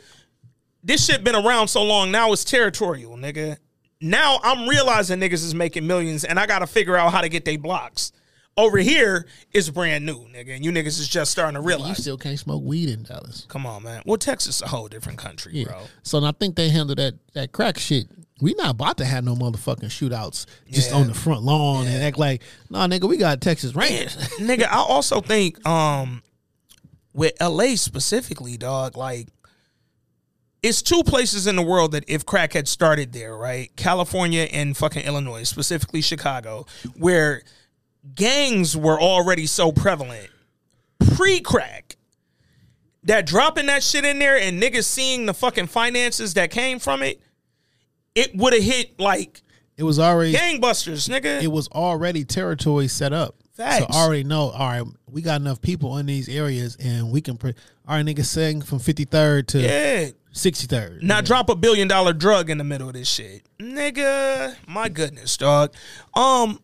[0.85, 3.57] this shit been around so long now it's territorial, nigga.
[3.99, 7.43] Now I'm realizing niggas is making millions and I gotta figure out how to get
[7.43, 8.11] they blocks.
[8.57, 11.89] Over here is brand new, nigga, and you niggas is just starting to realize.
[11.89, 13.45] You still can't smoke weed in Dallas.
[13.49, 14.01] Come on, man.
[14.05, 15.65] Well, Texas is a whole different country, Yeah.
[15.65, 15.81] bro.
[16.03, 18.07] So I think they handle that that crack shit.
[18.39, 20.97] We not about to have no motherfucking shootouts just Yeah.
[20.97, 24.15] on the front lawn and act like, nah, nigga, we got Texas Rangers.
[24.39, 26.21] nigga, I also think um
[27.13, 29.27] with LA specifically, dog, like
[30.65, 33.73] it's two places in the world that if crack had started there, right?
[33.75, 36.65] California and fucking Illinois, specifically Chicago,
[36.97, 37.43] where
[38.15, 40.27] gangs were already so prevalent
[41.15, 41.97] pre-crack
[43.03, 47.03] that dropping that shit in there and niggas seeing the fucking finances that came from
[47.03, 47.21] it,
[48.15, 49.43] it would have hit like
[49.77, 51.43] It was already gangbusters, nigga.
[51.43, 53.35] it was already territory set up.
[53.53, 53.85] Facts.
[53.85, 57.21] So I already know, all right, we got enough people in these areas and we
[57.21, 57.53] can, pre-
[57.87, 60.09] all right, niggas sing from 53rd to yeah.
[60.35, 61.01] 63rd.
[61.01, 63.43] Now drop a billion dollar drug in the middle of this shit.
[63.57, 65.73] Nigga, my goodness, dog.
[66.13, 66.59] Um,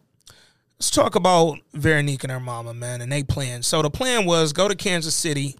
[0.77, 3.63] let's talk about Veronique and her mama, man, and they plan.
[3.63, 5.55] So the plan was go to Kansas City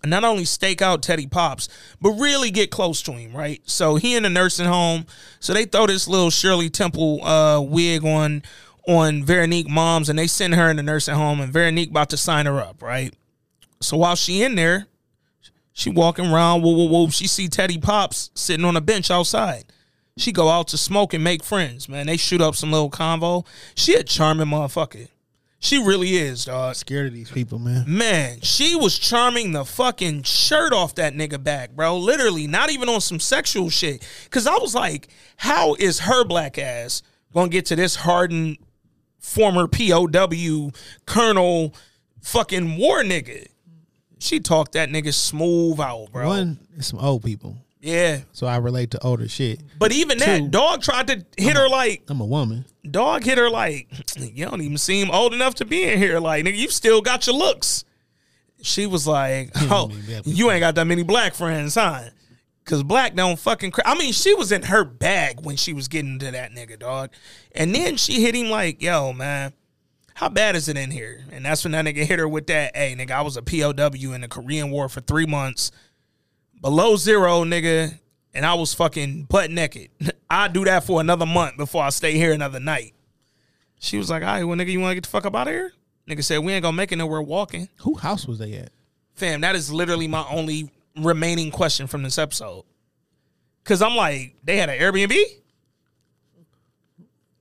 [0.00, 1.68] and not only stake out Teddy Pops,
[2.00, 3.60] but really get close to him, right?
[3.64, 5.06] So he in the nursing home.
[5.40, 8.44] So they throw this little Shirley Temple uh wig on
[8.86, 12.16] on Veronique moms and they send her in the nursing home and Veronique about to
[12.16, 13.12] sign her up, right?
[13.80, 14.86] So while she in there,
[15.72, 17.08] she walking around, whoa, whoa, whoa.
[17.08, 19.64] She see Teddy Pops sitting on a bench outside.
[20.16, 22.06] She go out to smoke and make friends, man.
[22.06, 23.46] They shoot up some little convo.
[23.74, 25.08] She a charming motherfucker.
[25.62, 26.74] She really is, dog.
[26.74, 27.84] Scared of these people, man.
[27.86, 31.98] Man, she was charming the fucking shirt off that nigga back, bro.
[31.98, 34.06] Literally, not even on some sexual shit.
[34.30, 37.02] Cause I was like, how is her black ass
[37.34, 38.56] gonna get to this hardened
[39.18, 40.72] former POW
[41.04, 41.74] colonel
[42.22, 43.49] fucking war nigga?
[44.20, 46.28] She talked that nigga smooth out, bro.
[46.28, 47.56] One, it's some old people.
[47.80, 48.20] Yeah.
[48.32, 49.60] So I relate to older shit.
[49.78, 52.66] But even Two, that, dog tried to hit her like I'm a woman.
[52.88, 56.20] dog hit her like, you don't even seem old enough to be in here.
[56.20, 57.84] Like, nigga, you still got your looks.
[58.62, 59.90] She was like, oh,
[60.24, 62.02] you ain't got that many black friends, huh?
[62.66, 63.70] Cause black don't fucking.
[63.70, 66.78] Cra- I mean, she was in her bag when she was getting to that nigga,
[66.78, 67.10] dog.
[67.52, 69.54] And then she hit him like, yo, man,
[70.14, 71.24] how bad is it in here?
[71.32, 74.12] And that's when that nigga hit her with that, hey, nigga, I was a POW
[74.12, 75.70] in the Korean War for three months,
[76.60, 77.98] below zero, nigga,
[78.34, 79.90] and I was fucking butt naked.
[80.30, 82.94] I'd do that for another month before I stay here another night.
[83.78, 85.48] She was like, all right, well, nigga, you want to get the fuck up out
[85.48, 85.72] of here?
[86.08, 87.68] Nigga said, we ain't gonna make it nowhere walking.
[87.78, 88.70] Who house was they at?
[89.14, 92.64] Fam, that is literally my only remaining question from this episode.
[93.64, 95.16] Cause I'm like, they had an Airbnb?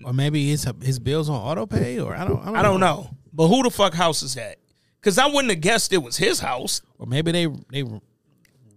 [0.03, 2.39] Or maybe his his bills on auto pay, or I don't.
[2.41, 3.09] I don't, I don't know.
[3.33, 4.57] But who the fuck house is that?
[5.01, 6.81] Cause I wouldn't have guessed it was his house.
[6.97, 7.83] Or maybe they they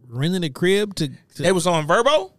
[0.09, 1.09] rented a crib to.
[1.09, 2.33] to They was on Verbo?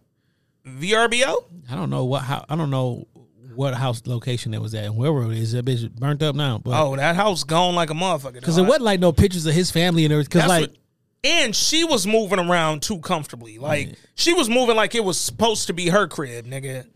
[0.66, 1.44] VRBO?
[1.70, 3.06] I don't know what how I don't know
[3.54, 4.84] what house location it was at.
[4.84, 6.58] And wherever it is, that bitch burnt up now.
[6.58, 8.34] But Oh, that house gone like a motherfucker.
[8.34, 10.30] because it wasn't like no pictures of his family and everything.
[10.40, 10.76] Because like what-
[11.22, 13.58] and she was moving around too comfortably.
[13.58, 16.86] Like she was moving like it was supposed to be her crib, nigga.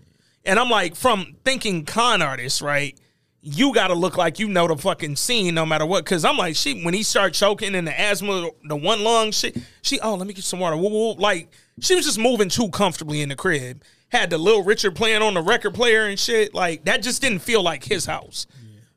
[0.48, 2.98] And I'm like, from thinking con artist, right?
[3.42, 6.06] You gotta look like you know the fucking scene no matter what.
[6.06, 9.58] Cause I'm like, she when he started choking and the asthma, the one lung shit,
[9.82, 10.76] she oh let me get some water.
[10.76, 11.12] Woo, woo.
[11.12, 13.82] Like she was just moving too comfortably in the crib.
[14.08, 16.54] Had the little Richard playing on the record player and shit.
[16.54, 18.46] Like that just didn't feel like his house.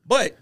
[0.07, 0.37] But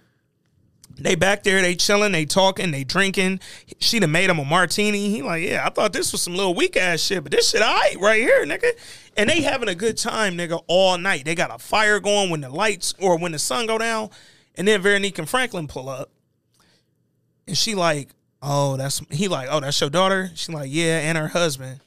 [1.01, 3.39] they back there, they chilling, they talking, they drinking.
[3.79, 5.09] She done made him a martini.
[5.09, 7.61] He like, yeah, I thought this was some little weak ass shit, but this shit
[7.61, 8.71] all right right here, nigga.
[9.17, 11.25] And they having a good time, nigga, all night.
[11.25, 14.09] They got a fire going when the lights or when the sun go down.
[14.55, 16.09] And then Veronique and Franklin pull up.
[17.47, 18.09] And she like,
[18.41, 20.31] oh, that's he like, oh, that's your daughter?
[20.35, 21.81] She like, yeah, and her husband.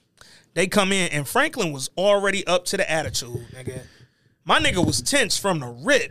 [0.54, 3.82] They come in and Franklin was already up to the attitude, nigga.
[4.44, 6.10] My nigga was tense from the rip.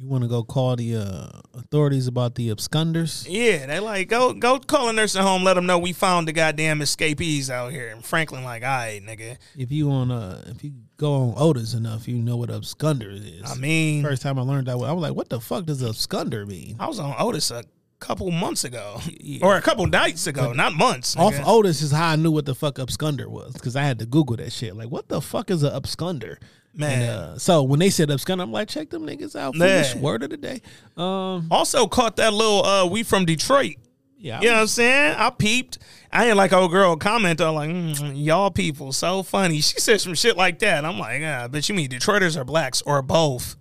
[0.00, 3.26] You want to go call the uh, authorities about the absconders.
[3.28, 6.32] Yeah, they like go go call a nursing home, let them know we found the
[6.32, 7.88] goddamn escapees out here.
[7.88, 9.36] And Franklin like, all right, nigga.
[9.56, 13.50] If you on uh, if you go on Otis enough, you know what absconder is.
[13.50, 16.46] I mean, First time I learned that, I was like, "What the fuck does absconder
[16.46, 17.64] mean?" I was on Otis a
[17.98, 19.00] couple months ago,
[19.42, 21.14] or a couple nights ago, not months.
[21.16, 21.44] Off nigga.
[21.46, 24.36] Otis is how I knew what the fuck absconder was because I had to Google
[24.36, 24.74] that shit.
[24.74, 26.38] Like, what the fuck is an absconder?
[26.74, 27.02] Man.
[27.02, 29.54] And, uh, so when they said absconder, I'm like, check them niggas out.
[29.58, 30.62] This word of the day.
[30.96, 33.74] Um, Also caught that little uh we from Detroit.
[34.18, 35.14] yeah, You know what I'm saying?
[35.18, 35.78] I peeped.
[36.12, 39.60] I ain't like old girl comment on like mm, y'all people so funny.
[39.60, 40.84] She said some shit like that.
[40.84, 43.56] I'm like, ah, but you mean Detroiters are blacks or both?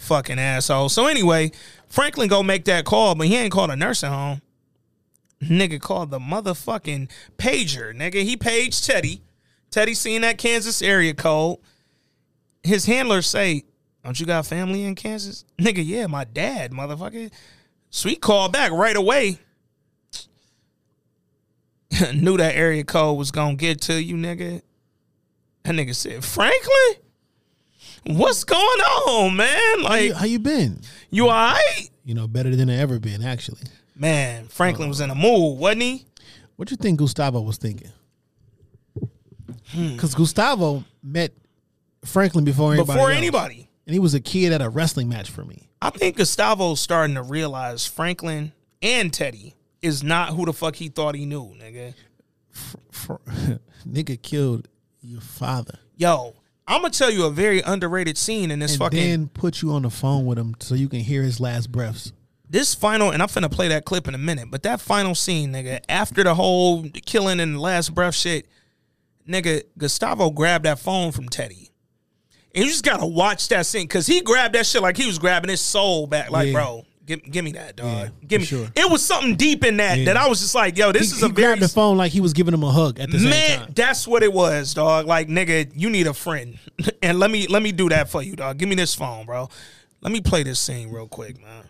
[0.00, 0.88] Fucking asshole.
[0.88, 1.52] So anyway,
[1.88, 4.42] Franklin go make that call, but he ain't called a nursing home.
[5.42, 7.94] Nigga called the motherfucking pager.
[7.94, 9.22] Nigga, he paged Teddy.
[9.70, 11.58] Teddy seen that Kansas area code.
[12.62, 13.64] His handlers say,
[14.04, 15.44] Don't you got family in Kansas?
[15.58, 17.30] Nigga, yeah, my dad, motherfucker.
[17.90, 19.38] Sweet called back right away.
[22.14, 24.62] Knew that area code was gonna get to you, nigga.
[25.64, 27.02] That nigga said, Franklin,
[28.06, 29.80] what's going on, man?
[29.82, 30.80] How you, Like, how you been?
[31.10, 31.88] you all right?
[32.04, 33.62] You know, better than I ever been, actually.
[33.96, 36.06] Man, Franklin was in a mood, wasn't he?
[36.56, 37.90] What you think Gustavo was thinking?
[39.72, 39.92] Hmm.
[39.92, 41.32] Because Gustavo met
[42.04, 42.92] Franklin before anybody.
[42.92, 43.18] Before else.
[43.18, 43.70] anybody.
[43.86, 45.68] and he was a kid at a wrestling match for me.
[45.82, 50.88] I think Gustavo's starting to realize Franklin and Teddy is not who the fuck he
[50.88, 51.94] thought he knew, nigga.
[52.90, 53.20] For,
[53.88, 54.68] nigga killed
[55.00, 56.34] your father, Yo,
[56.66, 59.72] I'm gonna tell you a very underrated scene in this and fucking then put you
[59.72, 62.12] on the phone with him so you can hear his last breaths.
[62.48, 65.52] this final, and I'm finna play that clip in a minute, but that final scene,
[65.52, 68.46] nigga, after the whole killing and last breath shit,
[69.28, 71.69] nigga, Gustavo grabbed that phone from Teddy.
[72.54, 75.18] And you just gotta watch that scene, cause he grabbed that shit like he was
[75.18, 76.30] grabbing his soul back.
[76.30, 76.52] Like, Yeah.
[76.52, 77.86] bro, give, give me that, dog.
[77.86, 78.46] Yeah, give me.
[78.46, 78.66] sure.
[78.74, 80.04] It was something deep in that Yeah.
[80.06, 81.96] that I was just like, yo, this he, is a he very grabbed the phone
[81.96, 83.60] like he was giving him a hug at the same time.
[83.60, 85.06] Man, that's what it was, dog.
[85.06, 86.58] Like, nigga, you need a friend,
[87.02, 88.58] and let me let me do that for you, dog.
[88.58, 89.48] Give me this phone, bro.
[90.00, 91.64] Let me play this scene real quick, man.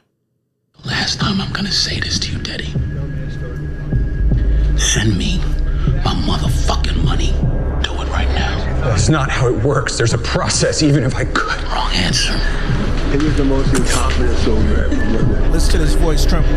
[0.87, 2.73] Last time I'm gonna say this to you, Daddy.
[4.79, 5.37] Send me
[6.05, 7.35] my motherfucking money.
[8.81, 9.97] That's not how it works.
[9.97, 11.63] There's a process, even if I could.
[11.65, 12.35] Wrong answer.
[13.13, 15.51] It was the most incompetent soldier ever lived.
[15.53, 16.51] Listen to this voice tremble.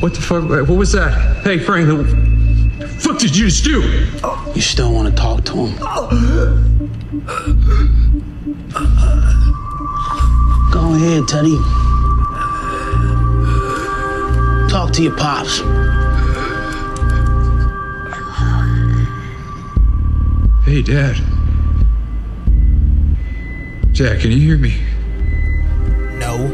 [0.00, 0.48] What the fuck?
[0.48, 1.42] What was that?
[1.44, 3.82] Hey, Frank, the fuck did you just do?
[4.54, 5.76] You still want to talk to him?
[10.70, 11.58] Go ahead, Teddy.
[14.68, 15.60] Talk to your pops.
[20.64, 21.16] Hey, Dad.
[23.92, 24.76] Jack, can you hear me?
[26.18, 26.46] No.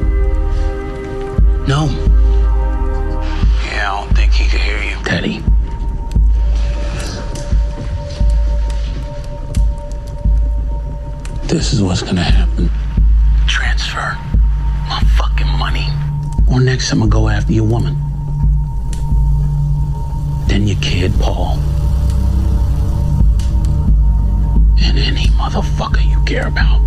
[1.67, 1.86] No.
[3.67, 4.97] Yeah, I don't think he can hear you.
[5.05, 5.43] Teddy.
[11.49, 12.70] This is what's gonna happen.
[16.55, 17.97] Or next I'm gonna go after your woman.
[20.47, 21.58] Then your kid, Paul.
[24.78, 26.81] And any motherfucker you care about.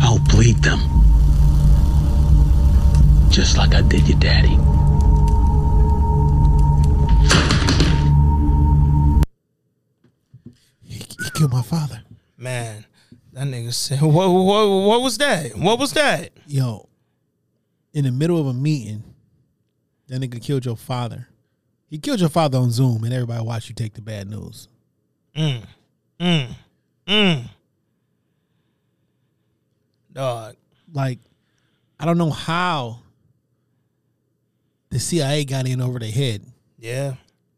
[0.00, 0.80] I'll bleed them.
[3.28, 4.56] Just like I did your daddy.
[10.84, 12.00] He, he killed my father.
[12.38, 12.86] Man,
[13.32, 15.56] that nigga said, what, what, what was that?
[15.56, 16.30] What was that?
[16.46, 16.88] Yo,
[17.92, 19.02] in the middle of a meeting,
[20.08, 21.28] that nigga killed your father.
[21.86, 24.68] He killed your father on Zoom, and everybody watched you take the bad news.
[25.36, 25.62] Mm.
[26.20, 26.54] Mm.
[27.06, 27.48] Mm.
[30.12, 30.56] Dog.
[30.92, 31.18] Like,
[31.98, 33.00] I don't know how
[34.90, 36.44] the CIA got in over their head,
[36.78, 37.14] Yeah.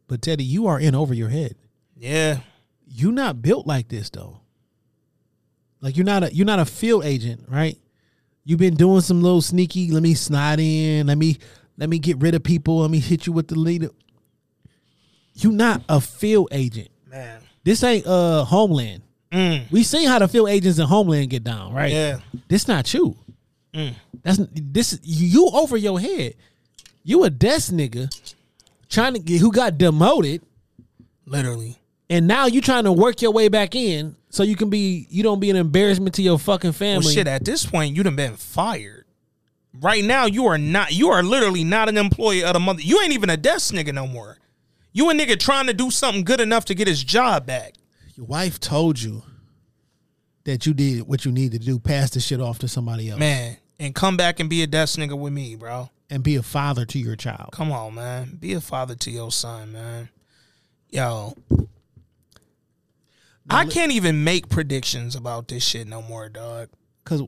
[0.06, 1.54] but Teddy, you are in over your head.
[1.96, 2.40] Yeah.
[2.86, 4.40] You not built like this though.
[5.82, 7.76] Like you're not a you're not a field agent, right?
[8.44, 9.90] You've been doing some little sneaky.
[9.90, 11.08] Let me snide in.
[11.08, 11.36] Let me
[11.76, 12.78] let me get rid of people.
[12.78, 13.90] Let me hit you with the leader.
[15.34, 16.88] You not a field agent.
[17.06, 17.42] Man.
[17.64, 19.02] This ain't uh Homeland.
[19.30, 19.70] Mm.
[19.70, 21.92] We seen how the field agents in Homeland get down, right?
[21.92, 22.20] Yeah.
[22.48, 23.16] This not you.
[23.74, 23.94] Mm.
[24.22, 26.34] That's this you over your head.
[27.02, 28.08] You a desk nigga
[28.88, 30.42] trying to get who got demoted
[31.26, 31.78] Literally.
[32.12, 35.22] And now you're trying to work your way back in so you can be you
[35.22, 37.06] don't be an embarrassment to your fucking family.
[37.06, 39.06] Well, shit, at this point, you done been fired.
[39.80, 42.82] Right now, you are not, you are literally not an employee of the mother.
[42.82, 44.36] You ain't even a desk nigga no more.
[44.92, 47.76] You a nigga trying to do something good enough to get his job back.
[48.14, 49.22] Your wife told you
[50.44, 53.20] that you did what you need to do, pass the shit off to somebody else.
[53.20, 55.88] Man, and come back and be a desk nigga with me, bro.
[56.10, 57.52] And be a father to your child.
[57.52, 58.36] Come on, man.
[58.38, 60.10] Be a father to your son, man.
[60.90, 61.34] Yo.
[63.50, 66.68] I can't even make predictions about this shit no more, dog.
[67.02, 67.22] Because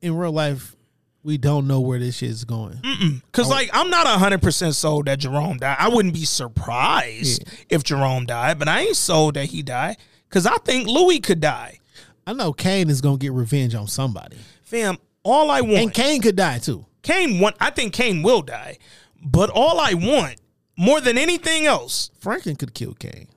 [0.00, 0.76] in real life,
[1.22, 2.78] we don't know where this shit is going.
[2.78, 3.22] Mm-mm.
[3.32, 3.50] Cause oh.
[3.50, 5.76] like I'm not hundred percent sold that Jerome died.
[5.78, 9.96] I wouldn't be surprised if Jerome died, but I ain't sold that he died.
[10.30, 11.78] Cause I think Louie could die.
[12.26, 14.38] I know Kane is gonna get revenge on somebody.
[14.62, 16.86] Fam, all I want And Kane could die too.
[17.02, 18.78] Kane want I think Kane will die.
[19.22, 20.36] But all I want,
[20.78, 23.28] more than anything else, Franklin could kill Kane.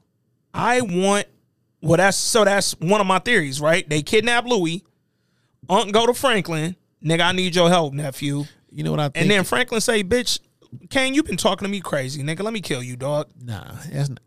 [0.53, 1.27] I want
[1.84, 3.88] well that's so that's one of my theories, right?
[3.88, 4.84] They kidnap Louie,
[5.70, 8.45] Unc go to Franklin, nigga, I need your help, nephew.
[8.72, 9.18] You know what I think?
[9.18, 10.40] And then Franklin say, bitch,
[10.90, 12.42] Kane, you've been talking to me crazy, nigga.
[12.42, 13.28] Let me kill you, dog.
[13.40, 14.20] Nah, that's not,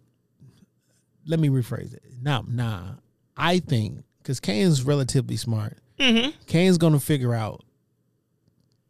[1.27, 2.03] let me rephrase it.
[2.23, 2.83] Nah, nah.
[3.37, 5.79] I think because Kane's relatively smart.
[5.99, 6.31] Mm-hmm.
[6.47, 7.65] Kane's gonna figure out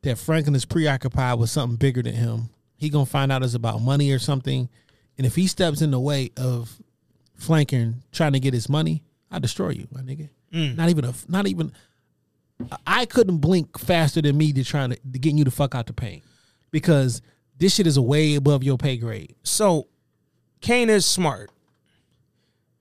[0.02, 2.50] that Franklin is preoccupied with something bigger than him.
[2.76, 4.68] He gonna find out it's about money or something,
[5.16, 6.80] and if he steps in the way of
[7.36, 10.28] Franklin trying to get his money, I destroy you, my nigga.
[10.52, 10.76] Mm.
[10.76, 11.72] Not even a, not even.
[12.86, 15.86] I couldn't blink faster than me to trying to, to getting you the fuck out
[15.86, 16.22] the paint
[16.70, 17.20] because
[17.58, 19.34] this shit is way above your pay grade.
[19.42, 19.88] So,
[20.62, 21.50] Kane is smart,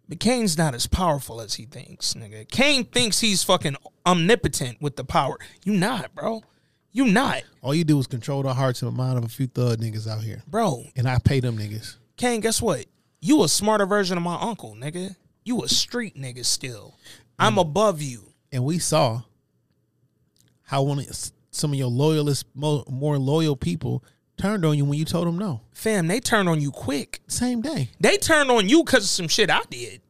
[0.07, 2.49] but Kane's not as powerful as he thinks, nigga.
[2.49, 3.75] Kane thinks he's fucking
[4.05, 5.37] omnipotent with the power.
[5.65, 6.41] You not, bro.
[6.93, 9.47] You not, All you do is control the hearts and the mind of a few
[9.47, 10.85] thug niggas out here, bro.
[10.95, 11.97] and I pay them niggas.
[12.15, 12.85] Kane, guess what?
[13.25, 15.15] You a smarter version of my uncle, nigga.
[15.43, 16.93] You a street nigga still.
[17.39, 18.21] I'm above you.
[18.51, 19.23] and we saw
[20.61, 24.03] how one of some of your loyalist, more loyal people
[24.37, 25.61] turned on you when you told them no.
[25.73, 27.19] Fam, they turned on you quick.
[27.27, 27.89] Same day.
[27.99, 30.01] They turned on you because of some shit I did.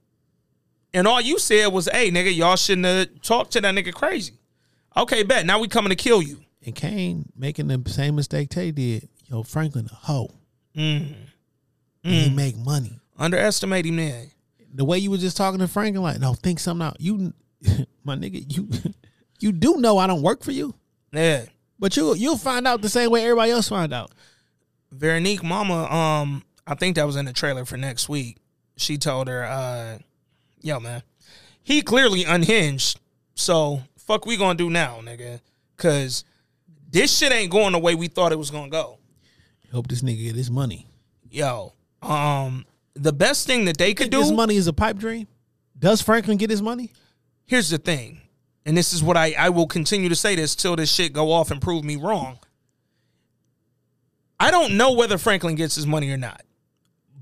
[0.94, 4.34] And all you said was, hey, nigga, y'all shouldn't have talked to that nigga crazy.
[4.98, 5.46] Okay, bet.
[5.46, 6.42] Now we coming to kill you.
[6.66, 9.08] And Kane making the same mistake Tay did.
[9.28, 10.32] Yo, Franklin a hoe.
[10.76, 11.14] Mm.
[12.04, 13.00] And He make money.
[13.18, 14.26] Underestimate him there.
[14.74, 16.98] The way you was just talking to Franklin, like, no, think something out.
[17.00, 17.34] You,
[18.04, 18.68] my nigga, you,
[19.40, 20.76] you do know I don't work for you,
[21.14, 21.46] Yeah.
[21.80, 24.12] but you you'll find out the same way everybody else find out.
[24.92, 28.38] Veronique Mama, um, I think that was in the trailer for next week.
[28.78, 29.98] She told her, uh,
[30.62, 31.02] yo, man,
[31.64, 33.00] he clearly unhinged.
[33.36, 35.40] So fuck we gonna do now, nigga?
[35.78, 36.24] Cause
[36.90, 39.00] this shit ain't going the way we thought it was gonna go.
[39.72, 40.88] Hope this nigga get his money.
[41.30, 42.66] Yo, um,
[42.96, 45.28] the best thing that they could do His money is a pipe dream.
[45.78, 46.92] Does Franklin get his money?
[47.46, 48.22] here's the thing,
[48.66, 51.32] and this is what I, I will continue to say this till this shit go
[51.32, 52.40] off and prove me wrong.
[54.40, 56.42] I don't know whether Franklin gets his money or not,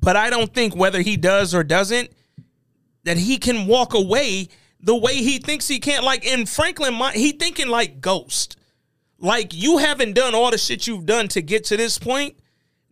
[0.02, 2.10] but I don't think whether he does or doesn't
[3.04, 4.48] that he can walk away
[4.80, 6.04] the way he thinks he can't.
[6.04, 8.58] Like in Franklin, he thinking like Ghost.
[9.20, 12.36] Like you haven't done all the shit you've done to get to this point.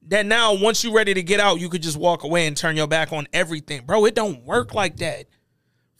[0.08, 2.76] That now, once you're ready to get out, you could just walk away and turn
[2.76, 4.06] your back on everything, bro.
[4.06, 5.28] It don't work like that.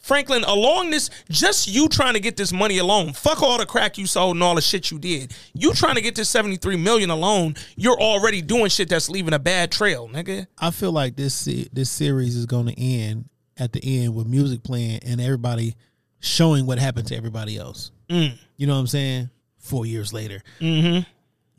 [0.02, 3.12] Franklin, along this, just you trying to get this money alone.
[3.12, 5.32] Fuck all the crack you sold and all the shit you did.
[5.54, 9.38] You trying to get this 73 million alone, you're already doing shit that's leaving a
[9.38, 10.48] bad trail, nigga.
[10.58, 14.64] I feel like this this series is going to end at the end with music
[14.64, 15.76] playing and everybody
[16.18, 17.92] showing what happened to everybody else.
[18.10, 18.36] Mm.
[18.56, 19.30] You know what I'm saying?
[19.58, 21.08] Four years later, Mm-hmm.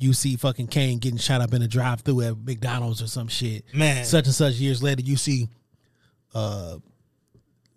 [0.04, 3.64] You see fucking Kane getting shot up in a drive-through at McDonald's or some shit.
[3.74, 4.04] Man.
[4.04, 5.48] such and such years later, you see,
[6.36, 6.78] uh,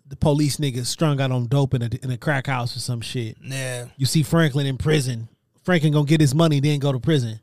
[0.05, 3.01] the police niggas strung out on dope in a in a crack house or some
[3.01, 3.37] shit.
[3.41, 3.87] Yeah.
[3.97, 5.27] You see Franklin in prison.
[5.63, 7.39] Franklin gonna get his money, then go to prison.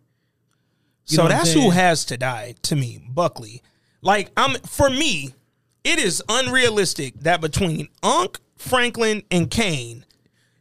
[1.06, 3.62] You so know what I'm that's who has to die to me, Buckley.
[4.00, 5.34] Like I'm for me,
[5.82, 10.06] it is unrealistic that between Unc, Franklin, and Kane,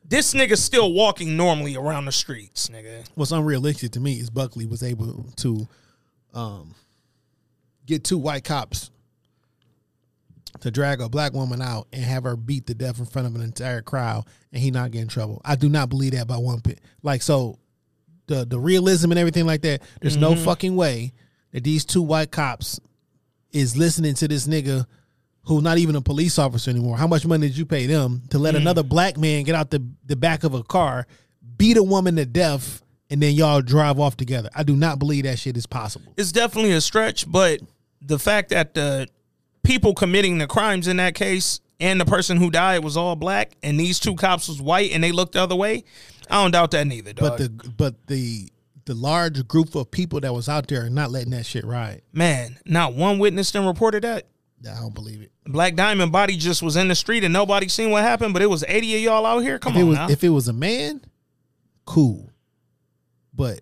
[0.07, 3.06] this nigga's still walking normally around the streets, nigga.
[3.15, 5.67] what's unrealistic to me is Buckley was able to
[6.33, 6.75] um,
[7.85, 8.90] get two white cops
[10.59, 13.35] to drag a black woman out and have her beat to death in front of
[13.35, 15.41] an entire crowd and he not get in trouble.
[15.43, 16.80] I do not believe that by one bit.
[17.01, 17.57] Like so
[18.27, 20.43] the the realism and everything like that, there's no Mhm.
[20.45, 21.11] fucking way
[21.51, 22.80] that these two white cops
[23.51, 24.85] is listening to this nigga
[25.46, 26.98] who's not even a police officer anymore.
[26.98, 28.60] How much money did you pay them to let Mm.
[28.60, 31.06] another black man get out the, the back of a car,
[31.58, 34.50] beat a woman to death, and then y'all drive off together?
[34.56, 36.14] I do not believe that shit is possible.
[36.18, 37.60] It's definitely a stretch, but
[38.02, 39.08] the fact that the
[39.64, 43.52] people committing the crimes in that case and the person who died was all black
[43.64, 45.84] and these two cops was white and they looked the other way,
[46.30, 47.30] I don't doubt that neither, dog.
[47.30, 48.50] But the but the
[48.86, 52.02] the large group of people that was out there are not letting that shit ride.
[52.12, 54.28] Man, not one witness then reported that.
[54.67, 55.32] I don't believe it.
[55.45, 58.50] Black Diamond body just was in the street and nobody seen what happened, but it
[58.50, 59.59] was 80 of y'all out here.
[59.59, 60.09] Come if it on was now.
[60.09, 61.01] if it was a man,
[61.85, 62.30] cool.
[63.33, 63.61] But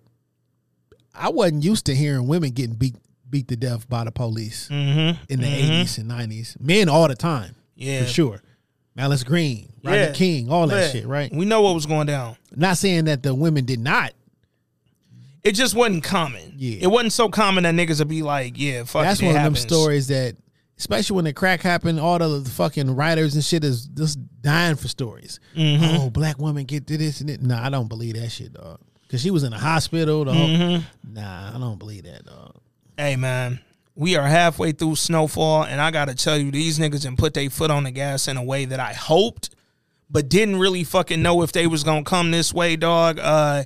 [1.14, 2.96] I wasn't used to hearing women getting beat
[3.28, 5.80] beat to death by the police Mhm, in the mhm.
[5.82, 6.54] 80s and 90s.
[6.60, 7.54] Men all the time.
[7.74, 8.02] Yeah.
[8.02, 8.42] For sure.
[8.94, 10.12] Malice Green, Rodney Yeah.
[10.12, 10.92] King, all that Yeah.
[10.92, 11.34] shit, right?
[11.34, 12.36] We know what was going down.
[12.54, 14.12] Not saying that the women did not.
[15.42, 16.54] It just wasn't common.
[16.58, 16.80] Yeah.
[16.82, 19.36] It wasn't so common that niggas would be like, yeah, fuck That's it, it one
[19.38, 20.36] of them stories that,
[20.82, 24.88] especially when the crack happened, all the fucking writers and shit is just dying for
[24.88, 25.38] stories.
[25.56, 25.98] Mhm.
[26.00, 27.40] Oh, black woman get to this and it.
[27.40, 28.80] Nah, I don't believe that shit, dog.
[29.02, 30.24] Because she was in the hospital.
[30.24, 30.82] Whole, Mhm.
[31.08, 32.56] Nah, I don't believe that, dog.
[32.98, 33.60] Hey man,
[33.94, 37.48] we are halfway through snowfall, and I gotta tell you, these niggas didn't put their
[37.48, 39.50] foot on the gas in a way that I hoped,
[40.10, 43.20] but didn't really fucking know if they was gonna come this way, dog.
[43.20, 43.62] Uh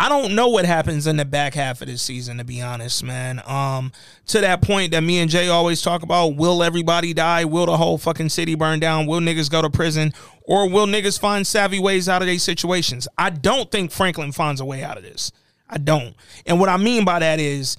[0.00, 3.04] I don't know what happens in the back half of this season, to be honest,
[3.04, 3.42] man.
[3.44, 3.92] Um,
[4.28, 7.44] to that point that me and Jay always talk about, will everybody die?
[7.44, 9.06] Will the whole fucking city burn down?
[9.06, 10.14] Will niggas go to prison?
[10.44, 13.08] Or will niggas find savvy ways out of these situations?
[13.18, 15.32] I don't think Franklin finds a way out of this.
[15.68, 16.14] I don't.
[16.46, 17.76] And what I mean by that is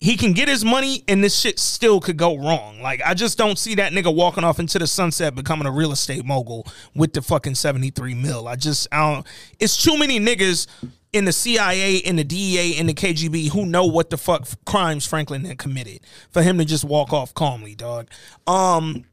[0.00, 2.80] he can get his money and this shit still could go wrong.
[2.80, 5.92] Like I just don't see that nigga walking off into the sunset becoming a real
[5.92, 8.48] estate mogul with the fucking 73 mil.
[8.48, 9.26] I just I don't
[9.60, 10.66] it's too many niggas
[11.12, 15.06] in the CIA, in the DEA, in the KGB who know what the fuck crimes
[15.06, 16.00] Franklin had committed
[16.30, 18.10] for him to just walk off calmly, dog.
[18.46, 19.04] Um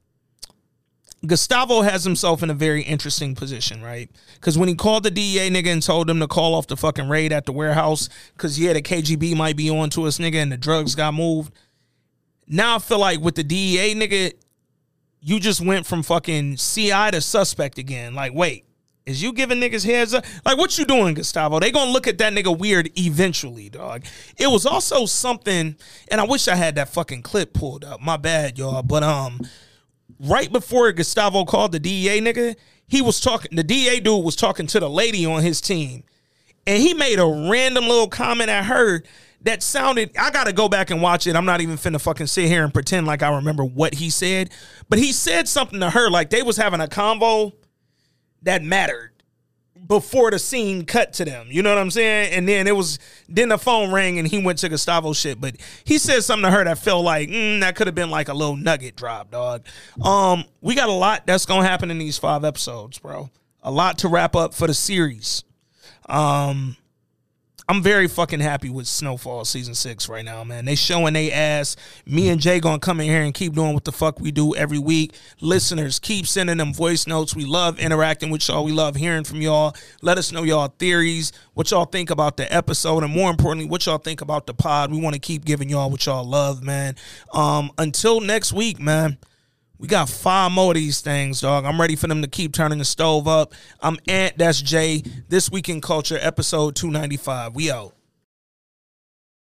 [1.25, 4.09] Gustavo has himself in a very interesting position, right?
[4.35, 7.09] Because when he called the DEA nigga and told them to call off the fucking
[7.09, 10.49] raid at the warehouse, because yeah, the KGB might be on to us, nigga, and
[10.49, 11.53] the drugs got moved.
[12.47, 14.33] Now I feel like with the DEA nigga,
[15.21, 18.15] you just went from fucking CI to suspect again.
[18.15, 18.65] Like, wait,
[19.09, 20.25] is you giving niggas heads up?
[20.45, 21.59] Like, what you doing, Gustavo?
[21.59, 24.05] They gonna look at that nigga weird eventually, dog.
[24.37, 25.75] It was also something,
[26.09, 28.01] and I wish I had that fucking clip pulled up.
[28.01, 28.83] My bad, y'all.
[28.83, 29.41] But um,
[30.19, 32.55] right before Gustavo called the DEA nigga,
[32.87, 33.55] he was talking.
[33.55, 36.03] The DEA dude was talking to the lady on his team,
[36.67, 39.03] and he made a random little comment at her
[39.41, 40.15] that sounded.
[40.17, 41.35] I gotta go back and watch it.
[41.35, 44.49] I'm not even finna fucking sit here and pretend like I remember what he said,
[44.89, 47.53] but he said something to her like they was having a convo
[48.43, 49.11] that mattered
[49.87, 51.47] before the scene cut to them.
[51.49, 52.33] You know what I'm saying?
[52.33, 55.41] And then it was then the phone rang and he went to Gustavo shit.
[55.41, 58.29] But he said something to her that felt like mm, that could have been like
[58.29, 59.65] a little nugget drop, dog.
[60.03, 63.29] Um, we got a lot that's gonna happen in these five episodes, bro.
[63.63, 65.43] A lot to wrap up for the series.
[66.07, 66.77] Um,
[67.69, 70.65] I'm very fucking happy with Snowfall season six right now, man.
[70.65, 71.75] They showing they ass.
[72.03, 74.55] Me and Jay gonna come in here and keep doing what the fuck we do
[74.55, 75.13] every week.
[75.39, 77.35] Listeners, keep sending them voice notes.
[77.35, 78.63] We love interacting with y'all.
[78.63, 79.75] We love hearing from y'all.
[80.01, 83.85] Let us know y'all theories, what y'all think about the episode, and more importantly, what
[83.85, 84.91] y'all think about the pod.
[84.91, 86.95] We want to keep giving y'all what y'all love, man.
[87.33, 89.19] Um, until next week, man.
[89.79, 91.63] We got five more of these things, dog.
[91.63, 93.53] I'm ready for them to keep turning the stove up.
[93.81, 95.01] I'm Ant, that's Jay.
[95.29, 97.55] This Week in Culture, episode 295.
[97.55, 97.95] We out.